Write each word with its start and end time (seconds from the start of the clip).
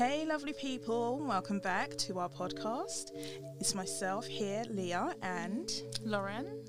Hey, 0.00 0.24
lovely 0.24 0.54
people, 0.54 1.18
welcome 1.18 1.58
back 1.58 1.90
to 1.98 2.20
our 2.20 2.30
podcast. 2.30 3.10
It's 3.60 3.74
myself 3.74 4.24
here, 4.26 4.64
Leah, 4.70 5.14
and 5.20 5.70
Lauren. 6.02 6.64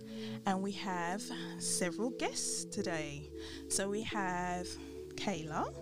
and 0.45 0.61
we 0.61 0.73
have 0.73 1.23
several 1.57 2.09
guests 2.09 2.65
today. 2.65 3.29
So 3.69 3.89
we 3.89 4.01
have 4.01 4.67
Kayla 5.15 5.73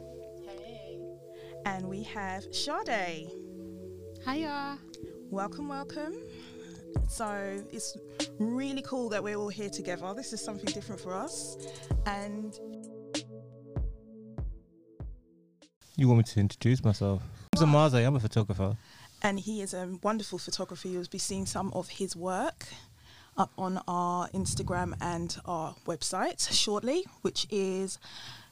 Hey. 0.46 1.00
and 1.66 1.90
we 1.90 2.04
have 2.04 2.44
Sade. 2.54 3.32
Hiya. 4.23 4.77
Welcome, 5.31 5.70
welcome. 5.70 6.18
So 7.07 7.66
it's 7.71 7.97
really 8.38 8.84
cool 8.84 9.09
that 9.09 9.23
we're 9.23 9.38
all 9.38 9.50
here 9.50 9.71
together. 9.71 10.13
This 10.13 10.34
is 10.34 10.39
something 10.45 10.71
different 10.71 11.02
for 11.02 11.16
us. 11.16 11.57
And 12.05 12.59
You 15.95 16.07
want 16.07 16.20
me 16.20 16.23
to 16.25 16.39
introduce 16.39 16.81
myself? 16.84 17.39
I'm 17.62 17.70
Zamaze, 17.73 18.05
I'm 18.05 18.16
a 18.16 18.20
photographer. 18.20 18.77
and 19.22 19.40
he 19.40 19.62
is 19.62 19.73
a 19.73 19.98
wonderful 20.02 20.38
photographer. 20.40 20.88
You'll 20.88 21.05
be 21.12 21.18
seeing 21.18 21.45
some 21.45 21.72
of 21.73 21.90
his 21.90 22.16
work 22.16 22.68
up 23.38 23.52
on 23.58 23.82
our 23.88 24.27
Instagram 24.30 24.94
and 25.02 25.38
our 25.45 25.76
website 25.85 26.52
shortly, 26.52 27.05
which 27.22 27.45
is 27.49 27.99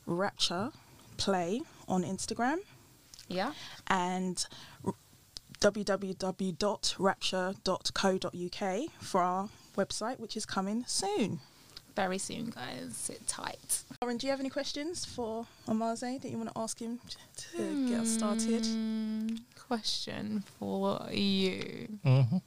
Rapture 0.05 0.71
Play 1.17 1.61
on 1.87 2.03
Instagram 2.03 2.57
Yeah. 3.27 3.53
and 3.87 4.45
www.rapture.co.uk 7.57 8.91
for 9.01 9.21
our 9.21 9.49
website, 9.75 10.19
which 10.19 10.37
is 10.37 10.45
coming 10.45 10.83
soon. 10.87 11.39
Very 11.97 12.19
soon, 12.19 12.51
guys. 12.51 12.95
Sit 12.95 13.27
tight. 13.27 13.81
Lauren, 13.99 14.17
do 14.17 14.27
you 14.27 14.31
have 14.31 14.39
any 14.39 14.51
questions 14.51 15.03
for 15.03 15.47
Amaze 15.67 16.01
that 16.01 16.29
you 16.29 16.37
want 16.37 16.53
to 16.53 16.59
ask 16.59 16.77
him 16.77 16.99
to 17.37 17.89
get 17.89 18.01
us 18.01 18.09
started? 18.09 18.63
Hmm, 18.63 19.29
question 19.67 20.43
for 20.59 21.01
you. 21.11 21.87
Mm-hmm. 22.05 22.37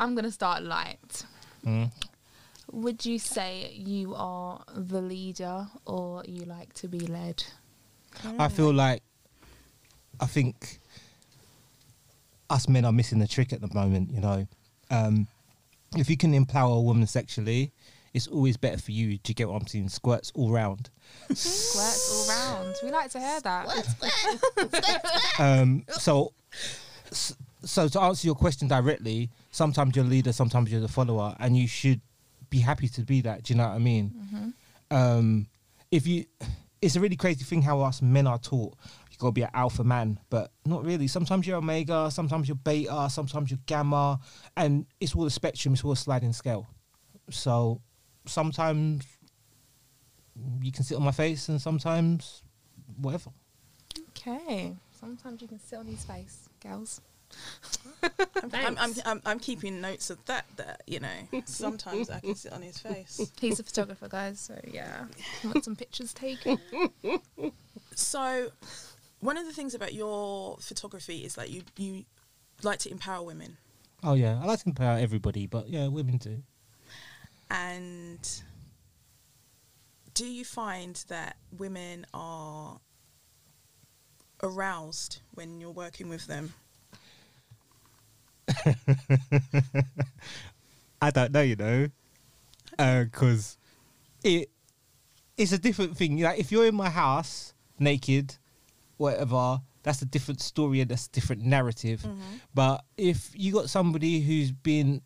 I'm 0.00 0.16
gonna 0.16 0.32
start 0.32 0.64
light. 0.64 1.24
Mm. 1.64 1.92
Would 2.72 3.06
you 3.06 3.20
say 3.20 3.70
you 3.72 4.16
are 4.16 4.64
the 4.74 5.00
leader 5.00 5.68
or 5.86 6.24
you 6.26 6.44
like 6.44 6.74
to 6.74 6.88
be 6.88 6.98
led? 6.98 7.44
I 8.36 8.48
feel 8.48 8.72
like, 8.72 9.00
I 10.20 10.26
think 10.26 10.80
us 12.50 12.68
men 12.68 12.84
are 12.84 12.90
missing 12.90 13.20
the 13.20 13.28
trick 13.28 13.52
at 13.52 13.60
the 13.60 13.72
moment, 13.72 14.10
you 14.10 14.20
know. 14.20 14.48
Um, 14.90 15.28
if 15.96 16.10
you 16.10 16.16
can 16.16 16.34
empower 16.34 16.74
a 16.74 16.80
woman 16.80 17.06
sexually, 17.06 17.70
it's 18.14 18.26
always 18.26 18.56
better 18.56 18.78
for 18.78 18.92
you 18.92 19.18
to 19.18 19.34
get 19.34 19.48
what 19.48 19.60
I'm 19.60 19.66
saying, 19.66 19.88
squirts 19.88 20.32
all 20.34 20.50
round. 20.50 20.90
Squirts 21.32 22.30
all 22.30 22.62
round. 22.64 22.74
We 22.82 22.90
like 22.90 23.10
to 23.10 23.20
hear 23.20 23.40
that. 23.40 23.68
Um, 25.38 25.84
so, 25.90 26.32
so 27.62 27.86
to 27.86 28.00
answer 28.00 28.26
your 28.26 28.34
question 28.34 28.66
directly, 28.66 29.30
sometimes 29.52 29.94
you're 29.94 30.04
a 30.04 30.08
leader, 30.08 30.32
sometimes 30.32 30.72
you're 30.72 30.80
the 30.80 30.88
follower, 30.88 31.36
and 31.38 31.56
you 31.56 31.68
should 31.68 32.00
be 32.50 32.58
happy 32.58 32.88
to 32.88 33.02
be 33.02 33.20
that. 33.20 33.44
Do 33.44 33.52
you 33.52 33.58
know 33.58 33.68
what 33.68 33.74
I 33.74 33.78
mean? 33.78 34.10
Mm-hmm. 34.10 34.96
um, 34.96 35.46
if 35.90 36.06
you, 36.06 36.24
it's 36.82 36.96
a 36.96 37.00
really 37.00 37.16
crazy 37.16 37.44
thing 37.44 37.62
how 37.62 37.80
us 37.82 38.02
men 38.02 38.26
are 38.26 38.38
taught. 38.38 38.74
You 39.10 39.16
gotta 39.18 39.32
be 39.32 39.42
an 39.42 39.50
alpha 39.54 39.84
man, 39.84 40.18
but 40.28 40.50
not 40.66 40.84
really. 40.84 41.06
Sometimes 41.06 41.46
you're 41.46 41.56
omega, 41.56 42.10
sometimes 42.10 42.48
you're 42.48 42.56
beta, 42.56 43.08
sometimes 43.10 43.50
you're 43.50 43.60
gamma, 43.66 44.20
and 44.56 44.86
it's 45.00 45.14
all 45.14 45.26
a 45.26 45.30
spectrum. 45.30 45.74
It's 45.74 45.84
all 45.84 45.92
a 45.92 45.96
sliding 45.96 46.32
scale. 46.32 46.66
So 47.30 47.80
sometimes 48.28 49.04
you 50.60 50.72
can 50.72 50.84
sit 50.84 50.96
on 50.96 51.02
my 51.02 51.10
face, 51.12 51.48
and 51.48 51.60
sometimes 51.60 52.42
whatever. 53.00 53.30
Okay. 54.10 54.74
Sometimes 54.98 55.42
you 55.42 55.48
can 55.48 55.60
sit 55.60 55.78
on 55.78 55.86
his 55.86 56.04
face, 56.04 56.48
girls. 56.60 57.00
I'm, 58.02 58.50
I'm, 58.52 58.78
I'm, 58.78 58.94
I'm, 59.04 59.22
I'm 59.26 59.38
keeping 59.38 59.80
notes 59.80 60.10
of 60.10 60.24
that, 60.24 60.46
that, 60.56 60.82
you 60.86 60.98
know, 60.98 61.42
sometimes 61.44 62.08
I 62.08 62.20
can 62.20 62.34
sit 62.34 62.52
on 62.52 62.62
his 62.62 62.78
face. 62.78 63.30
He's 63.40 63.60
a 63.60 63.64
photographer, 63.64 64.08
guys. 64.08 64.40
So 64.40 64.58
yeah, 64.66 65.04
want 65.44 65.64
some 65.64 65.76
pictures 65.76 66.14
taken? 66.14 66.58
So, 67.94 68.50
one 69.20 69.36
of 69.36 69.46
the 69.46 69.52
things 69.52 69.74
about 69.74 69.92
your 69.92 70.56
photography 70.60 71.18
is 71.24 71.34
that 71.34 71.50
you, 71.50 71.62
you 71.76 72.04
like 72.62 72.78
to 72.80 72.90
empower 72.90 73.24
women. 73.24 73.56
Oh 74.02 74.14
yeah, 74.14 74.38
I 74.40 74.46
like 74.46 74.60
to 74.60 74.68
empower 74.68 74.98
everybody, 74.98 75.46
but 75.46 75.68
yeah, 75.68 75.88
women 75.88 76.18
too. 76.18 76.42
And 77.50 78.42
do 80.14 80.26
you 80.26 80.44
find 80.44 81.02
that 81.08 81.36
women 81.56 82.04
are 82.12 82.80
aroused 84.42 85.20
when 85.34 85.60
you're 85.60 85.70
working 85.70 86.08
with 86.08 86.26
them? 86.26 86.52
I 91.00 91.10
don't 91.10 91.32
know, 91.32 91.42
you 91.42 91.56
know, 91.56 91.88
uh, 92.78 93.04
because 93.04 93.56
it 94.24 94.50
it's 95.36 95.52
a 95.52 95.58
different 95.58 95.96
thing. 95.96 96.20
Like 96.20 96.38
if 96.38 96.50
you're 96.50 96.66
in 96.66 96.74
my 96.74 96.90
house 96.90 97.54
naked, 97.78 98.34
whatever, 98.96 99.60
that's 99.82 100.02
a 100.02 100.06
different 100.06 100.40
story 100.40 100.80
and 100.80 100.90
that's 100.90 101.06
a 101.06 101.10
different 101.10 101.42
narrative. 101.42 102.00
Mm-hmm. 102.00 102.36
But 102.54 102.84
if 102.96 103.30
you 103.34 103.52
got 103.52 103.70
somebody 103.70 104.20
who's 104.20 104.50
been 104.50 105.02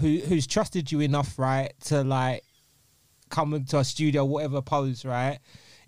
who 0.00 0.18
who's 0.18 0.46
trusted 0.46 0.90
you 0.92 1.00
enough, 1.00 1.38
right, 1.38 1.72
to 1.86 2.02
like 2.02 2.42
come 3.30 3.54
into 3.54 3.78
a 3.78 3.84
studio, 3.84 4.24
whatever 4.24 4.62
pose, 4.62 5.04
right, 5.04 5.38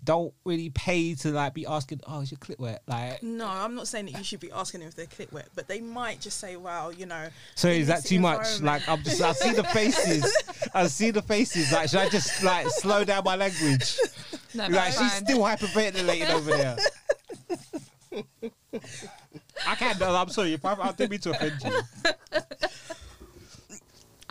don't 0.03 0.33
really 0.45 0.69
pay 0.69 1.15
to 1.15 1.29
like 1.31 1.53
be 1.53 1.65
asking, 1.65 2.01
oh, 2.07 2.21
is 2.21 2.31
your 2.31 2.37
clip 2.39 2.59
wet? 2.59 2.81
Like, 2.87 3.23
No, 3.23 3.47
I'm 3.47 3.73
not 3.75 3.87
saying 3.87 4.05
that 4.05 4.17
you 4.17 4.23
should 4.23 4.39
be 4.39 4.51
asking 4.51 4.81
them 4.81 4.89
if 4.89 4.95
they're 4.95 5.05
clip 5.07 5.31
wet, 5.31 5.47
but 5.55 5.67
they 5.67 5.81
might 5.81 6.19
just 6.21 6.39
say, 6.39 6.55
"Wow, 6.57 6.89
you 6.89 7.05
know." 7.05 7.29
So 7.55 7.67
is 7.69 7.87
that 7.87 8.05
too 8.05 8.19
much? 8.19 8.61
Like 8.61 8.87
I'm 8.87 9.01
just 9.03 9.21
I 9.21 9.33
see 9.33 9.53
the 9.53 9.63
faces. 9.63 10.43
I 10.73 10.87
see 10.87 11.11
the 11.11 11.21
faces. 11.21 11.71
Like 11.71 11.89
should 11.89 11.99
I 11.99 12.09
just 12.09 12.43
like 12.43 12.67
slow 12.69 13.03
down 13.03 13.23
my 13.23 13.35
language? 13.35 13.97
No, 14.53 14.63
Like 14.63 14.71
that's 14.73 14.99
she's 14.99 15.11
fine. 15.11 15.25
still 15.25 15.39
hyperventilating 15.39 16.29
over 16.31 16.51
there. 16.51 16.77
I 19.67 19.75
can't. 19.75 19.99
no, 19.99 20.15
I'm 20.15 20.29
sorry. 20.29 20.53
If 20.53 20.63
I, 20.65 20.73
I 20.73 20.91
didn't 20.91 21.11
mean 21.11 21.19
to 21.21 21.31
offend 21.31 21.61
you. 21.63 21.81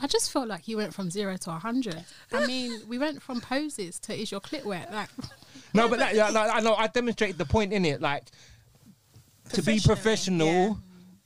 I 0.07 0.09
just 0.09 0.31
felt 0.31 0.47
like 0.47 0.69
you 0.69 0.77
went 0.77 0.95
from 0.95 1.11
zero 1.11 1.37
to 1.37 1.51
a 1.51 1.55
hundred. 1.55 2.05
I 2.33 2.47
mean, 2.47 2.81
we 2.87 2.97
went 2.97 3.21
from 3.21 3.41
poses 3.41 3.99
to 3.99 4.15
is 4.15 4.31
your 4.31 4.41
clit 4.41 4.65
wet? 4.65 4.93
Like, 4.93 5.09
No, 5.75 5.89
but 5.89 5.99
that, 5.99 6.15
yeah, 6.15 6.29
like, 6.29 6.49
I 6.49 6.61
know. 6.61 6.77
I 6.77 6.87
demonstrated 6.87 7.39
the 7.39 7.45
point 7.45 7.73
in 7.73 7.85
it. 7.85 8.01
Like 8.01 8.23
to 9.55 9.63
be 9.65 9.81
professional, 9.85 10.47
yeah. 10.47 10.75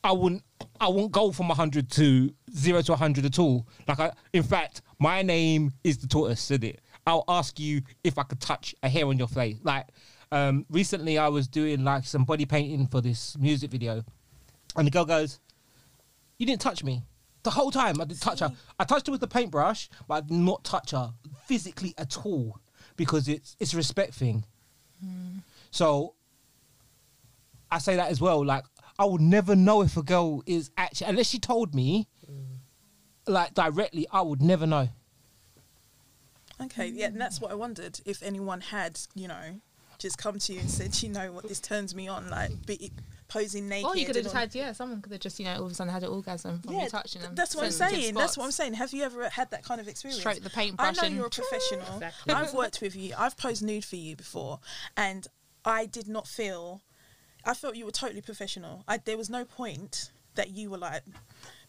I 0.03 0.13
wouldn't. 0.13 0.43
I 0.81 0.89
won't 0.89 1.13
go 1.13 1.31
from 1.31 1.49
100 1.49 1.91
to 1.91 2.33
zero 2.57 2.81
to 2.81 2.93
100 2.93 3.27
at 3.27 3.39
all. 3.39 3.67
Like, 3.87 4.01
I, 4.01 4.13
in 4.33 4.43
fact, 4.43 4.81
my 4.99 5.21
name 5.21 5.75
is 5.85 5.99
the 5.99 6.07
tortoise, 6.07 6.51
isn't 6.51 6.65
it? 6.65 6.81
I'll 7.07 7.25
ask 7.29 7.61
you 7.61 7.83
if 8.03 8.17
I 8.17 8.23
could 8.23 8.41
touch 8.41 8.75
a 8.83 8.89
hair 8.89 9.05
on 9.05 9.19
your 9.19 9.29
face. 9.29 9.59
Like, 9.63 9.89
um, 10.33 10.65
recently 10.71 11.19
I 11.19 11.29
was 11.29 11.49
doing 11.49 11.85
like 11.85 12.07
some 12.07 12.25
body 12.25 12.47
painting 12.47 12.87
for 12.87 13.03
this 13.03 13.37
music 13.37 13.71
video, 13.71 14.03
and 14.75 14.87
the 14.87 14.91
girl 14.91 15.05
goes, 15.05 15.39
"You 16.39 16.47
didn't 16.47 16.63
touch 16.63 16.83
me." 16.83 17.03
The 17.43 17.51
whole 17.51 17.71
time 17.71 18.01
I 18.01 18.05
didn't 18.05 18.21
touch 18.21 18.41
her. 18.41 18.53
I 18.79 18.85
touched 18.85 19.07
her 19.07 19.13
with 19.13 19.21
the 19.21 19.27
paintbrush, 19.27 19.89
but 20.07 20.15
I 20.15 20.21
did 20.21 20.33
not 20.33 20.65
touch 20.65 20.91
her 20.91 21.13
physically 21.47 21.95
at 21.97 22.19
all 22.25 22.59
because 22.97 23.29
it's 23.29 23.57
it's 23.59 23.73
a 23.73 23.77
respect 23.77 24.15
thing. 24.15 24.45
Hmm. 25.03 25.39
So 25.71 26.15
I 27.71 27.79
say 27.79 27.97
that 27.97 28.11
as 28.11 28.21
well. 28.21 28.45
Like 28.45 28.65
I 28.99 29.05
would 29.07 29.23
never 29.23 29.57
know 29.57 29.83
if 29.83 29.97
a 29.97 30.03
girl 30.03 30.43
is 30.47 30.71
actually 30.77 31.09
unless 31.09 31.29
she 31.29 31.39
told 31.39 31.75
me, 31.75 32.09
hmm. 32.27 33.33
like 33.33 33.55
directly. 33.55 34.07
I 34.13 34.21
would 34.21 34.43
never 34.43 34.67
know. 34.67 34.89
Okay, 36.63 36.89
yeah, 36.89 37.07
and 37.07 37.21
that's 37.21 37.41
what 37.41 37.51
I 37.51 37.55
wondered 37.55 38.01
if 38.05 38.23
anyone 38.23 38.61
had, 38.61 39.01
you 39.15 39.29
know, 39.29 39.61
just 39.99 40.19
come 40.19 40.39
to 40.39 40.53
you 40.53 40.61
and 40.61 40.71
said, 40.71 41.03
you 41.03 41.09
know 41.09 41.33
what, 41.33 41.49
this 41.49 41.61
turns 41.61 41.95
me 41.95 42.07
on, 42.07 42.29
like 42.29 42.67
be, 42.67 42.93
posing 43.31 43.69
naked. 43.69 43.87
Or 43.87 43.97
you 43.97 44.05
could 44.05 44.17
have 44.17 44.25
just 44.25 44.35
had, 44.35 44.55
yeah, 44.55 44.73
someone 44.73 45.01
could 45.01 45.13
have 45.13 45.21
just, 45.21 45.39
you 45.39 45.47
know, 45.47 45.55
all 45.57 45.67
of 45.67 45.73
a 45.73 45.75
sudden 45.75 45.93
had 45.93 46.03
an 46.03 46.11
orgasm 46.11 46.61
from 46.61 46.75
yeah, 46.75 46.85
you 46.85 46.91
touching 46.91 47.23
them. 47.23 47.35
That's 47.35 47.57
what 47.57 47.65
I'm 47.65 47.71
saying. 47.71 48.15
That's 48.15 48.37
what 48.37 48.45
I'm 48.45 48.51
saying. 48.51 48.75
Have 48.75 48.93
you 48.93 49.05
ever 49.05 49.29
had 49.29 49.51
that 49.53 49.65
kind 49.65 49.81
of 49.81 49.89
experience? 49.89 50.21
Stroke 50.21 50.41
the 50.41 50.51
paintbrush. 50.51 50.99
I 51.03 51.09
know 51.09 51.15
you're 51.15 51.27
a 51.27 51.31
professional. 51.31 51.95
Exactly. 51.95 52.35
I've 52.35 52.53
worked 52.53 52.81
with 52.83 52.95
you. 52.95 53.15
I've 53.17 53.37
posed 53.37 53.63
nude 53.63 53.85
for 53.85 53.97
you 53.97 54.17
before, 54.17 54.59
and 54.97 55.27
I 55.65 55.87
did 55.87 56.09
not 56.09 56.27
feel. 56.27 56.83
I 57.45 57.55
felt 57.55 57.77
you 57.77 57.87
were 57.87 57.91
totally 57.91 58.21
professional. 58.21 58.85
I, 58.87 58.99
there 58.99 59.17
was 59.17 59.31
no 59.31 59.45
point 59.45 60.11
that 60.35 60.51
you 60.51 60.71
were 60.71 60.79
like 60.79 61.03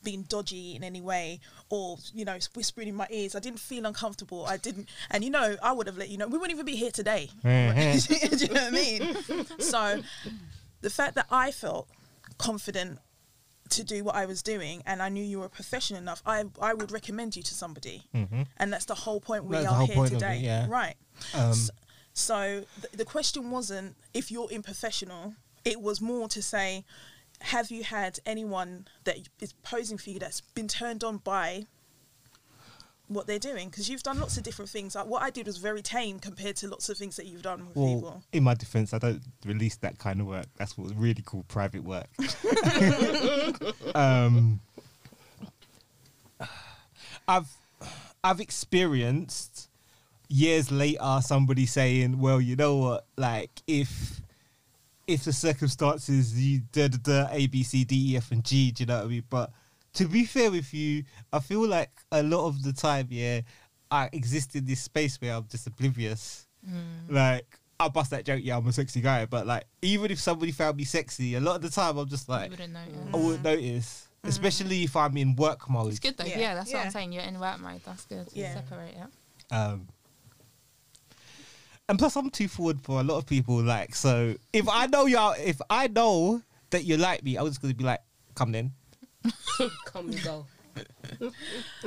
being 0.04 0.24
dodgy 0.24 0.76
in 0.76 0.84
any 0.84 1.02
way 1.02 1.40
or 1.70 1.98
you 2.14 2.26
know 2.26 2.38
whispering 2.56 2.88
in 2.88 2.96
my 2.96 3.08
ears. 3.10 3.36
I 3.36 3.40
didn't 3.40 3.60
feel 3.60 3.86
uncomfortable. 3.86 4.46
I 4.46 4.58
didn't, 4.58 4.90
and 5.10 5.24
you 5.24 5.30
know 5.30 5.56
I 5.62 5.72
would 5.72 5.88
have 5.88 5.98
let 5.98 6.10
you 6.10 6.18
know. 6.18 6.28
We 6.28 6.38
wouldn't 6.38 6.52
even 6.52 6.66
be 6.66 6.76
here 6.76 6.92
today. 6.92 7.30
Mhm. 7.44 8.08
Do 8.40 8.46
you 8.46 8.54
know 8.54 8.62
what 8.62 8.64
I 8.64 8.70
mean? 8.72 9.60
so 9.60 10.02
the 10.82 10.90
fact 10.90 11.16
that 11.16 11.28
I 11.32 11.52
felt 11.52 11.88
confident 12.38 13.00
to 13.70 13.84
do 13.84 14.04
what 14.04 14.16
I 14.16 14.26
was 14.26 14.42
doing 14.42 14.84
and 14.86 15.02
I 15.02 15.08
knew 15.10 15.24
you 15.24 15.40
were 15.40 15.48
professional 15.50 16.02
enough, 16.02 16.22
I 16.26 16.44
I 16.62 16.74
would 16.74 16.92
recommend 16.92 17.36
you 17.36 17.44
to 17.44 17.54
somebody. 17.54 18.04
Mhm. 18.14 18.48
And 18.58 18.74
that's 18.74 18.86
the 18.86 18.96
whole 18.96 19.22
point 19.22 19.46
we 19.46 19.56
That's 19.58 19.68
are 19.68 19.86
here 19.86 20.06
today. 20.08 20.38
it, 20.40 20.42
yeah. 20.44 20.68
Right. 20.70 20.96
Um, 21.34 21.52
S- 21.52 21.70
So 22.14 22.66
th- 22.82 22.94
the 22.94 23.06
question 23.06 23.52
wasn't 23.52 23.96
if 24.14 24.30
you're 24.32 24.52
in 24.52 24.62
professional 24.64 25.36
it 25.64 25.80
was 25.80 26.02
more 26.02 26.28
to 26.28 26.42
say, 26.42 26.84
have 27.40 27.70
you 27.72 27.84
had 27.84 28.20
anyone 28.26 28.88
that 29.04 29.18
is 29.40 29.54
posing 29.62 29.98
for 29.98 30.10
you 30.10 30.20
that's 30.20 30.42
been 30.42 30.68
turned 30.68 31.04
on 31.04 31.18
by 31.20 31.68
what 33.14 33.28
they're 33.28 33.40
doing? 33.40 33.70
Because 33.70 33.90
you've 33.90 34.04
done 34.04 34.20
lots 34.20 34.38
of 34.38 34.44
different 34.44 34.70
things. 34.70 34.96
Like 34.96 35.06
what 35.08 35.22
I 35.22 35.30
did 35.30 35.46
was 35.48 35.58
very 35.58 35.82
tame 35.82 36.20
compared 36.20 36.56
to 36.58 36.68
lots 36.68 36.90
of 36.90 36.98
things 36.98 37.16
that 37.18 37.26
you've 37.26 37.42
done 37.42 37.68
with 37.68 37.76
Well, 37.76 37.96
people. 37.96 38.24
in 38.32 38.44
my 38.44 38.54
defense, 38.54 38.94
I 38.94 39.00
don't 39.00 39.22
release 39.46 39.76
that 39.78 39.98
kind 39.98 40.22
of 40.22 40.28
work. 40.28 40.46
That's 40.58 40.78
what's 40.78 40.94
really 40.94 41.22
called 41.22 41.48
private 41.48 41.84
work. 41.84 42.08
um, 43.96 44.60
I've 47.28 47.48
I've 48.24 48.40
experienced 48.40 49.70
years 50.30 50.72
later 50.72 51.20
somebody 51.22 51.66
saying, 51.66 52.20
"Well, 52.20 52.42
you 52.42 52.56
know 52.56 52.78
what? 52.78 53.06
Like 53.18 53.62
if 53.68 54.22
if 55.08 55.24
the 55.26 55.34
circumstances 55.34 56.40
you 56.42 56.62
da 56.72 56.88
da 56.88 56.98
da 57.02 57.28
A 57.32 57.48
B 57.48 57.64
C 57.64 57.84
D 57.84 58.14
E 58.14 58.18
F 58.18 58.32
and 58.32 58.44
G, 58.44 58.72
do 58.72 58.84
you 58.84 58.88
know 58.88 58.98
what 58.98 59.06
I 59.06 59.08
mean?" 59.08 59.24
But 59.30 59.52
to 59.94 60.08
be 60.08 60.26
fair 60.26 60.52
with 60.52 60.74
you, 60.74 61.04
I 61.32 61.40
feel 61.40 61.68
like 61.68 61.92
a 62.12 62.24
lot 62.24 62.48
of 62.48 62.64
the 62.64 62.74
time, 62.74 63.08
yeah, 63.10 63.42
I 63.90 64.10
exist 64.14 64.56
in 64.56 64.66
this 64.66 64.82
space 64.82 65.20
where 65.20 65.34
I'm 65.34 65.48
just 65.48 65.68
oblivious. 65.68 66.48
Mm. 66.68 67.10
Like 67.10 67.60
I 67.80 67.90
bust 67.90 68.12
that 68.12 68.26
joke, 68.26 68.42
yeah, 68.44 68.58
I'm 68.58 68.68
a 68.68 68.74
sexy 68.74 69.02
guy, 69.02 69.26
but 69.26 69.46
like 69.46 69.66
even 69.82 70.12
if 70.12 70.20
somebody 70.20 70.52
found 70.52 70.78
me 70.78 70.86
sexy, 70.86 71.36
a 71.36 71.40
lot 71.40 71.58
of 71.58 71.62
the 71.64 71.70
time 71.70 71.98
I'm 71.98 72.08
just 72.08 72.28
you 72.28 72.34
like 72.34 72.52
wouldn't 72.52 72.74
know. 72.74 72.80
Mm. 72.80 73.14
I 73.14 73.18
wouldn't 73.18 73.44
notice, 73.44 74.08
mm. 74.24 74.30
especially 74.30 74.84
if 74.84 74.96
I'm 74.96 75.18
in 75.18 75.36
work 75.36 75.70
mode. 75.70 75.90
It's 75.90 76.00
good 76.00 76.18
though. 76.18 76.26
Yeah. 76.26 76.40
Yeah, 76.40 76.56
that's 76.56 76.72
what 76.72 76.86
I'm 76.86 76.92
saying. 76.92 77.12
You're 77.12 77.24
in 77.24 77.40
work 77.40 77.60
mode. 77.60 77.82
That's 77.86 78.06
good. 78.06 78.28
Yeah. 78.34 78.54
Separate 78.54 78.96
it. 78.96 79.54
Um, 79.54 79.88
and 81.90 82.00
plus, 82.00 82.16
I'm 82.16 82.30
too 82.30 82.48
forward 82.48 82.80
for 82.82 83.02
a 83.02 83.04
lot 83.04 83.18
of 83.18 83.26
people. 83.26 83.62
Like, 83.62 83.96
so 83.96 84.36
if 84.54 84.70
I 84.70 84.86
know 84.86 85.08
y'all 85.08 85.36
if 85.38 85.60
I 85.70 85.88
know 85.88 86.42
that 86.70 86.86
you 86.86 86.96
like 86.96 87.24
me, 87.24 87.36
I'm 87.36 87.48
just 87.48 87.62
gonna 87.62 87.74
be 87.74 87.84
like, 87.84 88.00
come 88.36 88.54
then. 88.54 88.72
Come 89.86 90.10
and 90.10 90.24
go. 90.24 90.46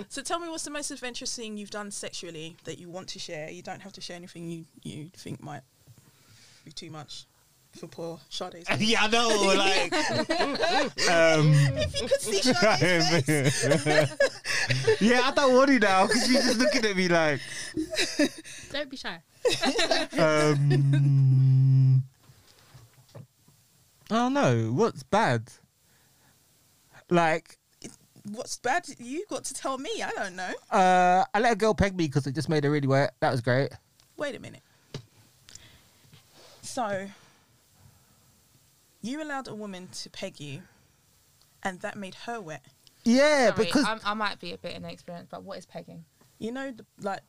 So 0.09 0.23
tell 0.23 0.39
me, 0.39 0.49
what's 0.49 0.65
the 0.65 0.71
most 0.71 0.91
adventurous 0.91 1.35
thing 1.35 1.57
you've 1.57 1.71
done 1.71 1.91
sexually 1.91 2.57
that 2.65 2.79
you 2.79 2.91
want 2.91 3.09
to 3.09 3.19
share? 3.19 3.51
You 3.51 3.63
don't 3.63 3.81
have 3.81 3.93
to 3.95 4.01
share 4.01 4.17
anything 4.17 4.49
you 4.49 4.67
you 4.83 5.11
think 5.15 5.43
might 5.43 5.63
be 6.65 6.71
too 6.71 6.91
much 6.91 7.25
for 7.73 7.87
poor 7.87 8.21
Sade's. 8.29 8.69
yeah, 8.79 9.05
I 9.05 9.09
know. 9.09 9.29
Like, 9.57 9.93
um, 11.11 11.53
if 11.79 12.01
you 12.01 12.09
could 12.09 12.21
see 12.21 12.43
Sade's 12.43 13.11
face. 13.85 15.01
yeah, 15.01 15.23
I 15.25 15.31
don't 15.35 15.55
want 15.55 15.71
it 15.71 15.83
now 15.83 16.07
because 16.07 16.31
you're 16.31 16.43
just 16.43 16.59
looking 16.59 16.85
at 16.85 16.97
me 16.97 17.09
like, 17.09 17.41
Don't 18.71 18.91
be 18.91 18.97
shy. 18.97 19.19
um, 20.19 22.03
I 24.11 24.15
don't 24.15 24.35
know 24.35 24.73
what's 24.73 25.03
bad. 25.03 25.51
Like, 27.15 27.59
What's 28.33 28.57
bad? 28.57 28.87
You 28.99 29.25
got 29.29 29.45
to 29.45 29.55
tell 29.55 29.77
me. 29.77 30.03
I 30.03 30.11
don't 30.11 30.35
know. 30.35 30.53
uh, 30.71 31.25
I 31.35 31.41
let 31.41 31.53
a 31.53 31.57
girl 31.57 31.75
peg 31.75 31.95
me 31.95 32.07
because 32.07 32.27
it 32.27 32.35
just 32.35 32.49
made 32.49 32.65
her 32.65 32.71
really 32.71 32.89
wet. 32.89 33.15
That 33.21 33.31
was 33.31 33.43
great. 33.43 33.71
Wait 34.17 34.35
a 34.35 34.41
minute. 34.41 34.63
So, 36.63 37.07
you 39.03 39.23
allowed 39.23 39.47
a 39.47 39.55
woman 39.55 39.89
to 40.03 40.11
peg 40.11 40.41
you, 40.41 40.63
and 41.63 41.81
that 41.81 41.97
made 41.97 42.15
her 42.27 42.41
wet. 42.41 42.65
Yeah, 43.05 43.51
Sorry, 43.55 43.67
because 43.67 43.85
I'm, 43.85 44.01
I 44.05 44.15
might 44.15 44.41
be 44.41 44.55
a 44.55 44.59
bit 44.59 44.75
inexperienced, 44.75 45.31
but 45.31 45.45
what 45.45 45.59
is 45.59 45.67
pegging? 45.67 46.07
You 46.39 46.51
know, 46.51 46.73
the, 46.73 46.87
like 47.03 47.21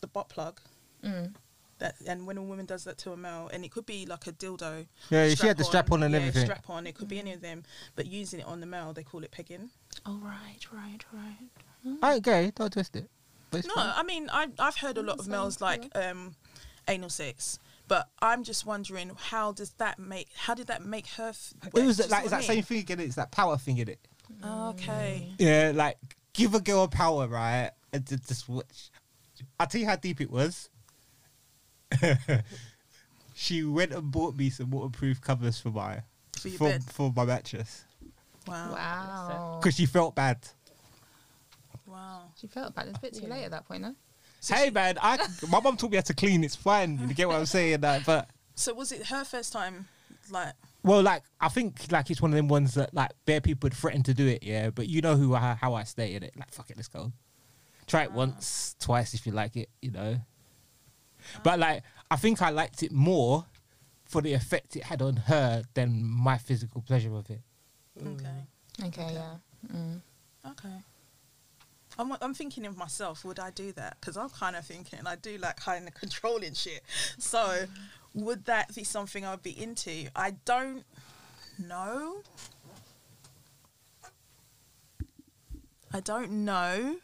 the 0.00 0.06
butt 0.06 0.28
plug. 0.28 0.60
Mm. 1.04 1.34
That 1.84 1.96
and 2.06 2.26
when 2.26 2.38
a 2.38 2.42
woman 2.42 2.64
does 2.64 2.84
that 2.84 2.96
to 2.98 3.12
a 3.12 3.16
male, 3.16 3.50
and 3.52 3.62
it 3.62 3.70
could 3.70 3.84
be 3.84 4.06
like 4.06 4.26
a 4.26 4.32
dildo. 4.32 4.86
Yeah, 5.10 5.28
she 5.34 5.46
had 5.46 5.58
the 5.58 5.64
strap 5.64 5.92
on 5.92 6.02
and 6.02 6.12
yeah, 6.14 6.20
everything. 6.20 6.46
Strap 6.46 6.70
on. 6.70 6.86
It 6.86 6.94
could 6.94 7.08
be 7.08 7.18
any 7.18 7.34
of 7.34 7.42
them, 7.42 7.62
but 7.94 8.06
using 8.06 8.40
it 8.40 8.46
on 8.46 8.60
the 8.60 8.66
male, 8.66 8.94
they 8.94 9.02
call 9.02 9.22
it 9.22 9.30
pegging. 9.30 9.68
Oh 10.06 10.18
right, 10.22 10.60
right, 10.72 11.00
right. 11.12 11.98
I 12.02 12.14
ain't 12.14 12.24
gay. 12.24 12.52
Don't 12.54 12.72
twist 12.72 12.96
it. 12.96 13.10
No, 13.52 13.60
fine. 13.60 13.92
I 13.96 14.02
mean 14.02 14.30
I 14.32 14.48
I've 14.58 14.76
heard 14.76 14.96
a 14.96 15.02
lot 15.02 15.18
of 15.18 15.28
males 15.28 15.60
like 15.60 15.84
um, 15.94 16.34
anal 16.88 17.10
sex, 17.10 17.58
but 17.86 18.08
I'm 18.20 18.42
just 18.44 18.64
wondering 18.64 19.10
how 19.16 19.52
does 19.52 19.72
that 19.74 19.98
make? 19.98 20.28
How 20.36 20.54
did 20.54 20.68
that 20.68 20.82
make 20.84 21.06
her? 21.18 21.28
F- 21.28 21.52
It 21.74 21.84
was 21.84 21.98
Do 21.98 22.04
like 22.08 22.22
it's 22.22 22.30
that 22.30 22.40
mean? 22.40 22.46
same 22.48 22.62
thing 22.62 22.78
again. 22.78 23.00
It's 23.00 23.16
that 23.16 23.30
power 23.30 23.58
thing 23.58 23.76
in 23.78 23.88
it. 23.90 24.00
Okay. 24.42 25.34
Yeah, 25.38 25.72
like 25.74 25.98
give 26.32 26.54
a 26.54 26.60
girl 26.60 26.88
power, 26.88 27.28
right? 27.28 27.72
And 27.92 28.06
ju- 28.06 28.16
just 28.26 28.48
watch. 28.48 28.90
I'll 29.60 29.66
tell 29.66 29.80
you 29.80 29.86
how 29.86 29.96
deep 29.96 30.20
it 30.22 30.30
was. 30.30 30.70
she 33.34 33.64
went 33.64 33.92
and 33.92 34.10
bought 34.10 34.36
me 34.36 34.50
some 34.50 34.70
waterproof 34.70 35.20
covers 35.20 35.58
for 35.60 35.70
my 35.70 36.02
For 36.38 36.50
for, 36.50 36.78
for 36.80 37.12
my 37.14 37.24
mattress 37.24 37.84
Wow. 38.46 38.72
Wow. 38.72 39.58
because 39.60 39.74
she 39.74 39.86
felt 39.86 40.14
bad. 40.14 40.38
Wow. 41.86 42.24
She 42.38 42.46
felt 42.46 42.74
bad. 42.74 42.88
It's 42.88 42.98
a 42.98 43.00
bit 43.00 43.14
too 43.14 43.26
late 43.26 43.44
at 43.44 43.50
that 43.52 43.66
point, 43.66 43.82
no? 43.82 43.94
So 44.40 44.54
hey 44.54 44.66
she- 44.66 44.70
man, 44.70 44.98
I 45.00 45.18
my 45.48 45.60
mum 45.60 45.76
taught 45.76 45.90
me 45.90 45.96
how 45.96 46.02
to 46.02 46.14
clean. 46.14 46.44
It's 46.44 46.56
fine. 46.56 46.98
You 47.08 47.14
get 47.14 47.28
what 47.28 47.36
I'm 47.36 47.46
saying? 47.46 47.80
Like, 47.80 48.04
but 48.04 48.28
So 48.54 48.74
was 48.74 48.92
it 48.92 49.06
her 49.06 49.24
first 49.24 49.52
time? 49.52 49.86
Like 50.30 50.54
well, 50.82 51.02
like 51.02 51.22
I 51.40 51.48
think 51.48 51.90
like 51.90 52.10
it's 52.10 52.20
one 52.20 52.30
of 52.30 52.36
them 52.36 52.48
ones 52.48 52.74
that 52.74 52.92
like 52.94 53.10
bare 53.24 53.40
people 53.40 53.66
would 53.66 53.74
threaten 53.74 54.02
to 54.04 54.14
do 54.14 54.26
it. 54.26 54.42
Yeah, 54.42 54.70
but 54.70 54.86
you 54.86 55.00
know 55.00 55.16
who 55.16 55.34
I, 55.34 55.54
how 55.54 55.74
I 55.74 55.84
stay 55.84 56.14
in 56.14 56.22
it. 56.22 56.34
Like 56.36 56.52
fuck 56.52 56.70
it, 56.70 56.76
let's 56.76 56.88
go. 56.88 57.12
Try 57.86 58.04
it 58.04 58.10
ah. 58.12 58.16
once, 58.16 58.76
twice 58.78 59.14
if 59.14 59.26
you 59.26 59.32
like 59.32 59.56
it. 59.56 59.70
You 59.80 59.90
know. 59.92 60.20
But 61.42 61.58
like 61.58 61.82
I 62.10 62.16
think 62.16 62.42
I 62.42 62.50
liked 62.50 62.82
it 62.82 62.92
more 62.92 63.46
for 64.04 64.20
the 64.20 64.32
effect 64.32 64.76
it 64.76 64.84
had 64.84 65.02
on 65.02 65.16
her 65.16 65.64
than 65.74 66.02
my 66.02 66.38
physical 66.38 66.82
pleasure 66.82 67.14
of 67.14 67.28
it. 67.30 67.40
okay. 68.00 68.86
Okay, 68.86 69.10
yeah. 69.12 69.36
Mm. 69.72 70.00
Okay. 70.50 70.76
I'm, 71.98 72.12
I'm 72.20 72.34
thinking 72.34 72.66
of 72.66 72.76
myself. 72.76 73.24
Would 73.24 73.38
I 73.38 73.50
do 73.50 73.72
that? 73.72 73.96
Because 74.00 74.16
I'm 74.16 74.28
kind 74.30 74.56
of 74.56 74.64
thinking 74.64 75.00
I 75.06 75.16
do 75.16 75.38
like 75.38 75.56
kind 75.56 75.86
of 75.86 75.94
controlling 75.94 76.54
shit. 76.54 76.82
So, 77.18 77.66
would 78.14 78.46
that 78.46 78.74
be 78.74 78.84
something 78.84 79.24
I'd 79.24 79.42
be 79.42 79.60
into? 79.60 80.08
I 80.14 80.34
don't 80.44 80.84
know. 81.58 82.22
I 85.92 86.00
don't 86.00 86.44
know 86.44 86.96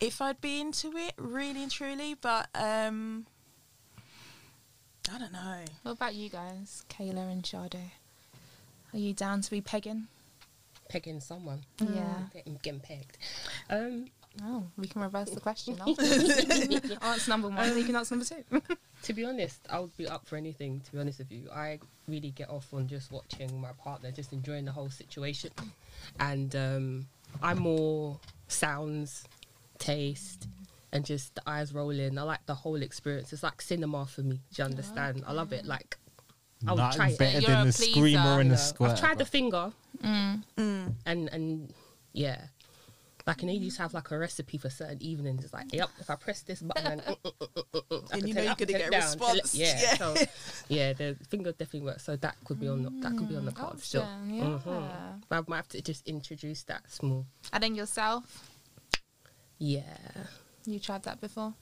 if 0.00 0.20
I'd 0.20 0.40
be 0.40 0.60
into 0.60 0.96
it 0.96 1.12
really 1.16 1.62
and 1.62 1.70
truly, 1.70 2.14
but 2.14 2.48
um, 2.54 3.26
I 5.12 5.18
don't 5.18 5.32
know. 5.32 5.58
What 5.82 5.92
about 5.92 6.14
you 6.14 6.28
guys, 6.28 6.84
Kayla 6.88 7.30
and 7.30 7.44
Sade? 7.44 7.90
Are 8.92 8.98
you 8.98 9.12
down 9.12 9.40
to 9.42 9.50
be 9.50 9.60
pegging? 9.60 10.06
Pegging 10.88 11.20
someone. 11.20 11.62
Yeah. 11.80 12.14
Getting, 12.32 12.58
getting 12.62 12.80
pegged. 12.80 13.18
Um, 13.68 14.06
Oh, 14.42 14.64
we 14.76 14.88
can 14.88 15.00
reverse 15.00 15.30
the 15.30 15.40
question. 15.40 15.78
answer 17.02 17.30
number 17.30 17.48
one, 17.48 17.78
you 17.78 17.84
can 17.84 17.94
answer 17.94 18.16
number 18.16 18.24
two. 18.24 18.76
to 19.04 19.12
be 19.12 19.24
honest, 19.24 19.60
I 19.70 19.78
would 19.78 19.96
be 19.96 20.08
up 20.08 20.26
for 20.26 20.36
anything. 20.36 20.80
To 20.80 20.92
be 20.92 20.98
honest 20.98 21.20
with 21.20 21.30
you, 21.30 21.48
I 21.54 21.78
really 22.08 22.30
get 22.30 22.50
off 22.50 22.74
on 22.74 22.88
just 22.88 23.12
watching 23.12 23.60
my 23.60 23.70
partner, 23.72 24.10
just 24.10 24.32
enjoying 24.32 24.64
the 24.64 24.72
whole 24.72 24.90
situation, 24.90 25.50
and 26.18 26.54
um, 26.56 27.06
I'm 27.42 27.60
more 27.60 28.18
sounds, 28.48 29.24
taste, 29.78 30.48
and 30.94 31.04
just 31.04 31.34
the 31.34 31.42
eyes 31.46 31.74
rolling. 31.74 32.16
I 32.18 32.22
like 32.22 32.46
the 32.46 32.54
whole 32.54 32.80
experience. 32.80 33.32
It's 33.32 33.42
like 33.42 33.60
cinema 33.60 34.06
for 34.06 34.22
me. 34.22 34.36
Do 34.54 34.62
you 34.62 34.64
understand? 34.64 35.22
I 35.26 35.32
love 35.32 35.52
it. 35.52 35.66
Like 35.66 35.98
I 36.66 36.70
would 36.72 36.78
Nothing 36.78 36.96
try 36.96 37.08
it. 37.10 37.18
better 37.18 37.40
You're 37.40 37.50
than 37.50 37.66
the 37.66 37.72
pleaser. 37.74 37.90
screamer 37.92 38.40
and 38.40 38.48
You 38.50 38.56
the 38.56 38.62
know. 38.62 38.68
squirt. 38.70 38.90
I've 38.92 39.00
tried 39.00 39.18
the 39.18 39.26
finger, 39.26 39.72
Mm. 40.02 40.42
Mm. 40.56 40.94
and 41.04 41.28
and 41.28 41.74
yeah. 42.14 42.40
Like 43.26 43.40
and 43.40 43.48
they 43.48 43.54
used 43.54 43.76
to 43.76 43.82
have 43.82 43.94
like 43.94 44.10
a 44.10 44.18
recipe 44.18 44.58
for 44.58 44.68
certain 44.68 45.02
evenings. 45.02 45.44
It's 45.44 45.52
like, 45.54 45.72
yep, 45.72 45.88
if 45.98 46.10
I 46.10 46.16
press 46.16 46.42
this 46.42 46.60
button, 46.60 46.84
and, 46.86 47.00
mm, 47.00 47.16
mm, 47.24 47.32
mm, 47.38 47.64
mm, 47.72 47.82
mm, 47.88 48.04
I 48.12 48.14
And 48.16 48.20
can 48.20 48.28
you 48.28 48.34
know 48.34 48.42
you're 48.42 48.54
gonna 48.54 48.66
get 48.72 48.88
a 48.88 48.90
down. 48.90 49.00
Tell 49.00 49.00
response. 49.32 49.54
Yeah, 49.54 49.80
Yeah. 49.80 49.96
so 49.96 50.14
yeah, 50.68 50.92
the 50.92 51.16
finger 51.30 51.52
definitely 51.52 51.86
works. 51.86 52.04
So 52.04 52.16
that 52.16 52.36
could 52.44 52.60
be 52.60 52.68
on 52.68 52.82
the, 52.82 52.90
that 53.00 53.16
could 53.16 53.28
be 53.30 53.36
on 53.36 53.46
the 53.46 53.52
card 53.52 53.80
still. 53.80 54.02
Option, 54.02 54.34
yeah. 54.34 54.42
Mhm. 54.44 55.22
But 55.30 55.36
I 55.38 55.42
might 55.48 55.56
have 55.56 55.68
to 55.68 55.80
just 55.80 56.06
introduce 56.06 56.64
that 56.64 56.90
small. 56.92 57.24
And 57.50 57.62
then 57.62 57.74
yourself, 57.74 58.50
Yeah, 59.58 59.96
you 60.72 60.78
tried 60.80 61.02
that 61.04 61.20
before? 61.20 61.54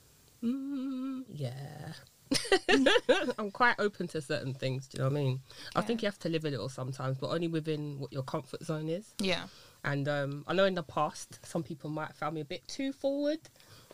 mm, 0.42 1.24
yeah. 1.28 1.92
I'm 3.38 3.50
quite 3.50 3.76
open 3.78 4.08
to 4.08 4.20
certain 4.20 4.54
things. 4.54 4.88
Do 4.88 4.96
you 4.96 5.04
know 5.04 5.10
what 5.10 5.18
I 5.18 5.22
mean? 5.22 5.40
I 5.76 5.82
think 5.82 6.02
you 6.02 6.06
have 6.06 6.18
to 6.20 6.28
live 6.28 6.44
a 6.44 6.50
little 6.50 6.68
sometimes, 6.68 7.18
but 7.18 7.28
only 7.30 7.48
within 7.48 7.98
what 7.98 8.12
your 8.12 8.22
comfort 8.22 8.64
zone 8.64 8.88
is. 8.88 9.12
Yeah. 9.20 9.44
And 9.84 10.08
um, 10.08 10.44
I 10.46 10.54
know 10.54 10.64
in 10.64 10.74
the 10.74 10.82
past, 10.82 11.44
some 11.44 11.62
people 11.62 11.90
might 11.90 12.08
have 12.08 12.16
found 12.16 12.34
me 12.34 12.40
a 12.40 12.44
bit 12.44 12.66
too 12.68 12.92
forward, 12.92 13.40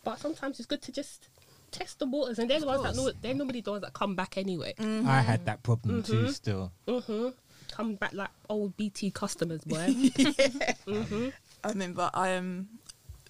but 0.04 0.18
sometimes 0.18 0.58
it's 0.60 0.66
good 0.66 0.82
to 0.82 0.92
just 0.92 1.28
test 1.70 1.98
the 1.98 2.06
waters. 2.06 2.38
And 2.38 2.48
they're 2.48 2.60
the 2.60 2.66
ones 2.66 2.82
that 2.82 2.94
know, 2.94 3.02
course. 3.02 3.14
they're 3.20 3.34
normally 3.34 3.60
the 3.60 3.70
ones 3.70 3.82
that 3.82 3.92
come 3.92 4.14
back 4.14 4.38
anyway. 4.38 4.74
I 4.78 5.20
had 5.20 5.46
that 5.46 5.62
problem 5.62 6.02
too. 6.02 6.24
Mhm. 6.24 6.28
Still, 6.30 6.72
hmm 6.88 7.28
Come 7.70 7.96
back 7.96 8.14
like 8.14 8.30
old 8.48 8.76
BT 8.76 9.10
customers, 9.10 9.62
boy. 9.62 9.94
I 11.64 11.68
remember 11.68 12.10
I 12.14 12.34
um 12.36 12.68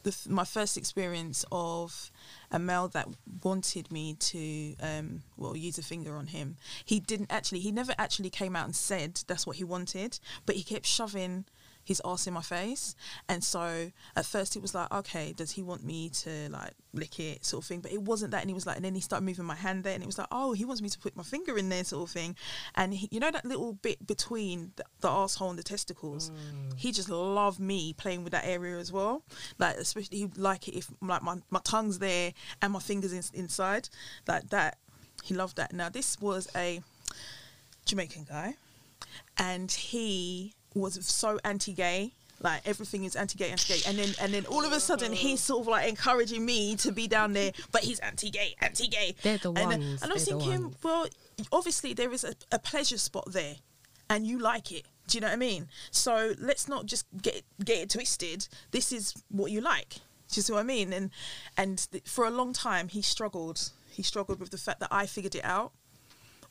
the, 0.03 0.17
my 0.29 0.45
first 0.45 0.77
experience 0.77 1.45
of 1.51 2.11
a 2.51 2.59
male 2.59 2.89
that 2.89 3.09
wanted 3.43 3.91
me 3.93 4.15
to 4.15 4.75
um, 4.81 5.23
well 5.37 5.57
use 5.57 5.79
a 5.79 5.83
finger 5.83 6.17
on 6.17 6.29
him. 6.29 6.57
He 6.85 7.01
didn't 7.01 7.31
actually. 7.31 7.61
He 7.61 7.73
never 7.73 7.95
actually 7.99 8.31
came 8.31 8.57
out 8.57 8.67
and 8.67 8.77
said 8.77 9.21
that's 9.27 9.47
what 9.47 9.57
he 9.57 9.65
wanted, 9.65 10.19
but 10.47 10.57
he 10.57 10.63
kept 10.63 10.87
shoving 10.87 11.45
his 11.89 12.03
ass 12.05 12.27
in 12.27 12.35
my 12.35 12.43
face. 12.43 12.95
And 13.31 13.43
so 13.43 13.91
at 14.15 14.27
first 14.27 14.57
it 14.57 14.61
was 14.61 14.75
like, 14.75 14.93
okay, 14.93 15.33
does 15.33 15.53
he 15.53 15.63
want 15.63 15.83
me 15.83 16.11
to 16.11 16.51
like 16.51 16.73
lick 16.93 17.19
it, 17.19 17.47
sort 17.47 17.65
of 17.65 17.67
thing? 17.67 17.81
But 17.81 17.93
it 17.93 18.03
wasn't 18.03 18.33
that. 18.33 18.43
And 18.43 18.51
he 18.51 18.55
was 18.55 18.67
like, 18.67 18.77
and 18.77 18.85
then 18.85 18.95
he 18.95 19.01
started 19.01 19.25
moving 19.25 19.47
my 19.47 19.55
hand 19.55 19.85
there, 19.85 19.95
and 19.95 20.03
it 20.03 20.07
was 20.07 20.19
like, 20.19 20.27
oh, 20.31 20.53
he 20.53 20.67
wants 20.67 20.83
me 20.83 20.91
to 20.91 20.99
put 20.99 21.17
my 21.17 21.23
finger 21.23 21.57
in 21.57 21.71
there, 21.71 21.83
sort 21.85 22.07
of 22.07 22.13
thing. 22.13 22.37
And 22.75 22.93
he, 22.93 23.09
you 23.11 23.21
know 23.21 23.31
that 23.31 23.47
little 23.47 23.73
bit 23.73 24.07
between 24.07 24.73
the, 24.77 24.85
the 25.01 25.09
asshole 25.09 25.49
and 25.49 25.59
the 25.59 25.63
testicles, 25.63 26.31
mm. 26.31 26.79
he 26.79 26.93
just 26.93 27.09
loved 27.09 27.59
me 27.59 27.95
playing 27.95 28.23
with 28.23 28.33
that 28.33 28.45
area 28.45 28.77
as 28.77 28.93
well. 28.93 29.23
Like 29.59 29.79
especially 29.79 30.19
he'd 30.19 30.37
like 30.37 30.69
it 30.69 30.77
if 30.77 30.91
like 31.01 31.23
my, 31.23 31.37
my 31.49 31.61
tongue's 31.65 32.01
there 32.01 32.35
and 32.61 32.75
my 32.75 32.81
fingers 32.81 33.15
in, 33.15 33.23
inside, 33.33 33.89
like 34.27 34.51
that. 34.51 34.77
He 35.25 35.35
loved 35.35 35.57
that. 35.57 35.73
Now 35.73 35.89
this 35.89 36.21
was 36.21 36.49
a 36.55 36.83
Jamaican 37.87 38.27
guy, 38.29 38.57
and 39.39 39.73
he 39.73 40.53
was 40.75 41.05
so 41.07 41.39
anti-gay. 41.45 42.13
Like 42.41 42.63
everything 42.67 43.03
is 43.03 43.17
anti-gay, 43.17 43.51
anti-gay, 43.51 43.81
and 43.89 43.99
then 43.99 44.15
and 44.21 44.33
then 44.33 44.47
all 44.47 44.65
of 44.65 44.71
a 44.71 44.79
sudden 44.79 45.13
he's 45.13 45.41
sort 45.41 45.63
of 45.63 45.67
like 45.67 45.89
encouraging 45.89 46.47
me 46.47 46.77
to 46.77 46.93
be 46.93 47.09
down 47.09 47.33
there, 47.33 47.51
but 47.73 47.83
he's 47.83 47.99
anti-gay, 47.99 48.55
anti-gay. 48.61 49.17
They're 49.23 49.39
the 49.39 49.49
and, 49.49 49.59
uh, 49.59 49.67
ones, 49.67 50.03
and 50.03 50.11
I 50.13 50.15
was 50.15 50.25
thinking, 50.25 50.73
well, 50.85 51.09
obviously 51.51 51.95
there 51.95 52.13
is 52.13 52.23
a, 52.23 52.35
a 52.53 52.61
pleasure 52.61 52.99
spot 52.99 53.33
there, 53.33 53.57
and 54.09 54.25
you 54.25 54.39
like 54.39 54.71
it. 54.71 54.87
Do 55.09 55.17
you 55.17 55.23
know 55.23 55.27
what 55.27 55.33
I 55.33 55.37
mean? 55.37 55.69
So 55.91 56.35
let's 56.39 56.69
not 56.69 56.87
just 56.87 57.07
get 57.21 57.43
get 57.65 57.79
it 57.79 57.91
twisted. 57.91 58.47
This 58.71 58.93
is 58.93 59.15
what 59.31 59.51
you 59.51 59.61
like. 59.61 59.95
Do 60.31 60.39
you 60.39 60.43
see 60.43 60.53
what 60.53 60.61
I 60.61 60.63
mean? 60.63 60.93
And 60.93 61.11
and 61.57 61.91
th- 61.91 62.05
for 62.07 62.25
a 62.25 62.31
long 62.31 62.53
time 62.53 62.87
he 62.87 63.03
struggled. 63.03 63.71
He 63.91 64.05
struggled 64.05 64.39
with 64.39 64.51
the 64.51 64.59
fact 64.59 64.79
that 64.79 64.91
I 64.93 65.07
figured 65.07 65.35
it 65.35 65.45
out, 65.45 65.73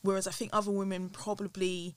whereas 0.02 0.26
I 0.26 0.32
think 0.32 0.50
other 0.52 0.70
women 0.70 1.08
probably 1.08 1.94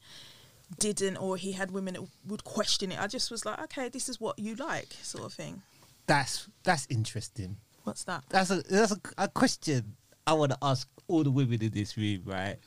didn't, 0.79 1.17
or 1.17 1.37
he 1.37 1.51
had 1.53 1.71
women 1.71 1.93
that 1.95 2.03
would 2.27 2.43
question 2.43 2.91
it. 2.91 3.01
I 3.01 3.07
just 3.07 3.31
was 3.31 3.45
like, 3.45 3.61
okay, 3.63 3.89
this 3.89 4.09
is 4.09 4.19
what 4.19 4.39
you 4.39 4.55
like, 4.55 4.93
sort 5.01 5.25
of 5.25 5.33
thing. 5.33 5.61
That's 6.07 6.47
that's 6.63 6.87
interesting. 6.89 7.57
What's 7.83 8.03
that? 8.05 8.23
That's 8.29 8.49
a 8.51 8.61
that's 8.63 8.91
a, 8.91 8.99
a 9.17 9.27
question 9.27 9.95
I 10.25 10.33
want 10.33 10.51
to 10.51 10.57
ask 10.61 10.87
all 11.07 11.23
the 11.23 11.31
women 11.31 11.61
in 11.61 11.71
this 11.71 11.97
room, 11.97 12.23
right? 12.25 12.57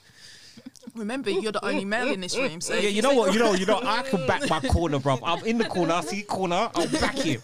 Remember, 0.94 1.30
you're 1.30 1.52
the 1.52 1.64
only 1.64 1.84
male 1.84 2.08
in 2.08 2.20
this 2.20 2.36
room, 2.36 2.60
so 2.60 2.74
yeah, 2.74 2.88
you 2.88 3.02
know 3.02 3.14
what? 3.14 3.32
You 3.32 3.40
know, 3.40 3.54
you 3.54 3.66
know. 3.66 3.80
I 3.82 4.02
can 4.02 4.26
back 4.26 4.48
my 4.48 4.60
corner, 4.70 4.98
bro. 4.98 5.18
I'm 5.22 5.44
in 5.44 5.58
the 5.58 5.64
corner. 5.64 5.94
I 5.94 6.00
see 6.02 6.22
corner. 6.22 6.70
I'll 6.74 6.88
back 6.88 7.16
him. 7.16 7.40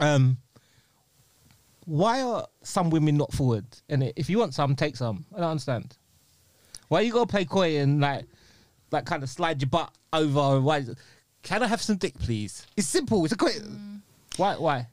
Um, 0.00 0.38
why 1.86 2.22
are 2.22 2.46
some 2.62 2.90
women 2.90 3.16
not 3.16 3.32
forward? 3.32 3.66
And 3.88 4.12
if 4.16 4.28
you 4.28 4.38
want 4.38 4.54
some, 4.54 4.74
take 4.74 4.96
some. 4.96 5.24
I 5.34 5.40
don't 5.40 5.50
understand. 5.50 5.96
Why 6.88 7.00
you 7.00 7.12
gotta 7.12 7.26
play 7.26 7.44
coy 7.44 7.78
and 7.78 8.00
like, 8.00 8.24
like 8.94 9.04
kind 9.04 9.22
of 9.22 9.28
slide 9.28 9.60
your 9.60 9.68
butt 9.68 9.92
over? 10.12 10.60
Why? 10.60 10.84
Can 11.42 11.62
I 11.62 11.66
have 11.66 11.82
some 11.82 11.96
dick, 11.96 12.18
please? 12.18 12.66
It's 12.76 12.86
simple. 12.86 13.22
It's 13.24 13.34
a 13.34 13.36
quick. 13.36 13.60
Why? 14.36 14.56
Why? 14.56 14.86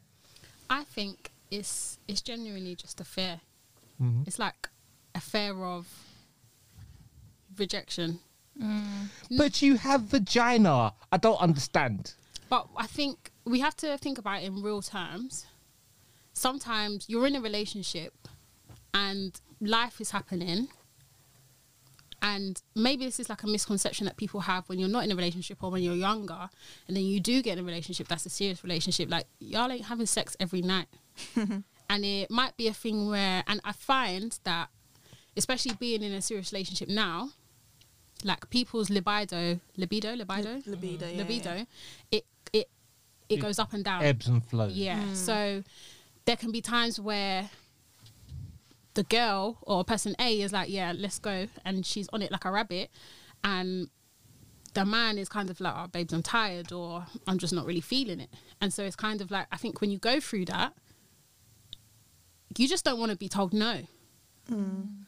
I 0.70 0.84
think 0.84 1.32
it's 1.50 1.98
it's 2.08 2.22
genuinely 2.22 2.76
just 2.76 3.00
a 3.00 3.06
fear. 3.06 3.40
Mhm. 4.02 4.28
It's 4.28 4.40
like 4.40 4.68
a 5.16 5.22
fear 5.22 5.54
of 5.64 5.88
rejection. 7.58 8.20
But 9.38 9.62
you 9.62 9.78
have 9.78 10.02
vagina. 10.02 10.94
I 11.12 11.18
don't 11.18 11.40
understand. 11.40 12.14
But 12.50 12.68
I 12.78 12.86
think 12.88 13.32
we 13.46 13.60
have 13.62 13.76
to 13.78 13.98
think 13.98 14.18
about 14.18 14.42
it 14.44 14.46
in 14.46 14.62
real 14.62 14.82
terms. 14.82 15.46
Sometimes 16.34 17.06
you're 17.08 17.26
in 17.28 17.36
a 17.36 17.42
relationship 17.42 18.14
and 18.94 19.40
life 19.62 20.02
is 20.02 20.12
happening. 20.12 20.68
And 22.22 22.62
maybe 22.76 23.06
this 23.06 23.20
is 23.20 23.30
like 23.30 23.44
a 23.44 23.48
misconception 23.48 24.06
that 24.06 24.16
people 24.16 24.42
have 24.42 24.70
when 24.70 24.78
you're 24.78 24.90
not 24.90 25.04
in 25.04 25.12
a 25.12 25.16
relationship 25.16 25.64
or 25.64 25.72
when 25.72 25.82
you're 25.82 25.96
younger. 25.96 26.50
And 26.88 26.96
then 26.96 27.04
you 27.04 27.20
do 27.20 27.42
get 27.42 27.58
in 27.58 27.64
a 27.64 27.68
relationship 27.68 28.08
that's 28.08 28.26
a 28.26 28.30
serious 28.30 28.64
relationship. 28.64 29.10
Like, 29.10 29.26
y'all 29.40 29.72
ain't 29.72 29.86
having 29.86 30.06
sex 30.06 30.38
every 30.40 30.62
night. 30.62 30.88
and 31.36 32.06
it 32.06 32.30
might 32.30 32.56
be 32.58 32.68
a 32.68 32.74
thing 32.74 33.10
where, 33.10 33.44
and 33.48 33.60
I 33.64 33.72
find 33.72 34.38
that, 34.44 34.70
especially 35.36 35.74
being 35.80 36.04
in 36.04 36.12
a 36.14 36.22
serious 36.22 36.54
relationship 36.54 36.90
now, 36.90 37.30
like 38.24 38.50
people's 38.50 38.90
libido, 38.90 39.60
libido, 39.78 40.14
libido, 40.16 40.62
libido, 40.66 41.08
yeah, 41.08 41.18
libido, 41.18 41.56
yeah. 41.56 41.64
it 42.12 42.26
it 42.54 42.70
it 43.30 43.36
It 43.36 43.42
goes 43.42 43.60
up 43.60 43.74
and 43.74 43.84
down. 43.84 44.04
Ebbs 44.04 44.28
and 44.28 44.44
flows. 44.44 44.74
Yeah. 44.74 45.00
Mm. 45.00 45.16
So 45.16 45.64
there 46.26 46.36
can 46.36 46.52
be 46.52 46.62
times 46.62 47.00
where 47.00 47.50
the 48.94 49.04
girl 49.04 49.58
or 49.62 49.84
person 49.84 50.16
A 50.20 50.42
is 50.42 50.52
like, 50.52 50.70
yeah, 50.70 50.94
let's 50.96 51.20
go, 51.20 51.48
and 51.66 51.86
she's 51.86 52.10
on 52.12 52.22
it 52.22 52.32
like 52.32 52.46
a 52.46 52.52
rabbit, 52.52 52.90
and 53.44 53.90
the 54.74 54.86
man 54.86 55.18
is 55.18 55.30
kind 55.30 55.50
of 55.50 55.60
like, 55.60 55.74
oh, 55.76 55.88
babes, 55.88 56.14
I'm 56.14 56.24
tired, 56.24 56.72
or 56.72 57.06
I'm 57.28 57.38
just 57.38 57.54
not 57.54 57.66
really 57.66 57.82
feeling 57.82 58.20
it, 58.20 58.30
and 58.60 58.74
so 58.74 58.84
it's 58.84 58.96
kind 58.96 59.22
of 59.22 59.32
like, 59.32 59.48
I 59.52 59.58
think 59.58 59.82
when 59.82 59.92
you 59.92 59.98
go 59.98 60.20
through 60.20 60.46
that, 60.46 60.74
you 62.58 62.68
just 62.68 62.84
don't 62.84 63.00
want 63.00 63.12
to 63.12 63.18
be 63.18 63.30
told 63.30 63.54
no. 63.54 63.82
Mm. 64.50 65.06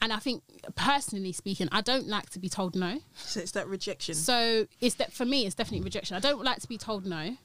And 0.00 0.12
I 0.12 0.18
think, 0.18 0.42
personally 0.74 1.32
speaking, 1.32 1.68
I 1.72 1.80
don't 1.80 2.06
like 2.06 2.30
to 2.30 2.38
be 2.38 2.48
told 2.48 2.76
no. 2.76 2.98
So 3.14 3.40
it's 3.40 3.52
that 3.52 3.66
rejection. 3.66 4.14
So 4.14 4.66
it's 4.80 4.96
that 4.96 5.12
for 5.12 5.24
me, 5.24 5.46
it's 5.46 5.54
definitely 5.54 5.84
rejection. 5.84 6.16
I 6.16 6.20
don't 6.20 6.44
like 6.44 6.60
to 6.60 6.68
be 6.68 6.78
told 6.78 7.06
no, 7.06 7.36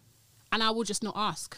and 0.51 0.63
I 0.63 0.69
will 0.71 0.83
just 0.83 1.03
not 1.03 1.15
ask. 1.17 1.57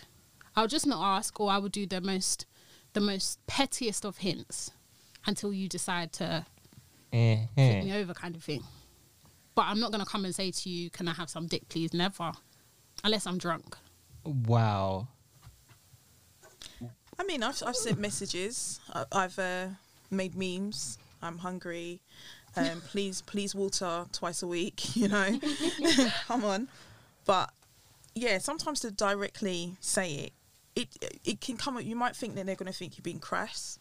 I'll 0.55 0.67
just 0.67 0.85
not 0.85 1.03
ask, 1.17 1.39
or 1.39 1.51
I 1.51 1.57
will 1.57 1.69
do 1.69 1.87
the 1.87 1.99
most, 1.99 2.45
the 2.93 3.01
most 3.01 3.45
pettiest 3.47 4.05
of 4.05 4.17
hints, 4.17 4.71
until 5.25 5.53
you 5.53 5.67
decide 5.67 6.13
to 6.13 6.45
Eh, 7.11 7.35
flip 7.55 7.75
eh. 7.75 7.83
me 7.83 7.93
over, 7.93 8.13
kind 8.13 8.35
of 8.35 8.43
thing. 8.43 8.63
But 9.55 9.63
I'm 9.67 9.79
not 9.79 9.91
gonna 9.91 10.05
come 10.05 10.25
and 10.25 10.33
say 10.33 10.49
to 10.49 10.69
you, 10.69 10.89
"Can 10.89 11.07
I 11.07 11.13
have 11.13 11.29
some 11.29 11.45
dick, 11.47 11.69
please?" 11.69 11.93
Never, 11.93 12.31
unless 13.03 13.27
I'm 13.27 13.37
drunk. 13.37 13.77
Wow. 14.23 15.07
I 17.19 17.23
mean, 17.25 17.43
I've, 17.43 17.61
I've 17.65 17.75
sent 17.75 17.99
messages. 17.99 18.79
I, 18.91 19.05
I've 19.11 19.37
uh, 19.37 19.67
made 20.09 20.35
memes. 20.35 20.97
I'm 21.21 21.37
hungry. 21.37 22.01
Um, 22.55 22.81
please, 22.87 23.21
please, 23.21 23.53
water 23.53 24.05
twice 24.11 24.41
a 24.41 24.47
week. 24.47 24.95
You 24.95 25.09
know, 25.09 25.39
come 26.27 26.43
on. 26.43 26.67
But 27.25 27.51
yeah, 28.15 28.39
sometimes 28.39 28.79
to 28.81 28.91
directly 28.91 29.75
say 29.79 30.13
it, 30.15 30.33
it 30.75 31.19
it 31.23 31.41
can 31.41 31.57
come. 31.57 31.79
You 31.81 31.95
might 31.95 32.15
think 32.15 32.35
that 32.35 32.45
they're 32.45 32.55
going 32.55 32.71
to 32.71 32.77
think 32.77 32.97
you're 32.97 33.03
being 33.03 33.19
crass. 33.19 33.79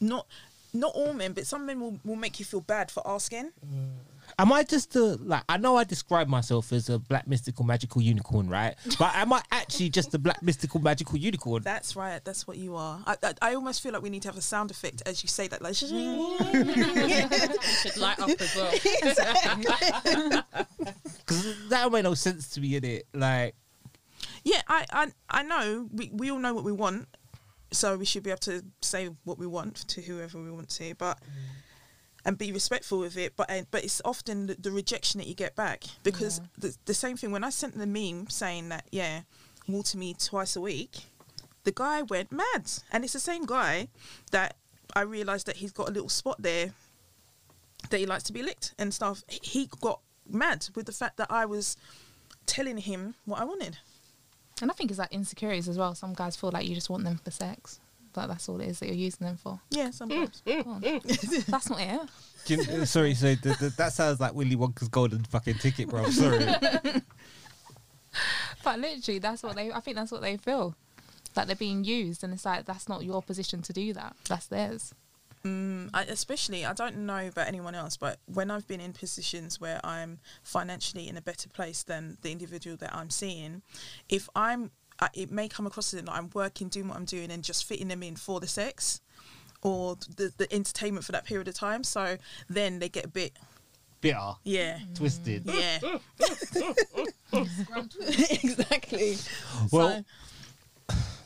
Not 0.00 0.26
not 0.72 0.92
all 0.94 1.12
men, 1.12 1.32
but 1.32 1.46
some 1.46 1.66
men 1.66 1.80
will, 1.80 1.98
will 2.04 2.16
make 2.16 2.38
you 2.38 2.44
feel 2.44 2.60
bad 2.60 2.90
for 2.90 3.02
asking. 3.06 3.52
Mm. 3.64 3.90
Am 4.38 4.52
I 4.52 4.64
just 4.64 4.96
a 4.96 5.16
like? 5.16 5.44
I 5.48 5.58
know 5.58 5.76
I 5.76 5.84
describe 5.84 6.26
myself 6.28 6.72
as 6.72 6.88
a 6.88 6.98
black 6.98 7.28
mystical 7.28 7.64
magical 7.64 8.02
unicorn, 8.02 8.48
right? 8.48 8.74
But 8.98 9.14
am 9.14 9.32
I 9.32 9.42
actually 9.52 9.90
just 9.90 10.14
a 10.14 10.18
black 10.18 10.42
mystical 10.42 10.80
magical 10.80 11.16
unicorn? 11.18 11.62
That's 11.62 11.94
right. 11.94 12.24
That's 12.24 12.46
what 12.46 12.56
you 12.56 12.74
are. 12.74 13.00
I, 13.06 13.16
I, 13.22 13.34
I 13.42 13.54
almost 13.54 13.82
feel 13.82 13.92
like 13.92 14.02
we 14.02 14.10
need 14.10 14.22
to 14.22 14.28
have 14.28 14.36
a 14.36 14.42
sound 14.42 14.70
effect 14.70 15.02
as 15.06 15.22
you 15.22 15.28
say 15.28 15.46
that. 15.48 15.62
Like, 15.62 15.74
mm. 15.74 16.32
should 17.82 17.96
light 17.98 18.18
up 18.18 18.30
as 18.30 18.56
well. 18.56 18.72
Because 21.26 21.68
that 21.68 21.92
made 21.92 22.02
no 22.02 22.14
sense 22.14 22.48
to 22.50 22.60
me 22.60 22.76
in 22.76 22.84
it. 22.84 23.06
Like, 23.14 23.54
Yeah, 24.42 24.62
I, 24.68 24.86
I, 24.90 25.06
I 25.30 25.42
know. 25.42 25.88
We, 25.92 26.10
we 26.12 26.30
all 26.30 26.38
know 26.38 26.54
what 26.54 26.64
we 26.64 26.72
want, 26.72 27.08
so 27.70 27.96
we 27.96 28.04
should 28.04 28.22
be 28.22 28.30
able 28.30 28.38
to 28.40 28.64
say 28.82 29.10
what 29.24 29.38
we 29.38 29.46
want 29.46 29.76
to 29.88 30.02
whoever 30.02 30.42
we 30.42 30.50
want 30.50 30.68
to, 30.70 30.94
but 30.96 31.18
and 32.24 32.38
be 32.38 32.52
respectful 32.52 32.98
with 32.98 33.16
it. 33.16 33.34
But 33.36 33.50
uh, 33.50 33.62
but 33.70 33.84
it's 33.84 34.00
often 34.04 34.46
the, 34.46 34.54
the 34.54 34.70
rejection 34.70 35.18
that 35.18 35.26
you 35.26 35.34
get 35.34 35.54
back 35.56 35.84
because 36.02 36.40
the, 36.58 36.76
the 36.86 36.94
same 36.94 37.16
thing 37.16 37.32
when 37.32 37.44
I 37.44 37.50
sent 37.50 37.76
the 37.76 37.86
meme 37.86 38.28
saying 38.28 38.68
that 38.70 38.86
yeah, 38.90 39.22
water 39.68 39.98
me 39.98 40.14
twice 40.14 40.56
a 40.56 40.60
week, 40.60 41.06
the 41.64 41.72
guy 41.72 42.02
went 42.02 42.32
mad, 42.32 42.70
and 42.92 43.04
it's 43.04 43.12
the 43.12 43.20
same 43.20 43.44
guy 43.44 43.88
that 44.30 44.56
I 44.94 45.02
realised 45.02 45.46
that 45.46 45.56
he's 45.56 45.72
got 45.72 45.88
a 45.88 45.92
little 45.92 46.08
spot 46.08 46.40
there 46.40 46.72
that 47.90 47.98
he 47.98 48.06
likes 48.06 48.22
to 48.24 48.32
be 48.32 48.42
licked 48.42 48.74
and 48.78 48.94
stuff. 48.94 49.22
He 49.28 49.68
got 49.80 50.00
mad 50.28 50.66
with 50.74 50.86
the 50.86 50.92
fact 50.92 51.16
that 51.18 51.30
I 51.30 51.44
was 51.44 51.76
telling 52.46 52.78
him 52.78 53.14
what 53.24 53.40
I 53.40 53.44
wanted. 53.44 53.78
And 54.62 54.70
I 54.70 54.74
think 54.74 54.90
it's 54.90 54.98
like 55.00 55.12
insecurities 55.12 55.68
as 55.68 55.76
well. 55.78 55.94
Some 55.94 56.14
guys 56.14 56.36
feel 56.36 56.50
like 56.52 56.66
you 56.66 56.74
just 56.74 56.88
want 56.90 57.04
them 57.04 57.18
for 57.22 57.30
sex, 57.30 57.80
but 58.12 58.28
that's 58.28 58.48
all 58.48 58.60
it 58.60 58.68
is 58.68 58.78
that 58.78 58.86
you're 58.86 58.94
using 58.94 59.26
them 59.26 59.36
for. 59.36 59.60
Yeah, 59.70 59.90
sometimes. 59.90 60.42
Mm, 60.46 60.64
mm, 60.64 60.80
mm. 61.02 61.46
That's 61.46 61.68
not 61.70 61.80
it. 61.80 62.00
you- 62.46 62.82
uh, 62.82 62.84
sorry, 62.84 63.14
so 63.14 63.34
th- 63.34 63.58
th- 63.58 63.76
that 63.76 63.92
sounds 63.92 64.20
like 64.20 64.32
Willy 64.34 64.54
Wonka's 64.56 64.88
golden 64.88 65.24
fucking 65.24 65.54
ticket, 65.58 65.88
bro. 65.88 66.08
Sorry. 66.10 66.46
But 68.62 68.78
literally, 68.78 69.18
that's 69.18 69.42
what 69.42 69.56
they. 69.56 69.70
I 69.72 69.80
think 69.80 69.96
that's 69.96 70.10
what 70.12 70.22
they 70.22 70.36
feel. 70.36 70.74
Like 71.36 71.48
they're 71.48 71.56
being 71.56 71.84
used, 71.84 72.22
and 72.24 72.32
it's 72.32 72.44
like 72.44 72.64
that's 72.64 72.88
not 72.88 73.04
your 73.04 73.20
position 73.22 73.60
to 73.62 73.72
do 73.72 73.92
that. 73.92 74.16
That's 74.28 74.46
theirs. 74.46 74.94
Mm, 75.44 75.90
I, 75.92 76.04
especially, 76.04 76.64
I 76.64 76.72
don't 76.72 76.96
know 76.98 77.28
about 77.28 77.48
anyone 77.48 77.74
else, 77.74 77.98
but 77.98 78.18
when 78.26 78.50
I've 78.50 78.66
been 78.66 78.80
in 78.80 78.94
positions 78.94 79.60
where 79.60 79.78
I'm 79.84 80.18
financially 80.42 81.06
in 81.06 81.18
a 81.18 81.22
better 81.22 81.50
place 81.50 81.82
than 81.82 82.16
the 82.22 82.32
individual 82.32 82.76
that 82.78 82.94
I'm 82.94 83.10
seeing, 83.10 83.62
if 84.08 84.28
I'm 84.34 84.70
I, 85.00 85.08
it 85.12 85.30
may 85.30 85.48
come 85.48 85.66
across 85.66 85.92
as 85.92 86.02
that 86.02 86.10
I'm 86.10 86.30
working, 86.32 86.68
doing 86.68 86.88
what 86.88 86.96
I'm 86.96 87.04
doing, 87.04 87.30
and 87.30 87.42
just 87.42 87.64
fitting 87.64 87.88
them 87.88 88.02
in 88.02 88.16
for 88.16 88.40
the 88.40 88.46
sex 88.46 89.00
or 89.62 89.96
the 90.16 90.32
the 90.36 90.52
entertainment 90.52 91.04
for 91.04 91.12
that 91.12 91.24
period 91.24 91.48
of 91.48 91.54
time. 91.54 91.84
So 91.84 92.16
then 92.48 92.78
they 92.78 92.88
get 92.88 93.04
a 93.04 93.08
bit, 93.08 93.32
Bitter, 94.00 94.34
yeah, 94.44 94.78
twisted. 94.94 95.44
yeah, 95.46 95.78
exactly. 98.42 99.16
Well, 99.72 99.88
so, 99.98 100.04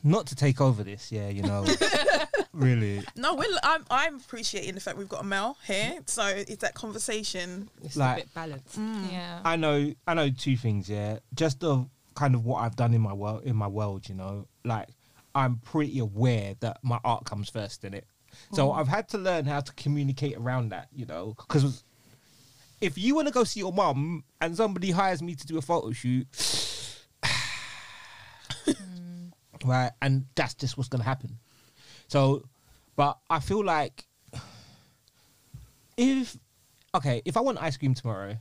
not 0.05 0.27
to 0.29 0.35
take 0.35 0.61
over 0.61 0.83
this, 0.83 1.11
yeah, 1.13 1.29
you 1.29 1.43
know, 1.43 1.65
really. 2.53 3.03
no, 3.17 3.35
we're, 3.35 3.47
I'm 3.63 3.85
I'm 3.91 4.17
appreciating 4.17 4.75
the 4.75 4.81
fact 4.81 4.97
we've 4.97 5.09
got 5.09 5.23
a 5.23 5.27
male 5.27 5.57
here, 5.67 6.01
so 6.07 6.25
it's 6.27 6.59
that 6.59 6.75
conversation. 6.75 7.69
It's 7.83 7.97
Like- 7.97 8.19
a 8.19 8.21
bit 8.21 8.35
balanced. 8.35 8.79
Mm. 8.79 9.13
Yeah. 9.13 9.41
I 9.45 9.57
know, 9.57 9.93
I 10.07 10.15
know 10.15 10.31
two 10.31 10.57
things. 10.57 10.89
Yeah, 10.89 11.19
just 11.35 11.63
of 11.65 11.89
kind 12.15 12.35
of 12.35 12.45
what 12.45 12.63
I've 12.63 12.77
done 12.77 12.95
in 12.95 13.01
my 13.01 13.13
world, 13.13 13.43
in 13.45 13.57
my 13.57 13.69
world. 13.69 14.09
You 14.09 14.15
know, 14.15 14.47
like 14.65 14.89
I'm 15.35 15.57
pretty 15.57 15.99
aware 15.99 16.55
that 16.61 16.79
my 16.83 16.99
art 17.05 17.25
comes 17.25 17.49
first 17.49 17.85
in 17.85 17.95
it. 17.95 18.07
So 18.53 18.69
mm. 18.69 18.79
I've 18.79 18.89
had 18.89 19.09
to 19.11 19.19
learn 19.19 19.47
how 19.47 19.61
to 19.61 19.73
communicate 19.75 20.37
around 20.37 20.71
that. 20.71 20.89
You 20.93 21.07
know, 21.07 21.35
because 21.37 21.85
if 22.81 22.97
you 22.97 23.15
want 23.15 23.29
to 23.29 23.35
go 23.35 23.45
see 23.45 23.61
your 23.61 23.73
mum 23.73 24.25
and 24.41 24.57
somebody 24.57 24.91
hires 24.91 25.23
me 25.23 25.35
to 25.35 25.47
do 25.47 25.59
a 25.59 25.63
photo 25.63 25.91
shoot, 25.93 26.27
mm. 28.67 29.08
Right, 29.65 29.93
and 30.03 30.27
that's 30.35 30.55
just 30.55 30.77
what's 30.77 30.89
gonna 30.89 31.05
happen. 31.05 31.39
So, 32.09 32.45
but 32.97 33.19
I 33.31 33.41
feel 33.41 33.65
like 33.65 34.07
if 35.97 36.37
okay, 36.95 37.23
if 37.25 37.37
I 37.37 37.41
want 37.41 37.61
ice 37.61 37.77
cream 37.77 37.95
tomorrow, 37.95 38.37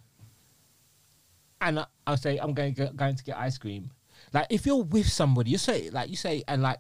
and 1.62 1.80
I- 1.80 1.88
I'll 2.06 2.18
say 2.18 2.38
I'm 2.38 2.54
going 2.54 2.74
to, 2.76 2.88
going 2.96 3.16
to 3.16 3.24
get 3.24 3.38
ice 3.38 3.58
cream. 3.58 3.92
Like 4.34 4.48
if 4.50 4.66
you're 4.66 4.84
with 4.84 5.08
somebody, 5.08 5.52
you 5.52 5.58
say 5.58 5.90
like 5.90 6.10
you 6.10 6.16
say, 6.16 6.44
and 6.48 6.62
like 6.62 6.80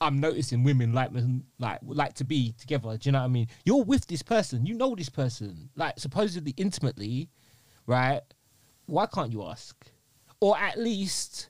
I'm 0.00 0.20
noticing 0.20 0.62
women 0.62 0.92
like 0.92 1.10
like 1.58 1.80
like 1.82 2.14
to 2.14 2.24
be 2.24 2.52
together. 2.58 2.96
Do 2.96 3.08
you 3.08 3.12
know 3.12 3.18
what 3.20 3.24
I 3.24 3.28
mean? 3.28 3.48
You're 3.64 3.82
with 3.84 4.06
this 4.06 4.22
person, 4.22 4.66
you 4.66 4.74
know 4.74 4.94
this 4.94 5.08
person, 5.08 5.70
like 5.76 5.98
supposedly 5.98 6.54
intimately, 6.56 7.30
right? 7.86 8.20
Why 8.86 9.06
can't 9.06 9.32
you 9.32 9.44
ask, 9.44 9.76
or 10.40 10.56
at 10.56 10.78
least 10.78 11.48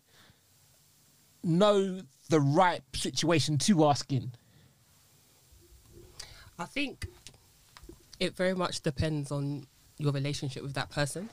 know 1.45 2.01
the 2.29 2.41
right 2.41 2.83
situation 2.95 3.59
to 3.59 3.85
ask 3.87 4.13
in? 4.13 4.33
I 6.59 6.65
think 6.65 7.07
it 8.21 8.37
very 8.37 8.55
much 8.55 8.81
depends 8.83 9.31
on 9.31 9.67
your 9.99 10.13
relationship 10.13 10.63
with 10.63 10.75
that 10.75 10.91
person. 10.91 11.31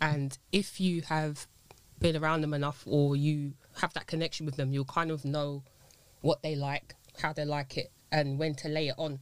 And 0.00 0.36
if 0.52 0.80
you 0.80 1.02
have 1.02 1.46
been 1.98 2.16
around 2.16 2.42
them 2.42 2.54
enough 2.54 2.84
or 2.86 3.16
you 3.16 3.54
have 3.80 3.92
that 3.94 4.06
connection 4.06 4.46
with 4.46 4.56
them, 4.56 4.72
you'll 4.72 4.84
kind 4.84 5.10
of 5.10 5.24
know 5.24 5.62
what 6.20 6.42
they 6.42 6.54
like, 6.54 6.94
how 7.20 7.32
they 7.32 7.44
like 7.44 7.76
it, 7.76 7.90
and 8.12 8.38
when 8.38 8.54
to 8.56 8.68
lay 8.68 8.88
it 8.88 8.94
on. 8.98 9.20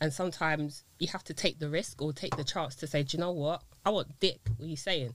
And 0.00 0.12
sometimes 0.12 0.84
you 0.98 1.08
have 1.08 1.24
to 1.24 1.34
take 1.34 1.58
the 1.58 1.68
risk 1.68 2.02
or 2.02 2.12
take 2.12 2.36
the 2.36 2.44
chance 2.44 2.74
to 2.76 2.86
say, 2.86 3.02
Do 3.02 3.16
you 3.16 3.20
know 3.20 3.32
what? 3.32 3.62
I 3.86 3.90
want 3.90 4.18
dick. 4.20 4.40
What 4.56 4.66
are 4.66 4.68
you 4.68 4.76
saying? 4.76 5.14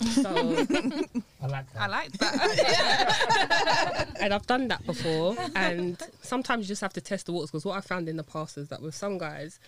So 0.00 0.30
I 1.42 1.46
like 1.46 1.72
that. 1.72 1.80
I 1.80 1.86
like 1.86 2.12
that. 2.12 4.08
and 4.20 4.32
I've 4.34 4.46
done 4.46 4.68
that 4.68 4.84
before. 4.86 5.36
And 5.54 6.00
sometimes 6.22 6.64
you 6.64 6.68
just 6.68 6.80
have 6.80 6.92
to 6.94 7.00
test 7.00 7.26
the 7.26 7.32
waters 7.32 7.50
because 7.50 7.64
what 7.64 7.76
I 7.76 7.80
found 7.80 8.08
in 8.08 8.16
the 8.16 8.24
past 8.24 8.56
is 8.58 8.68
that 8.68 8.80
with 8.82 8.94
some 8.94 9.18
guys, 9.18 9.58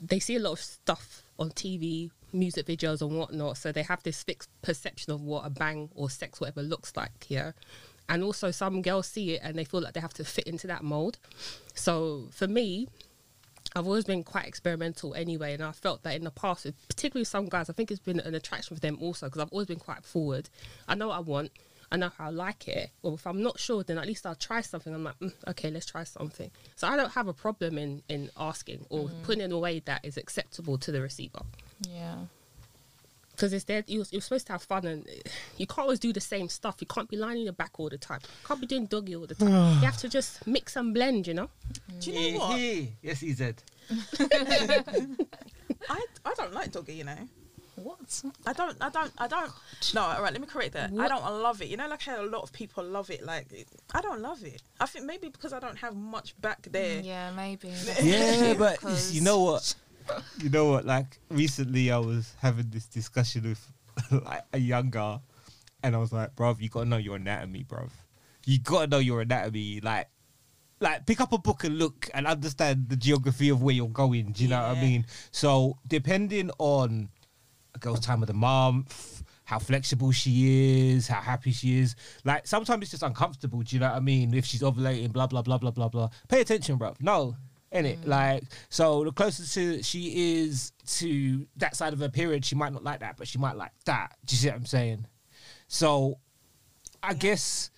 they 0.00 0.18
see 0.18 0.36
a 0.36 0.40
lot 0.40 0.52
of 0.52 0.60
stuff 0.60 1.22
on 1.38 1.50
TV, 1.50 2.10
music 2.32 2.66
videos, 2.66 3.02
and 3.02 3.18
whatnot. 3.18 3.56
So 3.56 3.72
they 3.72 3.82
have 3.82 4.02
this 4.02 4.22
fixed 4.22 4.50
perception 4.62 5.12
of 5.12 5.22
what 5.22 5.44
a 5.46 5.50
bang 5.50 5.90
or 5.94 6.10
sex, 6.10 6.40
whatever, 6.40 6.62
looks 6.62 6.96
like. 6.96 7.26
Yeah. 7.28 7.52
And 8.08 8.22
also, 8.22 8.50
some 8.50 8.82
girls 8.82 9.08
see 9.08 9.34
it 9.34 9.40
and 9.42 9.58
they 9.58 9.64
feel 9.64 9.80
like 9.80 9.94
they 9.94 10.00
have 10.00 10.14
to 10.14 10.24
fit 10.24 10.46
into 10.46 10.66
that 10.66 10.84
mold. 10.84 11.18
So 11.74 12.28
for 12.30 12.46
me, 12.46 12.88
I've 13.76 13.86
always 13.86 14.04
been 14.04 14.22
quite 14.22 14.46
experimental 14.46 15.14
anyway, 15.14 15.54
and 15.54 15.62
I 15.62 15.72
felt 15.72 16.02
that 16.04 16.14
in 16.14 16.24
the 16.24 16.30
past, 16.30 16.66
particularly 16.88 17.24
some 17.24 17.46
guys, 17.46 17.68
I 17.68 17.72
think 17.72 17.90
it's 17.90 18.00
been 18.00 18.20
an 18.20 18.34
attraction 18.34 18.76
for 18.76 18.80
them 18.80 18.98
also 19.00 19.26
because 19.26 19.42
I've 19.42 19.52
always 19.52 19.66
been 19.66 19.80
quite 19.80 20.04
forward. 20.04 20.48
I 20.86 20.94
know 20.94 21.08
what 21.08 21.16
I 21.16 21.20
want, 21.20 21.50
I 21.90 21.96
know 21.96 22.10
how 22.16 22.26
I 22.26 22.30
like 22.30 22.68
it. 22.68 22.90
Or 23.02 23.14
if 23.14 23.26
I'm 23.26 23.42
not 23.42 23.58
sure, 23.58 23.82
then 23.82 23.98
at 23.98 24.06
least 24.06 24.26
I'll 24.26 24.34
try 24.34 24.60
something. 24.60 24.94
I'm 24.94 25.04
like, 25.04 25.18
mm, 25.20 25.32
okay, 25.48 25.70
let's 25.70 25.86
try 25.86 26.04
something. 26.04 26.50
So 26.76 26.88
I 26.88 26.96
don't 26.96 27.12
have 27.12 27.28
a 27.28 27.32
problem 27.32 27.78
in 27.78 28.02
in 28.08 28.30
asking 28.36 28.86
or 28.90 29.10
putting 29.22 29.42
in 29.42 29.52
a 29.52 29.58
way 29.58 29.80
that 29.80 30.04
is 30.04 30.16
acceptable 30.16 30.78
to 30.78 30.92
the 30.92 31.00
receiver. 31.00 31.42
yeah. 31.88 32.16
Because 33.34 33.52
it's 33.52 33.64
there, 33.64 33.82
you're, 33.86 34.04
you're 34.10 34.20
supposed 34.20 34.46
to 34.46 34.52
have 34.52 34.62
fun, 34.62 34.86
and 34.86 35.06
you 35.56 35.66
can't 35.66 35.80
always 35.80 35.98
do 35.98 36.12
the 36.12 36.20
same 36.20 36.48
stuff. 36.48 36.76
You 36.80 36.86
can't 36.86 37.08
be 37.08 37.16
lying 37.16 37.38
on 37.38 37.44
your 37.44 37.52
back 37.52 37.72
all 37.78 37.88
the 37.88 37.98
time. 37.98 38.20
You 38.22 38.46
can't 38.46 38.60
be 38.60 38.66
doing 38.66 38.86
doggy 38.86 39.16
all 39.16 39.26
the 39.26 39.34
time. 39.34 39.48
you 39.80 39.86
have 39.86 39.96
to 39.98 40.08
just 40.08 40.46
mix 40.46 40.76
and 40.76 40.94
blend, 40.94 41.26
you 41.26 41.34
know. 41.34 41.50
Do 42.00 42.10
you 42.12 42.38
know 42.38 42.44
eh, 42.44 42.80
what? 42.80 42.88
Yes, 43.02 43.20
he 43.20 43.32
said. 43.32 43.62
I 45.90 46.00
I 46.24 46.34
don't 46.36 46.54
like 46.54 46.72
doggy. 46.72 46.94
You 46.94 47.04
know. 47.04 47.28
What? 47.76 48.22
I 48.46 48.52
don't, 48.52 48.76
I 48.80 48.88
don't, 48.88 49.12
I 49.18 49.26
don't. 49.26 49.52
No, 49.94 50.02
all 50.02 50.22
right. 50.22 50.32
Let 50.32 50.40
me 50.40 50.46
correct 50.46 50.74
that. 50.74 50.92
I 50.98 51.08
don't 51.08 51.24
love 51.42 51.60
it. 51.60 51.68
You 51.68 51.76
know, 51.76 51.88
like 51.88 52.02
how 52.02 52.20
a 52.20 52.26
lot 52.26 52.42
of 52.42 52.52
people 52.52 52.84
love 52.84 53.10
it. 53.10 53.24
Like, 53.24 53.66
I 53.92 54.00
don't 54.00 54.20
love 54.20 54.44
it. 54.44 54.62
I 54.80 54.86
think 54.86 55.06
maybe 55.06 55.28
because 55.28 55.52
I 55.52 55.58
don't 55.58 55.78
have 55.78 55.96
much 55.96 56.40
back 56.40 56.68
there. 56.70 57.00
Yeah, 57.00 57.32
maybe. 57.32 57.72
Yeah, 58.02 58.54
but 58.54 58.78
you 59.10 59.20
know 59.20 59.40
what? 59.40 59.74
You 60.42 60.50
know 60.50 60.66
what? 60.66 60.84
Like 60.84 61.18
recently, 61.30 61.90
I 61.90 61.98
was 61.98 62.34
having 62.40 62.68
this 62.70 62.86
discussion 62.86 63.42
with 63.44 63.72
like 64.24 64.42
a 64.52 64.58
young 64.58 64.90
girl, 64.90 65.22
and 65.82 65.94
I 65.94 65.98
was 65.98 66.12
like, 66.12 66.34
"Bro, 66.36 66.56
you 66.60 66.68
gotta 66.68 66.86
know 66.88 66.96
your 66.96 67.16
anatomy, 67.16 67.62
bro. 67.62 67.88
You 68.44 68.58
gotta 68.58 68.88
know 68.88 68.98
your 68.98 69.20
anatomy. 69.20 69.80
Like, 69.80 70.08
like 70.80 71.06
pick 71.06 71.20
up 71.20 71.32
a 71.32 71.38
book 71.38 71.64
and 71.64 71.78
look 71.78 72.10
and 72.12 72.26
understand 72.26 72.88
the 72.88 72.96
geography 72.96 73.48
of 73.48 73.62
where 73.62 73.74
you're 73.74 73.88
going. 73.88 74.32
Do 74.32 74.42
you 74.42 74.50
know 74.50 74.60
what 74.60 74.76
I 74.76 74.80
mean? 74.80 75.06
So 75.30 75.78
depending 75.86 76.50
on 76.58 77.08
a 77.74 77.78
girl's 77.78 78.00
time 78.00 78.22
of 78.22 78.28
the 78.28 78.34
month." 78.34 79.22
How 79.46 79.58
flexible 79.58 80.10
she 80.10 80.94
is, 80.94 81.06
how 81.06 81.20
happy 81.20 81.52
she 81.52 81.78
is. 81.78 81.96
Like 82.24 82.46
sometimes 82.46 82.80
it's 82.84 82.92
just 82.92 83.02
uncomfortable. 83.02 83.60
Do 83.60 83.76
you 83.76 83.80
know 83.80 83.90
what 83.90 83.96
I 83.96 84.00
mean? 84.00 84.32
If 84.32 84.46
she's 84.46 84.62
ovulating, 84.62 85.12
blah 85.12 85.26
blah 85.26 85.42
blah 85.42 85.58
blah 85.58 85.70
blah 85.70 85.88
blah. 85.90 86.08
Pay 86.28 86.40
attention, 86.40 86.78
bro. 86.78 86.94
No, 86.98 87.36
in 87.74 87.84
it. 87.84 88.00
Mm. 88.02 88.06
Like 88.08 88.44
so, 88.70 89.04
the 89.04 89.12
closer 89.12 89.44
to 89.44 89.82
she 89.82 90.42
is 90.42 90.72
to 90.86 91.46
that 91.56 91.76
side 91.76 91.92
of 91.92 91.98
her 91.98 92.08
period, 92.08 92.44
she 92.44 92.54
might 92.54 92.72
not 92.72 92.84
like 92.84 93.00
that, 93.00 93.16
but 93.18 93.28
she 93.28 93.38
might 93.38 93.56
like 93.56 93.72
that. 93.84 94.16
Do 94.24 94.34
you 94.34 94.38
see 94.38 94.48
what 94.48 94.56
I'm 94.56 94.66
saying? 94.66 95.06
So, 95.68 96.18
I 97.02 97.12
guess 97.14 97.70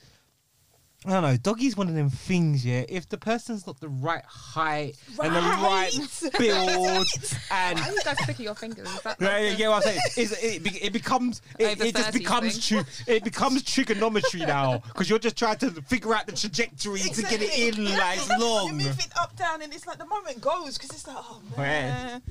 I 1.06 1.10
don't 1.10 1.22
know. 1.22 1.36
Doggy's 1.36 1.76
one 1.76 1.88
of 1.88 1.94
them 1.94 2.10
things. 2.10 2.64
Yeah, 2.66 2.84
if 2.88 3.08
the 3.08 3.16
person's 3.16 3.66
not 3.66 3.78
the 3.80 3.88
right 3.88 4.24
height 4.24 4.96
and 5.22 5.34
the 5.36 5.40
right 5.40 5.90
build, 6.38 7.06
and 7.52 7.78
Why 7.78 7.90
you 7.92 8.00
guys 8.04 8.16
sticking 8.24 8.44
your 8.46 8.54
fingers? 8.56 8.88
Is 8.88 9.02
that 9.02 9.16
yeah, 9.20 9.38
yeah, 9.38 9.56
yeah, 9.56 9.68
what 9.68 9.76
I'm 9.76 9.82
saying 9.82 10.00
is 10.16 10.32
it, 10.42 10.62
be- 10.64 10.82
it 10.82 10.92
becomes 10.92 11.42
it, 11.58 11.64
Over 11.78 11.84
it 11.84 11.94
just 11.94 12.08
30s 12.10 12.12
becomes 12.12 12.68
thing. 12.68 12.84
tri- 12.84 13.14
it 13.14 13.24
becomes 13.24 13.62
trigonometry 13.62 14.40
now 14.40 14.78
because 14.78 15.08
you're 15.08 15.18
just 15.20 15.36
trying 15.36 15.58
to 15.58 15.70
figure 15.82 16.12
out 16.14 16.26
the 16.26 16.32
trajectory 16.32 17.00
to 17.00 17.22
get 17.22 17.40
it 17.40 17.76
in 17.76 17.84
like 17.96 18.18
it's 18.18 18.28
You 18.28 18.38
long. 18.40 18.72
move 18.76 18.98
it 18.98 19.08
up, 19.20 19.36
down, 19.36 19.62
and 19.62 19.72
it's 19.72 19.86
like 19.86 19.98
the 19.98 20.06
moment 20.06 20.40
goes 20.40 20.76
because 20.76 20.90
it's 20.90 21.06
like, 21.06 21.16
oh 21.18 21.40
man. 21.56 22.22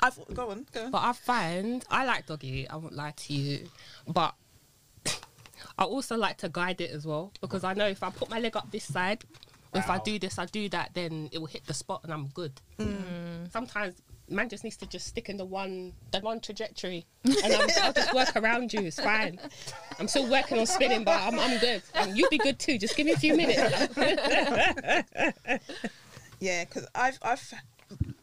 I've 0.00 0.16
go 0.32 0.50
on, 0.50 0.64
go 0.72 0.84
on. 0.84 0.90
But 0.92 1.02
I 1.02 1.12
find 1.12 1.84
I 1.90 2.04
like 2.04 2.26
doggy. 2.26 2.68
I 2.68 2.76
won't 2.76 2.94
lie 2.94 3.14
to 3.16 3.32
you, 3.32 3.68
but 4.06 4.34
I 5.78 5.84
also 5.84 6.16
like 6.16 6.38
to 6.38 6.48
guide 6.48 6.80
it 6.80 6.90
as 6.90 7.06
well 7.06 7.32
because 7.40 7.64
I 7.64 7.74
know 7.74 7.86
if 7.86 8.02
I 8.02 8.10
put 8.10 8.28
my 8.28 8.40
leg 8.40 8.56
up 8.56 8.70
this 8.70 8.84
side, 8.84 9.24
if 9.74 9.88
I 9.88 9.98
do 9.98 10.18
this, 10.18 10.38
I 10.38 10.46
do 10.46 10.68
that, 10.70 10.90
then 10.94 11.28
it 11.30 11.38
will 11.38 11.46
hit 11.46 11.66
the 11.66 11.74
spot 11.74 12.00
and 12.04 12.12
I'm 12.12 12.28
good. 12.28 12.60
Mm. 12.78 13.50
Sometimes 13.52 13.94
man 14.30 14.48
just 14.48 14.64
needs 14.64 14.76
to 14.76 14.86
just 14.86 15.06
stick 15.06 15.28
in 15.28 15.36
the 15.36 15.44
one 15.44 15.92
the 16.10 16.20
one 16.20 16.40
trajectory, 16.40 17.06
and 17.24 17.36
I'm, 17.54 17.68
I'll 17.82 17.92
just 17.92 18.14
work 18.14 18.36
around 18.36 18.72
you. 18.72 18.80
It's 18.80 19.00
fine. 19.00 19.38
I'm 19.98 20.08
still 20.08 20.28
working 20.28 20.58
on 20.58 20.66
spinning, 20.66 21.04
but 21.04 21.20
I'm 21.20 21.38
I'm 21.38 21.58
good, 21.58 21.82
and 21.94 22.16
you'll 22.16 22.30
be 22.30 22.38
good 22.38 22.58
too. 22.58 22.76
Just 22.78 22.96
give 22.96 23.06
me 23.06 23.12
a 23.12 23.16
few 23.16 23.36
minutes. 23.36 23.88
Yeah, 26.40 26.64
because 26.64 26.86
I've 26.94 27.18
I've 27.22 27.52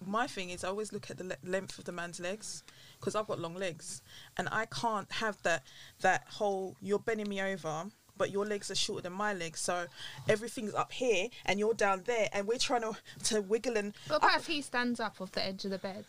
my 0.06 0.28
thing 0.28 0.50
is 0.50 0.64
I 0.64 0.70
always 0.70 0.94
look 0.94 1.10
at 1.10 1.18
the 1.18 1.24
le- 1.24 1.38
length 1.44 1.78
of 1.78 1.86
the 1.86 1.92
man's 1.92 2.20
legs 2.20 2.64
because 3.00 3.16
I've 3.16 3.28
got 3.28 3.40
long 3.40 3.56
legs 3.56 4.02
and 4.38 4.48
I 4.52 4.66
can't 4.66 5.12
have 5.14 5.42
that 5.44 5.64
that 6.02 6.26
whole 6.28 6.76
you're 6.82 7.00
bending 7.00 7.30
me 7.30 7.42
over 7.42 7.86
but 8.18 8.32
your 8.32 8.46
legs 8.46 8.72
are 8.72 8.76
shorter 8.76 9.04
than 9.04 9.14
my 9.14 9.34
legs 9.34 9.60
so 9.60 9.86
everything's 10.30 10.74
up 10.74 10.92
here 10.92 11.28
and 11.46 11.60
you're 11.60 11.74
down 11.74 12.04
there 12.06 12.30
and 12.34 12.48
we're 12.48 12.58
trying 12.58 12.82
to 12.82 12.96
to 13.24 13.42
wiggle 13.42 13.78
and 13.78 13.94
What 14.08 14.18
about 14.18 14.40
if 14.40 14.48
he 14.48 14.62
stands 14.62 15.00
up 15.00 15.20
off 15.20 15.32
the 15.32 15.46
edge 15.46 15.66
of 15.66 15.72
the 15.72 15.80
bed 15.80 16.06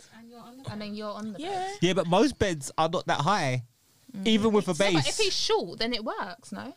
and 0.71 0.81
then 0.81 0.95
you're 0.95 1.11
on 1.11 1.33
the 1.33 1.41
yeah 1.41 1.49
bed? 1.49 1.79
Yeah, 1.81 1.93
but 1.95 2.07
most 2.07 2.39
beds 2.39 2.71
are 2.79 2.89
not 2.89 3.07
that 3.07 3.21
high, 3.21 3.65
mm. 4.17 4.27
even 4.27 4.53
with 4.53 4.69
a 4.69 4.85
Yeah, 4.85 4.93
but 4.93 5.09
if 5.09 5.19
he's 5.19 5.33
short, 5.33 5.79
then 5.79 5.93
it 5.93 6.05
works, 6.05 6.53
no? 6.53 6.75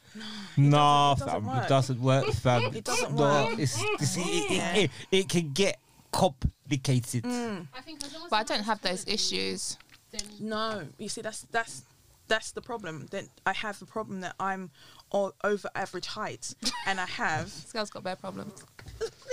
No, 0.57 1.13
It 1.15 1.19
doesn't 1.19 1.29
fam, 1.29 1.45
work. 1.45 1.63
it 1.63 1.69
doesn't 1.69 2.01
work, 2.01 2.25
fam. 2.33 2.75
It 2.75 2.83
doesn't 2.83 3.15
No. 3.15 3.49
It's, 3.57 3.77
it's, 3.79 4.17
it, 4.17 4.21
it, 4.21 4.77
it, 4.83 4.91
it 5.11 5.29
can 5.29 5.51
get 5.51 5.79
complicated. 6.11 7.23
Mm. 7.23 7.67
I 7.75 7.81
think 7.81 8.03
as 8.03 8.13
long 8.13 8.23
as 8.23 8.29
But 8.29 8.37
I 8.37 8.43
don't 8.43 8.63
have 8.63 8.81
those 8.81 9.05
issues. 9.07 9.77
Then 10.11 10.21
no 10.39 10.87
you 10.97 11.09
see 11.09 11.21
that's 11.21 11.41
that's 11.51 11.83
That's 12.27 12.51
the 12.51 12.61
problem. 12.61 13.07
Then 13.09 13.27
I 13.45 13.53
have 13.53 13.79
the 13.79 13.85
problem 13.87 14.21
that 14.21 14.35
I'm 14.39 14.69
o- 15.11 15.33
over 15.43 15.67
average 15.73 16.07
height, 16.19 16.53
and 16.85 16.99
I 16.99 17.07
have 17.07 17.45
This 17.63 17.71
girl's 17.73 17.89
got 17.89 18.03
bad 18.03 18.19
problems. 18.19 18.53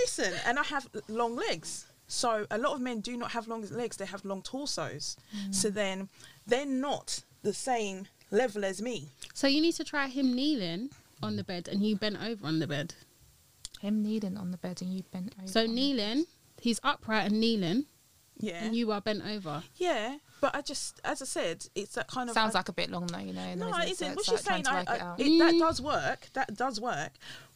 listen, 0.01 0.33
and 0.47 0.57
I 0.57 0.63
have 0.63 0.87
long 1.07 1.35
legs. 1.35 1.85
So 2.07 2.47
a 2.49 2.57
lot 2.57 2.73
of 2.73 2.81
men 2.81 3.01
do 3.01 3.15
not 3.17 3.31
have 3.31 3.47
long 3.47 3.61
legs; 3.69 3.97
they 3.97 4.05
have 4.07 4.23
long 4.25 4.41
torsos. 4.41 5.15
Mm. 5.35 5.53
So 5.53 5.69
then 5.69 6.09
they're 6.47 6.65
not 6.89 7.23
the 7.43 7.53
same 7.53 8.07
level 8.31 8.65
as 8.65 8.81
me. 8.81 9.09
So 9.33 9.45
you 9.47 9.61
need 9.61 9.75
to 9.75 9.83
try 9.83 10.07
him 10.07 10.33
kneeling 10.33 10.89
on 11.21 11.35
the 11.35 11.43
bed 11.43 11.67
and 11.71 11.83
you 11.83 11.95
bent 11.97 12.17
over 12.23 12.47
on 12.47 12.59
the 12.59 12.67
bed. 12.67 12.95
Him 13.79 14.01
kneeling 14.01 14.37
on 14.37 14.49
the 14.51 14.57
bed 14.57 14.81
and 14.81 14.91
you 14.93 15.03
bent 15.11 15.33
over. 15.37 15.47
So 15.47 15.65
kneeling, 15.67 16.25
he's 16.61 16.79
upright 16.83 17.29
and 17.31 17.39
kneeling, 17.39 17.85
Yeah, 18.39 18.63
and 18.63 18.75
you 18.75 18.91
are 18.91 19.01
bent 19.01 19.23
over. 19.23 19.63
yeah. 19.75 20.17
But 20.39 20.55
I 20.55 20.61
just, 20.61 20.99
as 21.03 21.21
I 21.21 21.25
said, 21.25 21.65
it's 21.75 21.95
that 21.95 22.07
kind 22.07 22.29
of 22.29 22.33
Sounds 22.35 22.53
I- 22.55 22.59
like 22.59 22.69
a 22.69 22.73
bit 22.73 22.89
long 22.91 23.07
though, 23.07 23.17
you 23.19 23.33
know. 23.33 23.53
No, 23.55 23.67
it's- 23.69 23.91
isn't. 23.93 24.07
so 24.07 24.09
What 24.09 24.17
it's 24.19 24.25
she's 24.25 24.33
like 24.33 24.41
saying, 24.41 24.63
trying 24.63 24.87
I, 24.87 24.95
it 24.95 25.01
I, 25.01 25.15
it, 25.17 25.39
that 25.39 25.59
does 25.59 25.81
work. 25.81 26.27
That 26.33 26.55
does 26.55 26.79
work, 26.79 27.11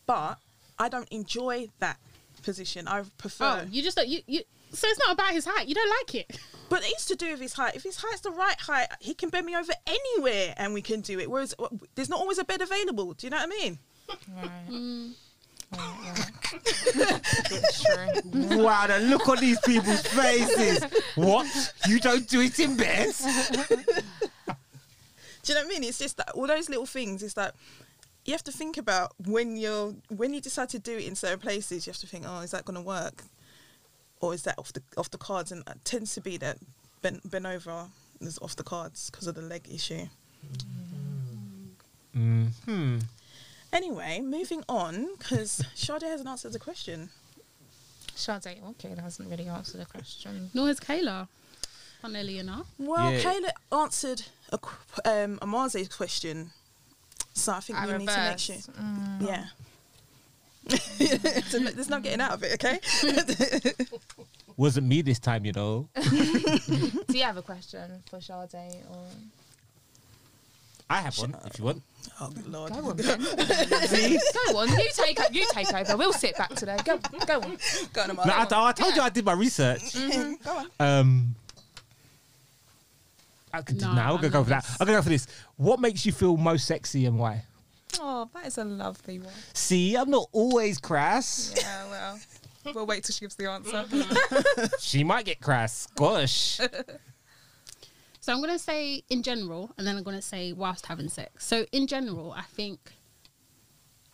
but 0.07 0.37
I 0.79 0.89
don't 0.89 1.07
enjoy 1.09 1.69
that 1.79 1.97
position. 2.43 2.87
I 2.87 3.03
prefer. 3.17 3.61
Oh, 3.63 3.67
you 3.69 3.83
just 3.83 3.97
don't, 3.97 4.07
you 4.07 4.21
you. 4.25 4.41
So 4.73 4.87
it's 4.87 4.99
not 4.99 5.11
about 5.11 5.31
his 5.33 5.45
height. 5.45 5.67
You 5.67 5.75
don't 5.75 5.89
like 6.01 6.15
it. 6.15 6.39
But 6.71 6.83
it's 6.85 7.03
to 7.07 7.17
do 7.17 7.31
with 7.31 7.41
his 7.41 7.51
height. 7.51 7.75
If 7.75 7.83
his 7.83 7.97
height's 8.01 8.21
the 8.21 8.31
right 8.31 8.57
height, 8.57 8.87
he 9.01 9.13
can 9.13 9.27
bend 9.27 9.45
me 9.45 9.53
over 9.57 9.73
anywhere, 9.85 10.53
and 10.55 10.73
we 10.73 10.81
can 10.81 11.01
do 11.01 11.19
it. 11.19 11.29
Whereas 11.29 11.53
uh, 11.59 11.67
there's 11.95 12.07
not 12.07 12.21
always 12.21 12.37
a 12.37 12.45
bed 12.45 12.61
available. 12.61 13.11
Do 13.13 13.27
you 13.27 13.31
know 13.31 13.35
what 13.39 13.49
I 13.53 13.61
mean? 13.61 13.77
Right. 14.33 14.69
Mm. 14.69 15.11
Right, 15.71 16.13
right. 16.17 17.21
it's 17.51 17.83
true. 17.83 18.57
Wow, 18.63 18.87
the 18.87 18.99
look 18.99 19.27
on 19.29 19.37
these 19.37 19.59
people's 19.61 20.05
faces. 20.07 20.83
What? 21.15 21.73
You 21.87 21.99
don't 21.99 22.27
do 22.27 22.41
it 22.41 22.59
in 22.59 22.75
bed? 22.75 23.13
Do 25.43 25.53
you 25.53 25.55
know 25.55 25.61
what 25.61 25.65
I 25.65 25.69
mean? 25.69 25.83
It's 25.83 25.97
just 25.97 26.17
that 26.17 26.31
all 26.31 26.47
those 26.47 26.69
little 26.69 26.85
things. 26.85 27.23
It's 27.23 27.33
that 27.35 27.55
you 28.25 28.33
have 28.33 28.43
to 28.43 28.51
think 28.51 28.77
about 28.77 29.13
when 29.25 29.57
you're 29.57 29.95
when 30.09 30.33
you 30.33 30.41
decide 30.41 30.69
to 30.69 30.79
do 30.79 30.97
it 30.97 31.05
in 31.05 31.15
certain 31.15 31.39
places. 31.39 31.87
You 31.87 31.91
have 31.91 31.99
to 32.01 32.07
think, 32.07 32.25
oh, 32.27 32.41
is 32.41 32.51
that 32.51 32.65
going 32.65 32.75
to 32.75 32.85
work, 32.85 33.23
or 34.19 34.33
is 34.33 34.43
that 34.43 34.59
off 34.59 34.73
the 34.73 34.81
off 34.97 35.09
the 35.09 35.17
cards? 35.17 35.51
And 35.51 35.63
it 35.67 35.83
tends 35.83 36.13
to 36.15 36.21
be 36.21 36.37
that 36.37 36.57
bent 37.01 37.29
bent 37.29 37.45
over 37.45 37.87
is 38.19 38.37
off 38.39 38.55
the 38.55 38.63
cards 38.63 39.09
because 39.09 39.27
of 39.27 39.35
the 39.35 39.41
leg 39.41 39.67
issue. 39.73 40.07
Hmm. 42.13 42.99
Anyway, 43.73 44.19
moving 44.19 44.63
on 44.67 45.15
because 45.17 45.63
Sade 45.75 46.01
hasn't 46.01 46.27
answered 46.27 46.53
the 46.53 46.59
question. 46.59 47.09
Sade, 48.15 48.57
okay, 48.71 48.93
that 48.93 48.99
hasn't 49.01 49.29
really 49.29 49.47
answered 49.47 49.79
the 49.81 49.85
question. 49.85 50.49
Nor 50.53 50.67
has 50.67 50.79
Kayla. 50.79 51.27
Funnily 52.01 52.39
enough. 52.39 52.67
Well, 52.77 53.11
Yeah. 53.11 53.19
Kayla 53.19 53.49
answered 53.71 54.23
a 54.51 54.59
um, 55.05 55.39
Amaze's 55.41 55.87
question, 55.87 56.51
so 57.33 57.53
I 57.53 57.59
think 57.59 57.79
I 57.79 57.85
we 57.85 57.93
need 57.99 58.09
to 58.09 58.29
make 58.29 58.39
sure. 58.39 58.55
Mm. 58.55 59.27
Yeah. 59.27 59.45
so 61.47 61.59
there's 61.59 61.89
no 61.89 61.99
getting 61.99 62.21
out 62.21 62.33
of 62.33 62.43
it, 62.43 62.53
okay? 62.53 62.79
Wasn't 64.57 64.85
me 64.85 65.01
this 65.01 65.19
time, 65.19 65.45
you 65.45 65.53
know. 65.53 65.87
Do 65.95 67.17
you 67.17 67.23
have 67.23 67.37
a 67.37 67.41
question 67.41 68.03
for 68.09 68.19
Sade 68.19 68.83
or 68.89 69.05
I 70.91 70.99
have 70.99 71.17
one 71.19 71.35
if 71.45 71.57
you 71.57 71.63
want. 71.65 71.81
oh, 72.19 72.29
good 72.31 72.47
lord. 72.47 72.73
go 72.73 72.89
on 72.89 72.97
then? 72.97 73.21
See? 73.87 74.19
go 74.51 74.57
on, 74.57 74.67
you 74.69 74.89
take 74.93 75.19
you 75.31 75.45
take 75.53 75.73
over. 75.73 75.95
We'll 75.95 76.11
sit 76.11 76.37
back 76.37 76.53
today. 76.55 76.77
Go 76.83 76.97
go 77.25 77.35
on. 77.41 77.57
Go 77.93 78.01
on, 78.01 78.07
No, 78.07 78.13
Amaze. 78.23 78.51
I, 78.51 78.67
I 78.67 78.71
told 78.73 78.95
you 78.95 79.01
I 79.01 79.09
did 79.09 79.23
my 79.23 79.33
research. 79.33 79.93
Go 79.93 80.57
on. 80.57 80.67
Um, 80.79 81.35
I 83.53 83.61
could 83.61 83.77
do, 83.77 83.85
No, 83.85 83.93
nah, 83.93 84.01
I'm 84.11 84.17
I 84.17 84.21
gonna 84.21 84.29
go 84.29 84.37
love 84.39 84.47
for 84.47 84.49
that. 84.51 84.65
I'm 84.79 84.85
gonna 84.87 84.97
go 84.99 85.03
for 85.03 85.09
this. 85.09 85.27
What 85.55 85.79
makes 85.79 86.05
you 86.05 86.11
feel 86.11 86.35
most 86.37 86.65
sexy 86.65 87.05
and 87.05 87.17
why? 87.17 87.45
Oh, 87.99 88.29
that 88.33 88.47
is 88.47 88.57
a 88.57 88.63
lovely 88.65 89.19
one. 89.19 89.33
See, 89.53 89.95
I'm 89.95 90.09
not 90.09 90.27
always 90.31 90.77
crass. 90.77 91.53
Yeah, 91.57 91.89
well, 91.89 92.19
we'll 92.73 92.85
wait 92.85 93.03
till 93.03 93.13
she 93.13 93.21
gives 93.21 93.35
the 93.35 93.49
answer. 93.49 93.85
She 94.79 95.03
might 95.03 95.25
get 95.25 95.39
crass. 95.41 95.87
Gosh. 95.95 96.59
So 98.21 98.31
I'm 98.31 98.39
gonna 98.39 98.59
say 98.59 99.03
in 99.09 99.23
general, 99.23 99.71
and 99.77 99.85
then 99.85 99.97
I'm 99.97 100.03
gonna 100.03 100.21
say 100.21 100.53
whilst 100.53 100.85
having 100.85 101.09
sex. 101.09 101.45
So 101.45 101.65
in 101.71 101.87
general, 101.87 102.31
I 102.31 102.43
think 102.43 102.93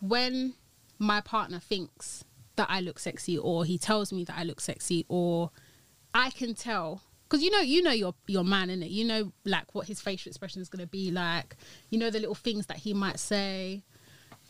when 0.00 0.54
my 0.98 1.20
partner 1.20 1.60
thinks 1.60 2.24
that 2.56 2.68
I 2.70 2.80
look 2.80 2.98
sexy, 2.98 3.38
or 3.38 3.64
he 3.64 3.78
tells 3.78 4.12
me 4.12 4.24
that 4.24 4.36
I 4.36 4.44
look 4.44 4.60
sexy, 4.60 5.04
or 5.08 5.50
I 6.14 6.30
can 6.30 6.54
tell 6.54 7.02
because 7.24 7.44
you 7.44 7.50
know 7.50 7.60
you 7.60 7.82
know 7.82 7.92
your 7.92 8.14
your 8.26 8.44
man 8.44 8.70
in 8.70 8.82
it. 8.82 8.90
You 8.90 9.04
know 9.04 9.32
like 9.44 9.74
what 9.74 9.86
his 9.86 10.00
facial 10.00 10.30
expression 10.30 10.62
is 10.62 10.70
gonna 10.70 10.86
be 10.86 11.10
like. 11.10 11.56
You 11.90 11.98
know 11.98 12.10
the 12.10 12.18
little 12.18 12.34
things 12.34 12.66
that 12.66 12.78
he 12.78 12.94
might 12.94 13.20
say. 13.20 13.84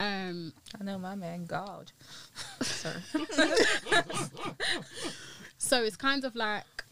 Um, 0.01 0.53
I 0.81 0.85
know 0.85 0.97
my 0.97 1.17
man, 1.17 1.47
God. 1.47 1.91
So 5.59 5.83
it's 5.83 5.97
kind 5.97 6.25
of 6.25 6.37
like 6.37 6.85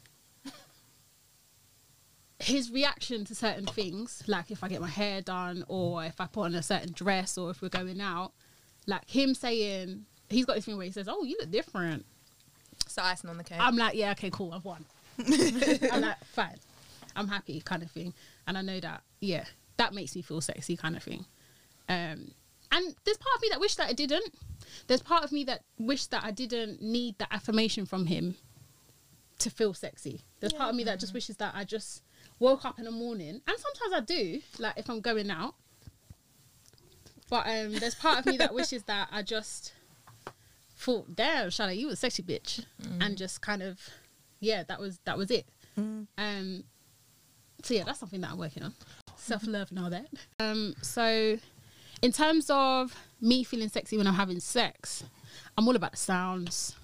his 2.38 2.70
reaction 2.70 3.24
to 3.24 3.34
certain 3.34 3.66
things, 3.66 4.22
like 4.26 4.50
if 4.50 4.62
I 4.62 4.68
get 4.68 4.80
my 4.80 4.88
hair 4.88 5.22
done 5.22 5.64
or 5.68 6.04
if 6.04 6.20
I 6.20 6.26
put 6.26 6.42
on 6.42 6.54
a 6.54 6.62
certain 6.62 6.92
dress 6.92 7.38
or 7.38 7.50
if 7.50 7.62
we're 7.62 7.68
going 7.68 8.00
out, 8.00 8.32
like 8.86 9.08
him 9.08 9.34
saying, 9.34 10.04
he's 10.28 10.44
got 10.44 10.56
this 10.56 10.66
thing 10.66 10.76
where 10.76 10.86
he 10.86 10.92
says, 10.92 11.08
Oh, 11.08 11.24
you 11.24 11.36
look 11.40 11.50
different. 11.50 12.04
So 12.86 13.02
icing 13.02 13.30
on 13.30 13.38
the 13.38 13.44
cake. 13.44 13.58
I'm 13.60 13.76
like, 13.76 13.96
Yeah, 13.96 14.12
okay, 14.12 14.30
cool, 14.30 14.52
I've 14.52 14.64
won. 14.64 14.84
I'm 15.18 16.02
like, 16.02 16.22
Fine, 16.26 16.58
I'm 17.14 17.28
happy, 17.28 17.60
kind 17.62 17.82
of 17.82 17.90
thing. 17.90 18.12
And 18.46 18.58
I 18.58 18.62
know 18.62 18.80
that, 18.80 19.02
yeah, 19.20 19.44
that 19.78 19.94
makes 19.94 20.14
me 20.14 20.22
feel 20.22 20.40
sexy, 20.40 20.76
kind 20.76 20.96
of 20.96 21.02
thing. 21.02 21.24
Um, 21.88 22.32
and 22.72 22.94
there's 23.04 23.18
part 23.18 23.36
of 23.36 23.42
me 23.42 23.48
that 23.50 23.60
wish 23.60 23.76
that 23.76 23.88
I 23.88 23.92
didn't. 23.92 24.34
There's 24.88 25.02
part 25.02 25.24
of 25.24 25.32
me 25.32 25.44
that 25.44 25.62
wish 25.78 26.06
that 26.06 26.24
I 26.24 26.32
didn't 26.32 26.82
need 26.82 27.18
that 27.18 27.28
affirmation 27.30 27.86
from 27.86 28.06
him 28.06 28.36
to 29.38 29.50
feel 29.50 29.72
sexy. 29.74 30.22
There's 30.40 30.52
part 30.52 30.70
of 30.70 30.76
me 30.76 30.84
that 30.84 31.00
just 31.00 31.14
wishes 31.14 31.36
that 31.36 31.54
I 31.54 31.64
just 31.64 32.02
woke 32.38 32.64
up 32.64 32.78
in 32.78 32.84
the 32.84 32.90
morning, 32.90 33.40
and 33.46 33.56
sometimes 33.58 33.92
I 33.94 34.00
do, 34.00 34.40
like 34.58 34.74
if 34.76 34.88
I'm 34.90 35.00
going 35.00 35.30
out. 35.30 35.54
But 37.28 37.46
um, 37.46 37.72
there's 37.74 37.94
part 37.96 38.20
of 38.20 38.26
me 38.26 38.36
that 38.36 38.54
wishes 38.54 38.84
that 38.84 39.08
I 39.10 39.22
just 39.22 39.72
thought, 40.76 41.14
"Damn, 41.16 41.50
Charlotte, 41.50 41.76
you 41.76 41.90
a 41.90 41.96
sexy 41.96 42.22
bitch," 42.22 42.64
and 43.00 43.16
just 43.16 43.40
kind 43.40 43.62
of, 43.62 43.80
yeah, 44.40 44.62
that 44.64 44.78
was 44.80 44.98
that 45.04 45.18
was 45.18 45.30
it. 45.30 45.46
Um, 46.18 46.64
so 47.62 47.74
yeah, 47.74 47.84
that's 47.84 47.98
something 47.98 48.20
that 48.20 48.30
I'm 48.30 48.38
working 48.38 48.62
on. 48.62 48.74
Self 49.16 49.46
love 49.46 49.70
and 49.70 49.78
all 49.80 49.90
that. 49.90 50.06
Um, 50.38 50.74
so 50.82 51.38
in 52.02 52.12
terms 52.12 52.48
of 52.50 52.94
me 53.20 53.42
feeling 53.42 53.68
sexy 53.68 53.96
when 53.98 54.06
I'm 54.06 54.14
having 54.14 54.38
sex, 54.38 55.02
I'm 55.58 55.66
all 55.66 55.74
about 55.74 55.92
the 55.92 55.96
sounds. 55.96 56.76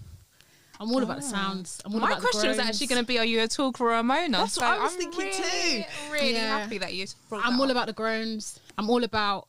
I'm 0.82 0.90
all 0.92 1.02
about 1.02 1.16
the 1.18 1.22
sounds. 1.22 1.80
I'm 1.84 1.94
all 1.94 2.00
My 2.00 2.08
about 2.10 2.20
question 2.20 2.48
was 2.48 2.56
groans. 2.56 2.68
actually 2.70 2.86
going 2.88 3.00
to 3.02 3.06
be: 3.06 3.18
Are 3.18 3.24
you 3.24 3.40
a 3.40 3.48
talker 3.48 3.84
or 3.84 3.94
a 3.98 4.02
moaner? 4.02 4.32
That's 4.32 4.56
what 4.56 4.66
I 4.66 4.82
was 4.82 4.92
I'm 4.92 4.98
thinking 4.98 5.20
really, 5.20 5.32
too. 5.84 5.84
Really 6.12 6.32
Yeah. 6.32 6.58
happy 6.58 6.78
that 6.78 6.92
you. 6.92 7.06
brought 7.28 7.44
I'm 7.46 7.52
that 7.52 7.58
all 7.60 7.64
up. 7.66 7.70
about 7.70 7.86
the 7.86 7.92
groans. 7.92 8.58
I'm 8.76 8.90
all 8.90 9.04
about 9.04 9.48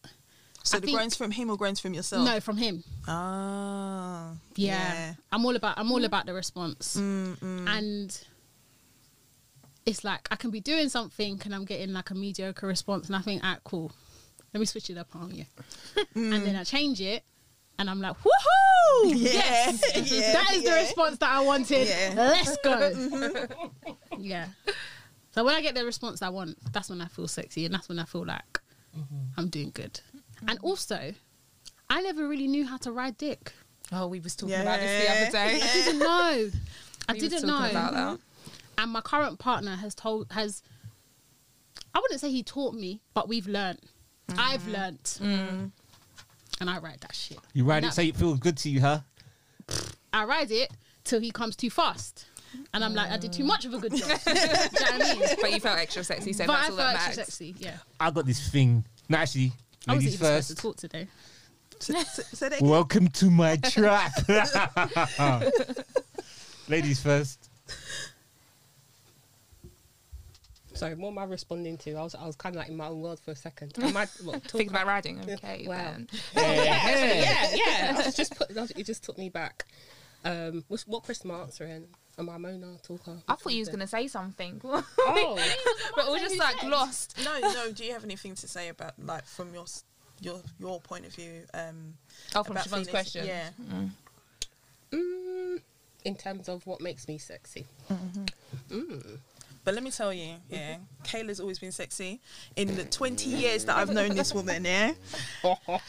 So 0.64 0.78
I 0.78 0.80
the 0.80 0.86
think- 0.88 0.98
groans 0.98 1.16
from 1.16 1.32
him 1.32 1.50
or 1.50 1.58
groans 1.58 1.80
from 1.80 1.94
yourself? 1.96 2.24
no 2.26 2.40
from 2.40 2.58
him. 2.58 2.84
Ah. 3.08 4.34
Yeah. 4.56 5.16
I'm 5.32 5.44
all 5.46 5.56
about 5.56 5.78
I'm 5.80 5.92
all 5.92 6.04
about 6.06 6.26
the 6.28 6.34
response. 6.34 6.96
And 6.96 8.18
it's 9.86 10.04
like 10.04 10.28
I 10.32 10.36
can 10.36 10.50
be 10.52 10.62
doing 10.62 10.88
something 10.90 11.42
and 11.44 11.54
I'm 11.54 11.66
getting 11.66 11.92
like 11.94 12.10
a 12.12 12.16
mediocre 12.16 12.68
response 12.68 13.08
and 13.08 13.16
I 13.16 13.22
think, 13.22 13.42
ah, 13.44 13.58
cool. 13.64 13.92
Let 14.54 14.60
me 14.60 14.66
switch 14.68 14.90
it 14.90 14.98
up 14.98 15.16
on 15.16 15.34
you. 15.36 15.46
And 16.16 16.46
then 16.46 16.56
I 16.56 16.64
change 16.64 17.02
it 17.02 17.24
and 17.80 17.90
I'm 17.90 18.02
like, 18.02 18.16
woohoo! 18.18 18.30
Yeah. 19.06 19.16
Yes! 19.16 20.12
Yeah, 20.12 20.34
that 20.34 20.54
is 20.54 20.64
the 20.64 20.72
response 20.72 21.18
that 21.18 21.30
I 21.30 21.42
wanted. 21.42 21.88
Yeah. 21.88 22.14
Let's 22.16 22.58
go. 22.64 22.70
Mm-hmm. 22.94 24.22
yeah. 24.22 24.48
So 25.32 25.44
when 25.44 25.56
I 25.56 25.62
get 25.62 25.74
the 25.74 25.84
response 25.84 26.22
I 26.22 26.30
want, 26.30 26.58
that's 26.72 26.90
when 26.90 27.02
I 27.02 27.08
feel 27.08 27.28
sexy 27.28 27.66
and 27.66 27.74
that's 27.74 27.90
when 27.90 27.98
I 27.98 28.04
feel 28.06 28.26
like 28.26 28.62
mm-hmm. 28.96 29.16
I'm 29.38 29.50
doing 29.50 29.72
good. 29.74 30.00
And 30.48 30.60
also, 30.62 31.14
I 31.90 32.02
never 32.02 32.28
really 32.28 32.48
knew 32.48 32.66
how 32.66 32.78
to 32.78 32.92
ride 32.92 33.18
dick. 33.18 33.54
Oh, 33.92 34.08
we 34.08 34.20
was 34.20 34.36
talking 34.36 34.56
about 34.56 34.80
this 34.80 35.06
the 35.06 35.12
other 35.12 35.32
day. 35.32 35.60
I 35.62 35.74
didn't 35.74 36.00
know. 36.00 36.52
I 37.10 37.14
We 37.14 37.20
didn't 37.20 37.48
know. 37.48 37.70
about 37.70 37.94
that. 37.94 38.18
Mm-hmm. 38.18 38.52
And 38.78 38.92
my 38.92 39.02
current 39.02 39.40
partner 39.40 39.76
has 39.76 39.96
told 39.96 40.32
has 40.32 40.62
I 41.94 42.00
wouldn't 42.00 42.22
say 42.22 42.32
he 42.32 42.44
taught 42.44 42.74
me, 42.74 43.02
but 43.14 43.28
we've 43.28 43.48
learnt. 43.48 43.82
I've 44.38 44.68
learnt. 44.68 45.20
And 46.64 46.70
I 46.70 46.80
ride 46.80 47.02
that 47.02 47.14
shit. 47.14 47.40
You 47.54 47.66
ride 47.66 47.80
And 47.80 47.88
it 47.88 47.90
that- 47.90 47.94
so 47.96 48.02
it 48.04 48.16
feels 48.16 48.40
good 48.40 48.56
to 48.60 48.70
you, 48.70 48.80
huh? 48.80 49.02
I 50.14 50.24
ride 50.24 50.50
it 50.50 50.72
till 51.04 51.20
he 51.20 51.30
comes 51.30 51.58
too 51.58 51.70
fast. 51.70 52.26
And 52.74 52.86
I'm 52.86 52.94
like, 52.94 53.12
I 53.12 53.18
did 53.18 53.34
too 53.34 53.44
much 53.44 53.66
of 53.66 53.74
a 53.74 53.80
good 53.80 53.94
job. 53.94 54.08
Do 54.26 54.32
you 54.32 54.36
know 54.36 54.42
what 54.72 54.94
I 54.94 55.14
mean? 55.14 55.28
But 55.42 55.52
you 55.52 55.60
felt 55.60 55.78
extra 55.78 56.06
sexy, 56.06 56.32
so 56.32 56.46
but 56.46 56.54
that's 56.54 56.68
I 56.70 56.72
all 56.72 56.78
felt 56.78 56.94
that 56.94 56.96
extra 56.96 57.10
matters. 57.10 57.26
sexy, 57.34 57.56
yeah. 57.58 57.78
I 58.00 58.12
got 58.12 58.26
this 58.26 58.48
thing. 58.50 58.86
No, 59.10 59.18
actually, 59.18 59.52
I 59.90 59.96
wasn't 59.96 60.06
ladies 60.06 60.14
even 60.14 60.26
supposed 60.26 60.48
to 60.48 60.56
talk 60.56 60.78
today. 60.78 61.08
Welcome 62.62 63.10
to 63.10 63.30
my 63.30 63.58
trap. 63.58 64.14
ladies 66.70 67.02
first. 67.02 67.43
Sorry, 70.74 70.96
what 70.96 71.10
am 71.10 71.18
I 71.20 71.24
responding 71.26 71.78
to? 71.80 71.94
I 71.96 72.02
was 72.04 72.16
I 72.16 72.26
was 72.26 72.36
kind 72.36 72.56
of 72.56 72.60
like 72.60 72.70
in 72.70 72.76
my 72.78 72.88
own 72.88 73.02
world 73.02 73.20
for 73.20 73.32
a 73.32 73.36
second. 73.36 73.74
Am 73.82 73.96
I, 73.96 74.08
what, 74.24 74.44
talk 74.44 74.52
Think 74.58 74.70
about 74.72 74.88
riding. 74.88 75.20
Okay. 75.30 75.66
Wow. 75.68 75.78
then. 75.78 76.08
yeah, 76.36 77.14
yeah, 77.14 77.56
yeah. 77.56 77.96
I 78.00 78.06
was 78.06 78.16
just 78.16 78.36
put, 78.36 78.50
it 78.50 78.84
just 78.86 79.04
took 79.04 79.18
me 79.18 79.30
back. 79.30 79.66
Um, 80.26 80.64
what's, 80.68 80.88
what 80.88 81.04
question 81.04 81.30
am 81.30 81.38
I 81.38 81.40
answering? 81.42 81.88
Am 82.18 82.30
I 82.30 82.38
Mona 82.38 82.78
talker? 82.84 83.18
I 83.28 83.36
thought 83.36 83.54
you 83.54 83.60
was 83.60 83.70
gonna 83.70 83.88
say 83.88 84.08
something, 84.08 84.62
oh, 84.64 84.84
but 85.96 86.06
it 86.06 86.12
was 86.12 86.22
just 86.22 86.38
like 86.38 86.64
lost. 86.64 87.20
No, 87.24 87.40
no. 87.40 87.72
Do 87.72 87.84
you 87.84 87.94
have 87.94 88.04
anything 88.04 88.36
to 88.36 88.48
say 88.48 88.70
about 88.70 88.94
like 89.00 89.26
from 89.26 89.54
your 89.54 89.66
your 90.22 90.42
your 90.60 90.80
point 90.80 91.06
of 91.06 91.14
view? 91.16 91.42
Um, 91.54 91.96
Oh, 92.36 92.44
from 92.44 92.56
about 92.56 92.68
Siobhan's 92.68 92.88
question. 92.90 93.26
Yeah. 93.26 93.50
mm, 94.92 95.60
in 96.06 96.16
terms 96.16 96.50
of 96.50 96.66
what 96.68 96.82
makes 96.82 97.08
me 97.08 97.18
sexy. 97.18 97.66
Mm. 98.70 99.20
But 99.64 99.76
let 99.76 99.84
me 99.84 99.92
tell 99.92 100.12
you, 100.14 100.36
yeah, 100.50 100.78
Kayla's 101.04 101.40
always 101.40 101.58
been 101.60 101.72
sexy. 101.72 102.20
In 102.56 102.76
the 102.76 102.84
20 102.84 103.30
years 103.30 103.64
that 103.66 103.78
I've 103.78 103.94
known 103.94 104.16
this 104.16 104.34
woman, 104.34 104.66
yeah, 104.66 104.94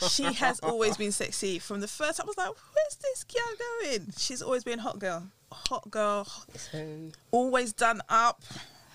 she 0.09 0.33
has 0.33 0.61
always 0.61 0.97
been 0.97 1.11
sexy. 1.11 1.59
From 1.59 1.81
the 1.81 1.89
first, 1.89 2.21
I 2.21 2.25
was 2.25 2.37
like, 2.39 2.51
where's 2.51 2.97
this 2.97 3.25
girl 3.25 3.91
going? 3.91 4.13
She's 4.17 4.43
always 4.43 4.63
been 4.63 4.79
hot 4.79 5.01
girl, 5.01 5.25
hot 5.51 5.91
girl, 5.91 6.29
always 7.33 7.73
done 7.73 8.01
up 8.09 8.43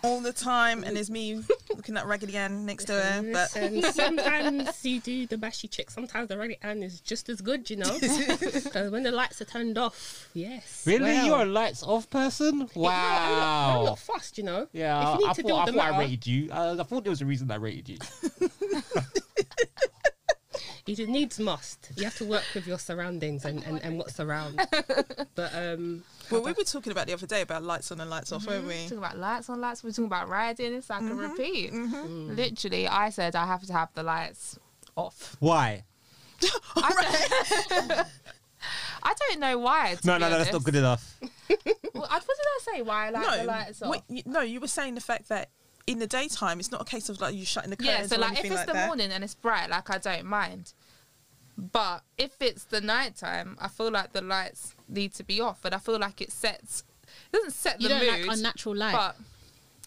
all 0.01 0.21
the 0.21 0.31
time. 0.33 0.83
And 0.85 0.95
there's 0.95 1.11
me 1.11 1.43
looking 1.79 1.95
at 1.95 2.05
Raggedy 2.05 2.35
Ann 2.35 2.65
next 2.65 2.85
to 2.85 2.93
her. 2.93 3.23
But 3.31 3.47
sometimes 3.93 4.83
you 4.83 4.99
do 4.99 5.25
the 5.25 5.37
bashy 5.37 5.69
chick. 5.69 5.89
Sometimes 5.89 6.27
the 6.27 6.37
Raggedy 6.37 6.59
Ann 6.61 6.83
is 6.83 6.99
just 6.99 7.29
as 7.29 7.39
good, 7.39 7.69
you 7.69 7.77
know. 7.77 7.85
uh, 8.75 8.89
when 8.89 9.03
the 9.03 9.11
lights 9.13 9.41
are 9.41 9.45
turned 9.45 9.77
off, 9.77 10.27
yes. 10.33 10.83
Really, 10.85 11.03
well. 11.13 11.25
you're 11.25 11.41
a 11.43 11.45
lights 11.45 11.81
off 11.81 12.09
person? 12.09 12.67
Yeah, 12.75 12.75
I'm 12.75 12.81
not, 12.83 13.71
I'm 13.71 13.75
Wow. 13.79 13.83
not 13.85 13.99
fussed, 13.99 14.37
you 14.37 14.43
know. 14.43 14.67
Yeah, 14.73 15.13
If 15.13 15.19
you 15.19 15.25
need 15.25 15.29
I 15.29 15.33
to 15.33 15.41
thought, 15.41 15.47
do 15.47 15.55
I, 15.55 15.65
the 15.67 15.71
thought 15.71 15.93
I 15.93 15.99
rated 15.99 16.27
you. 16.27 16.51
Uh, 16.51 16.75
I 16.77 16.83
thought 16.83 17.03
there 17.05 17.11
was 17.11 17.21
a 17.21 17.25
reason 17.25 17.49
I 17.49 17.55
rated 17.55 17.89
you. 17.89 17.97
You 20.85 20.95
just 20.95 21.09
needs 21.09 21.39
must. 21.39 21.91
You 21.97 22.05
have 22.05 22.17
to 22.17 22.25
work 22.25 22.43
with 22.55 22.65
your 22.65 22.79
surroundings 22.79 23.45
and, 23.45 23.63
and, 23.63 23.79
and 23.83 23.99
what's 23.99 24.19
around. 24.19 24.59
But 25.35 25.53
um, 25.53 26.03
well, 26.31 26.41
we 26.43 26.51
were 26.53 26.63
talking 26.63 26.91
about 26.91 27.07
the 27.07 27.13
other 27.13 27.27
day 27.27 27.41
about 27.41 27.63
lights 27.63 27.91
on 27.91 27.99
and 28.01 28.09
lights 28.09 28.31
off, 28.31 28.45
weren't 28.47 28.61
mm-hmm. 28.61 28.67
we? 28.69 28.83
Talking 28.83 28.97
about 28.99 29.17
lights 29.17 29.49
on 29.49 29.59
lights. 29.61 29.83
We're 29.83 29.91
talking 29.91 30.05
about 30.05 30.29
riding. 30.29 30.73
It's 30.73 30.89
like 30.89 31.01
Mm-hmm. 31.01 31.19
a 31.19 31.27
repeat. 31.29 31.73
Mm-hmm. 31.73 31.95
Mm. 32.31 32.35
Literally, 32.35 32.87
I 32.87 33.09
said 33.09 33.35
I 33.35 33.45
have 33.45 33.65
to 33.65 33.73
have 33.73 33.89
the 33.93 34.03
lights 34.03 34.57
off. 34.95 35.35
Why? 35.39 35.83
I 39.01 39.13
don't 39.17 39.39
know 39.39 39.57
why. 39.57 39.95
to 39.95 40.07
No, 40.07 40.15
be 40.15 40.19
no, 40.21 40.29
no, 40.29 40.37
that's 40.37 40.51
not 40.51 40.63
good 40.63 40.75
enough. 40.75 41.15
Well, 41.95 42.07
I- 42.09 42.15
what 42.19 42.27
did 42.27 42.29
I 42.29 42.59
say? 42.75 42.81
Why 42.83 43.07
I 43.07 43.09
like 43.09 43.39
the 43.39 43.43
lights 43.45 43.81
off? 43.81 43.89
wait, 43.91 44.01
you- 44.07 44.23
no, 44.25 44.41
you 44.41 44.59
were 44.61 44.67
saying 44.67 44.95
the 44.95 45.01
fact 45.01 45.29
that 45.29 45.49
in 45.87 45.97
the 45.99 46.05
daytime, 46.07 46.59
it's 46.59 46.71
not 46.71 46.81
a 46.81 46.85
case 46.85 47.09
of 47.09 47.19
like 47.19 47.33
you 47.33 47.43
shutting 47.45 47.71
the 47.71 47.75
curtains. 47.75 47.87
yeah, 47.89 47.93
curtains 48.03 48.11
so 48.11 48.15
or 48.17 48.19
like 48.19 48.31
if 48.33 48.39
anything 48.39 48.51
it's 48.51 48.59
like 48.59 48.67
the 48.67 48.73
that. 48.73 48.87
morning 48.87 49.11
and 49.11 49.23
it's 49.23 49.33
bright, 49.35 49.69
like 49.69 49.89
I 49.89 49.97
don't 49.97 50.25
mind. 50.25 50.73
But 51.57 52.03
if 52.17 52.39
it's 52.41 52.65
the 52.65 52.79
nighttime, 52.81 53.57
I 53.59 53.67
feel 53.67 53.89
like 53.91 54.13
the 54.13 54.21
lights 54.21 54.75
need 54.89 55.13
to 55.15 55.23
be 55.23 55.39
off, 55.41 55.63
and 55.65 55.73
I 55.73 55.77
feel 55.77 55.99
like 55.99 56.21
it 56.21 56.31
sets. 56.31 56.83
It 57.31 57.37
doesn't 57.37 57.51
set 57.53 57.81
You 57.81 57.87
the 57.89 57.95
don't 57.95 58.05
mood, 58.17 58.27
like 58.27 58.37
unnatural 58.37 58.75
light. 58.75 58.93
but 58.93 59.15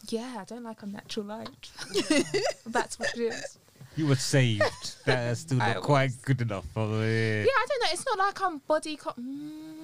yeah, 0.08 0.36
I 0.40 0.44
don't 0.44 0.62
like 0.64 0.82
unnatural 0.82 1.26
light. 1.26 1.70
That's 2.66 2.98
what 2.98 3.10
it 3.16 3.20
is. 3.32 3.58
You 3.96 4.06
were 4.06 4.16
saved. 4.16 4.62
That's 5.04 5.40
still 5.40 5.60
I 5.60 5.74
not 5.74 5.82
quite 5.82 6.10
good 6.22 6.40
enough. 6.40 6.64
Probably. 6.72 7.40
Yeah, 7.40 7.46
I 7.46 7.66
don't 7.68 7.80
know. 7.82 7.88
It's 7.92 8.06
not 8.06 8.18
like 8.18 8.42
I'm 8.42 8.58
body. 8.58 8.96
Co- 8.96 9.12
mm, 9.12 9.78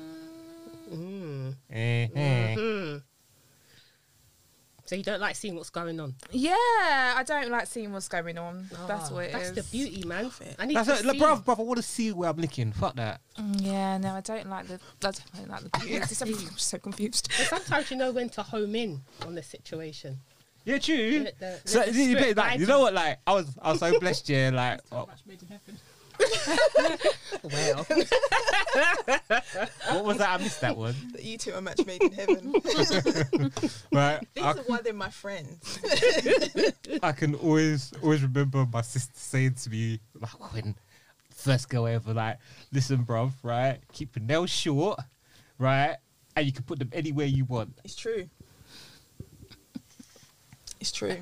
mm, 0.92 1.54
Eh, 1.70 2.08
eh. 2.14 2.98
So 4.88 4.96
you 4.96 5.02
don't 5.02 5.20
like 5.20 5.36
seeing 5.36 5.54
what's 5.54 5.68
going 5.68 6.00
on. 6.00 6.14
yeah, 6.30 6.54
I 7.16 7.22
don't 7.26 7.50
like 7.50 7.66
seeing 7.66 7.92
what's 7.92 8.08
going 8.08 8.38
on. 8.38 8.68
That's 8.86 9.10
Ah, 9.10 9.14
what 9.14 9.24
it 9.26 9.34
is. 9.34 9.52
That's 9.52 9.68
the 9.70 9.76
beauty, 9.76 10.02
man. 10.08 10.30
I 10.58 10.64
need 10.64 10.76
That's 10.78 10.88
to 10.88 10.94
it. 10.94 11.04
Look, 11.04 11.16
see. 11.16 11.20
bruv, 11.22 11.44
bruv, 11.44 11.58
I 11.58 11.62
want 11.62 11.76
to 11.76 11.82
see 11.82 12.10
where 12.12 12.30
I'm 12.30 12.36
licking. 12.38 12.72
Fuck 12.72 12.96
that. 12.96 13.20
Mm, 13.38 13.60
Yeah, 13.60 13.98
no, 13.98 14.14
I 14.14 14.20
don't 14.22 14.48
like 14.48 14.66
the. 14.66 14.80
I 15.02 15.10
don't 15.10 15.48
like 15.50 15.60
the. 15.60 15.78
beauty. 15.80 15.98
I'm 16.22 16.58
so 16.58 16.78
confused. 16.78 17.28
But 17.36 17.46
sometimes 17.48 17.90
you 17.90 17.98
know 17.98 18.12
when 18.12 18.30
to 18.30 18.42
home 18.42 18.74
in 18.74 19.02
on 19.26 19.34
the 19.34 19.42
situation. 19.42 20.18
Yeah, 20.64 20.78
true. 20.78 21.20
Let 21.24 21.38
the- 21.38 21.60
so, 21.64 21.82
the 21.82 21.92
you, 21.92 22.16
spirit 22.18 22.36
like, 22.36 22.58
you 22.58 22.66
know 22.66 22.80
what? 22.80 22.92
Like, 22.94 23.18
I 23.26 23.32
was, 23.34 23.46
I 23.62 23.70
was 23.72 23.80
so 23.80 23.98
blessed. 24.00 24.28
Yeah, 24.28 24.50
like, 24.52 24.80
oh, 24.92 25.08
Well, 27.42 27.86
what 29.90 30.04
was 30.04 30.18
that? 30.18 30.28
I 30.30 30.36
missed 30.38 30.60
that 30.60 30.76
one. 30.76 30.94
That 31.12 31.24
you 31.24 31.38
two 31.38 31.52
are 31.54 31.60
match 31.60 31.84
made 31.86 32.02
in 32.02 32.12
heaven. 32.12 32.54
Right. 33.92 34.20
These 34.34 34.44
I, 34.44 34.50
are 34.52 34.56
why 34.66 34.80
they're 34.82 34.92
my 34.92 35.10
friends. 35.10 35.78
I 37.02 37.12
can 37.12 37.34
always, 37.36 37.92
always 38.02 38.22
remember 38.22 38.66
my 38.70 38.82
sister 38.82 39.12
saying 39.14 39.54
to 39.54 39.70
me, 39.70 40.00
like, 40.20 40.52
when 40.52 40.74
first 41.30 41.68
girl 41.68 41.86
ever, 41.86 42.12
like, 42.12 42.38
listen, 42.72 43.04
bruv, 43.04 43.32
right? 43.42 43.78
Keep 43.92 44.16
your 44.16 44.24
nails 44.24 44.50
short, 44.50 45.00
right? 45.58 45.96
And 46.36 46.46
you 46.46 46.52
can 46.52 46.64
put 46.64 46.78
them 46.78 46.90
anywhere 46.92 47.26
you 47.26 47.44
want. 47.44 47.78
It's 47.84 47.96
true. 47.96 48.28
It's 50.80 50.92
true. 50.92 51.18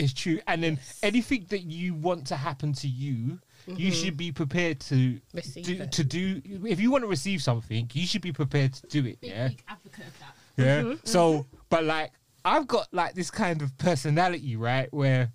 It's 0.00 0.14
true. 0.14 0.40
And 0.46 0.62
then 0.62 0.78
anything 1.02 1.46
that 1.50 1.60
you 1.60 1.94
want 1.94 2.26
to 2.28 2.36
happen 2.36 2.72
to 2.74 2.88
you, 2.88 3.38
you 3.66 3.74
mm-hmm. 3.74 3.90
should 3.90 4.16
be 4.16 4.32
prepared 4.32 4.80
to 4.80 5.20
Receive 5.34 5.64
do, 5.64 5.74
it. 5.74 5.92
to 5.92 6.04
do. 6.04 6.40
If 6.64 6.80
you 6.80 6.90
want 6.90 7.04
to 7.04 7.08
receive 7.08 7.42
something, 7.42 7.90
you 7.92 8.06
should 8.06 8.22
be 8.22 8.32
prepared 8.32 8.72
to 8.74 8.86
do 8.86 9.06
it. 9.06 9.20
big, 9.20 9.30
Yeah. 9.30 9.48
big 9.48 9.62
advocate 9.68 10.06
of 10.06 10.18
that. 10.20 10.34
Yeah. 10.56 10.82
Mm-hmm. 10.82 10.94
So, 11.04 11.46
but 11.68 11.84
like, 11.84 12.12
I've 12.44 12.66
got 12.66 12.88
like 12.92 13.14
this 13.14 13.30
kind 13.30 13.60
of 13.60 13.76
personality, 13.76 14.56
right? 14.56 14.90
Where 14.92 15.30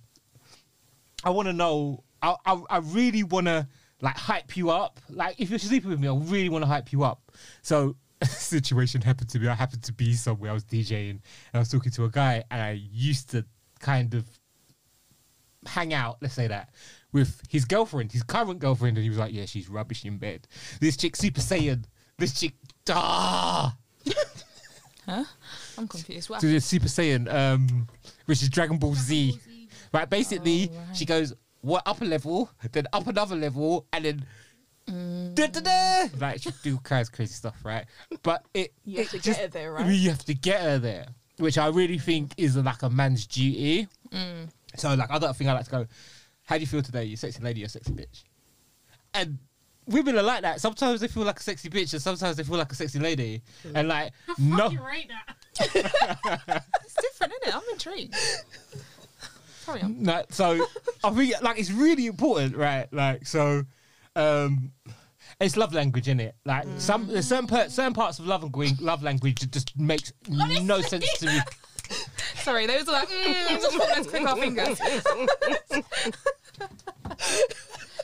I 1.23 1.29
want 1.29 1.47
to 1.47 1.53
know. 1.53 2.03
I, 2.23 2.35
I 2.45 2.61
I 2.71 2.77
really 2.79 3.21
want 3.21 3.45
to 3.45 3.67
like 4.01 4.17
hype 4.17 4.57
you 4.57 4.71
up. 4.71 4.99
Like, 5.09 5.39
if 5.39 5.51
you're 5.51 5.59
sleeping 5.59 5.91
with 5.91 5.99
me, 5.99 6.07
I 6.07 6.15
really 6.15 6.49
want 6.49 6.63
to 6.63 6.67
hype 6.67 6.91
you 6.91 7.03
up. 7.03 7.31
So. 7.61 7.95
a 8.21 8.25
Situation 8.25 9.01
happened 9.01 9.29
to 9.31 9.39
me. 9.39 9.49
I 9.49 9.53
happened 9.53 9.83
to 9.83 9.91
be 9.91 10.13
somewhere. 10.13 10.49
I 10.49 10.53
was 10.53 10.63
DJing 10.63 11.09
and 11.09 11.21
I 11.53 11.59
was 11.59 11.67
talking 11.67 11.91
to 11.91 12.05
a 12.05 12.09
guy, 12.09 12.45
and 12.49 12.61
I 12.61 12.71
used 12.89 13.29
to 13.31 13.45
kind 13.81 14.13
of 14.13 14.25
hang 15.65 15.93
out, 15.93 16.17
let's 16.21 16.33
say 16.33 16.47
that, 16.47 16.69
with 17.11 17.41
his 17.49 17.65
girlfriend, 17.65 18.11
his 18.11 18.23
current 18.23 18.59
girlfriend, 18.59 18.97
and 18.97 19.03
he 19.03 19.09
was 19.09 19.17
like, 19.19 19.33
"Yeah, 19.33 19.45
she's 19.45 19.67
rubbish 19.69 20.05
in 20.05 20.17
bed. 20.17 20.47
This 20.79 20.97
chick 20.97 21.15
Super 21.15 21.41
Saiyan. 21.41 21.85
This 22.17 22.39
chick, 22.39 22.53
ah." 22.89 23.75
Huh? 25.05 25.23
I'm 25.77 25.87
confused. 25.87 26.29
What? 26.31 26.41
the 26.41 26.59
Super 26.59 26.87
Saiyan, 26.87 27.31
um, 27.31 27.87
which 28.25 28.41
is 28.41 28.49
Dragon 28.49 28.77
Ball 28.79 28.95
Z. 28.95 29.31
Ball 29.31 29.39
Z. 29.39 29.69
Right, 29.93 30.09
basically, 30.09 30.71
Oh, 30.73 30.77
right. 30.79 30.97
she 30.97 31.05
goes 31.05 31.31
what 31.61 31.83
up 31.85 32.01
a 32.01 32.05
level, 32.05 32.49
then 32.71 32.87
up 32.91 33.05
another 33.07 33.35
level, 33.35 33.85
and 33.93 34.05
then. 34.05 34.25
Da, 35.35 35.47
da, 35.47 35.59
da. 35.61 36.07
Like 36.19 36.41
she 36.41 36.49
do 36.63 36.77
kinds 36.77 37.09
of 37.09 37.13
crazy 37.15 37.33
stuff, 37.33 37.55
right? 37.63 37.85
But 38.23 38.45
it 38.53 38.73
You 38.83 38.97
have 39.03 39.07
it 39.13 39.21
to 39.21 39.29
get 39.29 39.37
her 39.37 39.47
there, 39.47 39.73
right? 39.73 39.85
You 39.93 40.09
have 40.09 40.25
to 40.25 40.33
get 40.33 40.61
her 40.61 40.77
there, 40.79 41.05
which 41.37 41.57
I 41.57 41.67
really 41.67 41.97
think 41.97 42.33
is 42.37 42.55
like 42.57 42.81
a 42.83 42.89
man's 42.89 43.25
duty. 43.27 43.87
Mm. 44.11 44.49
So, 44.79 44.93
like, 44.93 45.11
I 45.11 45.19
got 45.19 45.31
a 45.31 45.33
thing 45.33 45.49
I 45.49 45.53
like 45.53 45.65
to 45.65 45.71
go. 45.71 45.87
How 46.43 46.55
do 46.55 46.61
you 46.61 46.67
feel 46.67 46.81
today? 46.81 47.05
You 47.05 47.17
sexy 47.17 47.41
lady 47.41 47.63
or 47.63 47.67
sexy 47.67 47.91
bitch? 47.91 48.23
And 49.13 49.39
women 49.87 50.17
are 50.17 50.23
like 50.23 50.41
that. 50.41 50.61
Sometimes 50.61 51.01
they 51.01 51.07
feel 51.07 51.23
like 51.23 51.39
a 51.39 51.43
sexy 51.43 51.69
bitch, 51.69 51.93
and 51.93 52.01
sometimes 52.01 52.37
they 52.37 52.43
feel 52.43 52.57
like 52.57 52.71
a 52.71 52.75
sexy 52.75 52.99
lady. 52.99 53.41
And 53.73 53.87
like, 53.87 54.11
no, 54.37 54.57
Fucking 54.69 54.79
rate 54.79 55.09
that. 55.09 55.35
It's 56.83 56.95
different, 56.95 57.33
isn't 57.41 57.47
it? 57.47 57.55
I'm 57.55 57.61
intrigued. 57.71 58.15
Carry 59.65 59.81
on. 59.81 60.03
No, 60.03 60.23
so 60.29 60.65
I 61.03 61.09
think 61.11 61.41
like 61.41 61.59
it's 61.59 61.71
really 61.71 62.05
important, 62.05 62.55
right? 62.55 62.91
Like 62.91 63.25
so, 63.25 63.63
um, 64.15 64.71
it's 65.39 65.57
love 65.57 65.73
language, 65.73 66.07
in 66.07 66.19
it? 66.19 66.35
Like 66.45 66.65
some 66.77 67.07
there's 67.07 67.27
certain 67.27 67.47
per, 67.47 67.69
certain 67.69 67.93
parts 67.93 68.19
of 68.19 68.27
love 68.27 68.43
language, 68.43 68.79
love 68.79 69.01
language 69.01 69.39
that 69.39 69.51
just 69.51 69.77
makes 69.77 70.13
no 70.29 70.81
sense 70.81 71.17
to 71.19 71.25
me. 71.25 71.39
Sorry, 72.35 72.67
those 72.67 72.87
are 72.87 72.93
like, 72.93 73.09
mm, 73.09 73.49
just 73.49 73.77
let's 73.77 74.07
click 74.07 74.27
our 74.27 74.37
fingers. 74.37 74.79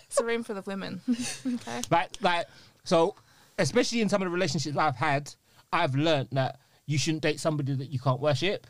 it's 0.08 0.20
a 0.20 0.24
room 0.24 0.44
full 0.44 0.58
of 0.58 0.68
women. 0.68 1.02
okay. 1.46 1.82
Like 1.90 2.12
like 2.22 2.48
so, 2.84 3.16
especially 3.58 4.02
in 4.02 4.10
some 4.10 4.22
of 4.22 4.26
the 4.26 4.32
relationships 4.32 4.78
I've 4.78 4.96
had, 4.96 5.34
I've 5.72 5.96
learned 5.96 6.30
that 6.32 6.60
you 6.86 6.98
shouldn't 6.98 7.24
date 7.24 7.40
somebody 7.40 7.74
that 7.74 7.92
you 7.92 8.00
can't 8.00 8.20
worship. 8.20 8.68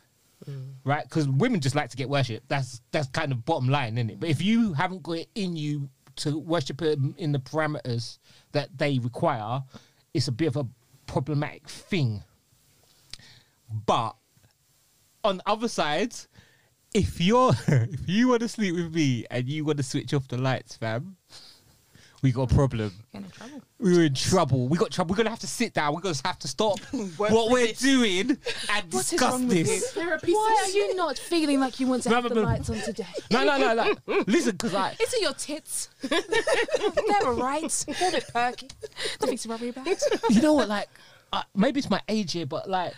Right, 0.84 1.04
because 1.04 1.28
women 1.30 1.60
just 1.60 1.76
like 1.76 1.92
to 1.92 1.98
get 1.98 2.10
worship. 2.10 2.44
That's 2.48 2.82
that's 2.92 3.08
kind 3.10 3.32
of 3.32 3.46
bottom 3.46 3.70
line, 3.70 3.98
isn't 3.98 4.10
it? 4.10 4.20
But 4.20 4.30
if 4.30 4.42
you 4.42 4.74
haven't 4.74 5.04
got 5.04 5.20
it 5.20 5.30
in 5.36 5.56
you 5.56 5.88
to 6.18 6.38
worship 6.38 6.82
it 6.82 6.98
in 7.18 7.32
the 7.32 7.40
parameters 7.40 8.18
that 8.52 8.76
they 8.76 8.98
require, 9.00 9.62
it's 10.14 10.28
a 10.28 10.32
bit 10.32 10.48
of 10.48 10.58
a 10.58 10.68
problematic 11.06 11.70
thing. 11.70 12.24
But 13.86 14.16
on 15.24 15.38
the 15.38 15.44
other 15.50 15.68
side, 15.68 16.14
if 16.94 17.20
you're 17.22 17.54
if 17.68 18.08
you 18.08 18.30
want 18.30 18.42
to 18.42 18.48
sleep 18.48 18.76
with 18.76 18.94
me 18.94 19.26
and 19.32 19.48
you 19.48 19.66
want 19.66 19.78
to 19.78 19.84
switch 19.84 20.14
off 20.14 20.28
the 20.28 20.38
lights, 20.38 20.76
fam, 20.78 21.16
we 22.22 22.32
got 22.32 22.52
a 22.52 22.56
problem. 22.56 22.92
Get 23.14 23.24
in 23.24 23.30
trouble. 23.32 23.62
We 23.80 23.98
were 23.98 24.04
in 24.04 24.14
trouble. 24.14 24.68
We 24.68 24.78
got 24.78 24.92
trouble. 24.92 25.12
We're 25.14 25.18
gonna 25.18 25.30
have 25.32 25.40
to 25.40 25.48
sit 25.48 25.74
down. 25.74 25.94
We're 25.96 26.02
gonna 26.02 26.16
have 26.26 26.38
to 26.40 26.48
stop 26.48 26.80
what 27.18 27.50
we're 27.50 27.68
this. 27.68 27.80
doing 27.80 28.30
and 28.32 28.94
What 28.94 29.04
is 29.04 29.10
discuss 29.10 29.32
wrong 29.32 29.48
with 29.48 29.66
this. 29.66 29.96
Why 29.96 30.64
are 30.66 30.70
you 30.70 30.96
not 30.96 31.18
feeling 31.18 31.60
like 31.60 31.80
you 31.80 31.88
want 31.88 32.04
to 32.04 32.10
No, 32.10 32.16
have 32.16 32.24
the 32.30 32.36
but- 32.36 32.44
lights 32.44 32.70
on 32.70 32.78
today? 32.82 33.06
No, 33.32 33.44
no, 33.44 33.58
no, 33.58 33.74
no. 33.74 34.24
Listen, 34.28 34.52
because 34.52 34.76
I, 34.76 34.96
It's 35.00 35.14
in 35.14 35.22
your 35.24 35.34
tits. 35.34 35.90
They're 36.02 37.24
alright. 37.24 37.86
They're 38.00 38.10
a 38.10 38.12
bit 38.12 38.26
perky. 38.34 38.68
Nothing 39.22 39.38
to 39.38 39.50
worry 39.50 39.70
about. 39.70 39.88
you 40.30 40.42
know 40.42 40.54
what? 40.54 40.68
Like, 40.70 40.90
uh, 41.34 41.44
maybe 41.56 41.80
it's 41.80 41.90
my 41.90 42.02
age 42.08 42.34
here, 42.34 42.46
but 42.46 42.70
like, 42.70 42.94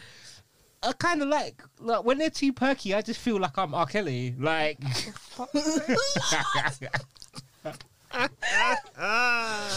I 0.84 0.92
kind 0.94 1.22
of 1.22 1.30
like 1.30 1.62
like 1.80 2.04
when 2.04 2.18
they're 2.18 2.30
too 2.30 2.54
perky. 2.54 2.94
I 2.94 3.02
just 3.02 3.20
feel 3.20 3.40
like 3.40 3.58
I'm 3.58 3.74
R. 3.74 3.86
Kelly. 3.86 4.36
Like, 4.38 4.78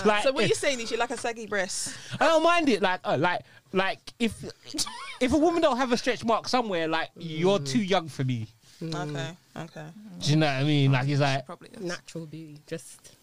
like 0.04 0.22
So 0.22 0.32
what 0.32 0.46
you're 0.46 0.54
saying 0.56 0.80
is 0.80 0.90
you 0.90 0.96
like 0.98 1.10
a 1.10 1.16
saggy 1.16 1.46
breast. 1.46 1.96
I 2.20 2.26
don't 2.26 2.42
mind 2.42 2.68
it. 2.68 2.82
Like, 2.82 3.00
uh, 3.04 3.16
like, 3.18 3.42
like 3.72 4.00
if 4.18 4.44
if 5.20 5.32
a 5.32 5.38
woman 5.38 5.62
don't 5.62 5.76
have 5.76 5.92
a 5.92 5.96
stretch 5.96 6.24
mark 6.24 6.48
somewhere, 6.48 6.88
like 6.88 7.10
you're 7.16 7.58
too 7.58 7.82
young 7.82 8.08
for 8.08 8.24
me. 8.24 8.48
Okay, 8.82 9.30
okay. 9.56 9.86
Do 10.20 10.30
you 10.30 10.36
know 10.36 10.46
what 10.46 10.52
I 10.56 10.64
mean? 10.64 10.92
Like, 10.92 11.08
it's 11.08 11.20
like 11.20 11.46
Probably. 11.46 11.70
is. 11.70 11.80
Natural 11.80 12.26
beauty, 12.26 12.58
just 12.66 13.15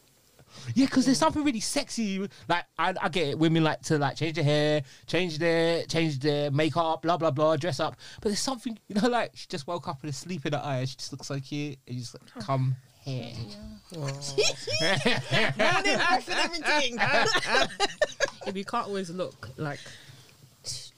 yeah, 0.76 0.86
because 0.86 1.06
there's 1.06 1.18
something 1.18 1.44
really 1.44 1.60
sexy. 1.60 2.20
Like, 2.48 2.66
I, 2.78 2.94
I 3.02 3.10
get 3.10 3.30
it. 3.30 3.40
Women 3.40 3.64
like 3.64 3.82
to 3.84 3.98
like 3.98 4.16
change 4.16 4.36
their 4.36 4.44
hair, 4.44 4.84
change 5.08 5.38
their 5.38 5.84
change 5.86 6.20
their 6.20 6.52
makeup, 6.52 7.02
blah 7.02 7.18
blah 7.18 7.32
blah, 7.32 7.58
dress 7.58 7.80
up. 7.80 7.96
But 8.22 8.30
there's 8.30 8.40
something, 8.40 8.78
you 8.88 9.00
know, 9.02 9.08
like 9.08 9.32
she 9.36 9.48
just 9.48 9.68
woke 9.68 9.88
up 9.88 10.02
with 10.02 10.12
a 10.12 10.14
sleep 10.14 10.46
in 10.46 10.54
her 10.54 10.62
eye. 10.64 10.86
She 10.86 10.96
just 10.96 11.12
looks 11.12 11.28
so 11.28 11.40
cute. 11.40 11.78
And 11.88 11.96
you 11.96 12.02
just 12.02 12.16
like, 12.16 12.46
come 12.46 12.76
here. 13.04 13.34
Morning, 13.96 14.16
after 15.58 16.32
everything. 16.32 16.98
if 18.48 18.56
you 18.56 18.66
can't 18.66 18.88
always 18.88 19.10
look 19.10 19.50
like 19.58 19.80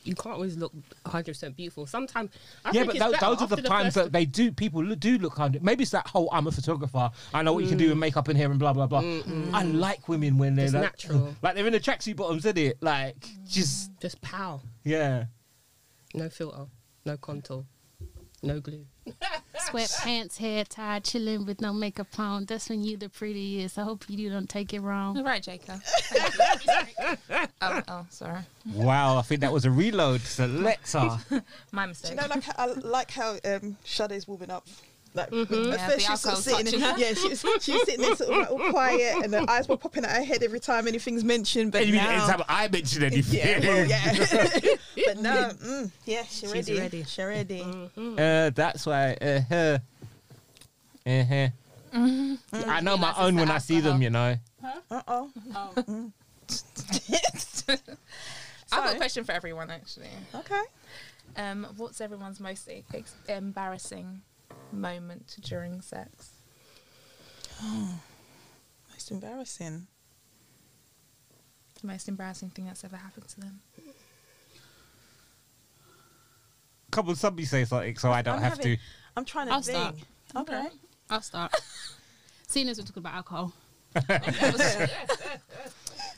you 0.05 0.15
can't 0.15 0.35
always 0.35 0.55
look 0.57 0.73
100 1.03 1.25
percent 1.31 1.55
beautiful. 1.55 1.85
Sometimes 1.85 2.31
I 2.63 2.71
yeah, 2.71 2.83
but 2.83 2.97
those, 2.97 3.13
those 3.13 3.39
are 3.39 3.43
after 3.43 3.55
the 3.55 3.61
times 3.61 3.93
that 3.95 4.11
they 4.11 4.25
do. 4.25 4.51
People 4.51 4.83
lo- 4.83 4.95
do 4.95 5.17
look 5.17 5.35
hundred. 5.35 5.63
Maybe 5.63 5.83
it's 5.83 5.91
that 5.91 6.07
whole 6.07 6.29
I'm 6.31 6.47
a 6.47 6.51
photographer. 6.51 7.09
I 7.33 7.41
know 7.41 7.53
what 7.53 7.63
you 7.63 7.69
can 7.69 7.77
do 7.77 7.89
with 7.89 7.97
mm. 7.97 8.01
makeup 8.01 8.29
in 8.29 8.35
here 8.35 8.49
and 8.49 8.59
blah 8.59 8.73
blah 8.73 8.87
blah. 8.87 9.03
I 9.53 9.63
like 9.63 10.07
women 10.07 10.37
when 10.37 10.55
they're 10.55 10.69
like, 10.69 10.81
natural. 10.81 11.35
like 11.41 11.55
they're 11.55 11.67
in 11.67 11.73
the 11.73 11.79
tracksuit 11.79 12.15
bottoms, 12.15 12.45
isn't 12.45 12.57
it? 12.57 12.77
Like 12.81 13.25
just 13.47 13.91
mm. 13.91 14.01
just 14.01 14.21
pow, 14.21 14.61
yeah. 14.83 15.25
no 16.13 16.29
filter, 16.29 16.65
no 17.05 17.17
contour, 17.17 17.65
no 18.43 18.59
glue. 18.59 18.85
Sweatpants, 19.65 20.37
hair 20.37 20.63
tied, 20.63 21.03
chilling 21.03 21.45
with 21.45 21.61
no 21.61 21.73
makeup 21.73 22.07
on. 22.17 22.45
That's 22.45 22.69
when 22.69 22.83
you 22.83 22.97
the 22.97 23.09
prettiest. 23.09 23.77
I 23.77 23.83
hope 23.83 24.05
you 24.07 24.29
don't 24.29 24.49
take 24.49 24.73
it 24.73 24.81
wrong. 24.81 25.17
All 25.17 25.23
right, 25.23 25.41
Jacob. 25.41 25.81
oh, 27.61 27.81
oh, 27.87 28.05
sorry. 28.09 28.41
Wow, 28.73 29.17
I 29.17 29.21
think 29.21 29.41
that 29.41 29.51
was 29.51 29.65
a 29.65 29.71
reload. 29.71 30.21
So 30.21 30.45
let's 30.45 30.91
Selector. 30.91 31.43
My 31.71 31.85
Do 31.85 31.89
mistake. 31.89 32.11
you 32.11 32.17
know, 32.17 32.27
like 32.27 32.43
I 32.59 32.65
like 32.65 33.11
how 33.11 33.37
um, 33.45 33.77
Sade's 33.83 34.27
warming 34.27 34.51
up. 34.51 34.67
Like 35.15 35.31
at 35.31 35.49
Yeah, 35.49 35.87
first 35.87 35.95
the 35.95 35.99
she 36.01 36.11
was 36.11 36.21
sort 36.21 36.33
of 36.37 36.43
sitting, 36.43 36.65
touching 36.65 36.79
her. 36.81 36.93
yeah, 36.97 37.13
she 37.13 37.29
was, 37.29 37.39
she 37.61 37.71
was 37.71 37.83
sitting 37.85 38.01
there 38.01 38.15
sort 38.15 38.29
of 38.31 38.37
like 38.37 38.51
all 38.51 38.69
quiet, 38.71 39.23
and 39.23 39.33
her 39.33 39.45
eyes 39.49 39.67
were 39.67 39.77
popping 39.77 40.03
out 40.05 40.11
her 40.11 40.23
head 40.23 40.43
every 40.43 40.59
time 40.59 40.87
anything's 40.87 41.23
mentioned. 41.23 41.71
But 41.71 41.81
And 41.83 41.87
you 41.89 41.95
mean 41.95 42.03
now, 42.03 42.11
anytime 42.25 42.43
I 42.49 42.67
mention 42.67 43.03
anything? 43.03 43.39
yeah, 43.39 43.59
well, 43.59 43.85
yeah. 43.85 44.13
but 45.05 45.17
now, 45.19 45.49
mm, 45.51 45.91
yeah, 46.05 46.23
she's 46.23 46.39
She's 46.41 46.53
ready. 46.53 46.77
ready. 46.79 47.03
She's 47.05 47.25
ready. 47.25 47.61
Uh, 47.97 48.49
that's 48.49 48.85
why. 48.85 49.13
Uh 49.21 49.39
huh. 49.49 49.77
Uh 51.05 51.23
huh. 51.23 51.47
I 52.67 52.81
know 52.81 52.97
my 52.97 53.13
own 53.17 53.35
when 53.35 53.47
the 53.47 53.53
I 53.53 53.57
see 53.59 53.79
them. 53.79 54.01
You 54.01 54.09
know. 54.09 54.35
Uh 54.91 55.01
oh. 55.07 55.31
I've 58.71 58.83
got 58.83 58.93
a 58.93 58.97
question 58.97 59.23
for 59.23 59.31
everyone, 59.31 59.69
actually. 59.71 60.09
Okay. 60.33 60.61
Um, 61.37 61.67
what's 61.77 62.01
everyone's 62.01 62.39
most 62.39 62.69
e- 62.69 62.83
embarrassing 63.27 64.21
moment 64.71 65.35
during 65.41 65.81
sex? 65.81 66.31
Most 68.91 69.11
embarrassing. 69.11 69.87
The 71.81 71.87
most 71.87 72.07
embarrassing 72.07 72.49
thing 72.51 72.65
that's 72.65 72.83
ever 72.85 72.95
happened 72.95 73.27
to 73.27 73.39
them? 73.41 73.59
Come 76.91 77.09
on, 77.09 77.15
somebody 77.15 77.45
say 77.45 77.65
something 77.65 77.97
so 77.97 78.11
I 78.11 78.21
don't 78.21 78.35
I'm 78.37 78.41
have 78.41 78.57
having- 78.57 78.77
to. 78.77 78.81
I'm 79.17 79.25
trying 79.25 79.47
to 79.47 79.53
I'll 79.53 79.61
think. 79.61 79.77
start. 79.77 80.49
Okay. 80.49 80.67
I'll 81.09 81.21
start. 81.21 81.53
Seeing 82.47 82.69
as 82.69 82.77
we're 82.77 82.85
talking 82.85 83.01
about 83.01 83.13
alcohol. 83.15 83.53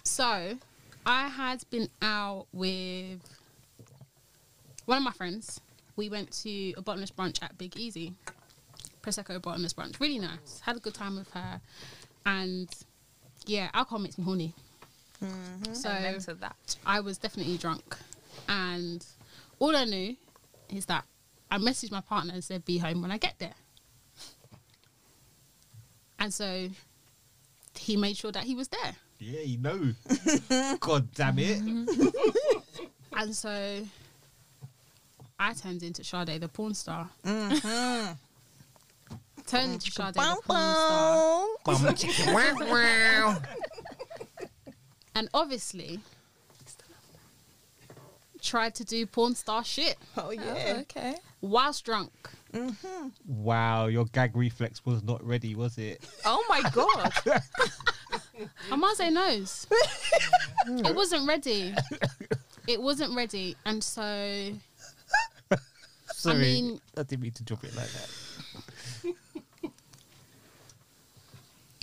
So, 0.04 0.58
I 1.06 1.28
had 1.28 1.64
been 1.70 1.90
out 2.02 2.48
with 2.54 3.20
one 4.86 4.98
of 4.98 5.04
my 5.04 5.12
friends. 5.12 5.60
We 5.98 6.10
went 6.10 6.32
to 6.44 6.74
a 6.78 6.82
bottomless 6.82 7.12
brunch 7.12 7.44
at 7.44 7.58
Big 7.58 7.76
Easy. 7.78 8.14
Prosecco 9.08 9.42
bottomless 9.42 9.74
brunch. 9.74 10.00
Really 10.02 10.20
nice. 10.20 10.60
Had 10.66 10.76
a 10.76 10.80
good 10.80 10.94
time 10.94 11.16
with 11.16 11.32
her. 11.32 11.62
And 12.26 12.68
yeah, 13.46 13.70
alcohol 13.74 14.00
makes 14.00 14.18
me 14.18 14.26
horny. 14.26 14.54
So, 15.72 15.90
Amen 15.90 16.20
to 16.20 16.34
that. 16.36 16.76
I 16.86 17.00
was 17.00 17.18
definitely 17.18 17.58
drunk. 17.58 17.96
And 18.50 19.06
all 19.60 19.76
I 19.76 19.86
knew 19.86 20.18
is 20.70 20.86
that 20.88 21.06
I 21.50 21.58
messaged 21.58 21.92
my 21.92 22.02
partner 22.02 22.34
and 22.34 22.44
said, 22.44 22.66
be 22.66 22.78
home 22.80 23.02
when 23.02 23.12
I 23.12 23.18
get 23.18 23.36
there. 23.40 23.54
And 26.20 26.34
so 26.34 26.68
he 27.80 27.96
made 27.96 28.18
sure 28.18 28.34
that 28.34 28.44
he 28.44 28.56
was 28.56 28.68
there. 28.68 28.96
Yeah, 29.20 29.40
you 29.40 29.58
know. 29.58 29.94
God 30.80 31.14
damn 31.14 31.40
it. 31.40 31.62
And 33.14 33.34
so 33.34 33.84
I 35.40 35.54
turned 35.54 35.84
into 35.84 36.04
Sade 36.04 36.42
the 36.42 36.50
porn 36.50 36.74
star. 36.74 37.10
Mm-hmm. 37.26 38.14
Turned 39.48 39.74
into 39.74 39.92
Sade 39.92 40.14
the 40.14 40.38
porn 40.46 40.74
star. 40.74 41.48
Bum, 41.64 41.96
chicken, 41.96 42.34
wow, 42.34 42.54
wow. 42.60 43.42
And 45.16 45.30
obviously 45.34 46.00
tried 48.42 48.76
to 48.76 48.86
do 48.86 49.06
porn 49.06 49.36
star 49.36 49.64
shit 49.64 49.98
Oh 50.16 50.30
yeah. 50.32 50.76
Oh, 50.78 50.80
okay. 50.82 51.16
whilst 51.42 51.84
drunk. 51.84 52.12
Mm-hmm. 52.54 53.08
Wow, 53.26 53.88
your 53.88 54.06
gag 54.06 54.36
reflex 54.38 54.86
was 54.86 55.04
not 55.04 55.26
ready, 55.26 55.54
was 55.56 55.78
it? 55.78 56.08
Oh 56.24 56.44
my 56.48 56.62
god. 56.72 57.12
Amaze 58.72 59.12
knows. 59.12 59.68
it 60.68 60.96
wasn't 60.96 61.28
ready. 61.28 61.74
It 62.68 62.82
wasn't 62.82 63.16
ready. 63.16 63.56
And 63.66 63.84
so 63.84 64.54
Sorry, 66.14 66.36
I, 66.36 66.40
mean- 66.40 66.82
I 66.98 67.04
didn't 67.04 67.22
mean 67.24 67.32
to 67.34 67.44
drop 67.44 67.64
it 67.64 67.76
like 67.76 67.90
that. 67.90 68.10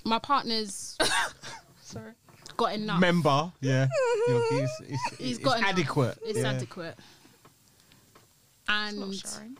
My 0.05 0.19
partner's 0.19 0.97
Sorry. 1.83 2.13
got 2.57 2.75
enough. 2.75 3.01
Member, 3.01 3.53
yeah, 3.61 3.87
Your- 4.29 4.43
it's, 4.63 4.81
it's, 4.81 5.17
He's 5.19 5.37
it's 5.37 5.45
got 5.45 5.59
enough. 5.59 5.71
adequate. 5.71 6.19
It's 6.25 6.39
yeah. 6.39 6.53
adequate. 6.53 6.97
It's 8.67 8.95
not 8.97 9.43
And 9.43 9.55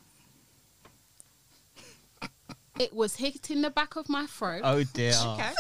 it 2.79 2.93
was 2.93 3.17
hitting 3.17 3.63
the 3.63 3.71
back 3.71 3.97
of 3.97 4.09
my 4.09 4.27
throat. 4.27 4.63
Oh 4.65 4.83
dear, 4.83 5.13
Okay. 5.25 5.51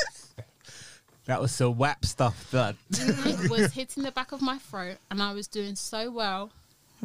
that 1.27 1.41
was 1.41 1.53
some 1.53 1.77
WAP 1.77 2.05
stuff 2.05 2.51
done. 2.51 2.77
it 2.91 3.51
was 3.51 3.73
hitting 3.73 4.03
the 4.03 4.11
back 4.13 4.33
of 4.33 4.43
my 4.43 4.59
throat, 4.59 4.97
and 5.11 5.23
I 5.23 5.33
was 5.33 5.47
doing 5.47 5.77
so 5.77 6.11
well. 6.11 6.51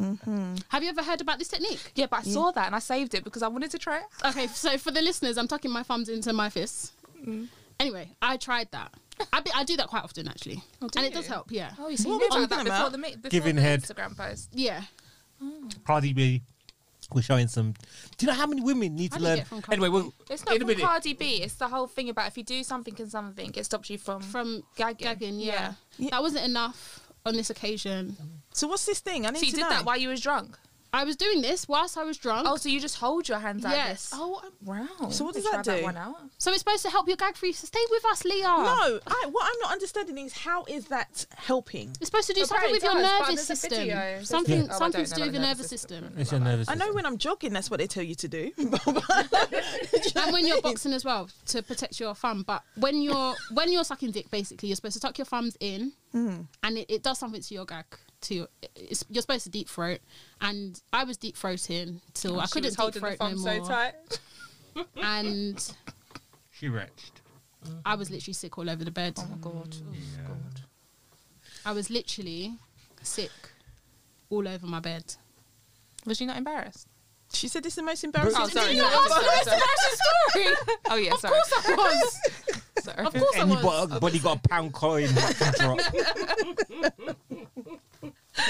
Mm-hmm. 0.00 0.54
Have 0.68 0.82
you 0.82 0.88
ever 0.88 1.02
heard 1.02 1.20
about 1.20 1.38
this 1.38 1.48
technique? 1.48 1.92
Yeah, 1.94 2.06
but 2.10 2.20
I 2.20 2.22
saw 2.22 2.50
that 2.52 2.66
and 2.66 2.74
I 2.74 2.78
saved 2.78 3.14
it 3.14 3.22
because 3.22 3.42
I 3.42 3.48
wanted 3.48 3.70
to 3.72 3.78
try 3.78 3.98
it. 3.98 4.04
Okay, 4.24 4.46
so 4.46 4.78
for 4.78 4.90
the 4.90 5.02
listeners, 5.02 5.36
I'm 5.36 5.46
tucking 5.46 5.70
my 5.70 5.82
thumbs 5.82 6.08
into 6.08 6.32
my 6.32 6.48
fists. 6.48 6.92
Mm. 7.22 7.48
Anyway, 7.80 8.10
I 8.22 8.36
tried 8.36 8.68
that. 8.72 8.92
I, 9.32 9.40
be, 9.40 9.50
I 9.54 9.64
do 9.64 9.76
that 9.76 9.88
quite 9.88 10.04
often, 10.04 10.28
actually, 10.28 10.62
Oh, 10.80 10.88
do 10.88 10.98
and 10.98 11.06
it 11.06 11.12
does 11.14 11.26
help. 11.26 11.50
Yeah, 11.50 11.72
Oh, 11.78 11.88
you 11.88 11.96
see, 11.96 12.08
What 12.08 12.20
you 12.20 12.26
are 12.26 12.28
we 12.30 12.38
knew 12.38 12.44
about 12.44 12.64
that 12.64 12.64
before 12.64 12.90
the, 12.90 12.98
before 13.16 13.30
Giving 13.30 13.56
the 13.56 13.62
head. 13.62 13.82
Instagram 13.82 14.16
post. 14.16 14.48
yeah. 14.52 14.82
Oh. 15.42 15.68
Cardi 15.86 16.12
B 16.12 16.42
was 17.12 17.24
showing 17.24 17.48
some. 17.48 17.72
Do 18.18 18.26
you 18.26 18.28
know 18.28 18.34
how 18.38 18.46
many 18.46 18.60
women 18.62 18.94
need 18.94 19.10
How 19.12 19.18
to 19.18 19.24
learn? 19.24 19.44
from 19.44 19.62
Anyway, 19.70 19.88
B? 19.88 19.92
we'll, 19.92 20.14
It's 20.30 20.44
not 20.44 20.54
in 20.54 20.62
a 20.62 20.64
from 20.64 20.68
minute. 20.68 20.84
Cardi 20.84 21.12
B. 21.14 21.42
It's 21.42 21.54
the 21.54 21.68
whole 21.68 21.86
thing 21.86 22.08
about 22.08 22.28
if 22.28 22.36
you 22.36 22.44
do 22.44 22.62
something 22.62 22.94
and 22.98 23.10
something, 23.10 23.50
it 23.54 23.64
stops 23.64 23.90
you 23.90 23.98
from. 23.98 24.20
From 24.22 24.62
Gagging. 24.76 25.06
gagging, 25.06 25.40
yeah. 25.40 25.52
Yeah. 25.52 25.72
Yeah. 25.98 26.10
That 26.12 26.22
wasn't 26.22 26.44
enough 26.46 27.00
on 27.26 27.34
this 27.36 27.50
occasion. 27.50 28.16
So 28.52 28.68
what's 28.68 28.84
this 28.86 29.00
thing? 29.00 29.26
I 29.26 29.30
need 29.30 29.40
so 29.40 29.44
you 29.46 29.50
to 29.52 29.56
did 29.56 29.62
know. 29.62 29.68
that 29.70 29.84
while 29.84 29.96
you 29.96 30.08
was 30.08 30.20
drunk. 30.20 30.58
I 30.92 31.04
was 31.04 31.16
doing 31.16 31.40
this 31.42 31.68
whilst 31.68 31.96
I 31.96 32.02
was 32.04 32.16
drunk. 32.18 32.46
Oh, 32.48 32.56
so 32.56 32.68
you 32.68 32.80
just 32.80 32.96
hold 32.96 33.28
your 33.28 33.38
hands 33.38 33.62
like 33.62 33.74
Yes. 33.74 34.10
this? 34.10 34.18
Oh, 34.20 34.42
wow. 34.64 34.86
So 35.10 35.24
what 35.24 35.34
does 35.34 35.44
me 35.44 35.50
that 35.52 35.64
try 35.64 35.78
do? 35.78 35.84
one 35.84 35.96
out. 35.96 36.16
So 36.38 36.50
it's 36.50 36.60
supposed 36.60 36.82
to 36.82 36.90
help 36.90 37.06
your 37.06 37.16
gag 37.16 37.34
reflex. 37.40 37.58
Stay 37.60 37.78
with 37.90 38.04
us, 38.06 38.24
Leah. 38.24 38.42
No, 38.42 39.00
I, 39.06 39.28
what 39.30 39.44
I'm 39.46 39.60
not 39.62 39.72
understanding 39.72 40.18
is 40.18 40.32
how 40.32 40.64
is 40.64 40.86
that 40.86 41.26
helping? 41.36 41.90
It's 42.00 42.06
supposed 42.06 42.26
to 42.28 42.32
do 42.34 42.40
Well, 42.40 42.46
something 42.48 42.70
with 42.72 42.82
your 42.82 42.94
does, 42.94 43.02
but 43.02 43.18
nervous 43.28 43.46
there's 43.46 43.50
a 43.50 43.56
system. 43.56 43.70
Something, 43.70 43.86
Yeah. 43.88 44.14
Oh, 44.16 44.18
I 44.20 44.22
something 44.24 44.60
don't 44.60 44.64
to 44.64 44.70
know 44.70 44.98
do 44.98 45.00
with 45.04 45.12
about 45.12 45.24
your 45.24 45.32
the 45.32 45.38
nervous 45.38 45.58
nervous 45.58 45.68
system. 45.68 46.02
system. 46.04 46.20
It's 46.20 46.30
your 46.32 46.40
nervous. 46.40 46.68
I 46.68 46.74
know 46.74 46.92
when 46.92 47.06
I'm 47.06 47.18
jogging, 47.18 47.52
that's 47.52 47.70
what 47.70 47.78
they 47.80 47.86
tell 47.86 48.02
you 48.02 48.14
to 48.16 48.28
do. 48.28 48.50
and 48.58 50.32
when 50.32 50.46
you're 50.46 50.60
boxing 50.62 50.92
as 50.92 51.04
well 51.04 51.28
to 51.46 51.62
protect 51.62 52.00
your 52.00 52.14
thumb. 52.14 52.42
But 52.46 52.62
when 52.76 53.00
you're 53.00 53.34
when 53.52 53.70
you're 53.72 53.84
sucking 53.84 54.10
dick, 54.12 54.30
basically, 54.30 54.68
you're 54.68 54.76
supposed 54.76 54.94
to 54.94 55.00
tuck 55.00 55.18
your 55.18 55.24
thumbs 55.26 55.56
in, 55.60 55.92
Mm. 56.14 56.48
and 56.64 56.76
it, 56.78 56.86
it 56.90 57.02
does 57.04 57.18
something 57.18 57.40
to 57.40 57.54
your 57.54 57.64
gag. 57.64 57.84
To 58.22 58.34
your, 58.34 58.48
it's, 58.76 59.04
you're 59.08 59.22
supposed 59.22 59.44
to 59.44 59.50
deep 59.50 59.68
throat, 59.68 60.00
and 60.42 60.78
I 60.92 61.04
was 61.04 61.16
deep 61.16 61.36
throating 61.36 62.00
till 62.12 62.34
oh, 62.36 62.38
I 62.40 62.42
Oh, 62.42 62.46
She 62.46 62.52
couldn't 62.52 62.66
was 62.66 62.74
deep 62.74 62.80
holding 62.80 63.02
the 63.02 63.16
throat 63.16 63.20
no 63.20 63.36
more, 63.36 63.64
so 63.64 63.68
tight. 63.68 63.94
and 65.02 65.72
She 66.50 66.68
wretched. 66.68 67.12
I 67.84 67.94
was 67.94 68.10
literally 68.10 68.34
sick 68.34 68.58
all 68.58 68.68
over 68.68 68.84
the 68.84 68.90
bed. 68.90 69.14
Oh 69.18 69.26
my 69.30 69.36
god. 69.40 69.74
Oh 69.80 69.92
Yeah. 69.94 70.26
god. 70.28 70.60
I 71.64 71.72
was 71.72 71.88
literally 71.90 72.54
sick 73.02 73.30
all 74.28 74.46
over 74.46 74.66
my 74.66 74.80
bed. 74.80 75.14
Was 76.06 76.18
she 76.18 76.26
not 76.26 76.36
embarrassed? 76.36 76.86
She 77.32 77.48
said 77.48 77.62
this 77.62 77.72
is 77.72 77.76
the 77.76 77.82
most 77.82 78.02
embarrassing. 78.04 78.40
Oh, 78.42 78.48
sorry. 78.48 78.74
thing. 78.74 78.78
sorry, 78.80 78.96
ask 78.96 79.08
the 79.08 79.14
most 79.22 79.46
embarrassing 79.46 79.98
story. 80.32 80.76
Oh 80.90 80.96
yeah, 80.96 81.12
Of 81.14 81.20
sorry. 81.20 81.34
course 81.34 81.52
I 81.68 81.74
was. 81.76 82.20
sorry. 82.84 83.06
Of 83.06 83.12
course 83.14 83.36
I 83.38 83.44
was. 83.44 83.90
Anybody 83.92 84.18
got 84.18 84.38
a 84.44 84.48
pound 84.48 84.72
coin 84.72 85.08
to 85.08 85.54
drop? 85.58 85.80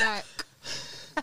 Like 0.05 0.25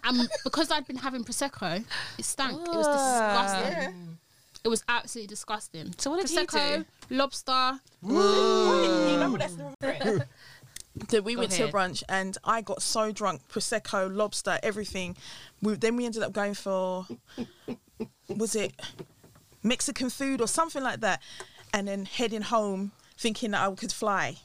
um, 0.04 0.28
because 0.44 0.72
I'd 0.72 0.86
been 0.88 0.98
having 0.98 1.24
prosecco, 1.24 1.84
it 2.18 2.26
stank. 2.26 2.54
It 2.68 2.70
was 2.76 2.88
Ah. 2.88 3.58
disgusting. 3.74 4.18
It 4.64 4.68
was 4.70 4.84
absolutely 4.90 5.28
disgusting. 5.28 5.94
So 5.98 6.12
what 6.12 6.22
did 6.22 6.30
he 6.30 6.38
prosecco, 6.46 6.86
lobster. 7.10 7.80
You 8.04 8.10
know 8.12 9.38
that's 9.38 9.56
the 9.56 10.26
So 11.10 11.22
we 11.22 11.36
Go 11.36 11.40
went 11.42 11.52
to 11.54 11.62
a 11.62 11.66
ahead. 11.68 11.74
brunch 11.76 12.04
and 12.10 12.38
I 12.44 12.62
got 12.62 12.82
so 12.82 13.12
drunk, 13.12 13.42
prosecco, 13.50 14.14
lobster, 14.14 14.60
everything. 14.64 15.16
We, 15.62 15.76
then 15.76 15.96
we 15.96 16.06
ended 16.06 16.24
up 16.24 16.34
going 16.34 16.56
for, 16.56 17.06
was 18.28 18.56
it 18.56 18.74
Mexican 19.64 20.10
food 20.10 20.42
or 20.42 20.48
something 20.48 20.82
like 20.84 21.02
that, 21.02 21.22
and 21.74 21.88
then 21.88 22.06
heading 22.06 22.42
home 22.42 22.92
thinking 23.18 23.52
that 23.52 23.62
I 23.68 23.74
could 23.76 23.92
fly. 23.92 24.38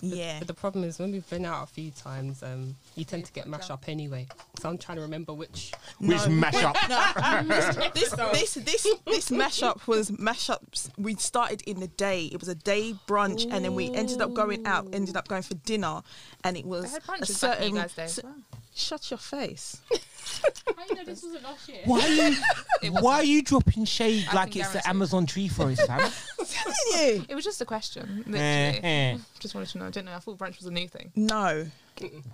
Yeah. 0.00 0.38
But 0.38 0.48
the 0.48 0.54
problem 0.54 0.84
is 0.84 0.98
when 0.98 1.12
we've 1.12 1.28
been 1.28 1.44
out 1.44 1.64
a 1.64 1.66
few 1.66 1.90
times, 1.90 2.42
um, 2.42 2.76
you 2.98 3.04
tend 3.04 3.24
to 3.24 3.32
get 3.32 3.46
mash 3.46 3.70
up 3.70 3.84
anyway. 3.88 4.26
So 4.60 4.68
I'm 4.68 4.78
trying 4.78 4.96
to 4.96 5.02
remember 5.02 5.32
which. 5.32 5.72
Which 6.00 6.26
No. 6.26 6.28
mash 6.28 6.62
up? 6.62 6.76
this 7.94 8.10
this 8.10 8.54
this 8.54 8.86
this 9.06 9.30
mash 9.30 9.62
up 9.62 9.86
was 9.86 10.10
mash 10.18 10.50
ups. 10.50 10.90
We 10.98 11.14
started 11.16 11.62
in 11.62 11.80
the 11.80 11.88
day. 11.88 12.26
It 12.26 12.40
was 12.40 12.48
a 12.48 12.54
day 12.54 12.94
brunch, 13.06 13.46
and 13.50 13.64
then 13.64 13.74
we 13.74 13.92
ended 13.94 14.20
up 14.20 14.34
going 14.34 14.66
out. 14.66 14.88
Ended 14.92 15.16
up 15.16 15.28
going 15.28 15.42
for 15.42 15.54
dinner, 15.54 16.02
and 16.44 16.56
it 16.56 16.64
was 16.66 16.84
They 16.84 16.90
had 16.90 17.02
a 17.02 17.06
brunches 17.06 17.40
back 17.40 17.60
in 17.62 18.08
certain. 18.08 18.44
You 18.80 18.90
guys' 18.90 19.00
day 19.00 19.04
as 19.04 19.08
cer- 19.10 19.10
well. 19.10 19.10
Shut 19.10 19.10
your 19.10 19.18
face. 19.18 19.80
How 20.76 20.84
you 20.88 20.94
know 20.94 21.04
this 21.04 21.22
wasn't 21.22 21.42
last 21.44 21.68
year? 21.68 21.78
Why 21.84 22.00
are 22.00 22.08
you? 22.08 22.92
Why 23.02 23.14
are 23.16 23.24
you 23.24 23.42
dropping 23.42 23.84
shade 23.86 24.26
I 24.30 24.34
like 24.34 24.52
can 24.52 24.60
it's 24.60 24.70
the 24.70 24.74
guarantee. 24.74 24.90
Amazon 24.90 25.26
tree 25.26 25.48
forest, 25.48 25.86
fam? 25.86 25.98
Telling 26.46 26.76
you. 26.92 27.24
It 27.28 27.34
was 27.34 27.44
just 27.44 27.60
a 27.60 27.64
question, 27.64 28.18
literally. 28.26 28.38
Eh, 28.38 28.80
eh. 29.14 29.18
Just 29.40 29.54
wanted 29.54 29.70
to 29.70 29.78
know. 29.78 29.86
I 29.86 29.90
didn't 29.90 30.06
know. 30.06 30.14
I 30.14 30.18
thought 30.18 30.38
brunch 30.38 30.58
was 30.58 30.66
a 30.66 30.70
new 30.70 30.86
thing. 30.88 31.10
No. 31.16 31.66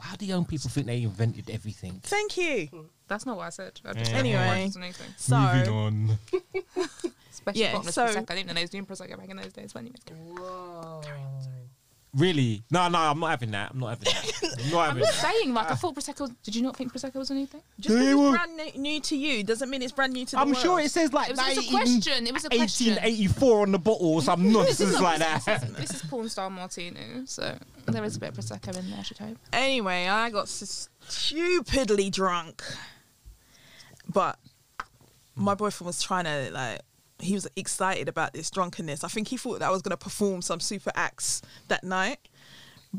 How 0.00 0.16
do 0.16 0.26
young 0.26 0.44
people 0.44 0.68
think 0.70 0.86
they 0.86 1.02
invented 1.02 1.48
everything? 1.50 2.00
Thank 2.02 2.36
you. 2.36 2.68
That's 3.08 3.24
not 3.26 3.36
what 3.36 3.46
I 3.46 3.50
said. 3.50 3.80
I 3.84 3.92
just 3.94 4.12
Eh. 4.12 4.16
Anyway. 4.16 4.38
brunch 4.38 4.64
was 4.66 4.76
a 4.76 4.80
new 4.80 4.92
thing. 4.92 5.14
So 5.16 5.36
Moving 5.38 5.68
on. 5.72 6.18
Especially 7.32 7.62
Yeah, 7.62 7.72
bottomless 7.72 7.94
so- 7.94 8.06
prosecco. 8.06 8.30
I 8.30 8.34
didn't 8.34 8.46
know 8.48 8.54
they 8.54 8.60
was 8.62 8.70
doing 8.70 8.86
prosecco 8.86 9.16
back 9.18 9.28
in 9.30 9.36
those 9.36 9.52
days. 9.52 9.72
But 9.72 9.80
anyway, 9.80 9.96
Really? 12.16 12.62
No, 12.70 12.88
no, 12.88 12.98
I'm 12.98 13.18
not 13.18 13.30
having 13.30 13.50
that. 13.50 13.72
I'm 13.72 13.80
not 13.80 13.88
having 13.98 14.04
that. 14.04 14.58
I'm 14.64 14.70
not 14.70 14.90
I'm 14.90 14.98
just 14.98 15.20
that. 15.20 15.32
saying. 15.32 15.52
Like 15.52 15.66
I 15.66 15.70
ah. 15.70 15.74
thought 15.74 15.96
prosecco. 15.96 16.32
Did 16.44 16.54
you 16.54 16.62
not 16.62 16.76
think 16.76 16.92
prosecco 16.92 17.16
was 17.16 17.30
a 17.30 17.34
new 17.34 17.46
thing? 17.46 17.60
just 17.80 17.88
because 17.94 18.08
it's 18.08 18.16
were- 18.16 18.30
brand 18.30 18.56
new, 18.56 18.80
new 18.80 19.00
to 19.00 19.16
you 19.16 19.42
doesn't 19.42 19.68
mean 19.68 19.82
it's 19.82 19.90
brand 19.92 20.12
new 20.12 20.24
to 20.26 20.32
the 20.32 20.38
I'm 20.38 20.48
world. 20.48 20.58
sure 20.58 20.80
it 20.80 20.90
says 20.92 21.12
like 21.12 21.30
It 21.30 21.36
was, 21.36 21.40
it 21.40 21.56
was 21.56 21.68
a 21.68 21.72
19 21.72 21.72
question. 21.72 22.26
It 22.28 22.32
was 22.32 22.44
a 22.44 22.48
question. 22.50 22.86
1884 22.94 23.62
on 23.62 23.72
the 23.72 23.78
bottle 23.80 24.14
or 24.14 24.22
some 24.22 24.52
nonsense 24.52 25.00
like 25.00 25.18
that. 25.18 25.44
This 25.76 25.90
is 25.90 26.02
porn 26.02 26.28
star 26.28 26.48
martini, 26.50 27.26
so 27.26 27.58
there 27.86 28.04
is 28.04 28.16
a 28.16 28.20
bit 28.20 28.28
of 28.30 28.36
prosecco 28.36 28.78
in 28.78 28.90
there. 28.90 29.00
I 29.00 29.02
should 29.02 29.18
hope. 29.18 29.36
Anyway, 29.52 30.06
I 30.06 30.30
got 30.30 30.44
s- 30.44 30.88
stupidly 31.08 32.10
drunk, 32.10 32.62
but 34.08 34.38
my 35.34 35.54
boyfriend 35.54 35.86
was 35.88 36.00
trying 36.02 36.24
to 36.26 36.50
like. 36.52 36.80
He 37.24 37.34
was 37.34 37.48
excited 37.56 38.08
about 38.08 38.32
this 38.32 38.50
drunkenness. 38.50 39.04
I 39.04 39.08
think 39.08 39.28
he 39.28 39.36
thought 39.36 39.60
that 39.60 39.68
I 39.68 39.70
was 39.70 39.82
going 39.82 39.90
to 39.90 39.96
perform 39.96 40.42
some 40.42 40.60
super 40.60 40.92
acts 40.94 41.42
that 41.68 41.82
night, 41.82 42.18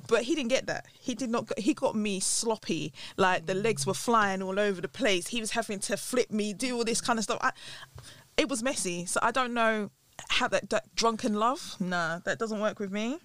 but 0.07 0.23
he 0.23 0.35
didn't 0.35 0.49
get 0.49 0.67
that. 0.67 0.85
He 0.99 1.15
did 1.15 1.29
not. 1.29 1.47
Get, 1.47 1.59
he 1.59 1.73
got 1.73 1.95
me 1.95 2.19
sloppy. 2.19 2.93
Like 3.17 3.45
the 3.45 3.53
legs 3.53 3.85
were 3.85 3.93
flying 3.93 4.41
all 4.41 4.59
over 4.59 4.81
the 4.81 4.87
place. 4.87 5.27
He 5.27 5.39
was 5.39 5.51
having 5.51 5.79
to 5.79 5.97
flip 5.97 6.31
me, 6.31 6.53
do 6.53 6.75
all 6.75 6.83
this 6.83 7.01
kind 7.01 7.19
of 7.19 7.23
stuff. 7.23 7.39
I, 7.41 7.51
it 8.37 8.49
was 8.49 8.61
messy. 8.63 9.05
So 9.05 9.19
I 9.23 9.31
don't 9.31 9.53
know 9.53 9.91
how 10.29 10.47
that, 10.47 10.69
that 10.69 10.95
drunken 10.95 11.35
love. 11.35 11.75
Nah, 11.79 12.19
that 12.25 12.39
doesn't 12.39 12.59
work 12.59 12.79
with 12.79 12.91
me. 12.91 13.19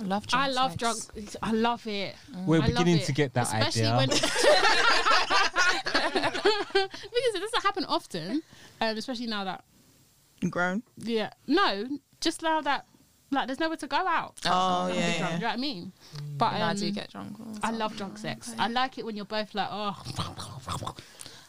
I 0.00 0.04
love. 0.04 0.26
I 0.32 0.48
love 0.48 0.72
sex. 0.72 0.80
drunk. 0.80 1.36
I 1.42 1.52
love 1.52 1.86
it. 1.86 2.14
We're 2.46 2.62
I 2.62 2.66
beginning 2.66 3.00
to 3.00 3.12
get 3.12 3.34
that 3.34 3.46
Especially 3.46 3.86
idea. 3.86 3.96
when 3.96 4.08
because 6.72 7.34
it 7.34 7.40
doesn't 7.40 7.62
happen 7.62 7.84
often, 7.86 8.42
um, 8.80 8.96
especially 8.96 9.26
now 9.26 9.44
that 9.44 9.64
You 10.40 10.50
Grown. 10.50 10.82
yeah 10.98 11.30
no, 11.46 11.86
just 12.20 12.42
now 12.42 12.60
that 12.60 12.86
like 13.30 13.46
there's 13.48 13.60
nowhere 13.60 13.76
to 13.78 13.86
go 13.86 13.96
out. 13.96 14.38
Oh, 14.44 14.86
and 14.86 14.96
yeah, 14.96 15.18
drunk, 15.18 15.20
yeah. 15.20 15.28
Do 15.28 15.34
you 15.34 15.40
know 15.40 15.46
what 15.48 15.52
I 15.52 15.56
mean? 15.56 15.92
But 16.38 16.52
And 16.54 16.62
I 16.62 16.70
um, 16.70 16.76
do 16.76 16.90
get 16.90 17.10
drunk. 17.10 17.36
I 17.62 17.70
love 17.72 17.96
drunk 17.96 18.18
sex. 18.18 18.54
I 18.58 18.68
like 18.68 18.98
it 18.98 19.04
when 19.04 19.16
you're 19.16 19.24
both 19.24 19.54
like, 19.54 19.68
oh, 19.70 19.96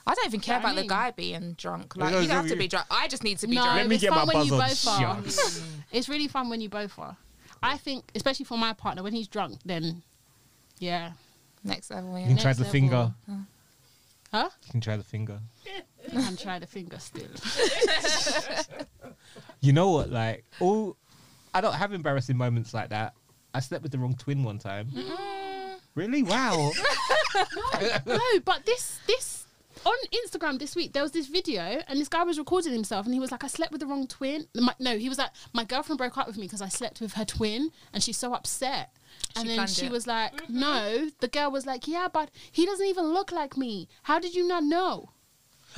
I 0.08 0.14
don't 0.16 0.26
even 0.26 0.40
care 0.40 0.56
know 0.56 0.64
what 0.64 0.70
I 0.70 0.72
about 0.72 0.82
the 0.82 0.88
guy 0.88 1.12
being 1.12 1.54
drunk. 1.54 1.96
Like 1.96 2.14
No, 2.14 2.20
you 2.20 2.28
don't 2.28 2.38
have 2.38 2.48
to 2.48 2.56
be 2.56 2.68
drunk. 2.68 2.88
I 2.90 3.08
just 3.08 3.24
need 3.24 3.38
to 3.40 3.48
be 3.48 3.56
no, 3.56 3.64
drunk. 3.64 3.78
Let 3.78 3.88
me 3.90 3.96
it's 3.96 4.04
get 4.04 4.14
fun 4.14 4.28
my 4.28 4.34
when 4.34 4.46
you 4.46 4.52
buzz 4.52 4.88
on. 4.88 5.22
both 5.22 5.40
are. 5.40 5.64
it's 5.92 6.10
really 6.10 6.28
fun 6.28 6.50
when 6.50 6.62
you 6.62 6.70
both 6.70 6.98
are. 6.98 7.18
I 7.64 7.78
think, 7.78 8.12
especially 8.16 8.46
for 8.46 8.58
my 8.58 8.74
partner, 8.74 9.04
when 9.04 9.14
he's 9.14 9.28
drunk, 9.28 9.60
then 9.66 10.04
yeah, 10.80 11.12
Next 11.64 11.90
level. 11.92 12.14
You 12.14 12.20
Yeah. 12.20 12.28
can 12.28 12.38
try 12.38 12.54
the 12.54 12.60
level. 12.64 12.72
finger. 12.72 13.14
huh? 14.32 14.50
You 14.66 14.72
can 14.72 14.82
try 14.82 14.96
the 14.96 15.04
finger. 15.04 15.40
I 16.16 16.22
can 16.22 16.38
try 16.38 16.60
the 16.60 16.68
finger 16.68 17.00
still. 17.00 17.28
You 19.60 19.74
know 19.74 19.90
what? 19.92 20.10
Like, 20.12 20.46
all 20.60 20.96
I 21.54 21.62
don't 21.62 21.74
have 21.74 21.92
embarrassing 21.94 22.38
moments 22.38 22.74
like 22.74 22.90
that. 22.90 23.14
I 23.54 23.60
slept 23.60 23.82
with 23.84 23.92
the 23.92 23.98
wrong 23.98 24.14
twin 24.16 24.44
one 24.44 24.60
time. 24.60 24.90
Really? 25.96 26.22
Wow. 26.22 26.72
no, 28.06 28.20
but 28.46 28.66
this 28.66 29.00
this 29.08 29.47
on 29.86 29.96
Instagram 30.26 30.60
this 30.60 30.76
week 30.76 30.94
there 30.94 31.04
was 31.04 31.12
this 31.12 31.28
video 31.28 31.82
and 31.88 32.00
this 32.00 32.08
guy 32.08 32.24
was 32.24 32.38
recording 32.38 32.74
himself 32.74 33.06
and 33.06 33.14
he 33.14 33.20
was 33.20 33.32
like, 33.32 33.44
I 33.44 33.48
slept 33.48 33.72
with 33.72 33.82
the 33.82 33.88
wrong 33.88 34.08
twin. 34.08 34.48
My, 34.56 34.74
no, 34.80 34.98
he 34.98 35.10
was 35.10 35.18
like, 35.18 35.32
my 35.54 35.64
girlfriend 35.64 35.98
broke 35.98 36.18
up 36.18 36.28
with 36.28 36.38
me 36.38 36.44
because 36.44 36.62
I 36.62 36.70
slept 36.70 37.02
with 37.02 37.14
her 37.14 37.26
twin 37.26 37.72
and 37.94 38.02
she's 38.04 38.18
so 38.18 38.34
upset. 38.34 38.92
And 39.36 39.44
She 39.44 39.48
then 39.50 39.56
planned 39.58 39.70
she 39.72 39.86
it. 39.88 39.92
was 39.92 40.06
like, 40.08 40.34
mm-hmm. 40.36 40.60
No, 40.60 41.10
the 41.20 41.28
girl 41.28 41.52
was 41.52 41.66
like, 41.66 41.88
Yeah, 41.88 42.08
but 42.12 42.30
he 42.52 42.66
doesn't 42.66 42.86
even 42.86 43.06
look 43.14 43.32
like 43.32 43.58
me. 43.58 43.88
How 44.04 44.20
did 44.20 44.36
you 44.36 44.48
not 44.48 44.64
know? 44.64 45.10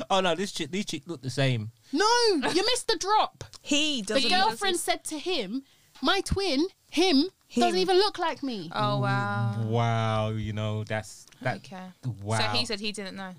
oh 0.09 0.21
no, 0.21 0.33
this 0.35 0.51
chick, 0.53 0.71
these 0.71 0.85
chicks 0.85 1.07
look 1.07 1.21
the 1.21 1.29
same. 1.29 1.71
No, 1.91 2.05
You 2.33 2.65
missed 2.65 2.87
the 2.87 2.97
drop. 2.99 3.43
he 3.61 4.01
The 4.01 4.13
doesn't. 4.15 4.29
The 4.29 4.35
girlfriend 4.35 4.77
said 4.77 5.03
to 5.05 5.17
him, 5.19 5.63
My 6.01 6.21
twin, 6.21 6.67
him, 6.89 7.25
Him. 7.47 7.61
doesn't 7.61 7.79
even 7.79 7.97
look 7.97 8.17
like 8.19 8.41
me. 8.43 8.69
Oh 8.73 8.99
wow. 8.99 9.55
Wow. 9.67 10.29
You 10.29 10.53
know 10.53 10.83
that's 10.83 11.25
that. 11.41 11.57
Okay. 11.57 11.77
Wow. 12.23 12.37
So 12.39 12.43
he 12.57 12.65
said 12.65 12.79
he 12.79 12.91
didn't 12.91 13.15
know. 13.15 13.33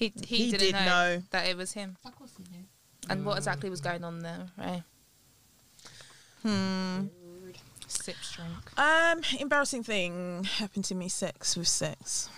He 0.00 0.12
he, 0.24 0.36
He 0.46 0.50
didn't 0.50 0.60
did 0.60 0.72
know, 0.72 0.80
know. 1.16 1.22
that 1.30 1.46
it 1.46 1.56
was 1.56 1.72
him. 1.72 1.96
Of 2.04 2.16
course 2.16 2.32
he 2.36 2.44
knew. 2.56 2.64
And 3.08 3.24
what 3.24 3.36
exactly 3.36 3.68
was 3.70 3.80
going 3.80 4.02
on 4.02 4.20
there, 4.20 4.46
right? 4.58 4.82
Hmm. 6.42 7.06
Sips 7.86 8.32
drink. 8.32 8.78
Um, 8.78 9.20
embarrassing 9.38 9.82
thing 9.82 10.44
happened 10.44 10.84
to 10.86 10.94
me. 10.94 11.08
Sex 11.08 11.56
with 11.56 11.68
sex. 11.68 12.30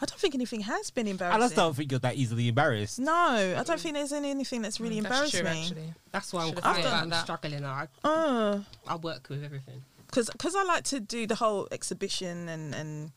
I 0.00 0.06
don't 0.06 0.18
think 0.20 0.34
anything 0.36 0.60
has 0.60 0.90
been 0.92 1.08
embarrassing. 1.08 1.42
I 1.42 1.44
just 1.44 1.56
don't 1.56 1.74
think 1.74 1.90
you're 1.90 1.98
that 2.00 2.14
easily 2.14 2.46
embarrassed. 2.48 3.00
No, 3.00 3.12
I 3.58 3.62
don't 3.64 3.80
think 3.80 3.94
there's 3.94 4.12
any, 4.12 4.30
anything 4.30 4.62
that's 4.62 4.78
really 4.78 5.00
That's 5.00 5.06
embarrassed 5.12 5.34
true, 5.34 5.42
me. 5.42 5.62
actually. 5.62 5.94
That's 6.12 6.32
why 6.32 6.42
I'm 6.42 6.48
Should've 6.50 6.62
quite 6.62 6.84
thought 6.84 6.86
about 6.86 7.10
that. 7.10 7.22
struggling. 7.24 7.64
I, 7.64 7.88
Uh, 8.04 8.60
I 8.86 8.94
work 8.96 9.28
with 9.28 9.42
everything. 9.42 9.82
cause, 10.12 10.30
cause 10.38 10.54
I 10.54 10.62
like 10.62 10.84
to 10.84 11.00
do 11.00 11.26
the 11.26 11.34
whole 11.34 11.66
exhibition 11.72 12.48
and 12.48 12.74
and 12.76 13.10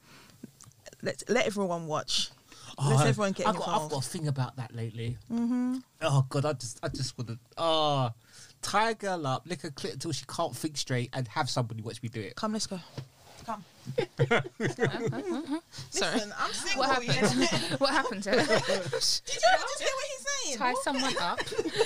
let 1.02 1.24
let 1.28 1.46
everyone 1.46 1.88
watch. 1.88 2.30
Let 2.84 3.06
everyone 3.06 3.34
get 3.34 3.48
I've 3.48 3.58
got, 3.58 3.68
I've 3.68 3.90
got 3.90 4.06
a 4.06 4.08
thing 4.08 4.28
about 4.28 4.56
that 4.56 4.74
lately. 4.76 5.18
Mm-hmm. 5.32 5.78
Oh 6.02 6.26
god, 6.30 6.46
I 6.46 6.54
just 6.54 6.80
I 6.82 6.88
just 6.88 7.18
want 7.18 7.30
to 7.30 7.40
oh 7.58 8.10
tie 8.62 8.92
a 8.92 8.96
girl 8.96 9.28
up, 9.28 9.48
lick 9.48 9.62
her 9.62 9.70
clit 9.70 9.94
until 9.94 10.12
she 10.12 10.26
can't 10.26 10.56
think 10.56 10.78
straight, 10.78 11.10
and 11.14 11.28
have 11.28 11.50
somebody 11.50 11.82
watch 11.82 12.02
me 12.02 12.10
do 12.10 12.22
it. 12.22 12.36
Come, 12.36 12.54
let's 12.54 12.68
go. 12.68 12.80
Come. 13.46 13.64
Sorry. 15.90 16.14
Listen, 16.14 16.34
I'm 16.38 16.54
single. 16.54 16.80
What 16.84 17.04
yeah. 17.04 17.14
happened? 17.14 17.50
what 17.82 17.90
happened 17.92 18.24
to 18.24 18.30
her? 18.32 18.38
Did 18.38 18.54
you 18.54 18.92
just 18.94 19.24
hear 19.26 19.90
what 19.98 20.06
he's 20.12 20.26
saying? 20.46 20.58
Tie 20.60 20.74
someone 20.84 21.18
up. 21.18 21.40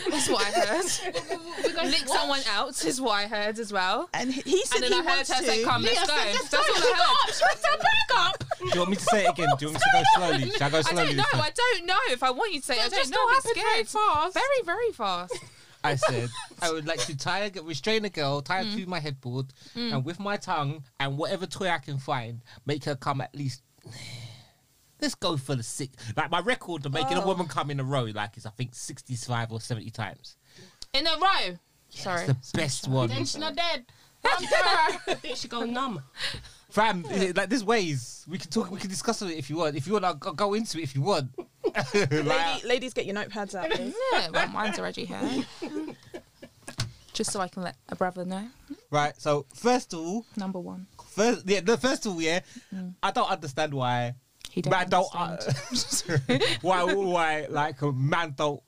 That's 0.10 0.30
what 0.30 0.45
I 0.45 0.51
heard. 0.51 1.89
Lick 1.89 2.08
someone 2.08 2.41
else 2.53 2.84
is 2.86 2.99
what 2.99 3.12
I 3.14 3.28
heard 3.28 3.60
as 3.60 3.72
well. 3.72 4.10
And 4.14 4.34
he, 4.34 4.41
he 4.41 4.62
said 4.66 4.84
And 4.84 4.93
then 4.93 5.03
he 5.03 5.08
I 5.08 5.12
heard 5.12 5.28
her 5.28 5.34
to. 5.36 5.43
say, 5.43 5.64
"Come, 5.64 5.82
let's 5.84 5.99
go." 5.99 6.06
said, 6.16 6.34
"Let's 6.34 6.49
That's 6.49 6.68
go, 6.68 6.74
all 6.74 6.82
I 6.82 6.95
heard. 6.97 7.34
She 7.34 7.43
wants 7.43 7.66
her 7.66 7.78
back 7.78 8.10
up. 8.18 8.43
Do 8.60 8.66
you 8.74 8.80
want 8.80 8.89
me 8.89 8.95
to 8.97 9.01
say 9.03 9.26
it 9.26 9.30
again? 9.30 9.49
Do 9.58 9.66
you 9.66 9.72
want 9.72 9.74
me 9.74 9.80
to 9.80 9.89
go 9.93 10.03
slowly? 10.16 10.49
Shall 10.51 10.68
I 10.68 10.70
go 10.70 10.78
I 10.80 10.93
don't 11.06 11.16
know. 11.16 11.24
I 11.34 11.51
don't 11.56 11.86
know 11.86 11.99
if 12.10 12.24
I 12.24 12.32
want 12.32 12.53
you 12.53 12.60
to 12.60 12.66
say. 12.66 12.76
it. 12.76 12.86
I 12.86 12.89
don't 12.89 13.10
know. 13.10 13.18
all 13.20 13.30
I'm 13.30 13.41
very 13.43 13.56
scared. 13.56 13.88
fast. 13.88 14.34
Very, 14.34 14.62
very 14.66 14.91
fast. 14.91 15.34
I 15.86 15.95
said 15.95 16.29
I 16.61 16.71
would 16.71 16.86
like 16.88 16.99
to 17.05 17.15
tie 17.17 17.39
a, 17.55 17.61
restrain 17.61 18.05
a 18.05 18.09
girl, 18.09 18.41
tie 18.41 18.63
her 18.63 18.69
Mm. 18.69 18.75
to 18.83 18.89
my 18.89 18.99
headboard, 18.99 19.47
and 19.75 20.03
with 20.05 20.19
my 20.19 20.38
tongue 20.38 20.83
and 20.99 21.17
whatever 21.17 21.45
toy 21.45 21.69
I 21.69 21.77
can 21.79 21.97
find, 21.99 22.41
make 22.65 22.83
her 22.86 22.95
come 22.95 23.21
at 23.21 23.36
least. 23.36 23.61
Let's 25.01 25.15
go 25.15 25.36
for 25.38 25.55
the 25.55 25.63
six. 25.63 25.91
Like 26.15 26.31
my 26.31 26.39
record 26.39 26.86
of 26.86 26.93
making 26.93 27.17
a 27.17 27.21
Oh. 27.23 27.27
woman 27.27 27.47
come 27.47 27.69
in 27.69 27.79
a 27.79 27.83
row, 27.83 28.03
like 28.05 28.38
is 28.38 28.45
I 28.45 28.49
think 28.51 28.73
sixty-five 28.73 29.51
or 29.51 29.59
seventy 29.59 29.89
times. 29.91 30.38
In 30.93 31.05
a 31.05 31.17
row. 31.19 31.57
Sorry. 31.89 32.25
It's 32.27 32.51
the 32.51 32.57
best 32.57 32.88
one, 32.88 33.09
Then 33.09 33.19
she's 33.19 33.38
not 33.38 33.55
dead. 33.55 33.86
I 34.25 34.97
think 35.21 35.38
she 35.38 35.47
go 35.47 35.63
numb. 35.65 36.01
Fam. 36.76 37.05
eh, 37.09 37.32
Like 37.36 37.49
there's 37.49 37.63
ways 37.63 38.26
we 38.30 38.38
can 38.38 38.49
talk. 38.51 38.69
We 38.71 38.80
can 38.80 38.89
discuss 38.89 39.21
it 39.21 39.32
if 39.32 39.49
you 39.49 39.57
want. 39.57 39.76
If 39.76 39.88
you 39.88 39.93
want, 39.93 40.05
I'll 40.05 40.13
go- 40.15 40.34
go 40.34 40.53
into 40.53 40.78
it 40.80 40.84
if 40.84 40.95
you 40.95 41.01
want. 41.01 41.32
Like, 41.73 41.93
Lady, 41.93 42.67
ladies, 42.67 42.93
get 42.93 43.05
your 43.07 43.15
notepads 43.15 43.55
out, 43.55 43.71
please. 43.71 43.95
Yeah, 44.13 44.30
well, 44.32 44.47
mine's 44.49 44.78
already 44.78 45.05
here. 45.05 45.45
Just 47.13 47.32
so 47.32 47.39
I 47.39 47.47
can 47.47 47.63
let 47.63 47.76
a 47.89 47.95
brother 47.95 48.26
know. 48.26 48.47
right. 48.91 49.13
So 49.19 49.45
first 49.53 49.93
of 49.93 49.99
all, 49.99 50.26
Number 50.36 50.59
one. 50.59 50.86
first 51.09 51.43
yeah, 51.47 51.61
the 51.61 51.78
first 51.78 52.05
of 52.05 52.13
all, 52.13 52.21
yeah, 52.21 52.41
I 53.01 53.11
don't 53.11 53.30
understand 53.30 53.73
why 53.73 54.15
He 54.51 54.61
don't 54.61 54.71
man 54.71 54.89
don't 54.89 55.15
understand. 55.15 56.21
uh, 56.30 56.39
why 56.61 56.84
why 56.93 57.47
like 57.49 57.82
a 57.82 57.91
man 57.93 58.34
don't 58.38 58.61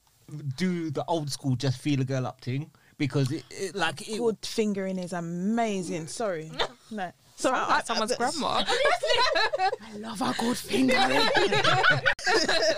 do 0.57 0.89
the 0.91 1.03
old 1.07 1.29
school 1.29 1.55
just 1.55 1.77
feel 1.79 1.99
a 2.01 2.05
girl 2.05 2.25
up 2.25 2.39
thing 2.41 2.71
because 2.97 3.31
it, 3.31 3.43
it 3.51 3.75
like 3.75 4.01
it, 4.07 4.17
Good 4.17 4.37
fingering 4.45 4.97
is 4.97 5.11
amazing. 5.13 6.07
Sorry. 6.07 6.49
No. 6.89 7.11
Sorry. 7.37 7.55
Sounds 7.55 7.69
like 7.69 7.85
someone's 7.85 8.15
grandma. 8.15 8.63
I 8.67 9.97
love 9.97 10.21
our 10.21 10.33
good 10.33 10.57
finger. 10.57 10.95
and 10.95 11.13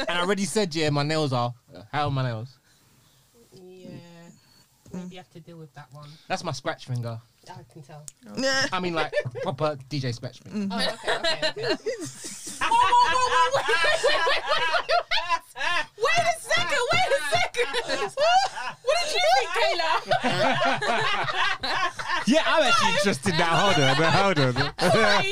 I 0.10 0.20
already 0.22 0.46
said 0.46 0.76
yeah 0.76 0.90
my 0.90 1.04
nails 1.04 1.32
are 1.34 1.54
how 1.92 2.06
are 2.08 2.12
my 2.12 2.24
nails 2.24 2.60
Yeah. 3.54 3.90
Maybe 4.94 5.08
you 5.12 5.18
have 5.18 5.30
to 5.32 5.40
deal 5.40 5.58
with 5.58 5.74
that 5.76 5.88
one. 5.94 6.10
that's 6.28 6.44
my 6.44 6.52
scratch 6.52 6.86
finger 6.88 7.20
I 7.50 7.64
can 7.74 7.82
tell. 7.82 8.06
Yeah. 8.38 8.68
I 8.72 8.80
mean 8.80 8.94
like 8.94 9.12
proper 9.42 9.76
DJ 9.90 10.14
scratch 10.14 10.40
finger 10.42 10.68
Oh, 10.72 10.76
okay, 13.58 13.74
okay, 13.82 14.20
okay. 14.30 14.94
Wait 14.94 15.09
a 15.30 15.32
second. 16.40 16.84
Wait 16.94 17.12
a 17.12 17.14
second. 17.30 17.70
what 18.84 18.98
did 19.04 19.12
you 19.14 19.22
think, 19.36 19.50
Kayla? 19.60 19.92
yeah 22.28 22.44
I'm 22.46 22.64
actually 22.64 22.92
interested 22.92 23.34
now 23.38 23.68
hold 23.68 23.80
on 23.84 23.96
hold 23.96 24.40
on 24.40 24.54
Sorry. 24.92 25.32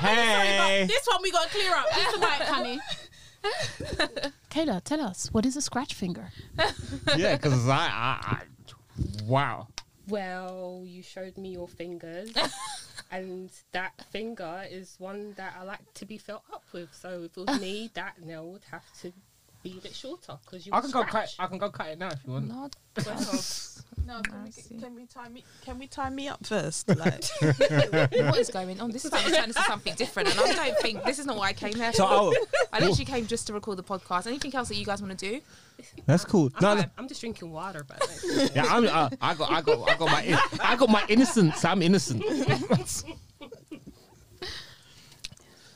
hey 0.00 0.86
This 0.88 1.06
one 1.06 1.20
we 1.22 1.30
got 1.30 1.44
to 1.44 1.50
clear 1.50 1.74
up. 1.74 1.86
This 1.94 2.12
tonight, 2.14 2.42
honey. 2.42 2.80
Kayla, 4.50 4.82
tell 4.82 5.00
us 5.00 5.28
what 5.32 5.46
is 5.46 5.56
a 5.56 5.60
scratch 5.62 5.94
finger? 5.94 6.30
yeah 7.16 7.36
because 7.36 7.68
I, 7.68 7.76
I, 7.76 8.18
I 8.22 8.42
wow 9.24 9.68
Well, 10.08 10.82
you 10.84 11.02
showed 11.02 11.38
me 11.38 11.50
your 11.50 11.68
fingers, 11.68 12.30
and 13.10 13.50
that 13.72 14.04
finger 14.10 14.64
is 14.70 14.96
one 14.98 15.34
that 15.36 15.54
I 15.58 15.64
like 15.64 15.94
to 15.94 16.06
be 16.06 16.18
felt 16.18 16.42
up 16.52 16.64
with. 16.72 16.94
So 16.94 17.24
if 17.24 17.36
it 17.36 17.46
was 17.46 17.60
me, 17.60 17.90
that 17.94 18.22
nail 18.22 18.50
would 18.50 18.64
have 18.70 18.84
to 19.02 19.12
be 19.62 19.78
a 19.78 19.80
bit 19.80 19.94
shorter 19.94 20.38
because 20.44 20.66
you. 20.66 20.72
I 20.72 20.76
would 20.76 20.82
can 20.82 20.90
go 20.90 21.04
cut. 21.04 21.34
I 21.38 21.46
can 21.46 21.58
go 21.58 21.70
cut 21.70 21.88
it 21.88 21.98
now 21.98 22.08
if 22.08 22.18
you 22.26 22.32
want 22.32 22.48
Lord. 22.48 22.76
No, 24.06 24.20
can 24.20 24.34
we, 24.34 24.46
Mercy. 24.46 24.78
can 24.78 24.94
we 24.94 25.06
tie 25.06 25.28
me? 25.28 25.42
Can 25.64 25.78
we 25.80 25.88
tie 25.88 26.10
me 26.10 26.28
up 26.28 26.46
first? 26.46 26.88
Like, 26.88 27.24
what 27.40 28.38
is 28.38 28.50
going 28.50 28.80
on? 28.80 28.92
This 28.92 29.04
is 29.04 29.10
like 29.10 29.26
we're 29.26 29.34
turning 29.34 29.52
to 29.52 29.62
something 29.62 29.94
different, 29.96 30.28
and 30.30 30.38
I 30.38 30.54
don't 30.54 30.78
think 30.78 31.02
this 31.02 31.18
is 31.18 31.26
not 31.26 31.36
why 31.36 31.48
I 31.48 31.52
came 31.52 31.74
here. 31.74 31.92
so 31.92 32.06
for. 32.06 32.12
oh, 32.12 32.34
I 32.72 32.78
literally 32.78 33.04
came 33.04 33.26
just 33.26 33.48
to 33.48 33.52
record 33.52 33.78
the 33.78 33.82
podcast. 33.82 34.28
Anything 34.28 34.54
else 34.54 34.68
that 34.68 34.76
you 34.76 34.84
guys 34.86 35.02
want 35.02 35.18
to 35.18 35.30
do? 35.32 35.40
That's 36.06 36.24
cool 36.24 36.50
I'm, 36.56 36.62
no, 36.62 36.74
no. 36.74 36.80
fine. 36.82 36.90
I'm 36.98 37.08
just 37.08 37.20
drinking 37.20 37.50
water, 37.50 37.84
but 37.86 38.00
like, 38.00 38.54
Yeah, 38.54 38.64
I'm, 38.68 38.86
uh, 38.86 39.10
I 39.20 39.34
got, 39.34 39.50
I 39.50 39.60
got, 39.60 39.88
I 39.90 39.96
got 39.96 40.10
my, 40.10 40.22
in- 40.22 40.38
I 40.60 40.76
got 40.76 40.88
my 40.88 41.04
innocence. 41.08 41.64
I'm 41.64 41.82
innocent. 41.82 42.22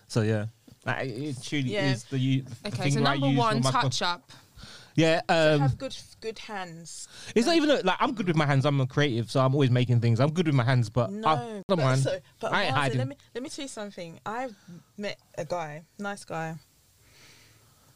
so 0.09 0.23
yeah, 0.23 0.47
like, 0.85 1.09
it 1.09 1.43
truly 1.43 1.71
Yeah. 1.73 1.93
is 1.93 2.05
the, 2.05 2.19
u- 2.19 2.43
the 2.63 2.69
Okay, 2.69 2.91
so 2.91 3.01
I 3.01 3.03
number 3.15 3.27
use 3.29 3.39
one, 3.39 3.55
when 3.55 3.63
my 3.63 3.71
co- 3.73 3.81
touch 3.83 4.03
up. 4.03 4.31
Yeah, 4.97 5.21
um, 5.29 5.61
have 5.61 5.79
good 5.79 5.97
good 6.21 6.39
hands. 6.41 7.07
it's 7.35 7.47
not 7.47 7.55
even 7.57 7.71
a- 7.71 7.81
like 7.83 7.97
I'm 8.01 8.13
good 8.13 8.27
with 8.27 8.37
my 8.37 8.45
hands. 8.45 8.67
I'm 8.67 8.81
a 8.81 8.87
creative, 8.87 9.31
so 9.31 9.41
I'm 9.41 9.55
always 9.55 9.71
making 9.71 10.01
things. 10.01 10.19
I'm 10.21 10.33
good 10.33 10.47
with 10.47 10.55
my 10.55 10.65
hands, 10.65 10.91
but 10.91 11.11
No, 11.13 11.29
I, 11.29 11.37
don't 11.37 11.65
but, 11.69 11.79
mind. 11.79 12.01
so, 12.01 12.19
but 12.41 12.53
I 12.53 12.65
ain't 12.65 12.75
Marzi, 12.75 12.79
hiding. 12.79 12.99
let 12.99 13.09
me 13.09 13.17
let 13.35 13.43
me 13.43 13.49
tell 13.49 13.63
you 13.63 13.69
something. 13.69 14.19
I've 14.27 14.55
met 14.99 15.17
a 15.39 15.45
guy, 15.45 15.85
nice 15.99 16.25
guy, 16.25 16.57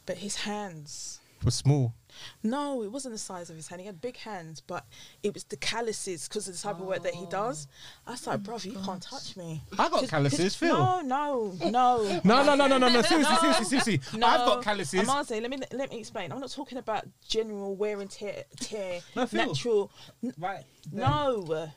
but 0.06 0.18
his 0.18 0.36
hands. 0.36 1.20
For 1.44 1.50
small, 1.50 1.94
No, 2.42 2.82
it 2.82 2.90
wasn't 2.90 3.14
the 3.14 3.18
size 3.18 3.50
of 3.50 3.56
his 3.56 3.68
hand. 3.68 3.80
He 3.82 3.86
had 3.86 4.00
big 4.00 4.16
hands, 4.16 4.62
but 4.66 4.86
it 5.22 5.34
was 5.34 5.44
the 5.44 5.56
calluses 5.58 6.26
because 6.26 6.48
of 6.48 6.54
the 6.54 6.60
type 6.60 6.80
of 6.80 6.86
work 6.86 7.02
that 7.02 7.12
he 7.14 7.26
does. 7.26 7.68
I 8.06 8.12
was 8.12 8.26
like, 8.26 8.42
brother, 8.42 8.66
you 8.68 8.78
can't 8.82 9.02
touch 9.02 9.36
me. 9.36 9.62
I 9.72 9.90
got 9.90 10.00
'Cause- 10.00 10.10
calluses, 10.10 10.38
'cause- 10.38 10.56
Phil. 10.56 10.74
No, 10.78 11.00
no, 11.02 11.70
no. 11.70 12.20
No, 12.24 12.42
no, 12.42 12.54
no, 12.54 12.66
no, 12.66 12.78
no, 12.78 12.88
no. 12.88 13.02
Seriously, 13.02 13.36
seriously, 13.36 13.64
seriously. 13.66 14.00
No, 14.18 14.26
I've 14.26 14.38
got 14.46 14.62
calluses. 14.64 15.06
Amaze, 15.06 15.30
let 15.32 15.50
me 15.50 15.58
let 15.72 15.90
me 15.90 15.98
explain. 15.98 16.32
I'm 16.32 16.40
not 16.40 16.50
talking 16.50 16.78
about 16.78 17.04
general 17.28 17.76
wear 17.76 18.00
and 18.00 18.10
tear, 18.10 18.44
tear 18.58 19.00
No, 19.14 19.26
Phil. 19.26 19.46
natural. 19.46 19.92
Right. 20.38 20.64
No, 20.92 21.68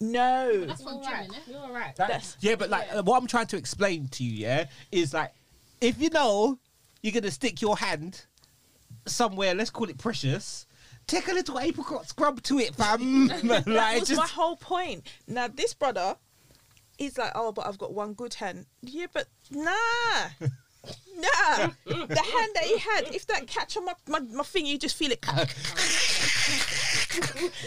no. 0.00 0.64
That's 0.66 0.80
you're 0.80 0.86
one 0.94 0.96
all 0.96 1.02
right. 1.12 1.30
gym, 1.30 1.34
innit? 1.34 1.48
You're 1.52 1.60
all 1.60 1.72
right. 1.72 1.94
That- 1.96 2.08
That's- 2.08 2.36
yeah, 2.40 2.56
but 2.56 2.70
like 2.70 2.92
uh, 2.92 3.02
what 3.04 3.20
I'm 3.22 3.28
trying 3.28 3.46
to 3.48 3.56
explain 3.56 4.08
to 4.08 4.24
you, 4.24 4.32
yeah, 4.32 4.66
is 4.90 5.14
like 5.14 5.32
if 5.80 6.00
you 6.00 6.10
know 6.10 6.58
you're 7.02 7.12
gonna 7.12 7.30
stick 7.30 7.60
your 7.62 7.76
hand 7.78 8.24
somewhere, 9.06 9.54
let's 9.54 9.70
call 9.70 9.88
it 9.88 9.98
precious, 9.98 10.66
take 11.06 11.28
a 11.28 11.32
little 11.32 11.58
apricot 11.58 12.08
scrub 12.08 12.42
to 12.42 12.58
it, 12.58 12.74
fam. 12.74 13.26
that 13.44 13.66
like 13.66 14.00
was 14.00 14.16
my 14.16 14.26
whole 14.26 14.56
point. 14.56 15.06
Now 15.26 15.48
this 15.48 15.74
brother, 15.74 16.16
he's 16.98 17.18
like, 17.18 17.32
oh, 17.34 17.52
but 17.52 17.66
I've 17.66 17.78
got 17.78 17.92
one 17.92 18.14
good 18.14 18.34
hand. 18.34 18.66
Yeah, 18.82 19.06
but 19.12 19.26
nah. 19.50 19.70
Nah, 21.14 21.68
the 21.84 21.92
hand 21.94 22.52
that 22.54 22.64
he 22.64 22.76
had, 22.76 23.14
if 23.14 23.24
that 23.28 23.46
catch 23.46 23.76
on 23.76 23.84
my, 23.84 23.94
my, 24.08 24.18
my 24.18 24.42
thing, 24.42 24.66
you 24.66 24.76
just 24.78 24.96
feel 24.96 25.12
it. 25.12 25.24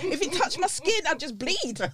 if 0.04 0.22
it 0.22 0.34
touched 0.34 0.60
my 0.60 0.68
skin, 0.68 1.02
I'd 1.08 1.20
just 1.20 1.38
bleed. 1.38 1.80
wow. 1.80 1.90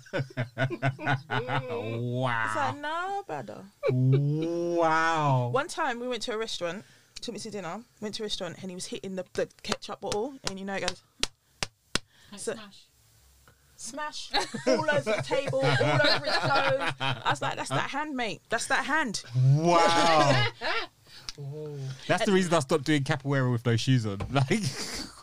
It's 2.46 2.56
like, 2.56 2.80
nah, 2.80 3.22
brother. 3.22 3.64
wow. 3.92 5.50
One 5.52 5.68
time 5.68 6.00
we 6.00 6.08
went 6.08 6.24
to 6.24 6.34
a 6.34 6.38
restaurant, 6.40 6.84
took 7.22 7.34
me 7.34 7.40
to 7.40 7.52
dinner, 7.52 7.82
went 8.02 8.16
to 8.16 8.24
a 8.24 8.26
restaurant, 8.26 8.58
and 8.62 8.70
he 8.72 8.76
was 8.76 8.86
hitting 8.88 9.16
the, 9.16 9.26
the 9.34 9.48
ketchup 9.64 10.02
bottle, 10.02 10.34
and 10.50 10.60
you 10.60 10.66
know, 10.66 10.74
it 10.76 10.82
goes 10.88 11.02
So- 12.38 12.54
Smash. 13.76 14.30
smash 14.32 14.32
all 14.68 14.90
over 14.90 15.02
the 15.12 15.24
table, 15.26 15.60
all 15.60 15.66
over 15.66 16.26
his 16.26 16.36
clothes. 16.38 16.94
I 17.00 17.30
was 17.30 17.42
like, 17.42 17.56
that's 17.58 17.70
that 17.70 17.90
hand, 17.90 18.16
mate. 18.16 18.42
That's 18.50 18.68
that 18.68 18.86
hand. 18.86 19.24
Wow. 19.56 20.46
That's 22.08 22.26
the 22.26 22.32
reason 22.32 22.54
I 22.54 22.60
stopped 22.60 22.84
doing 22.86 23.04
capoeira 23.04 23.52
with 23.52 23.66
no 23.66 23.76
shoes 23.76 24.06
on. 24.06 24.20
Like, 24.32 24.62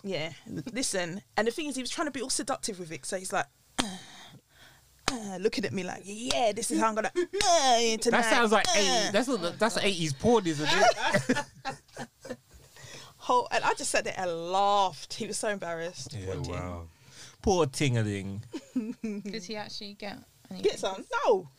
Yeah, 0.03 0.33
listen. 0.73 1.23
And 1.37 1.47
the 1.47 1.51
thing 1.51 1.67
is, 1.67 1.77
he 1.77 1.83
was 1.83 1.91
trying 1.91 2.07
to 2.07 2.11
be 2.11 2.21
all 2.23 2.31
seductive 2.31 2.79
with 2.79 2.91
it. 2.93 3.05
So 3.07 3.17
he's 3.19 3.33
like, 3.33 3.47
uh, 3.79 5.37
looking 5.41 5.65
at 5.65 5.73
me 5.73 5.85
like, 5.85 6.03
yeah, 6.05 6.53
this 6.53 6.71
is 6.71 6.81
how 6.81 6.89
I'm 6.89 6.95
gonna. 6.95 7.11
Uh, 7.17 7.97
tonight. 7.99 8.03
that 8.11 8.25
sounds 8.31 8.53
like 8.53 8.67
uh." 8.69 8.73
80, 8.75 8.87
that's 9.13 9.29
not, 9.29 9.59
that's 9.59 9.79
80s 9.79 10.19
porn, 10.19 10.47
isn't 10.47 10.69
it? 10.71 11.39
Whole, 13.29 13.47
and 13.51 13.63
I 13.63 13.75
just 13.75 13.91
sat 13.91 14.05
there 14.05 14.15
and 14.17 14.51
laughed. 14.51 15.13
He 15.13 15.27
was 15.27 15.37
so 15.37 15.51
embarrassed. 15.51 16.17
Yeah, 16.19 16.33
Poor 16.33 16.55
wow. 16.55 16.83
Poor 17.43 17.67
ting-a-ling. 17.67 18.43
Did 19.03 19.45
he 19.45 19.55
actually 19.55 19.93
get? 19.93 20.17
anything? 20.51 20.71
Get 20.71 20.79
some? 20.79 21.05
No. 21.27 21.51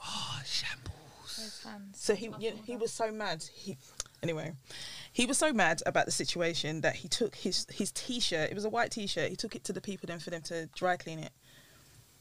Oh, 0.00 0.42
shambles. 0.46 1.64
Hands. 1.64 2.00
So 2.00 2.14
he 2.14 2.30
you 2.38 2.50
know, 2.50 2.56
he 2.64 2.76
was 2.76 2.92
so 2.92 3.10
mad. 3.10 3.42
He 3.52 3.76
anyway, 4.22 4.52
he 5.12 5.26
was 5.26 5.38
so 5.38 5.52
mad 5.52 5.82
about 5.86 6.06
the 6.06 6.12
situation 6.12 6.82
that 6.82 6.94
he 6.94 7.08
took 7.08 7.34
his 7.34 7.66
his 7.72 7.90
t-shirt. 7.90 8.50
It 8.50 8.54
was 8.54 8.64
a 8.64 8.70
white 8.70 8.92
t-shirt. 8.92 9.28
He 9.28 9.34
took 9.34 9.56
it 9.56 9.64
to 9.64 9.72
the 9.72 9.80
people 9.80 10.06
then 10.06 10.20
for 10.20 10.30
them 10.30 10.42
to 10.42 10.66
dry 10.76 10.96
clean 10.96 11.18
it 11.18 11.32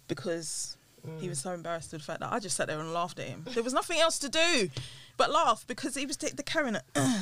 because 0.07 0.75
he 1.19 1.29
was 1.29 1.37
mm. 1.37 1.43
so 1.43 1.51
embarrassed 1.51 1.91
with 1.91 2.01
the 2.01 2.05
fact 2.05 2.21
that 2.21 2.33
I 2.33 2.39
just 2.39 2.57
sat 2.57 2.67
there 2.67 2.79
and 2.79 2.93
laughed 2.93 3.19
at 3.19 3.27
him. 3.27 3.45
There 3.53 3.61
was 3.61 3.73
nothing 3.73 3.99
else 3.99 4.17
to 4.19 4.29
do 4.29 4.71
but 5.17 5.29
laugh 5.29 5.65
because 5.67 5.93
he 5.93 6.07
was 6.07 6.17
t- 6.17 6.29
the 6.29 6.41
carrying 6.41 6.73
it. 6.73 6.83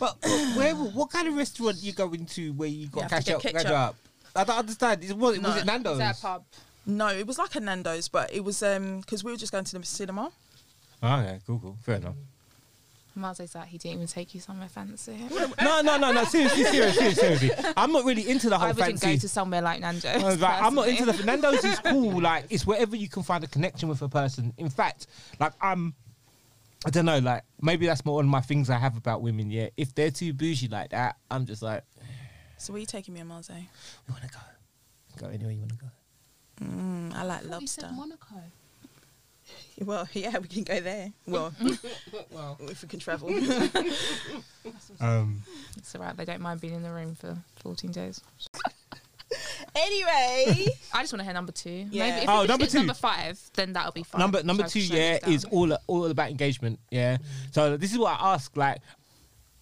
But 0.00 0.16
where, 0.56 0.74
what 0.74 1.10
kind 1.10 1.28
of 1.28 1.34
restaurant 1.36 1.76
you 1.80 1.92
go 1.92 2.12
into 2.12 2.52
where 2.54 2.68
you 2.68 2.88
got 2.88 2.96
You 2.96 3.02
have 3.02 3.10
to 3.10 3.16
ketchup? 3.32 3.42
get 3.42 3.52
ketchup? 3.52 3.70
ketchup. 3.70 3.96
I 4.34 4.44
don't 4.44 4.58
understand. 4.58 5.04
Is- 5.04 5.14
Was, 5.14 5.36
it- 5.36 5.42
was 5.42 5.56
it 5.58 5.66
Nando's? 5.66 5.92
Is 5.92 5.98
that 5.98 6.18
a 6.18 6.20
pub? 6.22 6.44
No, 6.86 7.08
it 7.08 7.26
was 7.26 7.38
like 7.38 7.54
a 7.54 7.60
Nando's, 7.60 8.08
but 8.08 8.32
it 8.32 8.42
was 8.42 8.62
um 8.62 9.00
because 9.00 9.22
we 9.22 9.30
were 9.30 9.36
just 9.36 9.52
going 9.52 9.64
to 9.64 9.78
the 9.78 9.84
cinema. 9.86 10.30
Oh, 11.02 11.14
Okay, 11.20 11.38
cool, 11.46 11.58
cool. 11.60 11.76
Fair 11.82 11.96
enough. 11.96 12.14
Marze's 13.16 13.54
like, 13.54 13.66
he 13.68 13.76
didn't 13.76 13.96
even 13.96 14.06
take 14.06 14.34
you 14.34 14.40
somewhere 14.40 14.68
fancy. 14.68 15.18
No, 15.62 15.80
no, 15.82 15.96
no, 15.98 16.12
no. 16.12 16.24
Seriously, 16.24 16.64
seriously, 16.64 17.12
seriously. 17.12 17.50
I'm 17.76 17.92
not 17.92 18.04
really 18.04 18.28
into 18.30 18.48
the 18.48 18.56
whole 18.56 18.68
I 18.68 18.72
wouldn't 18.72 19.00
fancy. 19.00 19.16
go 19.16 19.20
to 19.20 19.28
somewhere 19.28 19.60
like 19.62 19.80
Nando's. 19.80 20.22
I 20.22 20.26
was 20.26 20.40
like, 20.40 20.62
I'm 20.62 20.74
not 20.74 20.88
into 20.88 21.04
the. 21.06 21.24
Nando's 21.24 21.64
is 21.64 21.78
cool. 21.80 22.20
Like 22.22 22.44
it's 22.50 22.66
wherever 22.66 22.94
you 22.96 23.08
can 23.08 23.22
find 23.22 23.42
a 23.44 23.48
connection 23.48 23.88
with 23.88 24.00
a 24.02 24.08
person. 24.08 24.54
In 24.58 24.70
fact, 24.70 25.06
like 25.40 25.52
I'm, 25.60 25.94
I 26.86 26.90
don't 26.90 27.04
know. 27.04 27.18
Like 27.18 27.42
maybe 27.60 27.86
that's 27.86 28.04
more 28.04 28.16
one 28.16 28.24
of 28.24 28.30
my 28.30 28.40
things 28.40 28.70
I 28.70 28.78
have 28.78 28.96
about 28.96 29.22
women. 29.22 29.50
Yeah, 29.50 29.68
if 29.76 29.94
they're 29.94 30.10
too 30.10 30.32
bougie 30.32 30.68
like 30.68 30.90
that, 30.90 31.16
I'm 31.30 31.44
just 31.46 31.62
like, 31.62 31.82
So 32.58 32.72
where 32.72 32.80
you 32.80 32.86
taking 32.86 33.14
me, 33.14 33.22
Marze? 33.22 33.50
we 33.50 34.12
want 34.12 34.22
to 34.22 34.28
go. 34.30 34.38
Go 35.18 35.26
anywhere 35.28 35.52
you 35.52 35.60
want 35.60 35.72
to 35.72 35.76
go. 35.78 35.86
Mm, 36.64 37.14
I 37.14 37.22
like 37.24 37.44
I 37.44 37.48
thought 37.48 37.60
you 37.62 37.66
said 37.66 37.84
lobster. 37.84 37.96
Monaco. 37.96 38.26
Well, 39.82 40.06
yeah, 40.12 40.36
we 40.38 40.46
can 40.46 40.62
go 40.62 40.78
there. 40.80 41.10
Well, 41.26 41.52
well, 42.30 42.56
if 42.68 42.82
we 42.82 42.88
can 42.88 43.00
travel. 43.00 43.30
Um, 45.00 45.42
It's 45.76 45.94
alright. 45.94 46.16
They 46.16 46.24
don't 46.26 46.40
mind 46.42 46.60
being 46.60 46.74
in 46.74 46.82
the 46.82 46.90
room 46.92 47.14
for 47.14 47.36
14 47.62 47.90
days. 47.90 48.20
Anyway, 49.74 50.66
I 50.92 51.02
just 51.02 51.12
want 51.12 51.20
to 51.20 51.24
hear 51.24 51.32
number 51.34 51.52
two. 51.52 51.86
Yeah. 51.90 52.08
Maybe 52.10 52.22
if 52.24 52.28
Oh, 52.28 52.40
it's 52.42 52.48
number 52.48 52.66
two. 52.66 52.78
number 52.78 52.94
five, 52.94 53.40
then 53.54 53.72
that'll 53.72 53.92
be 53.92 54.02
fine. 54.02 54.20
number 54.20 54.42
number 54.42 54.64
So 54.64 54.68
two, 54.70 54.80
I've 54.80 54.84
yeah, 54.90 55.12
shut 55.14 55.28
it 55.28 55.32
is 55.34 55.42
down. 55.44 55.52
all 55.52 55.78
all 55.86 56.06
about 56.06 56.30
engagement. 56.30 56.78
Yeah. 56.90 57.18
So 57.52 57.76
this 57.76 57.92
is 57.92 57.98
what 57.98 58.18
I 58.20 58.32
ask. 58.34 58.56
Like, 58.56 58.78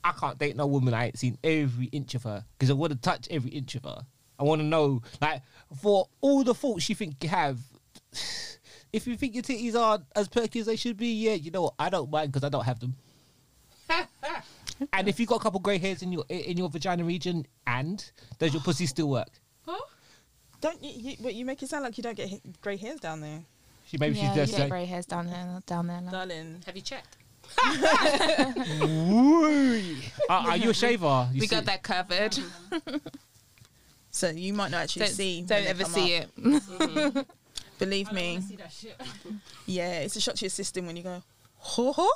I 0.04 0.12
can't 0.12 0.38
date 0.38 0.56
no 0.56 0.66
woman 0.66 0.94
I 0.94 1.06
ain't 1.06 1.18
seen 1.18 1.38
every 1.44 1.86
inch 1.86 2.14
of 2.14 2.22
her 2.24 2.44
because 2.58 2.70
I 2.70 2.74
want 2.74 2.92
to 2.92 2.98
touch 2.98 3.28
every 3.30 3.50
inch 3.50 3.74
of 3.74 3.84
her. 3.84 4.00
I 4.38 4.44
want 4.44 4.60
to 4.60 4.66
know, 4.66 5.02
like, 5.20 5.42
for 5.82 6.08
all 6.20 6.44
the 6.44 6.54
faults 6.54 6.88
you 6.88 6.94
think 6.94 7.16
you 7.22 7.28
have. 7.28 7.58
If 8.90 9.06
you 9.06 9.16
think 9.18 9.34
your 9.34 9.42
titties 9.42 9.74
are 9.74 9.98
as 10.16 10.28
perky 10.28 10.60
as 10.60 10.66
they 10.66 10.76
should 10.76 10.96
be, 10.96 11.08
yeah, 11.08 11.34
you 11.34 11.50
know 11.50 11.64
what? 11.64 11.74
I 11.78 11.90
don't 11.90 12.10
mind 12.10 12.32
because 12.32 12.42
I 12.42 12.48
don't 12.48 12.64
have 12.64 12.80
them. 12.80 12.96
and 14.92 15.08
if 15.08 15.20
you've 15.20 15.28
got 15.28 15.36
a 15.36 15.42
couple 15.42 15.60
grey 15.60 15.76
hairs 15.76 16.02
in 16.02 16.10
your 16.10 16.24
in 16.30 16.56
your 16.56 16.70
vagina 16.70 17.04
region, 17.04 17.46
and 17.66 18.10
does 18.38 18.54
your 18.54 18.62
pussy 18.62 18.86
still 18.86 19.10
work? 19.10 19.28
Don't 20.60 20.82
you, 20.82 20.90
you? 21.10 21.16
But 21.20 21.34
you 21.34 21.44
make 21.44 21.62
it 21.62 21.68
sound 21.68 21.84
like 21.84 21.96
you 21.98 22.02
don't 22.02 22.16
get 22.16 22.30
grey 22.60 22.76
hairs 22.76 23.00
down 23.00 23.20
there, 23.20 23.42
She 23.86 23.96
maybe 23.98 24.16
yeah, 24.18 24.28
she's 24.28 24.36
just 24.36 24.52
you 24.52 24.58
get 24.58 24.70
grey 24.70 24.84
hairs 24.86 25.06
down 25.06 25.26
there, 25.26 25.60
down 25.66 25.86
there. 25.86 26.00
Now. 26.00 26.10
darling. 26.10 26.62
have 26.66 26.76
you 26.76 26.82
checked? 26.82 27.16
"Woo." 28.80 29.96
are, 30.28 30.48
are 30.50 30.56
you 30.56 30.70
a 30.70 30.74
shaver? 30.74 31.28
You 31.32 31.40
We 31.40 31.46
see- 31.46 31.54
got 31.56 31.64
that 31.66 31.82
covered. 31.82 32.36
So 34.10 34.30
you 34.30 34.52
might 34.54 34.70
not 34.70 34.82
actually 34.84 35.04
don't 35.06 35.14
see. 35.14 35.42
don't 35.42 35.66
ever 35.66 35.84
see 35.84 36.16
up. 36.16 36.28
it. 36.36 37.26
Believe 37.78 38.10
me. 38.10 38.40
see 38.40 38.56
that 38.56 38.72
shit. 38.72 39.00
Yeah, 39.66 40.00
it's 40.00 40.16
a 40.16 40.20
shock 40.20 40.34
to 40.36 40.44
your 40.46 40.50
system 40.50 40.86
when 40.86 40.96
you 40.96 41.02
go. 41.04 41.22
Ho 41.58 41.92
ho. 41.92 42.08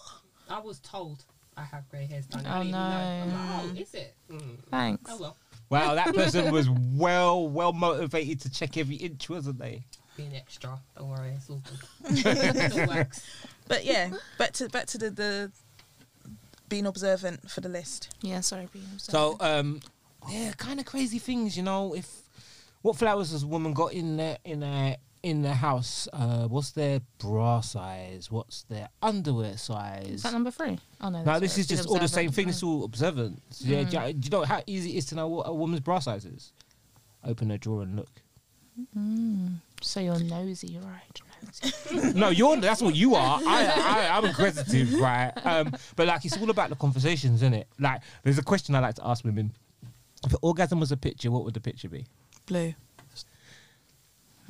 I 0.48 0.58
was 0.60 0.80
told 0.80 1.22
I 1.56 1.62
have 1.62 1.88
grey 1.90 2.06
hairs 2.06 2.26
down. 2.26 2.42
There. 2.42 2.52
Oh, 2.52 2.56
I 2.56 2.62
know. 2.64 2.78
I'm 2.78 3.28
no. 3.28 3.34
like, 3.34 3.76
oh, 3.76 3.80
is 3.80 3.94
it? 3.94 4.14
Mm. 4.30 4.56
Thanks. 4.70 5.10
Oh 5.14 5.18
well, 5.20 5.36
Wow, 5.72 5.94
that 5.94 6.14
person 6.14 6.52
was 6.52 6.68
well, 6.70 7.48
well 7.48 7.72
motivated 7.72 8.40
to 8.42 8.50
check 8.50 8.76
every 8.76 8.96
inch, 8.96 9.28
wasn't 9.28 9.58
they? 9.58 9.84
being 10.16 10.36
extra. 10.36 10.78
Don't 10.96 11.08
worry, 11.08 11.30
it's 11.30 11.48
all 11.48 11.62
good. 11.64 11.80
it 12.26 12.88
works. 12.88 13.26
But 13.68 13.84
yeah, 13.84 14.10
back 14.38 14.52
to 14.52 14.68
back 14.68 14.86
to 14.88 14.98
the, 14.98 15.10
the 15.10 15.52
being 16.68 16.86
observant 16.86 17.50
for 17.50 17.60
the 17.60 17.68
list. 17.68 18.14
Yeah, 18.22 18.40
sorry. 18.40 18.68
being 18.72 18.84
observant. 18.92 19.10
So, 19.10 19.36
um, 19.40 19.80
yeah, 20.30 20.52
kind 20.56 20.80
of 20.80 20.86
crazy 20.86 21.18
things, 21.18 21.56
you 21.56 21.62
know. 21.62 21.94
If 21.94 22.08
what 22.82 22.96
flowers 22.96 23.32
has 23.32 23.42
a 23.42 23.46
woman 23.46 23.72
got 23.72 23.92
in 23.92 24.16
there 24.16 24.38
in 24.44 24.60
their 24.60 24.96
in 25.22 25.42
the 25.42 25.54
house? 25.54 26.08
Uh, 26.12 26.48
what's 26.48 26.70
their 26.72 27.00
bra 27.18 27.60
size? 27.60 28.30
What's 28.30 28.62
their 28.64 28.88
underwear 29.02 29.56
size? 29.56 30.06
Is 30.06 30.22
size? 30.22 30.30
that 30.30 30.32
number 30.32 30.50
three? 30.50 30.78
Oh 31.00 31.08
no. 31.08 31.18
No, 31.18 31.24
that's 31.24 31.40
this 31.40 31.58
is 31.58 31.66
just 31.66 31.88
all 31.88 31.98
the 31.98 32.08
same 32.08 32.28
observant. 32.28 32.34
thing. 32.34 32.48
It's 32.48 32.62
all 32.62 32.84
observant. 32.84 33.42
Yeah, 33.58 33.84
do, 33.84 33.98
you, 33.98 34.12
do 34.14 34.24
you 34.24 34.30
know 34.30 34.44
how 34.44 34.62
easy 34.66 34.94
it 34.94 34.98
is 34.98 35.06
to 35.06 35.14
know 35.14 35.28
what 35.28 35.48
a 35.48 35.54
woman's 35.54 35.80
bra 35.80 35.98
size 35.98 36.24
is? 36.24 36.52
Open 37.24 37.50
a 37.50 37.58
drawer 37.58 37.82
and 37.82 37.96
look. 37.96 38.10
So 39.80 40.00
you're 40.00 40.18
nosy, 40.18 40.78
right? 40.82 41.20
Nosy. 41.92 42.12
no, 42.18 42.30
you're 42.30 42.56
that's 42.56 42.82
what 42.82 42.94
you 42.96 43.14
are. 43.14 43.40
I, 43.44 43.66
I 43.66 44.16
I'm 44.16 44.24
inquisitive, 44.24 44.94
right? 44.94 45.32
Um, 45.44 45.74
but 45.96 46.06
like 46.06 46.24
it's 46.24 46.36
all 46.36 46.50
about 46.50 46.70
the 46.70 46.76
conversations, 46.76 47.42
isn't 47.42 47.54
it? 47.54 47.68
Like 47.78 48.00
there's 48.22 48.38
a 48.38 48.42
question 48.42 48.74
I 48.74 48.80
like 48.80 48.94
to 48.96 49.06
ask 49.06 49.24
women. 49.24 49.52
If 50.24 50.34
orgasm 50.40 50.80
was 50.80 50.92
a 50.92 50.96
picture, 50.96 51.30
what 51.30 51.44
would 51.44 51.54
the 51.54 51.60
picture 51.60 51.88
be? 51.88 52.06
Blue. 52.46 52.74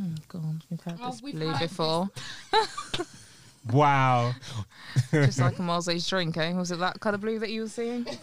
Hmm, 0.02 0.14
God, 0.26 0.64
we've 0.68 0.80
had 0.80 0.98
Oh, 1.00 1.10
this 1.12 1.22
we've 1.22 1.34
blue 1.34 1.48
had 1.48 1.60
before. 1.68 2.10
Wow. 3.72 4.32
Just 5.12 5.38
like 5.38 5.56
a 5.58 5.62
Marseille's 5.62 6.08
drink, 6.08 6.36
eh? 6.36 6.52
Was 6.54 6.72
it 6.72 6.80
that 6.80 6.98
colour 6.98 7.18
blue 7.18 7.38
that 7.38 7.50
you 7.50 7.62
were 7.62 7.68
seeing? 7.68 8.06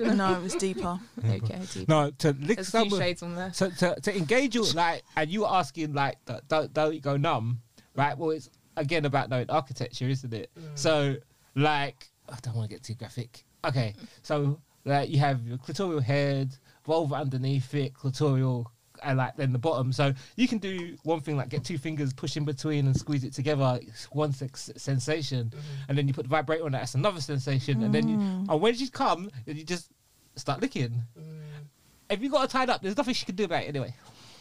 No, 0.00 0.34
it 0.34 0.42
was 0.42 0.54
deeper. 0.56 0.98
okay, 1.24 1.60
deep. 1.72 1.88
No, 1.88 2.10
to 2.18 2.32
lick 2.40 2.56
There's 2.56 2.74
a 2.74 2.80
few 2.80 2.90
someone. 2.90 3.00
shades 3.00 3.22
on 3.22 3.36
there. 3.36 3.52
So 3.52 3.70
to, 3.70 3.94
to 4.00 4.16
engage 4.16 4.56
you 4.56 4.64
like, 4.72 5.04
and 5.14 5.30
you 5.30 5.42
were 5.42 5.52
asking 5.52 5.92
like, 5.92 6.16
don't 6.48 6.72
don't 6.74 6.94
you 6.94 7.00
go 7.00 7.16
numb, 7.16 7.60
right? 7.94 8.18
Well, 8.18 8.30
it's 8.30 8.50
again 8.76 9.04
about 9.04 9.28
knowing 9.30 9.48
architecture, 9.48 10.08
isn't 10.08 10.34
it? 10.34 10.50
So 10.74 11.14
like, 11.54 12.08
I 12.28 12.36
don't 12.42 12.56
want 12.56 12.68
to 12.70 12.74
get 12.74 12.82
too 12.82 12.94
graphic. 12.94 13.44
Okay, 13.64 13.94
so 14.22 14.58
like 14.84 15.10
you 15.10 15.20
have 15.20 15.46
your 15.46 15.58
clitoral 15.58 16.02
head, 16.02 16.56
vulva 16.84 17.14
underneath 17.14 17.72
it, 17.74 17.94
clitoral, 17.94 18.64
and 19.02 19.18
like 19.18 19.36
then 19.36 19.52
the 19.52 19.58
bottom. 19.58 19.92
So 19.92 20.12
you 20.36 20.48
can 20.48 20.58
do 20.58 20.96
one 21.04 21.20
thing 21.20 21.36
like 21.36 21.48
get 21.48 21.64
two 21.64 21.78
fingers, 21.78 22.12
push 22.12 22.36
in 22.36 22.44
between, 22.44 22.86
and 22.86 22.96
squeeze 22.96 23.24
it 23.24 23.32
together. 23.32 23.78
It's 23.82 24.04
one 24.06 24.32
sex- 24.32 24.70
sensation, 24.76 25.46
mm-hmm. 25.46 25.58
and 25.88 25.98
then 25.98 26.08
you 26.08 26.14
put 26.14 26.24
the 26.24 26.28
vibrator 26.28 26.64
on 26.64 26.72
that. 26.72 26.78
That's 26.78 26.94
another 26.94 27.20
sensation, 27.20 27.82
and 27.82 27.94
then 27.94 28.08
you, 28.08 28.16
mm. 28.16 28.48
and 28.48 28.60
when 28.60 28.74
she's 28.74 28.90
come, 28.90 29.30
you 29.46 29.64
just 29.64 29.90
start 30.36 30.60
licking. 30.60 31.02
Mm. 31.18 31.38
If 32.10 32.22
you 32.22 32.30
got 32.30 32.42
her 32.42 32.46
tied 32.46 32.70
up, 32.70 32.82
there's 32.82 32.96
nothing 32.96 33.14
she 33.14 33.26
can 33.26 33.34
do 33.34 33.44
about 33.44 33.64
it 33.64 33.68
anyway. 33.68 33.94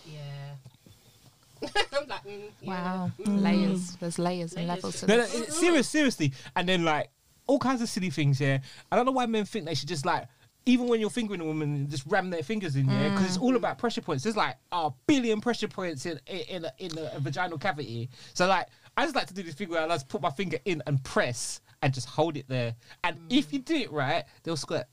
Yeah. 0.06 1.70
I'm 1.94 2.08
like, 2.08 2.24
mm, 2.24 2.42
yeah. 2.62 2.70
Wow, 2.70 3.12
mm. 3.20 3.42
layers. 3.42 3.96
There's 3.96 4.20
layers 4.20 4.54
and 4.54 4.68
Layers. 4.68 4.84
levels 4.84 5.00
to 5.02 5.08
No, 5.08 5.18
no, 5.18 5.24
it- 5.24 5.52
serious, 5.52 5.90
seriously. 5.90 6.34
And 6.56 6.70
then 6.70 6.86
like 6.86 7.10
all 7.48 7.60
kinds 7.60 7.82
of 7.82 7.90
silly 7.90 8.10
things. 8.10 8.40
Yeah, 8.40 8.60
I 8.92 8.96
don't 8.96 9.06
know 9.06 9.12
why 9.12 9.26
men 9.26 9.46
think 9.46 9.66
they 9.66 9.76
should 9.76 9.90
just 9.90 10.06
like. 10.06 10.28
Even 10.68 10.88
when 10.88 11.00
you're 11.00 11.10
fingering 11.10 11.42
a 11.42 11.46
woman, 11.46 11.90
just 11.90 12.04
ram 12.08 12.30
their 12.30 12.44
fingers 12.44 12.76
in, 12.76 12.90
yeah, 12.90 13.10
because 13.10 13.26
it's 13.26 13.38
all 13.38 13.54
mm. 13.54 13.56
about 13.56 13.78
pressure 13.78 14.02
points. 14.02 14.24
There's 14.24 14.36
like 14.36 14.58
a 14.72 14.92
billion 15.08 15.42
pressure 15.42 15.68
points 15.68 16.06
in 16.06 16.20
in 16.28 16.66
a, 16.66 16.72
in 16.78 16.92
a 16.98 17.20
vaginal 17.20 17.58
cavity. 17.58 18.10
So 18.34 18.48
like, 18.48 18.68
I 18.96 19.04
just 19.04 19.16
like 19.16 19.28
to 19.28 19.34
do 19.34 19.44
this 19.44 19.56
thing 19.56 19.70
where 19.70 19.82
I 19.82 19.88
just 19.88 20.10
put 20.10 20.22
my 20.22 20.30
finger 20.30 20.58
in 20.66 20.84
and 20.86 21.02
press 21.04 21.62
and 21.82 21.94
just 21.94 22.10
hold 22.10 22.38
it 22.38 22.46
there. 22.48 22.76
And 23.04 23.16
mm. 23.16 23.22
if 23.30 23.54
you 23.54 23.60
do 23.60 23.76
it 23.76 23.92
right, 23.92 24.26
they'll 24.44 24.58
squirt 24.58 24.86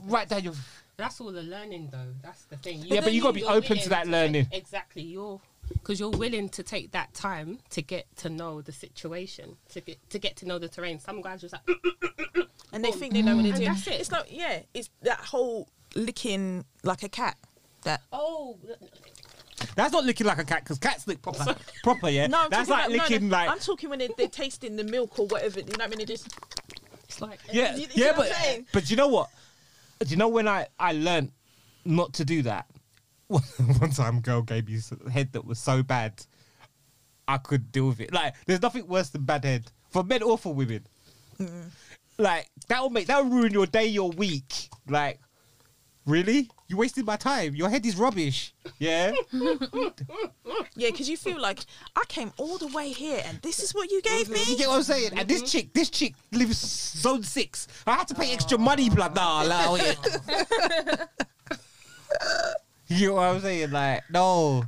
right 0.00 0.28
down 0.28 0.42
your. 0.42 0.54
That's 0.96 1.20
all 1.20 1.32
the 1.32 1.42
learning, 1.42 1.88
though. 1.92 2.12
That's 2.22 2.44
the 2.44 2.56
thing. 2.56 2.82
Yeah, 2.84 3.00
but 3.00 3.12
you 3.12 3.22
gotta 3.22 3.34
be 3.34 3.44
open 3.44 3.78
to 3.78 3.88
that 3.90 4.06
learning. 4.06 4.48
exactly. 4.52 5.02
You're 5.02 5.40
because 5.72 6.00
you're 6.00 6.10
willing 6.10 6.48
to 6.50 6.62
take 6.62 6.92
that 6.92 7.14
time 7.14 7.58
to 7.70 7.82
get 7.82 8.06
to 8.16 8.28
know 8.28 8.60
the 8.60 8.72
situation, 8.72 9.56
to 9.70 9.80
get 9.80 10.10
to 10.10 10.18
get 10.18 10.36
to 10.36 10.46
know 10.46 10.58
the 10.58 10.68
terrain. 10.68 10.98
Some 10.98 11.22
guys 11.22 11.40
just 11.40 11.54
like, 11.54 12.46
And 12.72 12.84
they 12.84 12.92
think 12.92 13.12
they 13.12 13.22
know 13.22 13.36
what 13.36 13.42
they're 13.44 13.52
doing. 13.52 13.64
that's 13.68 13.86
it. 13.86 14.00
It's 14.00 14.12
like 14.12 14.26
yeah, 14.30 14.60
it's 14.74 14.90
that 15.02 15.18
whole 15.18 15.68
licking 15.94 16.64
like 16.84 17.02
a 17.02 17.08
cat. 17.08 17.36
That 17.84 18.02
oh, 18.12 18.58
That's 19.74 19.92
not 19.92 20.04
licking 20.04 20.26
like 20.26 20.38
a 20.38 20.44
cat 20.44 20.62
because 20.64 20.78
cats 20.78 21.06
lick 21.08 21.22
proper, 21.22 21.56
proper. 21.82 22.08
Yeah, 22.10 22.26
no, 22.26 22.42
I'm 22.42 22.50
that's 22.50 22.68
like 22.68 22.86
about, 22.88 23.08
licking 23.10 23.28
no, 23.28 23.36
like. 23.36 23.48
I'm 23.48 23.58
talking 23.58 23.90
when 23.90 23.98
they, 23.98 24.08
they're 24.16 24.28
tasting 24.28 24.76
the 24.76 24.84
milk 24.84 25.18
or 25.18 25.26
whatever. 25.26 25.60
You 25.60 25.66
know 25.66 25.72
what 25.78 25.82
I 25.84 25.88
mean? 25.88 25.98
They 25.98 26.04
just 26.04 26.28
it's 27.04 27.20
like 27.20 27.40
yeah, 27.52 27.74
You- 27.74 27.82
you 27.82 27.86
yeah, 27.94 28.06
know 28.06 28.12
what 28.12 28.16
but 28.16 28.26
I'm 28.36 28.42
saying? 28.42 28.66
but 28.72 28.90
you 28.90 28.96
know 28.96 29.08
what? 29.08 29.30
Do 30.00 30.08
you 30.08 30.16
know 30.16 30.28
when 30.28 30.46
I 30.46 30.66
I 30.78 30.92
learned 30.92 31.32
not 31.84 32.12
to 32.14 32.24
do 32.24 32.42
that? 32.42 32.66
One 33.26 33.90
time, 33.90 34.18
a 34.18 34.20
girl 34.20 34.42
gave 34.42 34.68
me 34.68 34.78
a 35.06 35.10
head 35.10 35.32
that 35.32 35.44
was 35.44 35.58
so 35.58 35.82
bad, 35.84 36.20
I 37.28 37.38
could 37.38 37.70
deal 37.70 37.86
with 37.88 38.00
it. 38.00 38.12
Like, 38.12 38.34
there's 38.46 38.60
nothing 38.60 38.88
worse 38.88 39.10
than 39.10 39.22
bad 39.22 39.44
head 39.44 39.70
for 39.88 40.02
men 40.02 40.22
or 40.22 40.36
for 40.36 40.52
women. 40.52 40.84
Like 42.20 42.50
that 42.68 42.82
will 42.82 42.90
make 42.90 43.06
that 43.06 43.24
will 43.24 43.30
ruin 43.30 43.52
your 43.52 43.66
day, 43.66 43.86
your 43.86 44.10
week. 44.10 44.68
Like, 44.86 45.18
really? 46.06 46.50
You 46.68 46.76
wasted 46.76 47.06
my 47.06 47.16
time. 47.16 47.54
Your 47.54 47.68
head 47.68 47.84
is 47.86 47.96
rubbish. 47.96 48.54
Yeah. 48.78 49.12
yeah, 49.32 50.90
because 50.90 51.08
you 51.08 51.16
feel 51.16 51.40
like 51.40 51.60
I 51.96 52.04
came 52.08 52.30
all 52.36 52.58
the 52.58 52.68
way 52.68 52.92
here 52.92 53.22
and 53.26 53.40
this 53.42 53.58
is 53.60 53.74
what 53.74 53.90
you 53.90 54.02
gave 54.02 54.28
me. 54.28 54.40
You 54.44 54.56
get 54.56 54.68
what 54.68 54.76
I'm 54.76 54.82
saying? 54.82 55.12
And 55.16 55.26
this 55.26 55.50
chick, 55.50 55.72
this 55.72 55.90
chick 55.90 56.14
lives 56.30 56.58
zone 56.58 57.22
six. 57.22 57.66
I 57.86 57.94
had 57.94 58.08
to 58.08 58.14
pay 58.14 58.32
extra 58.32 58.58
money, 58.58 58.90
blood. 58.90 59.16
Nah, 59.16 59.42
allow 59.42 59.72
oh, 59.72 59.76
it. 59.76 59.98
you 62.88 62.98
get 62.98 63.14
what 63.14 63.22
I'm 63.22 63.40
saying? 63.40 63.70
Like, 63.70 64.02
no. 64.10 64.64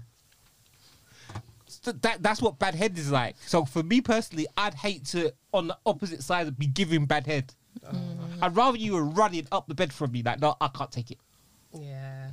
So 1.66 1.92
That 1.92 2.22
that's 2.22 2.40
what 2.40 2.59
bad 2.59 2.74
head 2.74 2.96
is 2.96 3.11
like. 3.11 3.36
So 3.46 3.64
for 3.64 3.82
me 3.82 4.00
personally, 4.00 4.46
I'd 4.57 4.74
hate 4.74 5.05
to 5.07 5.32
on 5.53 5.68
the 5.68 5.78
opposite 5.86 6.22
side 6.22 6.59
be 6.59 6.66
giving 6.66 7.07
bad 7.07 7.26
head. 7.26 7.55
I'd 8.40 8.57
rather 8.57 8.76
you 8.76 8.94
were 8.94 9.05
running 9.05 9.46
up 9.53 9.68
the 9.68 9.74
bed 9.74 9.92
from 9.92 10.12
me. 10.12 10.22
Like, 10.22 10.40
no, 10.40 10.57
I 10.61 10.68
can't 10.68 10.90
take 10.90 11.11
it. 11.11 11.18
Yeah. 11.72 12.30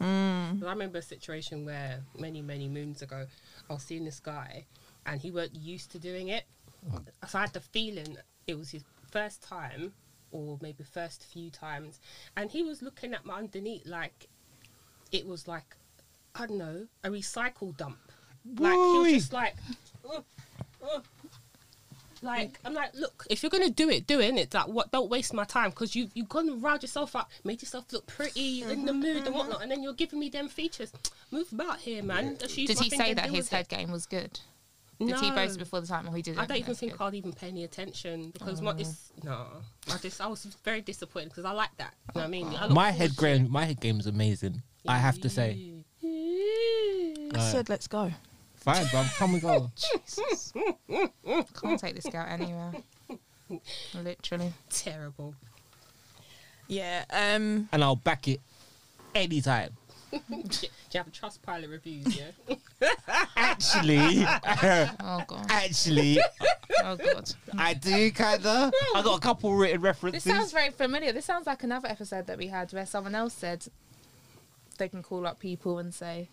Mm. 0.00 0.62
I 0.64 0.70
remember 0.70 0.98
a 0.98 1.02
situation 1.02 1.64
where 1.64 2.00
many, 2.18 2.42
many 2.42 2.68
moons 2.68 3.02
ago, 3.02 3.26
I 3.68 3.72
was 3.72 3.82
seeing 3.82 4.04
this 4.04 4.20
guy 4.20 4.64
and 5.06 5.20
he 5.20 5.30
weren't 5.30 5.54
used 5.54 5.90
to 5.92 5.98
doing 5.98 6.28
it. 6.28 6.44
so 7.28 7.38
I 7.38 7.42
had 7.42 7.52
the 7.52 7.60
feeling 7.60 8.16
it 8.46 8.58
was 8.58 8.70
his 8.70 8.84
first 9.10 9.42
time, 9.42 9.92
or 10.32 10.58
maybe 10.60 10.84
first 10.84 11.24
few 11.24 11.50
times, 11.50 12.00
and 12.36 12.50
he 12.50 12.62
was 12.62 12.82
looking 12.82 13.14
at 13.14 13.24
my 13.24 13.38
underneath 13.38 13.86
like 13.86 14.28
it 15.12 15.26
was 15.26 15.48
like 15.48 15.76
I 16.34 16.46
don't 16.46 16.58
know 16.58 16.86
a 17.04 17.08
recycle 17.08 17.76
dump. 17.76 18.12
Like 18.58 18.74
he 18.74 18.98
was 18.98 19.12
just 19.12 19.32
like. 19.32 19.54
"Uh, 20.08 20.20
uh." 20.84 21.00
Like 22.26 22.58
I'm 22.64 22.74
like, 22.74 22.92
look, 22.94 23.24
if 23.30 23.42
you're 23.42 23.50
gonna 23.50 23.70
do 23.70 23.88
it, 23.88 24.06
do 24.06 24.20
it. 24.20 24.34
innit? 24.34 24.52
Like, 24.52 24.66
what? 24.66 24.90
Don't 24.90 25.08
waste 25.08 25.32
my 25.32 25.44
time 25.44 25.70
because 25.70 25.94
you 25.94 26.08
you've 26.12 26.28
gone 26.28 26.48
and 26.48 26.62
riled 26.62 26.82
yourself 26.82 27.14
up, 27.14 27.30
made 27.44 27.62
yourself 27.62 27.92
look 27.92 28.06
pretty 28.06 28.62
in 28.62 28.84
the 28.84 28.92
mm-hmm, 28.92 29.00
mood 29.00 29.16
and 29.16 29.26
mm-hmm. 29.26 29.34
whatnot, 29.34 29.62
and 29.62 29.70
then 29.70 29.82
you're 29.82 29.94
giving 29.94 30.18
me 30.18 30.28
them 30.28 30.48
features. 30.48 30.92
Move 31.30 31.52
about 31.52 31.78
here, 31.78 32.02
man. 32.02 32.36
Just 32.38 32.56
Did 32.56 32.78
he 32.78 32.90
say 32.90 33.14
that 33.14 33.26
his 33.26 33.32
with 33.32 33.52
it. 33.52 33.56
head 33.56 33.68
game 33.68 33.92
was 33.92 34.06
good? 34.06 34.40
Did 34.98 35.18
he 35.20 35.30
boast 35.30 35.58
before 35.58 35.80
the 35.80 35.86
time 35.86 36.08
or 36.08 36.16
he 36.16 36.22
didn't? 36.22 36.38
I 36.38 36.46
don't 36.46 36.56
even 36.56 36.74
think 36.74 36.92
good. 36.92 37.04
I'd 37.04 37.14
even 37.14 37.32
pay 37.32 37.48
any 37.48 37.64
attention 37.64 38.30
because 38.30 38.62
my 38.62 38.72
it's 38.78 39.12
no. 39.22 39.46
I 39.92 39.98
just 39.98 40.20
I 40.20 40.26
was 40.26 40.44
very 40.64 40.80
disappointed 40.80 41.28
because 41.28 41.44
I 41.44 41.52
like 41.52 41.76
that. 41.76 41.94
You 42.14 42.20
know 42.20 42.20
what 42.22 42.26
I 42.26 42.30
mean? 42.30 42.46
I 42.48 42.68
My 42.68 42.90
head 42.90 43.16
game, 43.16 43.50
my 43.50 43.66
head 43.66 43.80
game 43.80 44.00
is 44.00 44.06
amazing. 44.06 44.62
I 44.88 44.98
have 44.98 45.20
to 45.20 45.28
say. 45.28 45.52
it. 46.02 47.36
I 47.36 47.40
said, 47.40 47.68
let's 47.68 47.86
go. 47.86 48.12
Fine, 48.66 48.86
bro. 48.88 49.04
Come 49.16 49.32
we 49.32 49.38
go. 49.38 49.70
Jesus. 49.76 50.52
Can't 50.88 51.78
take 51.78 51.94
this 51.94 52.06
girl 52.06 52.26
anywhere. 52.28 52.72
Literally. 53.94 54.52
Terrible. 54.70 55.36
Yeah. 56.66 57.04
Um. 57.10 57.68
And 57.70 57.84
I'll 57.84 57.94
back 57.94 58.26
it 58.26 58.40
anytime. 59.14 59.70
do, 60.10 60.18
you, 60.28 60.68
have 60.94 61.06
a 61.06 61.10
have 61.10 61.12
Trustpilot 61.12 61.70
reviews? 61.70 62.18
Yeah. 62.18 62.56
Actually, 63.36 64.24
Oh 65.00 65.22
god. 65.26 65.46
actually, 65.48 66.18
Oh 66.82 66.96
god. 66.96 67.32
I 67.56 67.74
do 67.74 68.10
kinda. 68.10 68.72
I 68.94 69.02
got 69.02 69.16
a 69.16 69.20
couple 69.20 69.54
written 69.54 69.80
references. 69.80 70.24
This 70.24 70.32
sounds 70.32 70.52
very 70.52 70.70
familiar. 70.70 71.12
This 71.12 71.24
sounds 71.24 71.46
like 71.46 71.62
another 71.62 71.88
episode 71.88 72.26
that 72.26 72.38
we 72.38 72.48
had 72.48 72.72
where 72.72 72.86
someone 72.86 73.14
else 73.14 73.34
said 73.34 73.66
they 74.78 74.88
can 74.88 75.02
call 75.04 75.24
up 75.26 75.38
people 75.38 75.78
and 75.78 75.94
say, 75.94 76.28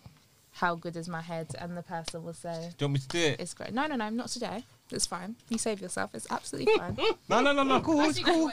"How 0.54 0.74
good 0.74 0.96
is 0.96 1.08
my 1.08 1.20
head?" 1.22 1.48
and 1.58 1.76
the 1.76 1.82
person 1.82 2.24
will 2.24 2.32
say, 2.34 2.70
Do 2.78 2.84
you 2.84 2.88
want 2.88 2.92
me 2.94 3.00
to 3.00 3.08
do 3.08 3.18
it? 3.18 3.40
"It's 3.40 3.54
great." 3.54 3.72
No, 3.72 3.86
no, 3.86 3.96
no, 3.96 4.08
not 4.10 4.28
today. 4.28 4.64
It's 4.90 5.06
fine. 5.06 5.36
You 5.48 5.58
save 5.58 5.80
yourself. 5.80 6.14
It's 6.14 6.26
absolutely 6.30 6.72
fine. 6.78 6.96
No, 7.28 7.40
no, 7.40 7.52
no, 7.52 7.62
no. 7.62 7.80
Cool, 7.80 8.00
it's 8.02 8.18
cool. 8.20 8.50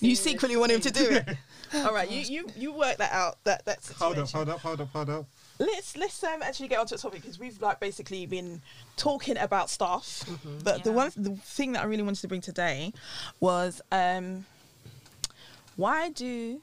You 0.00 0.16
secretly 0.16 0.56
want 0.56 0.72
him 0.72 0.80
to 0.80 0.90
do 0.90 1.10
it. 1.10 1.28
All 1.74 1.94
right. 1.94 2.10
You 2.10 2.20
you 2.22 2.48
you 2.56 2.72
work 2.72 2.96
that 2.98 3.12
out. 3.12 3.38
That 3.44 3.64
that 3.66 3.78
Hold 3.98 4.16
situation. 4.16 4.22
Up, 4.22 4.30
hold 4.30 4.48
up, 4.48 4.60
hold 4.60 4.80
up, 4.80 4.88
hold 4.92 5.10
up. 5.10 5.26
let's 5.58 5.96
let's 5.96 6.22
um 6.24 6.42
actually 6.42 6.68
get 6.68 6.78
onto 6.80 6.96
the 6.96 7.00
topic 7.00 7.22
because 7.22 7.38
we've 7.38 7.60
like 7.62 7.78
basically 7.78 8.26
been 8.26 8.60
talking 8.96 9.36
about 9.38 9.70
stuff 9.70 10.24
but 10.64 10.82
the 10.82 10.90
Yeah. 10.90 10.96
one 10.96 11.12
the 11.16 11.30
thing 11.36 11.72
that 11.72 11.82
i 11.82 11.84
really 11.84 12.02
wanted 12.02 12.20
to 12.22 12.28
bring 12.28 12.40
today 12.40 12.92
was 13.38 13.80
um 13.92 14.44
why 15.76 16.08
do 16.10 16.60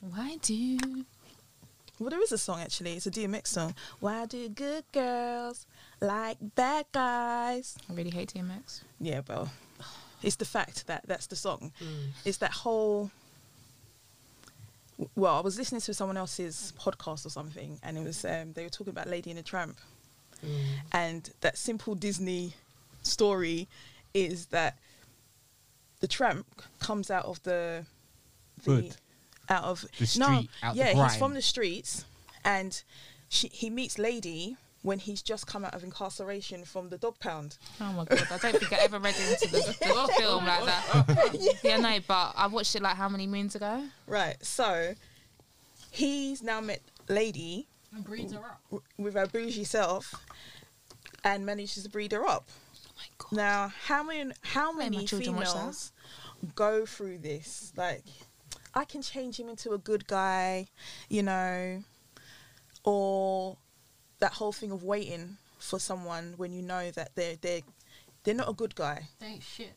Why 0.00 0.36
do? 0.42 0.78
Well 1.98 2.10
there 2.10 2.22
is 2.22 2.32
a 2.32 2.38
song 2.38 2.60
actually. 2.60 2.92
It's 2.94 3.06
a 3.06 3.10
dmx 3.10 3.46
song. 3.48 3.74
Why 4.00 4.26
do 4.26 4.48
good 4.48 4.84
girls 4.92 5.66
like 6.00 6.38
bad 6.54 6.86
guys? 6.92 7.76
I 7.90 7.94
really 7.94 8.10
hate 8.10 8.32
DMX. 8.34 8.82
yeah 9.00 9.20
well 9.28 9.50
it's 10.22 10.36
the 10.36 10.44
fact 10.44 10.86
that 10.88 11.04
that's 11.06 11.26
the 11.28 11.36
song. 11.36 11.72
It's 12.24 12.38
that 12.38 12.50
whole 12.52 13.10
well 15.14 15.36
i 15.36 15.40
was 15.40 15.56
listening 15.56 15.80
to 15.80 15.94
someone 15.94 16.16
else's 16.16 16.72
podcast 16.76 17.24
or 17.24 17.30
something 17.30 17.78
and 17.84 17.96
it 17.96 18.02
was 18.02 18.24
um, 18.24 18.52
they 18.54 18.64
were 18.64 18.68
talking 18.68 18.90
about 18.90 19.06
lady 19.06 19.30
and 19.30 19.38
the 19.38 19.42
tramp. 19.42 19.78
And 20.92 21.30
that 21.40 21.56
simple 21.58 21.94
disney 21.94 22.54
story 23.02 23.68
is 24.14 24.46
that 24.46 24.76
the 26.00 26.06
tramp 26.08 26.46
comes 26.80 27.10
out 27.10 27.24
of 27.24 27.42
the, 27.42 27.84
the 28.64 28.70
Hood. 28.70 28.96
Out 29.48 29.64
of 29.64 29.82
The 29.98 30.18
no 30.18 30.26
street, 30.26 30.50
out 30.62 30.74
the 30.74 30.78
yeah 30.78 30.92
he's 31.04 31.16
from 31.16 31.34
the 31.34 31.42
streets 31.42 32.04
and 32.44 32.82
she, 33.28 33.48
he 33.48 33.70
meets 33.70 33.98
lady 33.98 34.56
when 34.82 34.98
he's 35.00 35.22
just 35.22 35.46
come 35.46 35.64
out 35.64 35.74
of 35.74 35.82
incarceration 35.82 36.64
from 36.64 36.88
the 36.88 36.96
dog 36.98 37.18
pound 37.18 37.58
Oh 37.80 37.92
my 37.92 38.04
god! 38.04 38.26
I 38.30 38.38
don't 38.38 38.56
think 38.58 38.72
I 38.72 38.76
ever 38.84 38.98
read 38.98 39.14
into 39.16 39.48
the, 39.50 39.58
the 39.80 40.12
film 40.16 40.46
like 40.46 40.64
that. 40.64 41.58
yeah, 41.64 41.76
no, 41.78 41.98
but 42.06 42.32
I 42.36 42.46
watched 42.46 42.74
it 42.76 42.82
like 42.82 42.96
how 42.96 43.08
many 43.08 43.26
moons 43.26 43.54
ago? 43.54 43.82
Right. 44.06 44.36
So 44.44 44.94
he's 45.90 46.42
now 46.42 46.60
met 46.60 46.80
lady 47.08 47.66
And 47.94 48.04
breeds 48.04 48.32
are 48.32 48.44
up. 48.44 48.60
w- 48.70 48.82
with 48.98 49.14
her 49.14 49.26
bougie 49.26 49.64
self 49.64 50.14
and 51.24 51.44
manages 51.44 51.82
to 51.82 51.88
breed 51.90 52.12
her 52.12 52.24
up. 52.26 52.48
Oh 52.76 52.90
my 52.96 53.04
god! 53.18 53.32
Now, 53.36 53.72
how 53.86 54.02
many 54.02 54.32
how 54.42 54.72
many 54.72 55.04
children 55.04 55.36
watch 55.36 55.46
that. 55.46 55.52
females 55.54 55.92
go 56.54 56.86
through 56.86 57.18
this? 57.18 57.72
Like, 57.76 58.04
I 58.78 58.84
can 58.84 59.02
change 59.02 59.38
him 59.40 59.48
into 59.48 59.72
a 59.72 59.78
good 59.78 60.06
guy, 60.06 60.68
you 61.08 61.22
know, 61.24 61.82
or 62.84 63.56
that 64.20 64.32
whole 64.32 64.52
thing 64.52 64.70
of 64.70 64.82
waiting 64.82 65.36
for 65.58 65.78
someone 65.80 66.34
when 66.36 66.52
you 66.52 66.62
know 66.62 66.90
that 66.92 67.10
they're 67.14 67.36
they're 67.40 67.60
they're 68.22 68.34
not 68.34 68.48
a 68.48 68.52
good 68.52 68.74
guy. 68.74 69.08
They 69.18 69.26
ain't 69.26 69.42
shit. 69.42 69.72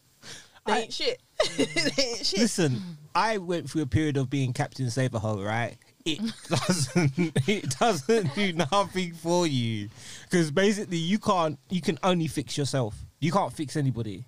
They 0.67 0.73
I- 0.73 0.79
ain't 0.81 0.93
shit. 0.93 1.19
Mm. 1.41 1.95
they 1.95 2.03
ain't 2.03 2.25
shit. 2.25 2.39
Listen, 2.39 2.79
I 3.15 3.39
went 3.39 3.67
through 3.71 3.81
a 3.81 3.87
period 3.87 4.15
of 4.17 4.29
being 4.29 4.53
Captain 4.53 4.91
Save-a-ho, 4.91 5.41
right? 5.41 5.75
It 6.05 6.19
doesn't. 6.49 7.13
It 7.49 7.75
doesn't 7.79 8.35
do 8.35 8.53
nothing 8.53 9.13
for 9.15 9.47
you 9.47 9.89
because 10.29 10.51
basically 10.51 10.97
you 10.97 11.17
can't. 11.17 11.57
You 11.71 11.81
can 11.81 11.97
only 12.03 12.27
fix 12.27 12.55
yourself. 12.59 12.93
You 13.21 13.31
can't 13.31 13.53
fix 13.53 13.77
anybody. 13.77 14.25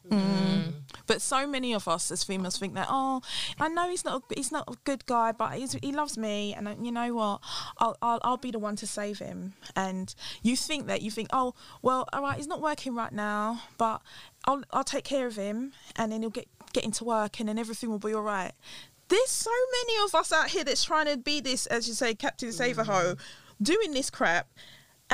But 1.05 1.21
so 1.21 1.45
many 1.45 1.73
of 1.73 1.87
us 1.87 2.11
as 2.11 2.23
females 2.23 2.57
think 2.57 2.75
that 2.75 2.87
oh, 2.89 3.21
I 3.59 3.67
know 3.67 3.89
he's 3.89 4.05
not 4.05 4.21
a, 4.21 4.35
he's 4.35 4.51
not 4.51 4.63
a 4.69 4.75
good 4.85 5.05
guy, 5.05 5.33
but 5.33 5.55
he's, 5.55 5.73
he 5.73 5.91
loves 5.91 6.17
me, 6.17 6.53
and 6.53 6.67
uh, 6.67 6.75
you 6.81 6.91
know 6.91 7.13
what, 7.13 7.41
I'll, 7.79 7.97
I'll 8.01 8.19
I'll 8.23 8.37
be 8.37 8.51
the 8.51 8.59
one 8.59 8.77
to 8.77 8.87
save 8.87 9.19
him. 9.19 9.53
And 9.75 10.13
you 10.43 10.55
think 10.55 10.87
that 10.87 11.01
you 11.01 11.11
think 11.11 11.27
oh 11.33 11.55
well, 11.81 12.07
all 12.13 12.21
right, 12.21 12.37
he's 12.37 12.47
not 12.47 12.61
working 12.61 12.95
right 12.95 13.11
now, 13.11 13.63
but 13.77 14.01
I'll 14.45 14.63
I'll 14.71 14.85
take 14.85 15.03
care 15.03 15.27
of 15.27 15.35
him, 15.35 15.73
and 15.97 16.11
then 16.11 16.21
he'll 16.21 16.29
get 16.29 16.47
get 16.71 16.85
into 16.85 17.03
work, 17.03 17.39
and 17.39 17.49
then 17.49 17.59
everything 17.59 17.89
will 17.89 17.99
be 17.99 18.13
all 18.13 18.21
right. 18.21 18.53
There's 19.09 19.29
so 19.29 19.51
many 19.81 20.05
of 20.05 20.15
us 20.15 20.31
out 20.31 20.49
here 20.49 20.63
that's 20.63 20.83
trying 20.83 21.07
to 21.07 21.17
be 21.17 21.41
this, 21.41 21.65
as 21.65 21.87
you 21.87 21.93
say, 21.93 22.15
Captain 22.15 22.51
Save-a-ho, 22.51 23.15
doing 23.61 23.91
this 23.91 24.09
crap. 24.09 24.47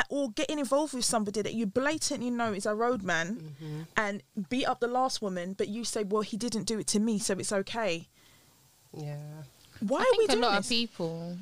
Or 0.09 0.29
getting 0.31 0.59
involved 0.59 0.93
with 0.93 1.05
somebody 1.05 1.41
that 1.41 1.53
you 1.53 1.65
blatantly 1.65 2.29
know 2.29 2.53
is 2.53 2.65
a 2.65 2.75
roadman 2.75 3.53
mm-hmm. 3.61 3.81
and 3.97 4.23
beat 4.49 4.65
up 4.65 4.79
the 4.79 4.87
last 4.87 5.21
woman, 5.21 5.53
but 5.53 5.67
you 5.67 5.83
say, 5.83 6.03
"Well, 6.03 6.21
he 6.21 6.37
didn't 6.37 6.63
do 6.63 6.79
it 6.79 6.87
to 6.87 6.99
me, 6.99 7.19
so 7.19 7.33
it's 7.33 7.51
okay." 7.51 8.07
Yeah. 8.95 9.17
Why 9.81 9.99
I 9.99 10.01
are 10.01 10.05
we 10.11 10.17
think 10.27 10.29
a 10.29 10.33
doing 10.33 10.41
lot 10.43 10.57
this? 10.57 10.65
of 10.65 10.69
people. 10.69 11.37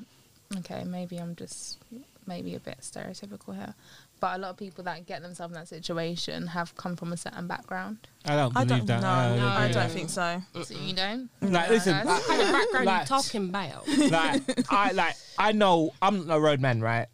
Okay, 0.59 0.83
maybe 0.85 1.17
I'm 1.17 1.35
just 1.35 1.77
maybe 2.25 2.55
a 2.55 2.59
bit 2.59 2.77
stereotypical 2.81 3.55
here, 3.55 3.73
but 4.19 4.35
a 4.35 4.37
lot 4.37 4.49
of 4.51 4.57
people 4.57 4.83
that 4.83 5.05
get 5.05 5.21
themselves 5.21 5.53
in 5.53 5.59
that 5.59 5.67
situation 5.67 6.47
have 6.47 6.75
come 6.75 6.95
from 6.95 7.13
a 7.13 7.17
certain 7.17 7.47
background. 7.47 7.97
I 8.25 8.35
don't 8.35 8.55
I 8.55 8.63
believe 8.65 8.85
don't. 8.85 9.01
that. 9.01 9.01
No, 9.01 9.07
I 9.09 9.35
don't 9.35 9.43
I 9.45 9.71
don't 9.71 9.91
think 9.91 10.09
so. 10.09 10.41
So 10.63 10.73
you 10.75 10.93
don't. 10.93 11.29
Like, 11.41 11.51
No, 11.51 11.65
listen, 11.69 11.93
guys. 11.93 12.05
What 12.05 12.23
kind 12.25 12.41
of 12.41 12.47
background 12.51 12.85
Like- 12.85 13.01
you 13.01 13.07
talking 13.07 13.49
about? 13.49 13.87
like 14.11 14.71
I 14.71 14.91
like 14.91 15.15
I 15.37 15.51
know 15.53 15.91
I'm 16.01 16.27
not 16.27 16.37
a 16.37 16.39
roadman, 16.39 16.81
right? 16.81 17.07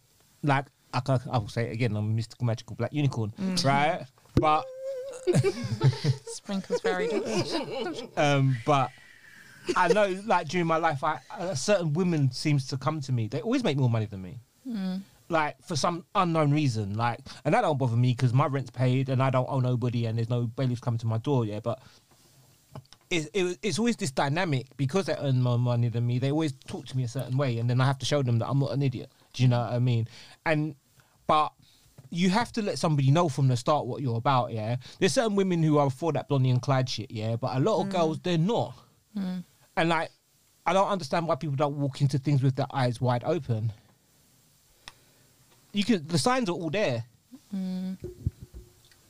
Like 0.44 0.66
I, 0.94 1.00
can, 1.00 1.20
I 1.32 1.38
will 1.38 1.48
say 1.48 1.68
it 1.70 1.74
again, 1.74 1.96
I'm 1.96 2.06
a 2.06 2.10
mystical 2.10 2.46
magical 2.46 2.76
black 2.76 2.94
unicorn, 2.94 3.34
right? 3.64 4.06
But 4.40 4.66
Sprinkles 6.26 6.82
very 6.82 7.08
good. 7.08 8.10
um, 8.18 8.56
but 8.66 8.92
I 9.76 9.88
know 9.90 10.20
like 10.26 10.48
during 10.48 10.68
my 10.68 10.78
life, 10.78 11.04
I 11.04 11.20
uh, 11.38 11.56
certain 11.56 11.94
women 11.94 12.32
seems 12.32 12.68
to 12.68 12.78
come 12.78 13.00
to 13.02 13.12
me. 13.12 13.28
They 13.28 13.42
always 13.42 13.64
make 13.64 13.78
more 13.78 13.90
money 13.90 14.06
than 14.06 14.22
me. 14.22 14.40
Like 15.30 15.56
for 15.64 15.76
some 15.76 16.06
unknown 16.16 16.52
reason, 16.52 16.96
like, 16.96 17.20
and 17.46 17.54
that 17.54 17.62
don't 17.62 17.78
bother 17.78 17.96
me 17.96 18.12
because 18.12 18.34
my 18.34 18.46
rent's 18.46 18.72
paid 18.72 19.10
and 19.10 19.22
I 19.24 19.30
don't 19.30 19.48
owe 19.50 19.60
nobody 19.60 20.06
and 20.06 20.18
there's 20.18 20.30
no 20.30 20.44
bailiffs 20.48 20.82
coming 20.82 20.98
to 21.00 21.08
my 21.08 21.18
door. 21.20 21.46
Yeah, 21.46 21.60
but 21.62 21.80
it's, 23.10 23.30
it, 23.34 23.58
it's 23.62 23.80
always 23.80 23.96
this 23.96 24.12
dynamic 24.12 24.68
because 24.78 25.06
they 25.06 25.16
earn 25.20 25.42
more 25.42 25.58
money 25.58 25.88
than 25.90 26.06
me. 26.06 26.20
They 26.20 26.32
always 26.32 26.54
talk 26.68 26.86
to 26.88 26.98
me 26.98 27.04
a 27.04 27.08
certain 27.08 27.38
way, 27.38 27.58
and 27.60 27.70
then 27.70 27.80
I 27.80 27.86
have 27.86 27.98
to 28.00 28.06
show 28.06 28.22
them 28.22 28.40
that 28.40 28.50
I'm 28.50 28.60
not 28.60 28.72
an 28.74 28.82
idiot. 28.82 29.10
Do 29.34 29.44
you 29.44 29.50
know 29.50 29.60
what 29.60 29.72
I 29.74 29.80
mean? 29.80 30.08
And 30.46 30.76
but 31.28 31.52
you 32.10 32.30
have 32.30 32.52
to 32.54 32.62
let 32.62 32.78
somebody 32.78 33.10
know 33.10 33.28
from 33.28 33.48
the 33.48 33.58
start 33.58 33.88
what 33.88 34.02
you're 34.02 34.18
about. 34.18 34.52
Yeah, 34.52 34.76
there's 35.00 35.14
certain 35.14 35.36
women 35.36 35.64
who 35.64 35.78
are 35.80 35.90
for 35.90 36.14
that 36.14 36.28
Blondie 36.28 36.52
and 36.52 36.62
Clyde 36.62 36.90
shit. 36.90 37.10
Yeah, 37.10 37.36
but 37.36 37.58
a 37.58 37.60
lot 37.60 37.82
of 37.82 37.88
mm. 37.88 37.92
girls 37.92 38.20
they're 38.20 38.38
not. 38.38 38.76
Mm. 39.18 39.44
And 39.76 39.90
like, 39.90 40.12
I 40.66 40.74
don't 40.74 40.90
understand 40.90 41.28
why 41.28 41.36
people 41.36 41.56
don't 41.56 41.76
walk 41.76 42.02
into 42.02 42.20
things 42.20 42.44
with 42.44 42.56
their 42.56 42.68
eyes 42.72 43.02
wide 43.02 43.24
open. 43.24 43.74
You 45.72 45.84
can 45.84 46.06
the 46.06 46.20
signs 46.20 46.50
are 46.50 46.54
all 46.54 46.70
there. 46.70 47.06
Mm. 47.54 47.98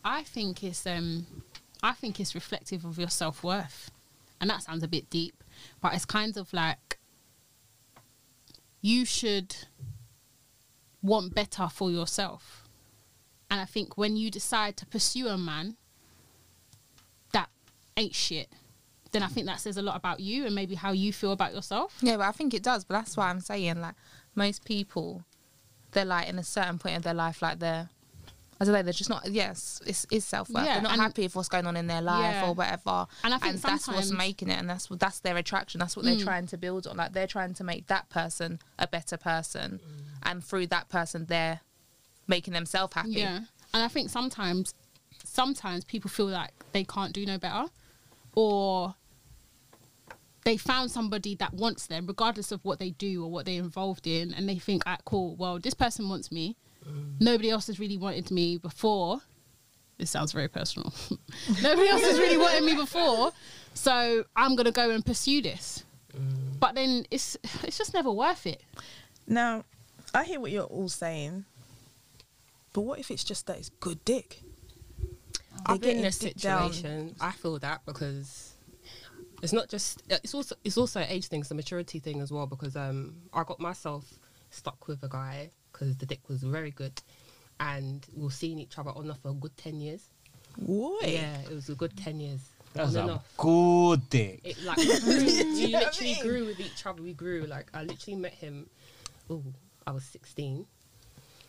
I 0.05 0.23
think 0.23 0.63
it's 0.63 0.87
um, 0.87 1.25
I 1.81 1.93
think 1.93 2.19
it's 2.19 2.35
reflective 2.35 2.85
of 2.85 2.97
your 2.97 3.09
self 3.09 3.43
worth, 3.43 3.91
and 4.39 4.49
that 4.49 4.63
sounds 4.63 4.83
a 4.83 4.87
bit 4.87 5.09
deep, 5.09 5.43
but 5.81 5.93
it's 5.93 6.05
kind 6.05 6.37
of 6.37 6.53
like 6.53 6.99
you 8.81 9.03
should 9.05 9.55
want 11.03 11.35
better 11.35 11.67
for 11.67 11.91
yourself, 11.91 12.67
and 13.51 13.61
I 13.61 13.65
think 13.65 13.97
when 13.97 14.15
you 14.15 14.31
decide 14.31 14.77
to 14.77 14.85
pursue 14.87 15.27
a 15.27 15.37
man, 15.37 15.77
that 17.33 17.49
ain't 17.95 18.15
shit, 18.15 18.49
then 19.11 19.21
I 19.21 19.27
think 19.27 19.45
that 19.45 19.59
says 19.59 19.77
a 19.77 19.81
lot 19.83 19.95
about 19.95 20.19
you 20.19 20.45
and 20.45 20.55
maybe 20.55 20.73
how 20.73 20.91
you 20.91 21.13
feel 21.13 21.33
about 21.33 21.53
yourself. 21.53 21.97
Yeah, 22.01 22.17
but 22.17 22.23
I 22.23 22.31
think 22.31 22.53
it 22.55 22.63
does. 22.63 22.83
But 22.83 22.95
that's 22.95 23.15
why 23.15 23.29
I'm 23.29 23.41
saying 23.41 23.79
like 23.79 23.93
most 24.33 24.65
people, 24.65 25.23
they're 25.91 26.03
like 26.03 26.27
in 26.27 26.39
a 26.39 26.43
certain 26.43 26.79
point 26.79 26.97
of 26.97 27.03
their 27.03 27.13
life, 27.13 27.41
like 27.41 27.59
they're. 27.59 27.89
I 28.69 28.71
don't 28.71 28.79
know. 28.79 28.83
They're 28.83 28.93
just 28.93 29.09
not. 29.09 29.29
Yes, 29.29 29.81
it's, 29.85 30.05
it's 30.11 30.25
self 30.25 30.49
worth. 30.49 30.65
Yeah, 30.65 30.73
they're 30.75 30.83
not 30.83 30.97
happy 30.99 31.23
with 31.23 31.35
what's 31.35 31.49
going 31.49 31.67
on 31.67 31.75
in 31.77 31.87
their 31.87 32.01
life 32.01 32.35
Yeah. 32.35 32.47
or 32.49 32.53
whatever. 32.53 33.07
And 33.23 33.33
I 33.33 33.37
think 33.37 33.61
that's 33.61 33.87
what's 33.87 34.11
making 34.11 34.49
it, 34.49 34.59
and 34.59 34.69
that's 34.69 34.89
what 34.89 34.99
that's 34.99 35.19
their 35.19 35.37
attraction. 35.37 35.79
That's 35.79 35.95
what 35.95 36.05
they're 36.05 36.15
Mm. 36.15 36.23
trying 36.23 36.47
to 36.47 36.57
build 36.57 36.87
on. 36.87 36.97
Like 36.97 37.13
they're 37.13 37.27
trying 37.27 37.53
to 37.55 37.63
make 37.63 37.87
that 37.87 38.09
person 38.09 38.59
a 38.79 38.87
better 38.87 39.17
person, 39.17 39.79
and 40.23 40.43
through 40.43 40.67
that 40.67 40.89
person, 40.89 41.25
they're 41.25 41.61
making 42.27 42.53
themselves 42.53 42.93
happy. 42.93 43.11
Yeah. 43.11 43.37
And 43.73 43.83
I 43.83 43.87
think 43.87 44.09
sometimes 44.09 44.73
sometimes 45.25 45.83
people 45.85 46.09
feel 46.09 46.27
like 46.27 46.51
they 46.73 46.83
can't 46.83 47.13
do 47.13 47.25
no 47.25 47.37
better 47.37 47.65
or 48.35 48.95
they 50.43 50.57
found 50.57 50.91
somebody 50.91 51.33
that 51.35 51.53
wants 51.53 51.87
them 51.87 52.05
regardless 52.05 52.51
of 52.51 52.63
what 52.65 52.77
they 52.79 52.89
do 52.91 53.23
or 53.23 53.31
what 53.31 53.45
they're 53.45 53.61
involved 53.61 54.05
in 54.05 54.33
and 54.33 54.47
they 54.49 54.57
think, 54.59 54.83
ah, 54.85 54.97
cool, 55.05 55.35
well, 55.37 55.57
this 55.59 55.73
person 55.73 56.09
wants 56.09 56.31
me. 56.31 56.57
Nobody 57.19 57.49
else 57.49 57.67
has 57.67 57.79
really 57.79 57.97
wanted 57.97 58.31
me 58.31 58.57
before. 58.57 59.19
This 59.97 60.09
sounds 60.09 60.31
very 60.31 60.47
personal. 60.47 60.93
Nobody 61.61 61.87
else 61.87 62.01
has 62.01 62.19
really 62.19 62.37
wanted 62.37 62.63
me 62.63 62.75
before. 62.75 63.31
So 63.73 64.25
I'm 64.35 64.55
gonna 64.55 64.71
go 64.71 64.89
and 64.89 65.05
pursue 65.05 65.41
this. 65.41 65.83
But 66.59 66.75
then 66.75 67.05
it's 67.11 67.37
it's 67.63 67.77
just 67.77 67.93
never 67.93 68.11
worth 68.11 68.45
it. 68.45 68.61
Now, 69.27 69.63
I 70.13 70.23
hear 70.23 70.39
what 70.39 70.51
you're 70.51 70.63
all 70.63 70.89
saying, 70.89 71.45
but 72.73 72.81
what 72.81 72.99
if 72.99 73.09
it's 73.11 73.23
just 73.23 73.47
that 73.47 73.57
it's 73.57 73.69
good 73.69 74.03
dick? 74.05 74.41
I've 75.65 75.79
been 75.79 75.99
in 75.99 75.99
a 75.99 76.01
getting 76.09 76.29
dick 76.29 76.37
down. 76.37 76.73
situation. 76.73 77.15
I 77.21 77.31
feel 77.31 77.57
that 77.59 77.81
because 77.85 78.53
it's 79.41 79.53
not 79.53 79.69
just. 79.69 80.03
It's 80.09 80.33
also 80.33 80.55
it's 80.63 80.77
also 80.77 80.99
an 80.99 81.07
age 81.09 81.27
thing. 81.27 81.41
It's 81.41 81.51
a 81.51 81.55
maturity 81.55 81.99
thing 81.99 82.21
as 82.21 82.31
well. 82.31 82.47
Because 82.47 82.75
um, 82.75 83.15
I 83.33 83.43
got 83.43 83.59
myself 83.59 84.05
stuck 84.49 84.87
with 84.87 85.03
a 85.03 85.09
guy 85.09 85.49
because 85.73 85.97
the 85.97 86.05
dick 86.05 86.21
was 86.29 86.43
very 86.43 86.71
good, 86.71 87.01
and 87.59 88.05
we 88.15 88.23
were 88.23 88.31
seeing 88.31 88.59
each 88.59 88.77
other 88.77 88.91
on 88.91 89.01
and 89.01 89.11
off 89.11 89.19
for 89.21 89.29
a 89.29 89.33
good 89.33 89.57
ten 89.57 89.81
years. 89.81 90.03
Boy. 90.57 90.99
Yeah, 91.01 91.41
it 91.41 91.53
was 91.53 91.67
a 91.69 91.75
good 91.75 91.97
ten 91.97 92.19
years. 92.19 92.39
That's 92.73 92.95
on 92.95 93.09
a 93.09 93.21
good 93.37 94.09
dick. 94.09 94.41
It 94.43 94.63
like 94.63 94.77
we, 94.77 94.99
grew, 94.99 95.15
we 95.17 95.31
You 95.53 95.67
know 95.69 95.79
I 95.79 95.81
literally 95.83 96.13
mean? 96.13 96.21
grew 96.23 96.45
with 96.45 96.59
each 96.59 96.85
other. 96.85 97.01
We 97.01 97.13
grew 97.13 97.45
like 97.45 97.67
I 97.73 97.83
literally 97.83 98.19
met 98.19 98.33
him. 98.33 98.67
Oh, 99.29 99.43
I 99.85 99.91
was 99.91 100.03
sixteen. 100.03 100.65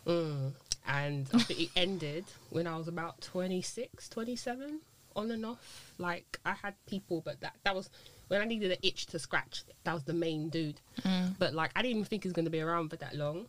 Mm. 0.06 0.52
And 0.86 1.26
I 1.32 1.38
think 1.38 1.60
it 1.60 1.70
ended 1.76 2.26
when 2.50 2.66
I 2.66 2.76
was 2.76 2.88
about 2.88 3.22
26, 3.22 4.06
27, 4.10 4.80
on 5.16 5.30
and 5.30 5.46
off. 5.46 5.92
Like 5.96 6.38
I 6.44 6.52
had 6.52 6.74
people, 6.86 7.22
but 7.24 7.40
that 7.40 7.54
that 7.64 7.74
was 7.74 7.88
when 8.28 8.42
I 8.42 8.44
needed 8.44 8.70
an 8.70 8.78
itch 8.82 9.06
to 9.06 9.18
scratch. 9.18 9.64
That 9.84 9.94
was 9.94 10.02
the 10.04 10.12
main 10.12 10.50
dude. 10.50 10.80
But 11.38 11.54
like 11.54 11.70
I 11.74 11.80
didn't 11.80 11.96
even 11.96 12.04
think 12.04 12.24
he 12.24 12.28
was 12.28 12.34
going 12.34 12.44
to 12.44 12.50
be 12.50 12.60
around 12.60 12.90
for 12.90 12.96
that 12.96 13.14
long. 13.16 13.46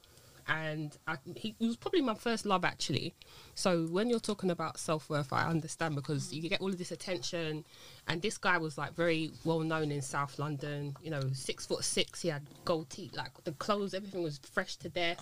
And 0.47 0.95
I, 1.07 1.17
he, 1.35 1.55
he 1.57 1.67
was 1.67 1.75
probably 1.75 2.01
my 2.01 2.13
first 2.13 2.45
love 2.45 2.63
actually. 2.63 3.13
So 3.55 3.85
when 3.87 4.09
you're 4.09 4.19
talking 4.19 4.51
about 4.51 4.79
self 4.79 5.09
worth, 5.09 5.33
I 5.33 5.47
understand 5.47 5.95
because 5.95 6.31
you 6.33 6.47
get 6.49 6.61
all 6.61 6.69
of 6.69 6.77
this 6.77 6.91
attention, 6.91 7.65
and 8.07 8.21
this 8.21 8.37
guy 8.37 8.57
was 8.57 8.77
like 8.77 8.93
very 8.93 9.31
well 9.43 9.61
known 9.61 9.91
in 9.91 10.01
South 10.01 10.37
London. 10.37 10.95
You 11.01 11.09
know, 11.11 11.21
six 11.33 11.65
foot 11.65 11.83
six. 11.83 12.21
He 12.21 12.27
had 12.29 12.43
gold 12.63 12.89
teeth, 12.89 13.15
like 13.15 13.31
the 13.43 13.53
clothes, 13.53 13.93
everything 13.93 14.21
was 14.21 14.39
fresh 14.51 14.75
to 14.77 14.89
death 14.89 15.19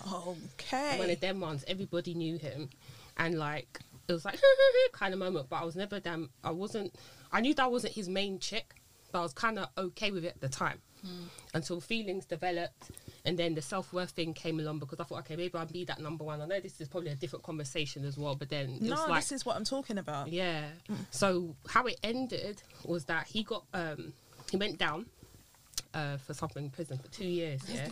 Okay. 0.60 0.98
one 0.98 1.08
of 1.10 1.20
them 1.20 1.40
ones. 1.40 1.64
Everybody 1.68 2.14
knew 2.14 2.36
him, 2.38 2.68
and 3.16 3.38
like 3.38 3.80
it 4.06 4.12
was 4.12 4.24
like 4.26 4.38
kind 4.92 5.14
of 5.14 5.20
moment. 5.20 5.46
But 5.48 5.62
I 5.62 5.64
was 5.64 5.76
never 5.76 6.00
damn. 6.00 6.28
I 6.42 6.50
wasn't. 6.50 6.94
I 7.32 7.40
knew 7.40 7.54
that 7.54 7.70
wasn't 7.72 7.94
his 7.94 8.08
main 8.08 8.38
chick, 8.38 8.74
but 9.10 9.20
I 9.20 9.22
was 9.22 9.32
kind 9.32 9.58
of 9.58 9.68
okay 9.78 10.10
with 10.10 10.24
it 10.24 10.34
at 10.34 10.40
the 10.40 10.48
time. 10.48 10.80
Hmm. 11.02 11.24
Until 11.54 11.80
feelings 11.80 12.24
developed, 12.24 12.90
and 13.26 13.38
then 13.38 13.54
the 13.54 13.62
self 13.62 13.92
worth 13.92 14.10
thing 14.10 14.34
came 14.34 14.60
along 14.60 14.78
because 14.80 15.00
I 15.00 15.04
thought, 15.04 15.20
okay, 15.20 15.36
maybe 15.36 15.54
I'll 15.56 15.66
be 15.66 15.84
that 15.86 16.00
number 16.00 16.24
one. 16.24 16.40
I 16.40 16.46
know 16.46 16.60
this 16.60 16.80
is 16.80 16.88
probably 16.88 17.10
a 17.10 17.14
different 17.14 17.42
conversation 17.44 18.04
as 18.04 18.18
well, 18.18 18.34
but 18.34 18.50
then 18.50 18.70
it 18.76 18.82
no, 18.82 18.90
was 18.96 19.08
like, 19.08 19.20
this 19.22 19.32
is 19.32 19.46
what 19.46 19.56
I'm 19.56 19.64
talking 19.64 19.98
about. 19.98 20.28
yeah. 20.28 20.66
So 21.10 21.54
how 21.68 21.86
it 21.86 21.98
ended 22.02 22.62
was 22.84 23.04
that 23.06 23.26
he 23.26 23.42
got 23.42 23.64
um 23.72 24.12
he 24.50 24.56
went 24.58 24.78
down 24.78 25.06
uh 25.94 26.16
for 26.18 26.34
something 26.34 26.64
in 26.64 26.70
prison 26.70 26.98
for 26.98 27.08
two 27.08 27.26
years. 27.26 27.62
Yeah. 27.68 27.88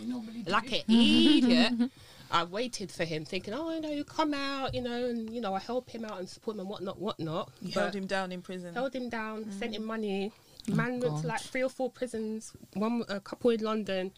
Like 0.47 0.73
an 0.73 0.83
idiot. 0.89 1.91
I 2.31 2.45
waited 2.45 2.91
for 2.91 3.05
him 3.05 3.25
thinking, 3.25 3.53
Oh, 3.55 3.73
you 3.75 3.81
know, 3.81 3.91
you 3.91 4.05
come 4.05 4.33
out, 4.35 4.75
you 4.75 4.81
know, 4.83 5.05
and 5.07 5.33
you 5.35 5.41
know, 5.41 5.55
I 5.55 5.61
help 5.61 5.89
him 5.91 6.05
out 6.05 6.19
and 6.19 6.29
support 6.29 6.57
him 6.57 6.61
and 6.61 6.69
whatnot, 6.69 6.99
whatnot. 6.99 7.51
You 7.61 7.73
But 7.75 7.81
held 7.81 7.95
him 7.95 8.07
down 8.07 8.33
in 8.33 8.41
prison. 8.43 8.75
held 8.75 8.95
him 8.95 9.09
down, 9.09 9.51
sent 9.53 9.75
him 9.75 9.85
money. 9.85 10.33
Man 10.69 11.01
went 11.01 11.03
God. 11.15 11.23
to 11.23 11.27
like 11.27 11.41
three 11.41 11.63
or 11.63 11.69
four 11.69 11.91
prisons, 11.91 12.53
one 12.75 13.05
a 13.09 13.19
couple 13.21 13.51
in 13.51 13.61
London. 13.61 14.13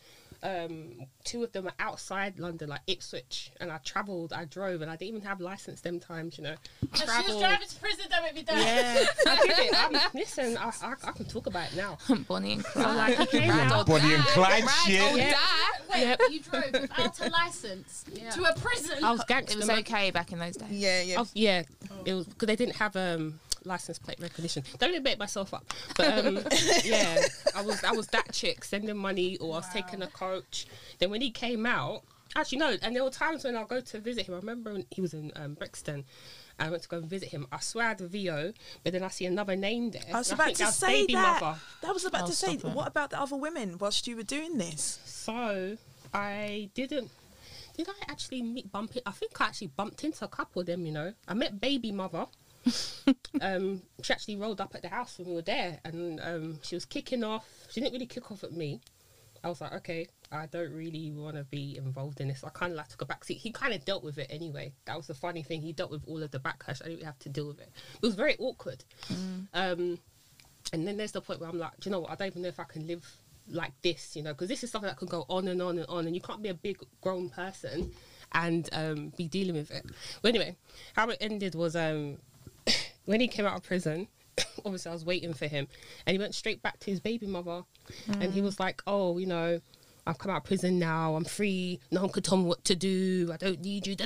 Um, 0.44 1.06
two 1.24 1.42
of 1.42 1.52
them 1.52 1.66
are 1.66 1.72
outside 1.80 2.38
London, 2.38 2.68
like 2.68 2.82
Ipswich, 2.86 3.50
and 3.60 3.72
I 3.72 3.78
travelled, 3.78 4.34
I 4.34 4.44
drove, 4.44 4.82
and 4.82 4.90
I 4.90 4.96
didn't 4.96 5.16
even 5.16 5.22
have 5.22 5.40
license 5.40 5.80
them 5.80 5.98
times, 5.98 6.36
you 6.36 6.44
know. 6.44 6.54
Travelled. 6.92 7.40
to 7.42 7.76
prison, 7.80 8.04
don't 8.10 8.22
make 8.22 8.34
me 8.34 8.42
die. 8.42 8.60
Yeah, 8.60 9.06
I 9.26 9.36
did 9.46 9.58
it. 9.58 9.74
I'm, 10.04 10.10
listen, 10.12 10.58
I, 10.58 10.70
I, 10.82 10.94
I 11.02 11.12
can 11.12 11.24
talk 11.24 11.46
about 11.46 11.72
it 11.72 11.76
now. 11.78 11.96
Bonnie 12.28 12.52
and 12.52 12.62
So 12.66 12.82
Clyde. 12.82 12.96
like 13.18 13.30
he 13.30 13.38
came 13.38 13.48
Ride 13.50 13.70
or 13.70 13.74
out. 13.74 13.86
Bonnie 13.86 14.12
and 14.14 14.22
Clyde 14.24 14.68
shit. 14.84 15.00
or 15.14 15.16
Yeah. 15.16 15.30
die. 15.30 15.38
Wait, 15.94 16.00
Yep. 16.02 16.20
you 16.30 16.40
drove 16.40 16.72
without 16.72 17.20
a 17.20 17.30
license 17.30 18.04
to 18.32 18.44
a 18.44 18.54
prison. 18.60 19.02
I 19.02 19.12
was 19.12 19.22
It 19.28 19.56
was 19.56 19.70
okay 19.70 20.10
back 20.10 20.30
in 20.32 20.38
those 20.40 20.56
days. 20.56 20.68
Yeah, 20.70 21.00
yeah. 21.02 21.18
Was- 21.20 21.30
yeah, 21.34 21.62
it 22.04 22.12
was 22.12 22.26
because 22.26 22.48
they 22.48 22.56
didn't 22.56 22.76
have 22.76 22.94
um 22.96 23.40
license 23.66 23.98
plate 23.98 24.18
recognition. 24.20 24.62
Don't 24.78 24.92
let 24.92 25.02
me 25.02 25.10
make 25.10 25.18
myself 25.18 25.52
up. 25.54 25.64
But 25.96 26.26
um, 26.26 26.36
yeah, 26.84 27.20
I 27.54 27.62
was 27.62 27.82
I 27.84 27.92
was 27.92 28.06
that 28.08 28.32
chick 28.32 28.64
sending 28.64 28.96
money 28.96 29.36
or 29.38 29.54
I 29.54 29.56
was 29.58 29.68
taking 29.70 30.02
a 30.02 30.06
coach. 30.08 30.66
Then 30.98 31.10
when 31.10 31.20
he 31.20 31.30
came 31.30 31.66
out, 31.66 32.02
actually 32.36 32.58
no, 32.58 32.76
and 32.82 32.94
there 32.94 33.04
were 33.04 33.10
times 33.10 33.44
when 33.44 33.56
I'll 33.56 33.64
go 33.66 33.80
to 33.80 33.98
visit 34.00 34.26
him. 34.26 34.34
I 34.34 34.38
remember 34.38 34.72
when 34.72 34.86
he 34.90 35.00
was 35.00 35.14
in 35.14 35.32
um, 35.36 35.54
Brixton. 35.54 36.04
I 36.56 36.70
went 36.70 36.82
to 36.84 36.88
go 36.88 36.98
and 36.98 37.06
visit 37.10 37.30
him. 37.30 37.48
I 37.50 37.58
swear 37.58 37.86
I 37.86 37.88
had 37.88 38.00
a 38.00 38.06
VO, 38.06 38.52
but 38.84 38.92
then 38.92 39.02
I 39.02 39.08
see 39.08 39.26
another 39.26 39.56
name 39.56 39.90
there. 39.90 40.02
I 40.14 40.18
was 40.18 40.30
about 40.30 40.46
think 40.46 40.58
to 40.58 40.64
that's 40.64 40.76
say 40.76 41.00
baby 41.02 41.14
that. 41.14 41.42
mother. 41.42 41.58
I 41.84 41.90
was 41.90 42.04
about 42.04 42.22
Oh, 42.22 42.26
to 42.28 42.32
say, 42.32 42.52
it. 42.54 42.62
what 42.64 42.86
about 42.86 43.10
the 43.10 43.20
other 43.20 43.34
women 43.34 43.76
whilst 43.80 44.06
you 44.06 44.14
were 44.14 44.22
doing 44.22 44.56
this? 44.56 45.00
So 45.04 45.76
I 46.12 46.70
didn't. 46.74 47.10
Did 47.76 47.88
I 47.88 47.94
actually 48.08 48.42
meet 48.42 48.70
bump 48.70 48.94
it? 48.94 49.02
I 49.04 49.10
think 49.10 49.40
I 49.40 49.46
actually 49.46 49.66
bumped 49.66 50.04
into 50.04 50.24
a 50.24 50.28
couple 50.28 50.60
of 50.60 50.66
them. 50.66 50.86
You 50.86 50.92
know, 50.92 51.12
I 51.26 51.34
met 51.34 51.60
baby 51.60 51.90
mother. 51.90 52.26
um, 53.40 53.82
she 54.02 54.12
actually 54.12 54.36
rolled 54.36 54.60
up 54.60 54.74
at 54.74 54.82
the 54.82 54.88
house 54.88 55.18
when 55.18 55.28
we 55.28 55.34
were 55.34 55.42
there, 55.42 55.80
and 55.84 56.20
um, 56.20 56.58
she 56.62 56.74
was 56.74 56.84
kicking 56.84 57.24
off. 57.24 57.46
She 57.70 57.80
didn't 57.80 57.92
really 57.92 58.06
kick 58.06 58.30
off 58.30 58.44
at 58.44 58.52
me. 58.52 58.80
I 59.42 59.48
was 59.48 59.60
like, 59.60 59.74
okay, 59.74 60.08
I 60.32 60.46
don't 60.46 60.72
really 60.72 61.10
want 61.10 61.36
to 61.36 61.44
be 61.44 61.76
involved 61.76 62.20
in 62.20 62.28
this. 62.28 62.42
I 62.44 62.48
kind 62.48 62.72
of 62.72 62.78
like 62.78 62.88
took 62.88 63.02
a 63.02 63.06
backseat. 63.06 63.36
He 63.36 63.52
kind 63.52 63.74
of 63.74 63.84
dealt 63.84 64.02
with 64.02 64.16
it 64.16 64.28
anyway. 64.30 64.72
That 64.86 64.96
was 64.96 65.06
the 65.06 65.14
funny 65.14 65.42
thing. 65.42 65.60
He 65.60 65.72
dealt 65.72 65.90
with 65.90 66.02
all 66.06 66.22
of 66.22 66.30
the 66.30 66.40
backlash. 66.40 66.80
I 66.80 66.84
didn't 66.84 66.92
really 66.94 67.04
have 67.04 67.18
to 67.20 67.28
deal 67.28 67.48
with 67.48 67.60
it. 67.60 67.70
It 67.96 68.06
was 68.06 68.14
very 68.14 68.36
awkward. 68.38 68.84
Um, 69.52 69.98
and 70.72 70.88
then 70.88 70.96
there's 70.96 71.12
the 71.12 71.20
point 71.20 71.40
where 71.40 71.50
I'm 71.50 71.58
like, 71.58 71.78
do 71.78 71.88
you 71.88 71.92
know 71.92 72.00
what? 72.00 72.10
I 72.10 72.14
don't 72.14 72.28
even 72.28 72.42
know 72.42 72.48
if 72.48 72.58
I 72.58 72.64
can 72.64 72.86
live 72.86 73.06
like 73.48 73.72
this, 73.82 74.16
you 74.16 74.22
know, 74.22 74.32
because 74.32 74.48
this 74.48 74.64
is 74.64 74.70
something 74.70 74.88
that 74.88 74.96
can 74.96 75.08
go 75.08 75.26
on 75.28 75.48
and 75.48 75.60
on 75.60 75.78
and 75.78 75.86
on, 75.88 76.06
and 76.06 76.14
you 76.14 76.22
can't 76.22 76.42
be 76.42 76.48
a 76.48 76.54
big 76.54 76.78
grown 77.02 77.28
person 77.28 77.92
and 78.32 78.68
um, 78.72 79.12
be 79.16 79.28
dealing 79.28 79.54
with 79.54 79.70
it. 79.70 79.84
But 80.22 80.30
anyway, 80.30 80.56
how 80.94 81.08
it 81.10 81.18
ended 81.20 81.54
was 81.54 81.76
um, 81.76 82.18
when 83.04 83.20
he 83.20 83.28
came 83.28 83.46
out 83.46 83.56
of 83.56 83.62
prison, 83.62 84.08
obviously 84.64 84.90
I 84.90 84.92
was 84.92 85.04
waiting 85.04 85.34
for 85.34 85.46
him, 85.46 85.68
and 86.06 86.14
he 86.14 86.18
went 86.18 86.34
straight 86.34 86.62
back 86.62 86.78
to 86.80 86.90
his 86.90 87.00
baby 87.00 87.26
mother, 87.26 87.62
mm. 88.08 88.20
and 88.20 88.32
he 88.32 88.40
was 88.40 88.58
like, 88.58 88.82
"Oh, 88.86 89.18
you 89.18 89.26
know, 89.26 89.60
I've 90.06 90.18
come 90.18 90.30
out 90.30 90.38
of 90.38 90.44
prison 90.44 90.78
now. 90.78 91.14
I'm 91.14 91.24
free. 91.24 91.80
No 91.90 92.02
one 92.02 92.10
could 92.10 92.24
tell 92.24 92.38
me 92.38 92.44
what 92.44 92.64
to 92.64 92.74
do. 92.74 93.30
I 93.32 93.36
don't 93.36 93.60
need 93.60 93.86
you." 93.86 93.96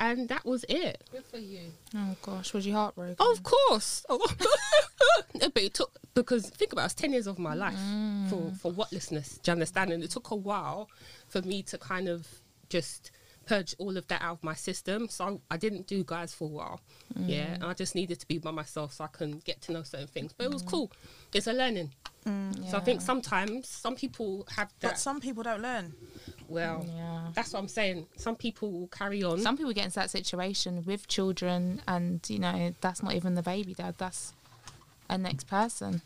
And 0.00 0.28
that 0.28 0.44
was 0.44 0.64
it. 0.68 1.04
Good 1.12 1.24
for 1.24 1.38
you. 1.38 1.72
Oh 1.94 2.16
gosh, 2.22 2.52
was 2.52 2.66
you 2.66 2.74
heartbroken? 2.74 3.16
Of 3.18 3.42
course. 3.42 4.04
But 4.08 5.62
it 5.62 5.74
took 5.74 5.96
because 6.14 6.48
think 6.48 6.72
about 6.72 6.82
it, 6.82 6.84
it 6.84 6.86
was 6.86 6.94
ten 6.94 7.12
years 7.12 7.26
of 7.26 7.38
my 7.38 7.54
life 7.54 7.78
mm. 7.78 8.28
for 8.30 8.52
for 8.60 8.72
whatlessness. 8.72 9.40
Do 9.42 9.50
you 9.50 9.52
understand? 9.52 9.92
And 9.92 10.02
it 10.02 10.10
took 10.10 10.30
a 10.30 10.36
while 10.36 10.88
for 11.28 11.42
me 11.42 11.62
to 11.64 11.78
kind 11.78 12.08
of 12.08 12.26
just 12.68 13.10
purge 13.46 13.74
all 13.78 13.96
of 13.96 14.06
that 14.08 14.20
out 14.20 14.32
of 14.32 14.44
my 14.44 14.54
system. 14.54 15.08
So 15.08 15.40
I 15.50 15.56
didn't 15.56 15.86
do 15.86 16.04
guys 16.04 16.34
for 16.34 16.44
a 16.44 16.48
while. 16.52 16.80
Mm. 17.18 17.28
Yeah, 17.28 17.54
and 17.54 17.64
I 17.64 17.72
just 17.72 17.94
needed 17.94 18.20
to 18.20 18.26
be 18.26 18.38
by 18.38 18.50
myself 18.50 18.92
so 18.92 19.04
I 19.04 19.08
can 19.08 19.38
get 19.38 19.62
to 19.62 19.72
know 19.72 19.82
certain 19.82 20.08
things. 20.08 20.32
But 20.36 20.44
it 20.44 20.52
was 20.52 20.62
mm. 20.62 20.70
cool. 20.70 20.92
It's 21.32 21.46
a 21.46 21.52
learning. 21.52 21.92
Mm, 22.26 22.68
so 22.68 22.76
I 22.76 22.80
think 22.80 23.00
sometimes 23.00 23.68
some 23.68 23.94
people 23.94 24.46
have 24.56 24.72
that. 24.80 24.90
But 24.90 24.98
some 24.98 25.20
people 25.20 25.44
don't 25.44 25.62
learn. 25.62 25.94
well, 26.48 26.84
Yeah. 26.88 27.28
that's 27.34 27.52
what 27.52 27.60
I'm 27.60 27.68
saying. 27.68 28.06
Some 28.16 28.34
people 28.34 28.72
will 28.72 28.88
carry 28.88 29.22
on. 29.22 29.40
Some 29.40 29.56
people 29.56 29.72
get 29.72 29.84
into 29.84 29.96
that 29.96 30.10
situation 30.10 30.84
with 30.84 31.06
children, 31.06 31.80
and 31.86 32.20
you 32.28 32.40
know 32.40 32.74
that's 32.80 33.02
not 33.02 33.14
even 33.14 33.36
the 33.36 33.42
baby 33.42 33.74
dad. 33.74 33.94
That's 33.98 34.32
a 35.08 35.16
next 35.16 35.44
person. 35.44 36.02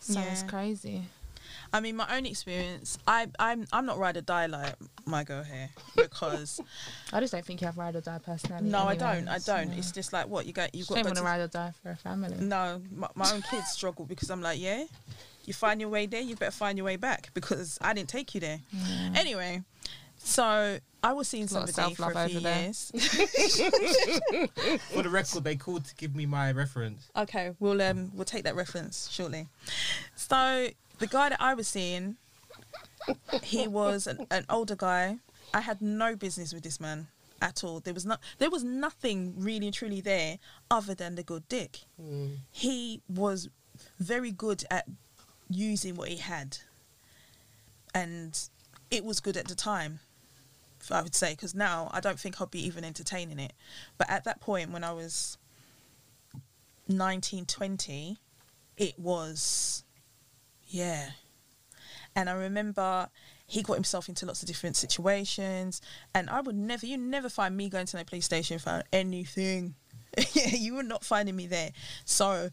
So 0.00 0.20
it's 0.20 0.42
crazy. 0.42 1.04
I 1.72 1.80
mean, 1.80 1.96
my 1.96 2.16
own 2.16 2.24
experience. 2.26 2.98
I 3.06 3.26
I'm 3.38 3.66
I'm 3.72 3.84
not 3.86 3.98
ride 3.98 4.16
or 4.16 4.20
die 4.22 4.46
like 4.46 4.74
my 5.04 5.24
girl 5.24 5.42
here 5.42 5.68
because 5.96 6.60
I 7.12 7.20
just 7.20 7.32
don't 7.32 7.44
think 7.44 7.60
you 7.60 7.66
have 7.66 7.76
ride 7.76 7.94
or 7.96 8.00
die 8.00 8.18
personality. 8.18 8.68
no, 8.68 8.84
I 8.84 8.96
don't. 8.96 9.28
I 9.28 9.38
don't. 9.38 9.72
It's 9.72 9.92
just 9.92 10.12
like 10.12 10.28
what 10.28 10.46
you 10.46 10.52
got. 10.52 10.74
You've 10.74 10.86
Just 10.86 10.90
got 10.90 10.96
don't 10.96 11.04
want 11.06 11.16
to 11.16 11.22
to 11.22 11.26
ride 11.26 11.40
or 11.40 11.48
die 11.48 11.72
for 11.82 11.90
a 11.90 11.96
family. 11.96 12.34
No, 12.38 12.80
my, 12.94 13.08
my 13.14 13.30
own 13.32 13.42
kids 13.42 13.68
struggle 13.70 14.04
because 14.06 14.30
I'm 14.30 14.40
like, 14.42 14.58
yeah, 14.60 14.84
you 15.44 15.52
find 15.52 15.80
your 15.80 15.90
way 15.90 16.06
there, 16.06 16.20
you 16.22 16.36
better 16.36 16.50
find 16.50 16.78
your 16.78 16.84
way 16.84 16.96
back 16.96 17.30
because 17.34 17.78
I 17.80 17.92
didn't 17.94 18.08
take 18.08 18.34
you 18.34 18.40
there. 18.40 18.60
Anyway, 19.14 19.62
so 20.16 20.78
I 21.02 21.12
was 21.12 21.28
seeing 21.28 21.44
A 21.44 21.48
somebody 21.48 21.72
for 21.72 21.80
a 21.80 21.84
self-love 21.84 22.12
few 22.30 22.38
over 22.38 22.40
there. 22.40 22.62
years. 22.62 22.90
For 24.90 25.02
the 25.02 25.08
record, 25.10 25.44
they 25.44 25.56
called 25.56 25.84
to 25.86 25.94
give 25.94 26.14
me 26.16 26.26
my 26.26 26.52
reference. 26.52 27.08
okay, 27.16 27.52
we'll 27.60 27.80
um 27.82 28.10
we'll 28.14 28.24
take 28.24 28.44
that 28.44 28.56
reference 28.56 29.08
shortly. 29.10 29.46
So 30.16 30.68
the 30.98 31.06
guy 31.06 31.28
that 31.30 31.40
I 31.40 31.54
was 31.54 31.68
seeing, 31.68 32.16
he 33.42 33.66
was 33.68 34.06
an, 34.06 34.26
an 34.30 34.44
older 34.48 34.76
guy. 34.76 35.18
I 35.54 35.60
had 35.60 35.80
no 35.80 36.16
business 36.16 36.52
with 36.52 36.62
this 36.62 36.80
man 36.80 37.08
at 37.40 37.64
all. 37.64 37.80
There 37.80 37.94
was 37.94 38.04
not 38.04 38.20
there 38.38 38.50
was 38.50 38.64
nothing 38.64 39.34
really 39.36 39.66
and 39.66 39.74
truly 39.74 40.00
there 40.00 40.38
other 40.70 40.94
than 40.94 41.14
the 41.14 41.22
good 41.22 41.48
dick. 41.48 41.80
Mm. 42.00 42.38
he 42.50 43.00
was 43.08 43.48
very 43.98 44.32
good 44.32 44.64
at 44.70 44.86
using 45.48 45.96
what 45.96 46.08
he 46.08 46.16
had 46.16 46.58
and 47.94 48.48
it 48.90 49.04
was 49.04 49.20
good 49.20 49.36
at 49.36 49.48
the 49.48 49.54
time 49.54 50.00
i 50.90 51.02
would 51.02 51.14
say 51.14 51.32
because 51.32 51.54
now 51.54 51.90
i 51.92 52.00
don't 52.00 52.18
think 52.18 52.40
i'd 52.40 52.50
be 52.50 52.64
even 52.64 52.84
entertaining 52.84 53.38
it 53.38 53.52
but 53.96 54.08
at 54.10 54.24
that 54.24 54.40
point 54.40 54.70
when 54.70 54.84
i 54.84 54.92
was 54.92 55.38
19 56.88 57.44
20 57.46 58.18
it 58.76 58.98
was 58.98 59.84
yeah 60.68 61.10
and 62.14 62.28
i 62.28 62.32
remember 62.32 63.08
he 63.46 63.62
got 63.62 63.74
himself 63.74 64.08
into 64.08 64.26
lots 64.26 64.42
of 64.42 64.48
different 64.48 64.76
situations 64.76 65.80
and 66.14 66.28
i 66.30 66.40
would 66.40 66.56
never 66.56 66.86
you 66.86 66.96
never 66.96 67.28
find 67.28 67.56
me 67.56 67.68
going 67.68 67.86
to 67.86 67.96
no 67.96 68.04
police 68.04 68.24
station 68.24 68.58
for 68.58 68.82
anything 68.92 69.74
you 70.34 70.74
were 70.74 70.82
not 70.82 71.04
finding 71.04 71.36
me 71.36 71.46
there 71.46 71.70
so 72.04 72.50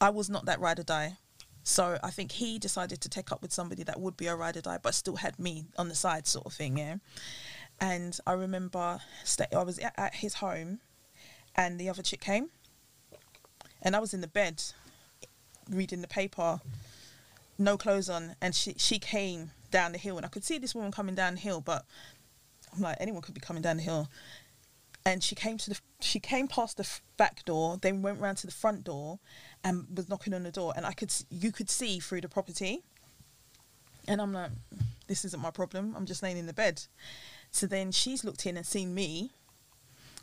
I 0.00 0.10
was 0.10 0.28
not 0.28 0.46
that 0.46 0.60
ride 0.60 0.78
or 0.78 0.82
die. 0.82 1.16
So 1.62 1.98
I 2.02 2.10
think 2.10 2.32
he 2.32 2.58
decided 2.58 3.00
to 3.00 3.08
take 3.08 3.32
up 3.32 3.42
with 3.42 3.52
somebody 3.52 3.82
that 3.84 3.98
would 3.98 4.16
be 4.16 4.26
a 4.26 4.36
ride 4.36 4.56
or 4.56 4.60
die, 4.60 4.78
but 4.80 4.94
still 4.94 5.16
had 5.16 5.38
me 5.38 5.66
on 5.76 5.88
the 5.88 5.94
side, 5.94 6.26
sort 6.26 6.46
of 6.46 6.52
thing. 6.52 6.78
Yeah. 6.78 6.96
And 7.80 8.18
I 8.26 8.32
remember 8.32 9.00
sta 9.24 9.46
I 9.54 9.62
was 9.64 9.78
at 9.78 10.14
his 10.14 10.34
home, 10.34 10.80
and 11.56 11.78
the 11.78 11.88
other 11.88 12.02
chick 12.02 12.20
came, 12.20 12.50
and 13.82 13.96
I 13.96 13.98
was 13.98 14.14
in 14.14 14.20
the 14.20 14.28
bed, 14.28 14.62
reading 15.68 16.02
the 16.02 16.08
paper, 16.08 16.60
no 17.58 17.76
clothes 17.76 18.08
on, 18.08 18.36
and 18.40 18.54
she 18.54 18.74
she 18.78 18.98
came 18.98 19.50
down 19.70 19.92
the 19.92 19.98
hill, 19.98 20.16
and 20.16 20.26
I 20.26 20.28
could 20.28 20.44
see 20.44 20.58
this 20.58 20.74
woman 20.74 20.92
coming 20.92 21.14
down 21.14 21.34
the 21.34 21.40
hill, 21.40 21.60
but 21.60 21.84
I'm 22.74 22.82
like 22.82 22.96
anyone 23.00 23.22
could 23.22 23.34
be 23.34 23.40
coming 23.40 23.62
down 23.62 23.78
the 23.78 23.82
hill. 23.82 24.08
And 25.04 25.22
she 25.22 25.36
came 25.36 25.56
to 25.58 25.70
the 25.70 25.80
she 26.00 26.18
came 26.18 26.48
past 26.48 26.76
the 26.76 26.88
back 27.16 27.44
door 27.44 27.78
then 27.80 28.02
went 28.02 28.20
round 28.20 28.38
to 28.38 28.46
the 28.46 28.52
front 28.52 28.84
door 28.84 29.18
and 29.64 29.86
was 29.94 30.08
knocking 30.08 30.34
on 30.34 30.42
the 30.42 30.50
door 30.50 30.74
and 30.76 30.84
i 30.84 30.92
could 30.92 31.10
you 31.30 31.50
could 31.50 31.70
see 31.70 32.00
through 32.00 32.20
the 32.20 32.28
property. 32.28 32.82
And 34.08 34.20
i'm 34.20 34.32
like 34.32 34.50
this 35.06 35.24
isn't 35.24 35.40
my 35.40 35.50
problem. 35.50 35.94
I'm 35.96 36.06
just 36.06 36.22
laying 36.22 36.36
in 36.36 36.46
the 36.46 36.52
bed. 36.52 36.82
So 37.52 37.66
then 37.66 37.92
she's 37.92 38.24
looked 38.24 38.44
in 38.46 38.56
and 38.56 38.66
seen 38.66 38.94
me 38.94 39.30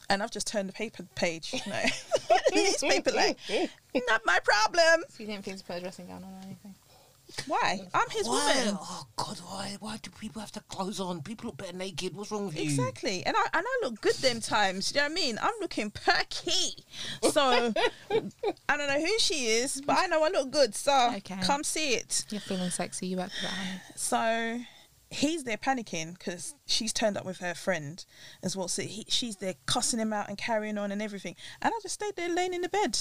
and 0.10 0.22
i've 0.22 0.32
just 0.32 0.46
turned 0.46 0.68
the 0.68 0.74
paper 0.74 1.08
page 1.16 1.54
like, 1.66 1.94
newspaper 2.54 3.12
like 3.12 3.38
not 4.08 4.22
my 4.26 4.40
problem. 4.44 5.06
So 5.10 5.24
you 5.24 5.28
didn't 5.28 5.46
think 5.46 5.60
to 5.60 5.64
put 5.64 5.78
a 5.78 5.80
dressing 5.80 6.08
gown 6.08 6.24
on 6.24 6.34
or 6.34 6.42
anything? 6.46 6.76
Why 7.48 7.80
i'm 7.94 8.10
his 8.12 8.28
woman 8.28 8.78
Oh 8.82 9.06
God! 9.16 9.40
Why? 9.40 9.78
Why 9.80 9.98
do 10.02 10.10
people 10.12 10.40
have 10.42 10.52
to 10.54 10.60
clothes 10.62 11.00
on? 11.00 11.22
People 11.22 11.48
look 11.48 11.58
better 11.58 11.76
naked. 11.76 12.16
What's 12.16 12.32
wrong 12.32 12.48
with 12.48 12.56
you? 12.58 12.64
Exactly, 12.64 13.24
and 13.26 13.36
I 13.38 13.46
and 13.54 13.66
I 13.68 13.80
look 13.84 14.02
good 14.02 14.16
them 14.16 14.40
times. 14.42 14.92
You 14.94 15.00
know 15.02 15.06
what 15.06 15.12
I 15.12 15.16
mean? 15.16 15.40
I'm 15.42 15.54
looking 15.62 15.92
perky. 15.92 16.84
So 17.32 17.74
I 18.70 18.78
don't 18.78 18.88
know 18.88 19.00
who 19.00 19.20
she 19.20 19.46
is, 19.48 19.82
but 19.82 19.98
I 19.98 20.08
know 20.08 20.24
I 20.24 20.30
look 20.30 20.52
good. 20.52 20.76
So 20.76 21.12
Okay. 21.16 21.38
come 21.42 21.64
see 21.64 21.94
it. 21.94 22.26
You're 22.30 22.42
feeling 22.42 22.70
sexy. 22.70 23.08
You 23.08 23.18
work 23.18 23.32
for 23.34 23.42
that, 23.44 23.52
honey. 23.52 23.80
So 23.96 24.60
he's 25.10 25.44
there 25.44 25.58
panicking 25.58 26.18
because 26.18 26.56
she's 26.66 26.92
turned 26.92 27.18
up 27.18 27.26
with 27.26 27.38
her 27.40 27.54
friend 27.54 28.04
as 28.42 28.56
well. 28.58 28.68
So 28.68 28.82
he, 28.82 29.06
she's 29.08 29.38
there 29.38 29.56
cussing 29.66 30.00
him 30.00 30.12
out 30.14 30.28
and 30.28 30.38
carrying 30.38 30.78
on 30.78 30.92
and 30.92 31.02
everything. 31.02 31.36
And 31.62 31.74
I 31.74 31.80
just 31.82 31.96
stayed 31.96 32.16
there 32.16 32.30
laying 32.34 32.54
in 32.54 32.62
the 32.62 32.70
bed. 32.70 32.98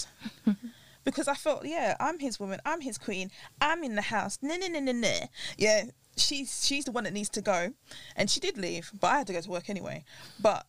because 1.04 1.28
I 1.28 1.34
felt, 1.34 1.64
yeah, 1.64 1.96
I'm 2.00 2.18
his 2.18 2.38
woman, 2.38 2.60
I'm 2.64 2.80
his 2.80 2.98
queen, 2.98 3.30
I'm 3.60 3.82
in 3.82 3.94
the 3.94 4.02
house. 4.02 4.38
No, 4.42 4.56
no, 4.56 4.66
no, 4.66 4.80
no, 4.80 4.92
no. 4.92 5.18
Yeah, 5.56 5.84
she's 6.16 6.64
she's 6.64 6.84
the 6.84 6.92
one 6.92 7.04
that 7.04 7.12
needs 7.12 7.28
to 7.30 7.40
go, 7.40 7.72
and 8.16 8.30
she 8.30 8.40
did 8.40 8.56
leave, 8.58 8.90
but 8.98 9.08
I 9.08 9.18
had 9.18 9.26
to 9.28 9.32
go 9.32 9.40
to 9.40 9.50
work 9.50 9.70
anyway. 9.70 10.04
But 10.40 10.66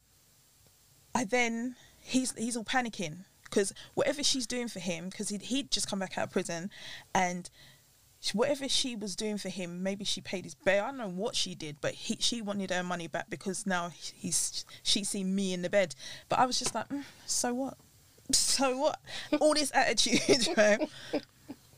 I 1.13 1.25
then 1.25 1.75
he's 1.99 2.33
he's 2.37 2.57
all 2.57 2.63
panicking 2.63 3.25
because 3.43 3.73
whatever 3.93 4.23
she's 4.23 4.47
doing 4.47 4.67
for 4.67 4.79
him, 4.79 5.09
because 5.09 5.29
he'd, 5.29 5.43
he'd 5.43 5.71
just 5.71 5.87
come 5.87 5.99
back 5.99 6.17
out 6.17 6.25
of 6.25 6.31
prison, 6.31 6.71
and 7.13 7.49
whatever 8.31 8.69
she 8.69 8.95
was 8.95 9.15
doing 9.15 9.37
for 9.37 9.49
him, 9.49 9.83
maybe 9.83 10.05
she 10.05 10.21
paid 10.21 10.45
his 10.45 10.55
bail. 10.55 10.85
I 10.85 10.87
don't 10.87 10.97
know 10.97 11.09
what 11.09 11.35
she 11.35 11.55
did, 11.55 11.77
but 11.81 11.93
he 11.93 12.17
she 12.19 12.41
wanted 12.41 12.71
her 12.71 12.83
money 12.83 13.07
back 13.07 13.29
because 13.29 13.65
now 13.67 13.89
he's 13.89 14.65
she's 14.81 15.09
seen 15.09 15.35
me 15.35 15.53
in 15.53 15.61
the 15.61 15.69
bed. 15.69 15.93
But 16.29 16.39
I 16.39 16.45
was 16.45 16.57
just 16.57 16.73
like, 16.73 16.87
mm, 16.89 17.03
so 17.25 17.53
what? 17.53 17.77
So 18.33 18.77
what? 18.77 18.99
All 19.39 19.53
this 19.53 19.71
attitude, 19.73 20.47
right? 20.57 20.89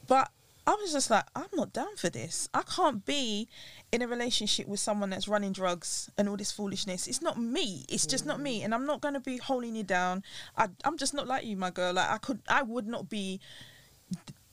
But 0.07 0.29
I 0.67 0.71
was 0.71 0.91
just 0.91 1.09
like, 1.09 1.25
I'm 1.35 1.47
not 1.53 1.73
down 1.73 1.95
for 1.95 2.09
this. 2.09 2.49
I 2.53 2.63
can't 2.63 3.05
be 3.05 3.47
in 3.91 4.01
a 4.01 4.07
relationship 4.07 4.67
with 4.67 4.79
someone 4.79 5.11
that's 5.11 5.27
running 5.27 5.51
drugs 5.51 6.09
and 6.17 6.27
all 6.27 6.37
this 6.37 6.51
foolishness. 6.51 7.07
It's 7.07 7.21
not 7.21 7.39
me. 7.39 7.85
It's 7.87 8.05
just 8.05 8.25
not 8.25 8.39
me. 8.39 8.63
And 8.63 8.73
I'm 8.73 8.85
not 8.85 8.99
going 9.01 9.13
to 9.13 9.19
be 9.19 9.37
holding 9.37 9.75
you 9.75 9.83
down. 9.83 10.23
I, 10.57 10.67
I'm 10.83 10.97
just 10.97 11.13
not 11.13 11.27
like 11.27 11.45
you, 11.45 11.55
my 11.55 11.69
girl. 11.69 11.93
Like 11.93 12.09
I 12.09 12.17
could, 12.17 12.39
I 12.47 12.63
would 12.63 12.87
not 12.87 13.09
be 13.09 13.39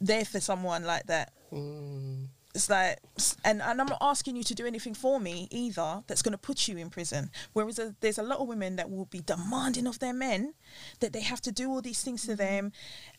there 0.00 0.24
for 0.24 0.38
someone 0.40 0.84
like 0.84 1.06
that. 1.06 1.32
Mm. 1.52 2.26
It's 2.54 2.68
like, 2.68 2.98
and, 3.46 3.62
and 3.62 3.80
I'm 3.80 3.86
not 3.86 3.96
asking 4.02 4.36
you 4.36 4.42
to 4.44 4.54
do 4.54 4.66
anything 4.66 4.92
for 4.92 5.18
me 5.18 5.48
either 5.50 6.02
that's 6.06 6.20
going 6.20 6.32
to 6.32 6.38
put 6.38 6.68
you 6.68 6.76
in 6.76 6.90
prison. 6.90 7.30
Whereas 7.54 7.78
a, 7.78 7.94
there's 8.00 8.18
a 8.18 8.22
lot 8.22 8.40
of 8.40 8.46
women 8.46 8.76
that 8.76 8.90
will 8.90 9.06
be 9.06 9.20
demanding 9.20 9.86
of 9.86 9.98
their 10.00 10.12
men 10.12 10.52
that 11.00 11.14
they 11.14 11.22
have 11.22 11.40
to 11.42 11.52
do 11.52 11.70
all 11.70 11.80
these 11.80 12.02
things 12.02 12.26
to 12.26 12.36
them. 12.36 12.72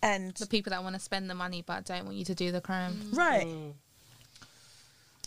And, 0.04 0.36
The 0.36 0.46
people 0.46 0.70
that 0.70 0.84
want 0.84 0.94
to 0.96 1.00
spend 1.02 1.32
the 1.32 1.36
money 1.36 1.64
but 1.66 1.84
don't 1.86 2.06
want 2.06 2.16
you 2.18 2.26
to 2.26 2.36
do 2.36 2.52
the 2.52 2.62
crime. 2.62 2.94
Mm. 3.12 3.18
right. 3.18 3.48
Mm. 3.48 3.74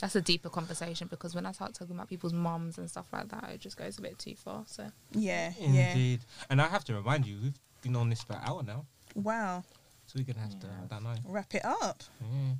That's 0.01 0.15
a 0.15 0.21
deeper 0.21 0.51
conversation 0.51 1.09
because 1.09 1.35
when 1.35 1.47
I 1.47 1.53
start 1.53 1.75
talking 1.75 1.97
about 1.97 2.09
people's 2.09 2.35
mums 2.35 2.77
and 2.79 2.89
stuff 2.91 3.07
like 3.13 3.29
that, 3.31 3.49
it 3.55 3.61
just 3.61 3.77
goes 3.79 3.99
a 3.99 4.03
bit 4.03 4.19
too 4.19 4.35
far. 4.37 4.63
So 4.67 4.87
Yeah. 5.13 5.53
Yeah. 5.59 5.89
Indeed. 5.93 6.21
And 6.51 6.61
I 6.61 6.69
have 6.69 6.85
to 6.85 6.95
remind 6.95 7.27
you, 7.27 7.39
we've 7.43 7.59
been 7.83 7.97
on 7.97 8.11
this 8.11 8.23
for 8.23 8.35
an 8.35 8.41
hour 8.45 8.63
now, 8.63 8.85
Wow. 9.15 9.65
so 10.07 10.15
we're 10.19 10.25
gonna 10.33 10.47
have 10.47 10.61
to. 10.61 10.67
I 10.67 10.87
don't 10.95 11.03
know. 11.03 11.15
Wrap 11.25 11.55
it 11.55 11.65
up. 11.65 12.03
Yeah. 12.21 12.53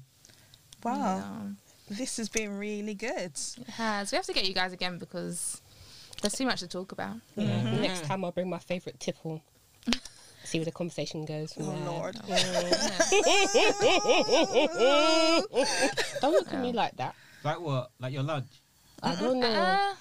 Wow. 0.85 0.95
yeah, 1.89 1.97
This 1.97 2.17
has 2.19 2.29
been 2.29 2.57
really 2.59 2.95
good. 2.95 3.33
it 3.59 3.69
has. 3.75 4.13
We 4.13 4.17
have 4.17 4.27
to 4.27 4.33
get 4.33 4.47
you 4.47 4.55
guys 4.55 4.73
again 4.73 4.99
because 4.99 5.61
there's 6.23 6.35
too 6.35 6.47
much 6.47 6.61
to 6.61 6.69
talk 6.69 6.93
about. 6.93 7.17
Mm-hmm. 7.37 7.83
Next 7.83 8.05
time 8.05 8.25
I'll 8.25 8.33
bring 8.33 8.49
my 8.51 8.59
favourite 8.59 8.99
tipple. 9.01 9.43
See 10.45 10.59
where 10.59 10.65
the 10.65 10.73
conversation 10.73 11.25
goes. 11.25 11.53
From 11.55 11.69
Oh, 11.69 11.73
there. 11.73 11.85
Lord. 11.87 12.17
Don't 16.21 16.33
look 16.33 16.53
at 16.53 16.61
me 16.61 16.73
like 16.73 16.97
that. 16.97 17.15
Like 17.45 17.61
what? 17.61 17.91
Like 18.01 18.13
your 18.13 18.23
lunch? 18.23 18.47
I 19.03 19.15
don't 19.17 19.41
know. 19.41 19.49
Uh, 19.49 19.95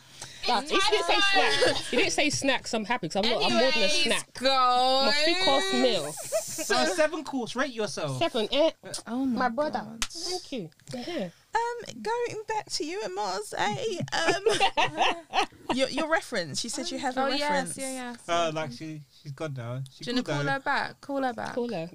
Nah, 0.47 0.61
you 0.61 0.67
didn't 0.67 0.81
say 1.05 1.15
snacks. 1.33 1.91
You 1.91 1.97
didn't 1.99 2.11
say 2.13 2.29
snacks. 2.29 2.73
I'm 2.73 2.85
happy 2.85 3.07
because 3.07 3.25
I'm, 3.25 3.31
not, 3.31 3.43
I'm 3.45 3.51
more 3.53 3.61
than 3.61 3.71
a 3.71 3.75
anyways, 3.85 4.03
snack. 4.03 4.33
Go. 4.39 5.03
My 5.05 5.11
three 5.23 5.35
course 5.43 5.73
meal. 5.73 6.11
So 6.13 6.85
seven 6.85 7.23
course. 7.23 7.55
Rate 7.55 7.71
yourself. 7.73 8.17
Seven, 8.19 8.47
eh? 8.51 8.71
Oh 9.07 9.25
my, 9.25 9.39
My 9.39 9.49
brother. 9.49 9.79
God. 9.83 10.03
Thank 10.05 10.51
you. 10.51 10.69
Yeah. 10.93 11.29
Um, 11.55 12.01
going 12.01 12.43
back 12.47 12.69
to 12.71 12.85
you 12.85 13.01
and 13.03 13.15
Mars, 13.15 13.53
eh? 13.57 13.97
Um, 14.13 15.45
your, 15.75 15.87
your 15.89 16.09
reference. 16.09 16.63
You 16.63 16.69
said 16.69 16.91
you 16.91 16.97
have 16.99 17.15
a 17.17 17.21
Oh 17.21 17.29
reference. 17.31 17.77
yes, 17.77 17.77
yeah, 17.77 18.11
yes. 18.11 18.29
Uh, 18.29 18.51
like 18.53 18.71
she, 18.73 19.01
she's 19.23 19.31
gone 19.31 19.53
now. 19.55 19.81
She 19.91 20.03
Do 20.03 20.11
you 20.11 20.15
want 20.17 20.25
could 20.25 20.31
to 20.31 20.37
call 20.37 20.43
go. 20.43 20.51
her 20.51 20.59
back? 20.59 21.01
Call 21.01 21.23
her 21.23 21.33
back 21.33 21.55
Call 21.55 21.69
her. 21.69 21.89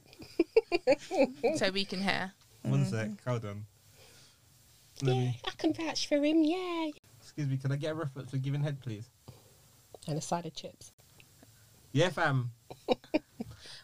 so 1.57 1.71
we 1.71 1.85
can 1.85 2.01
hear. 2.01 2.33
One 2.63 2.85
sec. 2.87 3.09
Hold 3.27 3.45
on. 3.45 3.65
Let 5.03 5.15
Yeah, 5.15 5.21
me. 5.21 5.41
I 5.47 5.51
can 5.57 5.73
vouch 5.75 6.09
for 6.09 6.23
him. 6.25 6.43
Yeah. 6.43 6.91
Excuse 7.41 7.57
me. 7.57 7.63
Can 7.63 7.73
I 7.73 7.77
get 7.77 7.93
a 7.93 7.95
reference 7.95 8.33
for 8.33 8.37
giving 8.37 8.63
head, 8.63 8.83
please? 8.83 9.09
And 10.07 10.19
a 10.19 10.21
side 10.21 10.45
of 10.45 10.55
chips. 10.55 10.93
Yeah, 11.91 12.11
fam. 12.11 12.51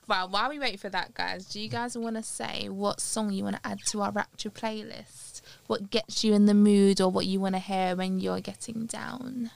Well, 0.08 0.28
while 0.28 0.50
we 0.50 0.60
wait 0.60 0.78
for 0.78 0.88
that, 0.90 1.14
guys, 1.14 1.46
do 1.46 1.60
you 1.60 1.68
guys 1.68 1.98
want 1.98 2.14
to 2.14 2.22
say 2.22 2.68
what 2.68 3.00
song 3.00 3.32
you 3.32 3.42
want 3.42 3.56
to 3.56 3.66
add 3.66 3.80
to 3.86 4.02
our 4.02 4.12
Rapture 4.12 4.50
playlist? 4.50 5.42
What 5.66 5.90
gets 5.90 6.22
you 6.22 6.32
in 6.32 6.46
the 6.46 6.54
mood 6.54 7.00
or 7.00 7.10
what 7.10 7.26
you 7.26 7.40
want 7.40 7.56
to 7.56 7.58
hear 7.58 7.96
when 7.96 8.20
you're 8.20 8.40
getting 8.40 8.86
down? 8.86 9.50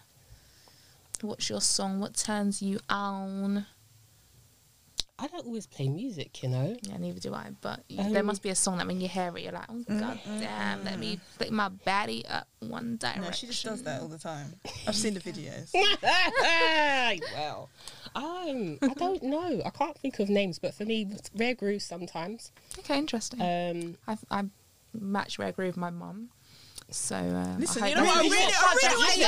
What's 1.20 1.48
your 1.48 1.60
song? 1.60 2.00
What 2.00 2.16
turns 2.16 2.60
you 2.60 2.80
on? 2.88 3.66
I 5.22 5.26
don't 5.26 5.44
always 5.44 5.66
play 5.66 5.88
music, 5.88 6.42
you 6.42 6.48
know. 6.48 6.76
Yeah, 6.82 6.96
neither 6.96 7.20
do 7.20 7.34
I. 7.34 7.50
But 7.60 7.84
y 7.90 7.96
Um, 7.98 8.12
there 8.12 8.22
must 8.22 8.42
be 8.42 8.48
a 8.48 8.54
song 8.54 8.78
that 8.78 8.86
when 8.86 9.00
you 9.00 9.08
hear 9.08 9.36
it, 9.36 9.42
you're 9.42 9.52
like, 9.52 9.66
oh 9.68 9.84
god 9.86 10.18
damn, 10.38 10.82
let 10.84 10.98
me 10.98 11.20
flick 11.36 11.50
my 11.50 11.68
baddie 11.68 12.24
up 12.30 12.48
one 12.60 12.96
direction. 12.96 13.22
No, 13.22 13.30
she 13.32 13.46
just 13.46 13.64
does 13.64 13.82
that 13.82 14.00
all 14.00 14.08
the 14.08 14.18
time. 14.18 14.54
I've 14.86 14.96
seen 14.96 15.14
the 15.14 15.20
videos. 15.20 15.70
well, 17.34 17.68
um, 18.14 18.78
I 18.82 18.94
don't 18.96 19.22
know. 19.22 19.62
I 19.64 19.70
can't 19.70 19.96
think 19.98 20.18
of 20.20 20.28
names, 20.28 20.58
but 20.58 20.74
for 20.74 20.84
me, 20.84 21.06
Rare 21.36 21.54
Groove 21.54 21.82
sometimes. 21.82 22.52
Okay, 22.78 22.98
interesting. 22.98 23.40
Um, 23.40 23.96
I 24.08 24.16
I 24.30 24.44
match 24.92 25.38
Rare 25.38 25.52
Groove 25.52 25.68
with 25.74 25.76
my 25.76 25.90
mum. 25.90 26.30
So 26.92 27.14
uh, 27.14 27.56
Listen, 27.58 27.86
you 27.86 27.94
know 27.94 28.02
what? 28.04 28.16
I 28.16 28.20
really, 28.22 28.36
I 28.36 28.76
really. 28.82 29.24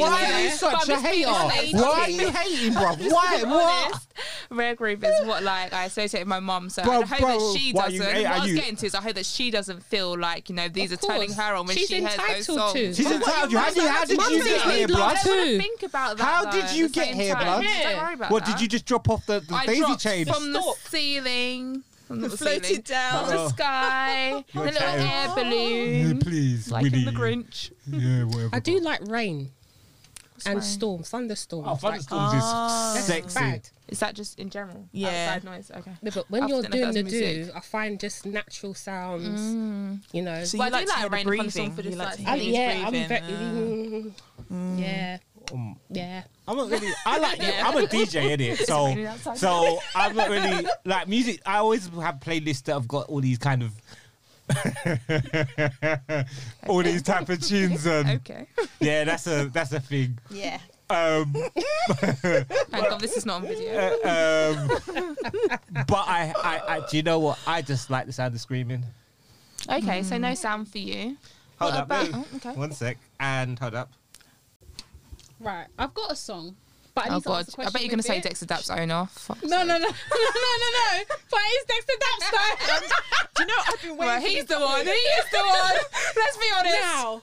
Why 0.00 0.32
are 0.32 0.40
you 0.42 0.50
such 0.50 0.72
a 0.72 0.76
I'm 0.76 0.86
just 0.86 1.04
being 1.04 1.26
hater? 1.26 1.78
Why 1.78 2.00
are 2.02 2.10
you 2.10 2.30
hating, 2.30 2.72
bro? 2.74 2.92
Why? 3.10 3.42
What? 3.44 4.06
Rare 4.50 4.74
Groove 4.74 5.02
is 5.02 5.26
what 5.26 5.42
like 5.42 5.72
I 5.72 5.84
associate 5.86 6.20
with 6.20 6.28
my 6.28 6.40
mum. 6.40 6.68
So 6.68 6.82
Bro, 6.84 7.02
I 7.02 7.06
hope 7.06 7.18
bro, 7.20 7.38
that 7.52 7.58
she 7.58 7.72
doesn't. 7.72 7.94
you- 7.94 8.00
what 8.00 8.26
I 8.26 8.40
was 8.42 8.52
getting 8.52 8.76
to 8.76 8.86
is 8.86 8.94
I 8.94 9.00
hope 9.00 9.14
that 9.14 9.24
she 9.26 9.50
doesn't 9.50 9.82
feel 9.82 10.18
like 10.18 10.48
you 10.50 10.54
know 10.54 10.68
these 10.68 10.92
Of 10.92 10.98
are 11.02 11.06
turning 11.06 11.32
her 11.32 11.54
on 11.54 11.66
when 11.66 11.76
She's 11.76 11.88
she 11.88 12.00
hears 12.00 12.16
those 12.16 12.46
songs. 12.46 12.72
to. 12.74 12.94
She's 12.94 13.10
entitled. 13.10 13.52
You. 13.52 13.58
How 13.58 13.70
did, 13.72 13.88
how 13.88 14.04
did 14.04 14.20
you 14.30 14.44
get 14.44 14.60
here, 14.70 14.86
blood? 14.86 15.16
I 15.18 15.22
don't 15.22 15.46
Too. 15.46 15.58
think 15.58 15.82
about 15.82 16.18
that. 16.18 16.24
How 16.24 16.50
did 16.50 16.70
you 16.76 16.88
get 16.90 17.14
here, 17.14 17.34
blood? 17.34 17.64
Don't 17.64 17.96
worry 17.98 18.14
about 18.14 18.30
What 18.30 18.44
that. 18.44 18.56
did 18.58 18.62
you 18.62 18.68
just 18.68 18.84
drop 18.84 19.08
off 19.08 19.24
the, 19.26 19.40
daisy 19.66 19.96
chain? 19.96 20.26
from 20.26 20.52
the 20.52 20.74
ceiling. 20.88 21.82
From 22.06 22.20
the 22.20 22.28
Floated 22.30 22.64
ceiling. 22.66 22.82
down. 22.82 23.24
From 23.26 23.34
Oh. 23.38 23.42
the 23.44 23.48
sky. 23.50 24.28
You're 24.30 24.44
the 24.52 24.60
little 24.72 24.72
chatting. 24.80 25.06
air 25.06 25.26
Yeah, 25.26 25.34
balloon. 25.34 26.18
please, 26.20 26.70
Like 26.70 26.92
in 26.92 27.04
the 27.04 27.10
Grinch. 27.12 27.70
Yeah, 27.86 28.24
whatever. 28.24 28.50
I 28.52 28.60
do 28.60 28.78
like 28.80 29.00
rain 29.08 29.50
and 30.46 30.56
rain? 30.56 30.62
storm, 30.62 31.02
thunderstorms. 31.02 31.66
Oh, 31.66 31.72
like- 31.72 31.80
thunderstorms 32.02 32.42
Ah. 32.44 32.88
is 32.90 32.94
That's 32.94 33.06
sexy. 33.06 33.38
bad. 33.40 33.68
Is 33.88 34.00
that 34.00 34.14
just 34.14 34.38
in 34.38 34.48
general? 34.50 34.88
Yeah. 34.92 35.34
Outside 35.36 35.44
noise. 35.44 35.70
Okay. 35.74 35.92
No, 36.02 36.10
but 36.14 36.30
when 36.30 36.42
I 36.42 36.46
you're 36.46 36.62
know 36.62 36.64
if 36.66 36.70
doing 36.72 36.92
the 36.94 37.02
that 37.02 37.10
do. 37.10 37.50
I 37.54 37.60
find 37.60 38.00
just 38.00 38.24
natural 38.26 38.74
sounds. 38.74 39.40
Mm. 39.40 40.00
You 40.12 40.22
know. 40.22 40.44
So 40.44 40.58
Well, 40.58 40.68
you 40.70 40.74
I 40.74 40.78
like 40.78 40.86
do 40.86 40.92
like 40.92 41.04
a 41.04 41.08
rain 41.10 41.24
fun 41.38 41.50
song 41.50 41.74
breathing. 41.74 41.76
for 41.76 41.82
You 41.82 41.88
just 41.90 41.98
like 41.98 42.08
like 42.08 42.16
to 42.16 42.22
hear 42.24 42.36
He's 42.36 42.54
yeah, 42.54 42.82
I'm 42.86 42.90
breathing. 42.90 43.08
very. 43.08 44.14
Mm. 44.52 44.80
Yeah, 44.80 45.18
Um, 45.52 45.76
yeah. 45.90 46.22
I'm 46.48 46.56
not 46.56 46.70
really. 46.70 46.88
I 47.06 47.18
like. 47.18 47.38
I'm 47.42 47.76
a 47.76 47.86
DJ 47.86 48.30
in 48.32 48.40
it, 48.40 48.58
so 48.66 48.86
raining 48.86 49.08
so 49.36 49.78
I'm 49.94 50.14
not 50.16 50.28
really 50.28 50.66
like 50.84 51.08
music. 51.08 51.40
I 51.46 51.58
always 51.58 51.86
have 51.88 52.16
playlists 52.20 52.64
that 52.64 52.72
have 52.74 52.88
got 52.88 53.08
all 53.08 53.20
these 53.20 53.38
kind 53.38 53.62
of. 53.62 53.72
all 56.68 56.82
these 56.82 57.00
type 57.02 57.26
of 57.30 57.40
tunes 57.42 57.86
and 57.86 58.10
Okay. 58.10 58.46
yeah 58.78 59.04
that's 59.04 59.26
a 59.26 59.46
that's 59.46 59.72
a 59.72 59.80
thing 59.80 60.18
Yeah. 60.28 60.58
um 60.90 61.34
Thank 61.96 62.46
God 62.70 63.00
this 63.00 63.16
is 63.16 63.24
not 63.24 63.36
on 63.36 63.42
video. 63.48 63.72
uh, 64.04 64.68
um 64.68 65.16
but 65.86 66.04
I, 66.06 66.34
I 66.36 66.76
i 66.76 66.80
do 66.90 66.98
you 66.98 67.02
know 67.02 67.20
what 67.20 67.38
i 67.46 67.62
just 67.62 67.88
like 67.88 68.04
the 68.04 68.12
sound 68.12 68.34
of 68.34 68.40
screaming 68.42 68.84
Okay, 69.66 70.02
so 70.02 70.18
no 70.18 70.34
sound 70.34 70.68
for 70.68 70.76
you. 70.76 71.16
hold 71.58 71.72
What 71.72 71.80
up 71.80 71.84
about- 71.86 72.08
oh, 72.12 72.26
okay. 72.36 72.52
one 72.52 72.72
sec 72.72 72.98
and 73.18 73.58
hold 73.58 73.74
up 73.74 73.92
Right, 75.44 75.66
I've 75.78 75.92
got 75.94 76.10
a 76.10 76.16
song, 76.16 76.56
but 76.94 77.06
I 77.10 77.14
Oh 77.16 77.20
to 77.20 77.24
God, 77.26 77.40
ask 77.46 77.56
the 77.56 77.62
I 77.66 77.70
bet 77.70 77.82
you're 77.82 77.90
gonna 77.90 78.02
say 78.02 78.18
it. 78.18 78.24
Dexta 78.24 78.46
Daps 78.46 78.70
owner. 78.76 79.06
Fuck. 79.12 79.42
No, 79.42 79.58
no, 79.58 79.64
no, 79.64 79.78
no, 79.78 79.78
no, 79.78 79.88
no, 79.88 80.70
no. 80.70 81.02
But 81.30 81.40
it's 81.44 81.66
Dexta 81.70 81.94
Daps 82.04 82.30
though. 82.30 82.86
Do 83.36 83.42
you 83.42 83.46
know 83.48 83.54
I've 83.66 83.82
been 83.82 83.90
waiting 83.90 83.98
Well, 83.98 84.20
he's 84.20 84.36
you 84.36 84.44
the 84.44 84.58
one. 84.60 84.84
He 84.84 84.90
is 84.90 85.30
the 85.30 85.38
one. 85.38 85.74
Let's 86.16 86.36
be 86.36 86.46
honest. 86.56 86.78
now, 86.80 87.22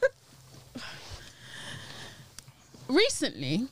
recently, 2.87 3.67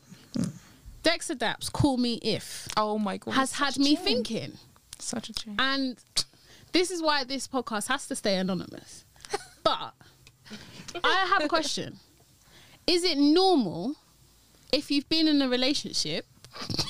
Dexta 1.03 1.35
Daps 1.35 1.71
"Call 1.71 1.97
Me 1.97 2.15
If" 2.15 2.67
Oh 2.77 2.97
my 2.97 3.17
God. 3.17 3.33
has 3.33 3.53
had 3.53 3.77
me 3.77 3.95
tune. 3.95 4.03
thinking, 4.05 4.53
Such 4.99 5.29
a 5.29 5.33
change. 5.33 5.57
and 5.59 5.97
this 6.71 6.91
is 6.91 7.01
why 7.01 7.23
this 7.23 7.47
podcast 7.47 7.87
has 7.87 8.07
to 8.07 8.15
stay 8.15 8.35
anonymous. 8.37 9.05
But 9.63 9.93
I 11.03 11.25
have 11.33 11.43
a 11.43 11.47
question: 11.47 11.99
Is 12.87 13.03
it 13.03 13.17
normal 13.17 13.95
if 14.71 14.91
you've 14.91 15.09
been 15.09 15.27
in 15.27 15.41
a 15.41 15.49
relationship? 15.49 16.25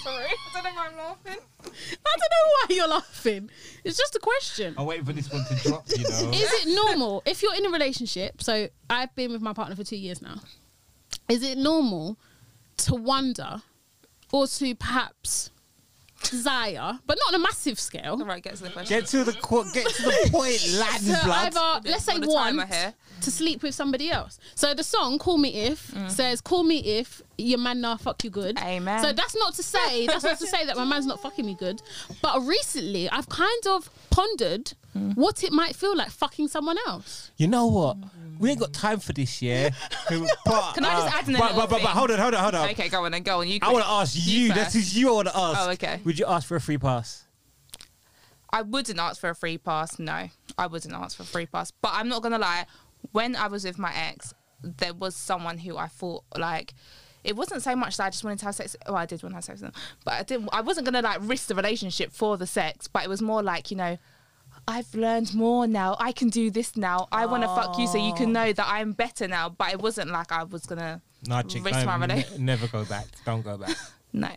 Sorry, 0.04 0.26
I 0.26 0.62
don't 0.62 0.64
know 0.64 0.70
why 0.74 0.88
I'm 0.88 0.98
laughing. 0.98 1.44
I 1.64 2.18
don't 2.18 2.32
know 2.32 2.50
why 2.54 2.76
you're 2.76 2.88
laughing. 2.88 3.50
It's 3.84 3.98
just 3.98 4.16
a 4.16 4.20
question. 4.20 4.76
i'm 4.78 4.86
waiting 4.86 5.06
for 5.06 5.14
this 5.14 5.32
one 5.32 5.44
to 5.46 5.56
drop 5.68 5.86
you 5.90 6.04
know 6.04 6.10
Is 6.34 6.50
it 6.54 6.74
normal 6.74 7.22
if 7.26 7.44
you're 7.44 7.56
in 7.56 7.66
a 7.66 7.70
relationship? 7.70 8.42
So 8.42 8.70
I've 8.90 9.14
been 9.16 9.32
with 9.32 9.42
my 9.42 9.54
partner 9.54 9.76
for 9.76 9.84
two 9.84 9.98
years 9.98 10.22
now. 10.22 10.42
Is 11.28 11.44
it 11.44 11.58
normal 11.58 12.18
to 12.78 12.96
wonder 12.96 13.62
or 14.32 14.48
to 14.48 14.76
perhaps 14.76 15.52
desire, 16.24 17.00
but 17.06 17.18
not 17.20 17.34
on 17.34 17.42
a 17.42 17.44
massive 17.44 17.80
scale, 17.80 18.18
All 18.20 18.26
right, 18.26 18.42
get 18.42 18.56
to 18.56 18.64
the 18.64 18.70
question. 18.70 19.00
get 19.00 19.08
to 19.08 19.24
the 19.24 19.34
qu- 19.34 19.72
get 19.74 19.88
to 19.88 20.04
the 20.04 20.30
point 20.32 20.74
lad 20.80 21.00
to 21.02 21.26
blood 21.26 21.56
either, 21.56 21.90
let's 21.90 22.04
say, 22.04 22.14
Got 22.14 22.22
the 22.22 22.28
want 22.28 22.58
timer 22.58 22.66
here. 22.66 22.94
to 23.22 23.32
sleep 23.32 23.64
with 23.64 23.76
somebody 23.76 24.12
else? 24.12 24.40
So 24.56 24.74
the 24.74 24.84
song 24.84 25.20
"Call 25.20 25.38
Me 25.38 25.54
If" 25.54 25.92
mm. 25.92 26.10
says, 26.10 26.42
"Call 26.42 26.64
me 26.64 26.80
if 26.80 27.22
your 27.38 27.60
man 27.60 27.82
nah 27.82 27.98
fuck 27.98 28.24
you 28.24 28.30
good." 28.30 28.58
Amen. 28.60 29.02
So 29.02 29.14
that's 29.14 29.36
not 29.36 29.54
to 29.56 29.64
say 29.64 30.08
that's 30.08 30.24
not 30.24 30.40
to 30.40 30.48
say 30.48 30.66
that 30.66 30.78
my 30.78 30.86
man's 30.86 31.06
not 31.06 31.22
fucking 31.22 31.46
me 31.46 31.56
good, 31.56 31.82
but 32.22 32.42
recently 32.42 33.10
I've 33.10 33.30
kind 33.30 33.68
of 33.68 33.90
pondered 34.10 34.74
mm. 34.96 35.16
what 35.16 35.44
it 35.44 35.52
might 35.52 35.76
feel 35.76 35.96
like 35.96 36.10
fucking 36.10 36.48
someone 36.48 36.78
else. 36.88 37.32
You 37.38 37.48
know 37.48 37.68
what? 37.68 37.98
We 38.40 38.50
ain't 38.50 38.60
got 38.60 38.72
time 38.72 39.00
for 39.00 39.12
this, 39.12 39.42
yeah. 39.42 39.70
But, 40.10 40.74
Can 40.74 40.86
I 40.86 40.94
just 40.96 41.14
uh, 41.14 41.18
add 41.20 41.28
in 41.28 41.36
a 41.36 41.40
but, 41.40 41.56
but, 41.56 41.70
but, 41.70 41.82
but 41.82 41.90
hold 41.90 42.10
on, 42.10 42.18
hold 42.20 42.34
on, 42.34 42.42
hold 42.42 42.56
on. 42.56 42.70
Okay, 42.70 42.88
go 42.88 43.04
on 43.04 43.12
then. 43.12 43.22
Go 43.22 43.42
on. 43.42 43.48
You. 43.48 43.60
I 43.62 43.72
want 43.72 43.84
to 43.84 43.92
ask 43.92 44.16
you. 44.16 44.40
You 44.40 44.54
This 44.54 44.76
is 44.76 44.98
you. 44.98 45.10
I 45.10 45.12
want 45.12 45.28
to 45.28 45.38
ask. 45.38 45.60
Oh, 45.60 45.72
okay. 45.72 46.00
Would 46.06 46.18
you 46.18 46.26
ask 46.26 46.48
for 46.48 46.56
a 46.56 46.62
free 46.62 46.78
pass? 46.78 47.26
I 48.52 48.62
wouldn't 48.62 48.98
ask 48.98 49.20
for 49.20 49.30
a 49.30 49.36
free 49.36 49.58
pass. 49.58 50.00
No, 50.00 50.30
I 50.58 50.68
wouldn't 50.68 50.94
ask 50.94 51.18
for 51.18 51.24
a 51.24 51.26
free 51.26 51.46
pass. 51.46 51.72
But 51.72 51.92
I'm 51.94 52.08
not 52.08 52.24
gonna 52.24 52.40
lie. 52.40 52.66
When 53.12 53.36
I 53.36 53.48
was 53.48 53.66
with 53.66 53.78
my 53.78 53.94
ex, 53.94 54.34
there 54.64 54.94
was 54.94 55.16
someone 55.16 55.58
who 55.58 55.78
I 55.78 55.88
thought 55.88 56.24
like. 56.38 56.74
It 57.22 57.36
wasn't 57.36 57.62
so 57.62 57.76
much 57.76 57.98
that 57.98 58.06
I 58.06 58.10
just 58.12 58.24
wanted 58.24 58.40
to 58.40 58.46
have 58.46 58.56
sex. 58.56 58.78
Oh, 58.86 58.96
I 58.96 59.06
did 59.06 59.22
want 59.22 59.34
to 59.34 59.36
have 59.36 59.44
sex 59.44 59.62
with 59.62 59.74
them, 59.74 59.82
but 60.06 60.14
I 60.14 60.24
didn't. 60.24 60.48
I 60.54 60.62
wasn't 60.62 60.86
gonna 60.86 61.02
like 61.02 61.20
risk 61.22 61.48
the 61.48 61.56
relationship 61.56 62.14
for 62.14 62.38
the 62.38 62.48
sex. 62.48 62.88
But 62.88 63.04
it 63.04 63.10
was 63.10 63.22
more 63.22 63.44
like 63.44 63.70
you 63.70 63.78
know, 63.78 63.98
I've 64.70 64.94
learned 64.94 65.34
more 65.34 65.66
now. 65.66 65.96
I 66.00 66.12
can 66.12 66.30
do 66.30 66.52
this 66.52 66.78
now. 66.78 67.08
I 67.12 67.26
want 67.26 67.42
to 67.42 67.50
fuck 67.50 67.80
you 67.80 67.88
so 67.88 67.98
you 67.98 68.14
can 68.14 68.30
oh. 68.30 68.44
know 68.44 68.54
that 68.54 68.66
I'm 68.68 68.94
better 68.94 69.28
now. 69.28 69.50
But 69.50 69.74
it 69.74 69.82
wasn't 69.82 70.12
like 70.12 70.32
I 70.32 70.44
was 70.44 70.68
gonna. 70.68 71.02
No, 71.28 71.42
chick. 71.42 71.66
Risk 71.66 71.86
my 71.88 71.98
don't- 72.06 72.10
ne- 72.10 72.38
never 72.38 72.68
go 72.68 72.86
back. 72.86 73.08
Don't 73.26 73.42
go 73.42 73.58
back. 73.58 73.76
No. 74.12 74.32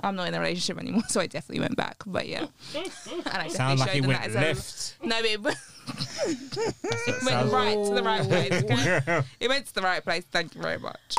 I'm 0.00 0.14
not 0.14 0.28
in 0.28 0.34
a 0.34 0.38
relationship 0.38 0.78
anymore, 0.78 1.04
so 1.08 1.22
I 1.22 1.26
definitely 1.26 1.60
went 1.60 1.74
back. 1.74 2.02
But 2.06 2.28
yeah, 2.28 2.48
and 2.74 3.26
I 3.26 3.48
Sound 3.48 3.78
definitely 3.78 3.80
like 3.80 3.88
showed 3.88 3.96
it 3.96 4.06
went 4.06 4.20
that 4.20 4.28
as 4.28 4.34
a- 4.34 4.40
left. 4.40 4.96
No, 5.02 5.16
it 5.22 5.42
went 7.24 7.50
right 7.50 7.82
to 7.82 7.94
the 7.94 8.02
right 8.02 8.22
place. 8.22 8.52
Okay? 8.52 9.22
it 9.40 9.48
went 9.48 9.66
to 9.68 9.72
the 9.72 9.80
right 9.80 10.04
place. 10.04 10.24
Thank 10.30 10.54
you 10.54 10.60
very 10.60 10.78
much. 10.78 11.16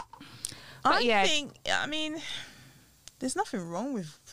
But 0.83 0.93
I 0.93 0.99
yeah. 0.99 1.25
think. 1.25 1.53
I 1.71 1.87
mean, 1.87 2.21
there's 3.17 3.35
nothing 3.35 3.67
wrong 3.67 3.93
with 3.93 4.26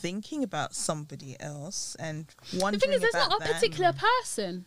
thinking 0.00 0.42
about 0.42 0.74
somebody 0.74 1.36
else 1.40 1.96
and 1.98 2.26
wondering. 2.54 2.80
The 2.80 2.86
thing 2.86 2.92
is, 2.92 3.00
there's 3.00 3.14
not 3.14 3.36
a 3.36 3.44
that. 3.44 3.54
particular 3.54 3.92
person, 3.92 4.64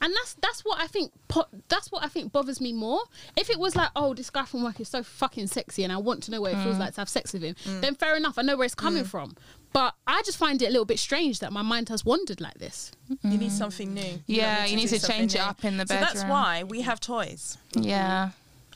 and 0.00 0.14
that's 0.14 0.34
that's 0.34 0.64
what 0.64 0.80
I 0.80 0.86
think. 0.86 1.12
Po- 1.28 1.48
that's 1.68 1.90
what 1.90 2.04
I 2.04 2.08
think 2.08 2.32
bothers 2.32 2.60
me 2.60 2.72
more. 2.72 3.00
If 3.36 3.50
it 3.50 3.58
was 3.58 3.76
like, 3.76 3.90
oh, 3.96 4.14
this 4.14 4.30
guy 4.30 4.44
from 4.44 4.62
work 4.62 4.80
is 4.80 4.88
so 4.88 5.02
fucking 5.02 5.48
sexy, 5.48 5.84
and 5.84 5.92
I 5.92 5.98
want 5.98 6.22
to 6.24 6.30
know 6.30 6.40
what 6.40 6.52
it 6.52 6.62
feels 6.62 6.76
mm. 6.76 6.80
like 6.80 6.94
to 6.94 7.00
have 7.00 7.08
sex 7.08 7.32
with 7.32 7.42
him, 7.42 7.54
mm. 7.64 7.80
then 7.80 7.94
fair 7.94 8.16
enough. 8.16 8.38
I 8.38 8.42
know 8.42 8.56
where 8.56 8.66
it's 8.66 8.74
coming 8.74 9.04
mm. 9.04 9.08
from. 9.08 9.36
But 9.72 9.94
I 10.06 10.22
just 10.22 10.38
find 10.38 10.62
it 10.62 10.66
a 10.66 10.70
little 10.70 10.86
bit 10.86 10.98
strange 10.98 11.40
that 11.40 11.52
my 11.52 11.60
mind 11.60 11.90
has 11.90 12.02
wandered 12.02 12.40
like 12.40 12.54
this. 12.54 12.92
You 13.22 13.36
need 13.36 13.52
something 13.52 13.92
new. 13.92 14.20
Yeah, 14.26 14.60
don't 14.60 14.70
you 14.70 14.76
need 14.76 14.88
to 14.88 14.98
something 14.98 15.18
change 15.18 15.34
it 15.34 15.40
up 15.40 15.64
in 15.64 15.76
the 15.76 15.84
bedroom. 15.84 16.08
So 16.08 16.14
that's 16.14 16.30
why 16.30 16.62
we 16.64 16.80
have 16.80 16.98
toys, 16.98 17.58
Yeah, 17.74 18.30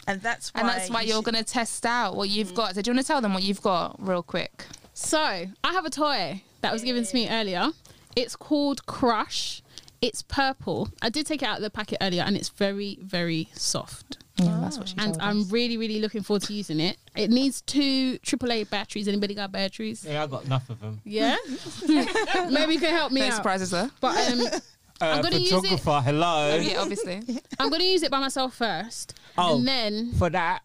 and 0.06 0.20
that's 0.20 0.52
why. 0.52 0.60
and 0.60 0.68
that's 0.68 0.90
why 0.90 1.00
you 1.00 1.08
you're 1.08 1.18
should- 1.18 1.24
gonna 1.24 1.44
test 1.44 1.86
out 1.86 2.16
what 2.16 2.28
you've 2.28 2.54
got. 2.54 2.74
So 2.74 2.82
do 2.82 2.90
you 2.90 2.94
want 2.94 3.06
to 3.06 3.08
tell 3.08 3.22
them 3.22 3.32
what 3.32 3.42
you've 3.42 3.62
got 3.62 3.96
real 3.98 4.22
quick? 4.22 4.66
So 5.02 5.18
I 5.18 5.72
have 5.72 5.84
a 5.86 5.90
toy 5.90 6.42
that 6.60 6.72
was 6.72 6.82
given 6.82 7.04
to 7.04 7.14
me 7.14 7.28
earlier. 7.28 7.70
It's 8.14 8.36
called 8.36 8.84
Crush. 8.86 9.62
It's 10.02 10.22
purple. 10.22 10.88
I 11.02 11.08
did 11.10 11.26
take 11.26 11.42
it 11.42 11.46
out 11.46 11.56
of 11.56 11.62
the 11.62 11.70
packet 11.70 11.98
earlier, 12.00 12.22
and 12.22 12.36
it's 12.36 12.48
very, 12.50 12.98
very 13.02 13.48
soft. 13.54 14.18
Yeah, 14.36 14.58
that's 14.62 14.78
what 14.78 14.88
she 14.88 14.94
And 14.98 15.14
told 15.14 15.18
I'm 15.22 15.40
us. 15.42 15.52
really, 15.52 15.76
really 15.76 16.00
looking 16.00 16.22
forward 16.22 16.42
to 16.44 16.52
using 16.54 16.80
it. 16.80 16.96
It 17.16 17.30
needs 17.30 17.60
two 17.62 18.18
AAA 18.20 18.70
batteries. 18.70 19.08
Anybody 19.08 19.34
got 19.34 19.52
batteries? 19.52 20.04
Yeah, 20.08 20.22
I 20.22 20.26
got 20.26 20.44
enough 20.44 20.68
of 20.70 20.80
them. 20.80 21.00
Yeah. 21.04 21.36
Maybe 21.88 22.74
you 22.74 22.80
can 22.80 22.94
help 22.94 23.12
me 23.12 23.20
No 23.20 23.26
out. 23.28 23.32
surprises 23.34 23.70
there. 23.70 23.90
But 24.00 24.16
um, 24.32 24.40
Uh, 25.02 25.22
gonna 25.22 25.36
use 25.38 25.50
it- 25.50 25.60
photographer, 25.80 26.02
hello. 26.04 26.50
Oh, 26.52 26.56
yeah, 26.60 26.78
obviously. 26.78 27.22
I'm 27.58 27.70
gonna 27.70 27.84
use 27.84 28.02
it 28.02 28.10
by 28.10 28.20
myself 28.20 28.54
first, 28.54 29.14
Oh. 29.38 29.56
and 29.56 29.66
then 29.66 30.12
For 30.12 30.28
that, 30.28 30.60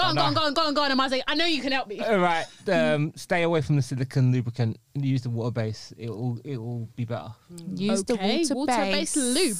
go 0.00 0.08
on, 0.08 0.14
go 0.16 0.22
on, 0.22 0.32
no. 0.34 0.40
go 0.40 0.46
on, 0.46 0.54
go 0.54 0.62
on, 0.62 0.74
go 0.74 0.82
on. 0.82 0.90
And 0.92 1.00
I 1.00 1.04
was 1.04 1.12
like, 1.12 1.22
I 1.26 1.34
know 1.34 1.44
you 1.46 1.60
can 1.62 1.72
help 1.72 1.88
me. 1.88 2.00
all 2.00 2.18
right. 2.18 2.46
Um, 2.68 3.12
stay 3.16 3.42
away 3.42 3.60
from 3.62 3.76
the 3.76 3.82
silicon 3.82 4.32
lubricant. 4.32 4.78
Use 4.94 5.22
the 5.22 5.30
water 5.30 5.50
base. 5.50 5.92
It 5.98 6.10
will. 6.10 6.38
It 6.44 6.56
will 6.58 6.88
be 6.96 7.04
better. 7.04 7.30
Use 7.74 8.00
Okay, 8.10 8.44
the 8.44 8.54
water 8.54 8.72
water-based 8.72 9.14
base 9.14 9.16
lube. 9.16 9.56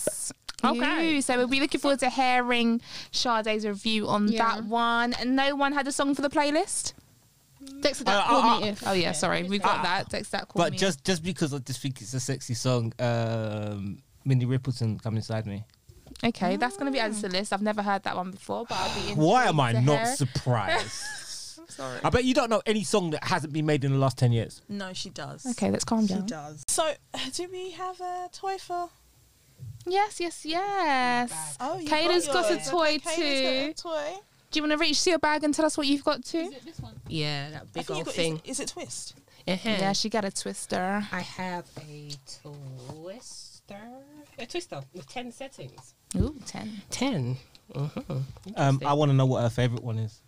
Okay. 0.62 1.16
Ooh, 1.16 1.22
so 1.22 1.36
we'll 1.38 1.46
be 1.48 1.58
looking 1.60 1.80
forward 1.80 2.00
to 2.00 2.10
hearing 2.10 2.80
Sade's 3.12 3.66
review 3.66 4.08
on 4.08 4.28
Yeah. 4.28 4.56
that 4.56 4.64
one. 4.66 5.14
And 5.14 5.34
no 5.34 5.56
one 5.56 5.72
had 5.72 5.88
a 5.88 5.92
song 5.92 6.14
for 6.14 6.20
the 6.22 6.28
playlist. 6.28 6.92
Dexta, 7.80 8.04
that 8.04 8.24
Uh, 8.24 8.26
call 8.28 8.40
uh, 8.40 8.60
me 8.60 8.68
if. 8.68 8.86
Oh 8.86 8.92
yeah, 8.92 9.12
sorry, 9.12 9.42
we 9.44 9.58
got 9.58 9.82
that. 9.82 10.08
Text 10.10 10.32
that 10.32 10.48
call 10.48 10.62
But 10.62 10.72
me. 10.72 10.78
just 10.78 11.04
just 11.04 11.22
because 11.22 11.52
I 11.54 11.58
just 11.58 11.80
think 11.80 12.00
it's 12.00 12.14
a 12.14 12.20
sexy 12.20 12.54
song, 12.54 12.92
um, 12.98 14.02
Minnie 14.24 14.46
Riperton 14.46 15.02
come 15.02 15.16
inside 15.16 15.46
me. 15.46 15.64
Okay, 16.24 16.56
that's 16.56 16.76
gonna 16.76 16.90
be 16.90 16.98
added 17.00 17.16
to 17.16 17.22
the 17.22 17.28
list. 17.30 17.52
I've 17.52 17.62
never 17.62 17.82
heard 17.82 18.02
that 18.04 18.16
one 18.16 18.30
before, 18.30 18.64
but 18.68 18.76
I'll 18.78 18.94
be. 18.94 19.14
Why 19.14 19.46
am 19.46 19.60
I 19.60 19.70
intrigued 19.70 19.86
to 19.88 19.92
not 19.94 20.06
hear. 20.06 20.16
surprised? 20.16 20.90
Sorry. 21.70 22.00
I 22.02 22.10
bet 22.10 22.24
you 22.24 22.34
don't 22.34 22.50
know 22.50 22.62
any 22.66 22.82
song 22.82 23.10
that 23.10 23.22
hasn't 23.24 23.52
been 23.52 23.64
made 23.66 23.84
in 23.84 23.92
the 23.92 23.98
last 23.98 24.18
ten 24.18 24.32
years. 24.32 24.60
No, 24.68 24.92
she 24.92 25.08
does. 25.10 25.46
Okay, 25.52 25.70
let's 25.70 25.84
calm 25.84 26.06
down. 26.06 26.22
She 26.22 26.26
does. 26.26 26.64
So, 26.68 26.92
do 27.34 27.48
we 27.52 27.70
have 27.72 28.00
a 28.00 28.28
toy 28.32 28.58
for? 28.58 28.88
Yes, 29.86 30.20
yes, 30.20 30.44
yes. 30.44 31.56
Oh, 31.60 31.78
you 31.78 31.88
Kayla's 31.88 32.26
got 32.26 32.50
a 32.50 32.56
toy 32.68 32.96
Okay, 32.96 32.98
Kayla's 32.98 33.74
too. 33.76 33.92
got 33.92 33.98
a 33.98 34.12
toy. 34.14 34.20
Do 34.50 34.58
you 34.58 34.62
want 34.64 34.72
to 34.72 34.78
reach 34.78 35.02
to 35.04 35.10
your 35.10 35.18
bag 35.20 35.44
and 35.44 35.54
tell 35.54 35.64
us 35.64 35.78
what 35.78 35.86
you've 35.86 36.04
got 36.04 36.24
too? 36.24 36.38
Is 36.38 36.52
it 36.54 36.64
this 36.64 36.80
one? 36.80 36.94
Yeah, 37.08 37.50
that 37.50 37.72
big 37.72 37.86
think 37.86 37.96
old 37.98 38.06
got. 38.06 38.14
thing. 38.14 38.34
Is, 38.36 38.40
it- 38.40 38.50
is 38.50 38.60
it 38.60 38.68
twist? 38.68 39.14
Uh-huh. 39.48 39.68
Yeah, 39.70 39.92
she 39.92 40.08
got 40.10 40.24
a 40.24 40.30
twister. 40.30 41.02
I 41.12 41.20
have 41.20 41.66
a 41.88 42.10
twister. 42.42 43.80
A 44.40 44.46
twister 44.46 44.80
with 44.94 45.06
10 45.08 45.32
settings. 45.32 45.94
Ooh, 46.16 46.34
10. 46.46 46.82
10. 46.90 47.36
Uh-huh. 47.74 48.14
Um, 48.56 48.80
I 48.84 48.92
want 48.94 49.10
to 49.10 49.14
know 49.14 49.26
what 49.26 49.42
her 49.42 49.50
favorite 49.50 49.84
one 49.84 49.98
is. 49.98 50.20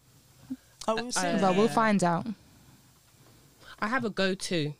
Oh, 0.86 0.94
we'll 0.96 1.12
see. 1.12 1.26
Uh, 1.26 1.40
Well, 1.40 1.54
we'll 1.54 1.68
find 1.68 2.02
out. 2.04 2.26
I 3.80 3.88
have 3.88 4.04
a 4.04 4.10
go-to. 4.10 4.74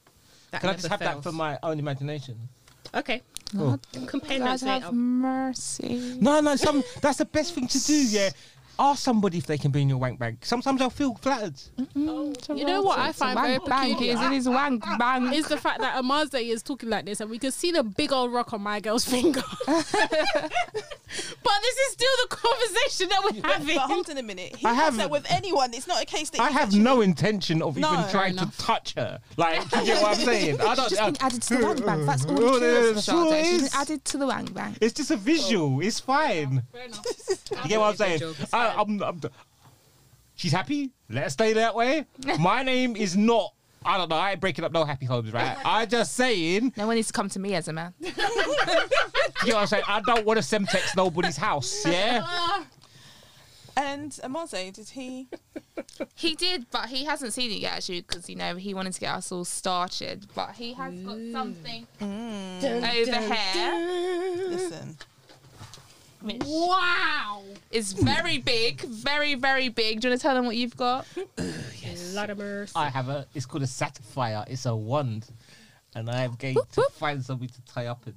That 0.51 0.61
Can 0.61 0.71
I 0.71 0.75
just 0.75 0.89
have 0.89 1.01
that 1.01 1.23
for 1.23 1.33
my 1.33 1.59
own 1.63 1.79
imagination? 1.79 2.37
Okay. 2.95 3.23
Cool. 3.57 3.81
Compare 4.07 4.39
God 4.39 4.45
notes 4.45 4.63
have 4.63 4.83
later. 4.85 4.95
mercy. 4.95 6.19
No, 6.21 6.41
no, 6.41 6.57
some 6.57 6.83
that's 7.01 7.19
the 7.19 7.25
best 7.25 7.55
thing 7.55 7.67
to 7.69 7.85
do. 7.85 7.93
Yeah, 7.95 8.31
ask 8.79 9.03
somebody 9.03 9.39
if 9.39 9.47
they 9.47 9.59
can 9.59 9.71
be 9.71 9.83
in 9.83 9.89
your 9.89 9.99
wank 9.99 10.19
bag. 10.19 10.39
Sometimes 10.43 10.81
I'll 10.81 10.91
feel 10.91 11.15
flattered. 11.15 11.55
Mm, 11.97 12.57
You 12.59 12.65
know 12.65 12.83
what 12.83 12.99
I 12.99 13.13
find 13.13 13.37
wank 13.37 13.47
very 13.47 13.59
bank 13.69 13.93
peculiar? 13.99 14.17
Ah, 14.19 14.23
is 14.27 14.33
it 14.33 14.37
is 14.37 14.49
wank 14.49 14.83
ah, 14.87 14.91
ah, 14.95 14.99
bank. 14.99 15.35
Is 15.35 15.47
the 15.49 15.57
fact 15.57 15.81
that 15.81 15.99
Amaze 15.99 16.35
is 16.35 16.63
talking 16.63 16.89
like 16.89 17.05
this 17.07 17.21
and 17.21 17.31
we 17.31 17.39
can 17.39 17.53
see 17.53 17.71
the 17.73 17.83
big 17.83 18.13
old 18.13 18.33
rock 18.33 18.53
on 18.53 18.61
my 18.63 18.81
girl's 18.81 19.05
finger. 19.05 19.43
but 19.67 21.59
this 21.63 21.77
is 21.77 21.93
still 21.93 22.11
the 22.23 22.29
conversation 22.37 23.09
that 23.11 23.21
we're 23.25 23.43
having. 23.51 23.77
but 23.77 23.83
hold 23.91 24.11
on 24.11 24.19
a 24.19 24.23
minute. 24.23 24.57
He 24.57 24.67
I 24.67 24.75
have- 24.75 24.97
that 24.97 25.11
with 25.11 25.27
anyone. 25.31 25.75
It's 25.75 25.87
not 25.87 26.03
a 26.03 26.07
case 26.07 26.31
that 26.31 26.41
I 26.41 26.51
have 26.51 26.69
actually- 26.69 26.81
no 26.81 27.01
intention 27.01 27.63
of 27.63 27.77
No. 27.77 27.93
even 27.93 28.05
Fair 28.05 28.11
trying 28.11 28.37
to 28.37 28.51
touch 28.59 28.95
her. 28.95 29.21
Like, 29.37 29.61
you 29.77 29.85
get 29.85 30.03
what 30.03 30.19
I'm 30.19 30.25
saying? 30.25 30.61
I 30.61 30.75
don't. 30.75 30.89
She's 30.89 30.99
I- 30.99 31.11
been 31.11 31.17
added 31.23 31.43
to 31.43 31.57
the 31.59 31.65
wank 31.67 31.85
bank. 31.87 32.07
That's 32.07 32.25
all 32.27 32.43
Oh, 32.45 32.57
it 32.57 32.63
is, 32.63 32.95
that's 32.95 33.09
all 33.09 33.31
Sade. 33.31 33.45
it 33.45 33.49
She's 33.61 33.63
been 33.71 33.81
added 33.81 34.05
to 34.07 34.19
the 34.19 34.27
wank 34.27 34.55
bank. 34.55 34.79
it's 34.81 34.95
just 34.95 35.11
a 35.11 35.17
visual. 35.17 35.81
It's 35.81 36.01
fine. 36.01 36.63
Fair 36.73 36.85
enough. 36.87 37.05
You 37.65 37.69
get 37.69 37.81
what 37.81 37.91
I'm 37.91 37.97
saying? 37.97 38.35
Joke, 38.63 38.89
it's 38.89 39.03
I. 39.03 39.05
I'm, 39.07 39.23
I'm, 39.25 39.31
she's 40.35 40.53
happy. 40.53 40.93
Let 41.09 41.25
her 41.25 41.31
stay 41.31 41.53
that 41.55 41.75
way. 41.75 42.07
My 42.39 42.63
name 42.63 42.97
is 42.97 43.17
not. 43.17 43.55
I 43.85 43.99
don't 43.99 44.09
know. 44.09 44.17
I 44.17 44.33
ain't 44.33 44.41
breaking 44.41 44.65
up 44.65 44.73
no 44.73 44.85
happy 44.85 45.07
homes, 45.07 45.33
right? 45.33 45.57
I 45.65 45.87
just 45.87 46.15
saying. 46.15 46.73
No 46.77 46.87
one 46.87 46.97
needs 46.97 47.09
to 47.09 47.13
come 47.13 47.29
to 47.31 47.39
me 47.39 47.55
as 47.55 47.69
a 47.69 47.73
man. 47.73 47.95
You 49.45 49.49
know 49.49 49.55
what 49.57 49.63
I'm 49.63 49.67
saying? 49.67 49.85
I 49.89 50.01
don't 50.03 50.25
want 50.25 50.41
to 50.41 50.45
semtex 50.45 50.97
nobody's 50.97 51.37
house. 51.37 51.85
Yeah. 51.85 52.25
And 53.77 54.17
Amaze, 54.23 54.73
did 54.73 54.89
he? 54.91 55.27
He 56.15 56.37
did, 56.37 56.67
but 56.71 56.89
he 56.91 57.05
hasn't 57.05 57.33
seen 57.33 57.51
it 57.51 57.59
yet, 57.59 57.75
actually, 57.75 58.03
because 58.03 58.29
you 58.29 58.37
know 58.37 58.55
he 58.55 58.73
wanted 58.73 58.93
to 58.93 59.01
get 59.01 59.15
us 59.15 59.33
all 59.33 59.45
started. 59.45 60.27
But 60.35 60.53
he 60.53 60.75
has 60.75 60.95
got 60.95 61.17
mm. 61.17 61.33
something 61.33 61.87
mm. 62.01 62.65
over 62.65 62.87
here. 63.35 64.49
Listen. 64.49 64.97
Which 66.23 66.43
Wow. 66.45 67.43
is 67.71 67.93
very 67.93 68.39
big, 68.39 68.81
very 68.83 69.35
very 69.35 69.69
big. 69.69 70.01
Do 70.01 70.09
you 70.09 70.13
want 70.13 70.21
to 70.21 70.27
tell 70.27 70.35
them 70.35 70.47
what 70.47 70.57
you've 70.57 70.77
got? 70.77 71.07
Yes, 71.83 72.15
Latimer. 72.15 72.69
I 72.77 72.89
have 72.89 73.09
a. 73.09 73.27
It's 73.35 73.45
called 73.45 73.65
a 73.65 73.67
sapphire. 73.67 74.45
It's 74.47 74.67
a 74.67 74.75
wand, 74.75 75.27
and 75.97 76.09
I 76.09 76.23
am 76.23 76.37
going 76.37 76.55
to 76.55 76.83
find 76.93 77.25
something 77.25 77.49
to 77.49 77.63
tie 77.63 77.87
up 77.87 78.07
in. 78.07 78.15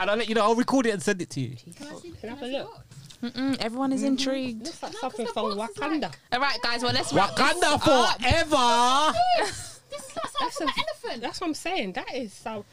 And 0.00 0.10
I'll 0.10 0.16
let 0.16 0.28
you 0.28 0.34
know. 0.34 0.42
I'll 0.42 0.56
record 0.56 0.86
it 0.86 0.90
and 0.90 1.02
send 1.02 1.22
it 1.22 1.30
to 1.30 1.40
you. 1.40 1.56
Can 1.76 1.86
I 1.86 2.26
have 2.26 2.42
a 2.42 2.46
look? 2.46 2.86
Mm-mm, 3.22 3.56
everyone 3.58 3.92
is 3.92 4.00
mm-hmm. 4.00 4.08
intrigued. 4.08 4.64
Looks 4.66 4.82
like 4.82 4.92
something 4.94 5.26
from 5.28 5.56
Wakanda. 5.56 6.12
All 6.32 6.40
right, 6.40 6.58
guys. 6.62 6.82
Well, 6.82 6.92
let's 6.92 7.12
wrap 7.12 7.30
Wakanda 7.30 7.60
this 7.60 7.88
up. 7.88 8.20
forever. 8.20 9.18
This 9.90 10.04
is 10.10 10.16
like 10.16 10.32
That's, 10.38 10.56
something 10.56 10.68
from 10.68 10.68
an 10.68 10.74
elephant. 10.78 11.22
that's 11.22 11.40
what 11.40 11.46
I'm 11.48 11.54
saying. 11.54 11.92
That 11.94 12.14
is 12.14 12.32
so. 12.32 12.64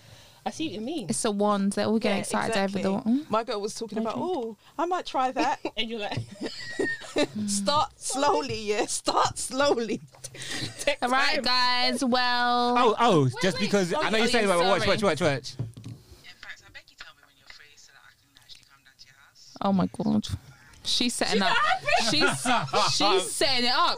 I 0.48 0.52
see 0.52 0.68
what 0.68 0.74
you 0.76 0.82
mean. 0.82 1.08
It's 1.10 1.26
a 1.26 1.32
wand. 1.32 1.74
They're 1.74 1.86
all 1.88 1.98
getting 1.98 2.18
Yeah, 2.18 2.22
excited 2.22 2.50
exactly. 2.50 2.86
over 2.86 3.02
the 3.04 3.10
wand. 3.10 3.26
My 3.32 3.44
girl 3.44 3.60
was 3.62 3.74
talking 3.74 3.98
about, 3.98 4.14
drink. 4.16 4.30
oh, 4.30 4.58
I 4.78 4.86
might 4.86 5.06
try 5.06 5.32
that. 5.32 5.60
And 5.78 5.90
you're 5.90 6.00
like, 6.00 6.20
Start 7.48 7.92
slowly, 8.00 8.60
yeah. 8.62 8.86
Start 8.86 9.38
slowly. 9.40 10.02
take 10.80 10.98
All 11.02 11.10
right, 11.10 11.36
time. 11.36 11.44
guys. 11.92 12.04
Well, 12.06 12.76
Oh, 12.78 12.96
oh, 13.00 13.30
just 13.42 13.58
because 13.60 13.92
Oh, 13.94 14.02
I 14.02 14.10
know 14.12 14.18
oh, 14.18 14.22
you're 14.22 14.28
saying, 14.28 14.48
yeah, 14.48 14.56
watch, 14.58 14.82
watch, 14.82 14.88
watch, 14.88 15.04
watch, 15.04 15.22
watch. 15.22 15.56
In 15.58 15.66
fact, 16.42 16.62
I 16.64 16.72
beg 16.74 16.84
you 16.90 16.96
tell 16.98 17.14
me 17.16 17.22
when 17.26 17.36
you're 17.40 17.48
free 17.50 17.66
so 17.76 17.92
that 17.94 18.02
I 18.06 18.14
can 18.14 18.30
actually 18.44 18.66
come 18.70 18.80
down 18.86 18.94
to 19.00 19.06
your 19.08 19.18
house. 19.18 19.58
oh 19.62 19.74
my 19.74 19.88
god. 19.88 20.28
She's 20.86 21.14
setting 21.14 21.42
up. 21.42 21.56
She's 22.10 22.48
she's 22.94 23.32
setting 23.32 23.66
it 23.66 23.74
up. 23.74 23.98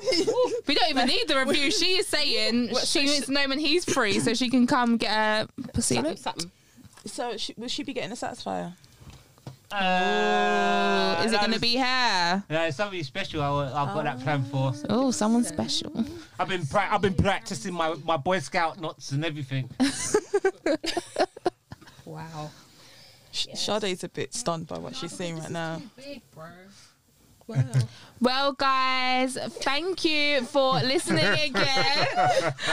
We 0.68 0.76
don't 0.76 0.90
even 0.90 1.08
need 1.08 1.28
the 1.28 1.38
review. 1.46 1.72
She 1.78 1.98
is 1.98 2.08
saying 2.08 2.76
she 2.86 3.04
needs 3.06 3.26
to 3.28 3.32
know 3.34 3.48
when 3.48 3.60
he's 3.60 3.86
free 3.86 4.20
so 4.20 4.34
she 4.34 4.50
can 4.50 4.66
come 4.68 4.98
get 4.98 5.12
a 5.12 5.48
pussy. 5.74 5.96
Something, 5.96 6.16
something. 6.18 6.52
So, 7.06 7.38
she, 7.38 7.54
will 7.58 7.68
she 7.68 7.84
be 7.84 7.94
getting 7.94 8.12
a 8.12 8.16
Satisfyer? 8.16 8.74
Uh, 9.72 11.22
Is 11.26 11.34
it 11.34 11.40
going 11.40 11.52
to 11.52 11.60
be 11.60 11.76
her? 11.76 11.84
Yeah, 12.50 12.68
it's 12.68 12.78
something 12.78 13.04
special. 13.04 13.42
I, 13.42 13.66
I've 13.66 13.94
got 13.94 14.06
that 14.06 14.20
plan 14.22 14.44
for. 14.46 14.74
Oh, 14.90 15.12
someone 15.12 15.44
special. 15.44 16.06
I've 16.40 16.48
been 16.48 16.66
pra- 16.66 16.88
I've 16.90 17.02
been 17.02 17.14
practicing 17.14 17.74
my, 17.74 17.96
my 18.06 18.16
Boy 18.18 18.40
Scout 18.40 18.80
knots 18.80 19.12
and 19.12 19.26
everything. 19.26 19.70
Wow. 22.06 22.50
Sh 23.38 23.48
Sade's 23.56 24.04
a 24.04 24.10
bit 24.10 24.34
stunned 24.34 24.68
by 24.68 24.78
what 24.80 24.96
she's 24.96 25.12
seeing 25.12 25.38
right 25.40 25.50
now. 25.52 25.82
Big. 25.96 26.22
Wow. 26.36 26.48
Well, 28.20 28.52
guys, 28.54 29.38
thank 29.62 30.04
you 30.04 30.42
for 30.42 30.74
listening 30.82 31.24
again. 31.24 32.08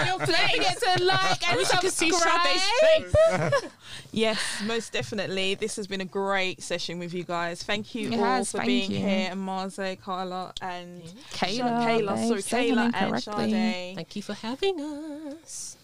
Don't 0.06 0.20
forget 0.20 0.78
to 0.80 1.04
like 1.04 1.52
and 1.52 1.66
subscribe. 1.66 3.62
Yes, 4.10 4.38
most 4.66 4.92
definitely. 4.92 5.54
This 5.54 5.76
has 5.76 5.86
been 5.86 6.00
a 6.00 6.04
great 6.06 6.62
session 6.62 6.98
with 6.98 7.12
you 7.14 7.24
guys. 7.24 7.62
Thank 7.62 7.94
you 7.94 8.10
It 8.12 8.18
all 8.18 8.24
has, 8.24 8.50
for 8.52 8.58
thank 8.58 8.66
being 8.68 8.90
you. 8.90 8.98
here. 8.98 9.28
And 9.32 9.40
Marze, 9.40 9.96
Carla, 10.02 10.52
and 10.62 11.02
Kayla, 11.32 11.56
Sha- 11.58 11.86
Kayla, 11.86 12.14
babe, 12.16 12.28
sorry, 12.28 12.42
say 12.42 12.70
Kayla 12.70 12.90
and 12.94 13.10
correctly. 13.10 13.50
Sade. 13.52 13.94
Thank 13.96 14.16
you 14.16 14.22
for 14.22 14.34
having 14.34 14.80
us. 14.80 15.76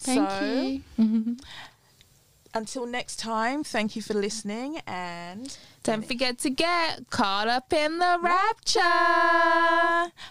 Thank 0.00 0.30
so, 0.30 0.44
you. 1.02 1.36
Until 2.54 2.86
next 2.86 3.16
time, 3.16 3.62
thank 3.62 3.94
you 3.94 4.02
for 4.02 4.14
listening 4.14 4.80
and 4.86 5.56
Don't 5.82 6.06
forget 6.06 6.38
to 6.38 6.50
get 6.50 7.10
caught 7.10 7.46
up 7.46 7.72
in 7.72 7.98
the 7.98 8.18
rapture. 8.20 8.82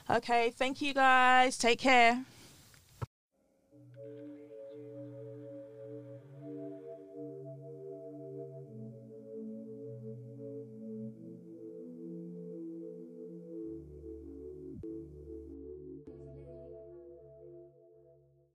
Okay, 0.10 0.52
thank 0.58 0.82
you 0.82 0.94
guys. 0.94 1.58
Take 1.58 1.80
care. 1.80 2.26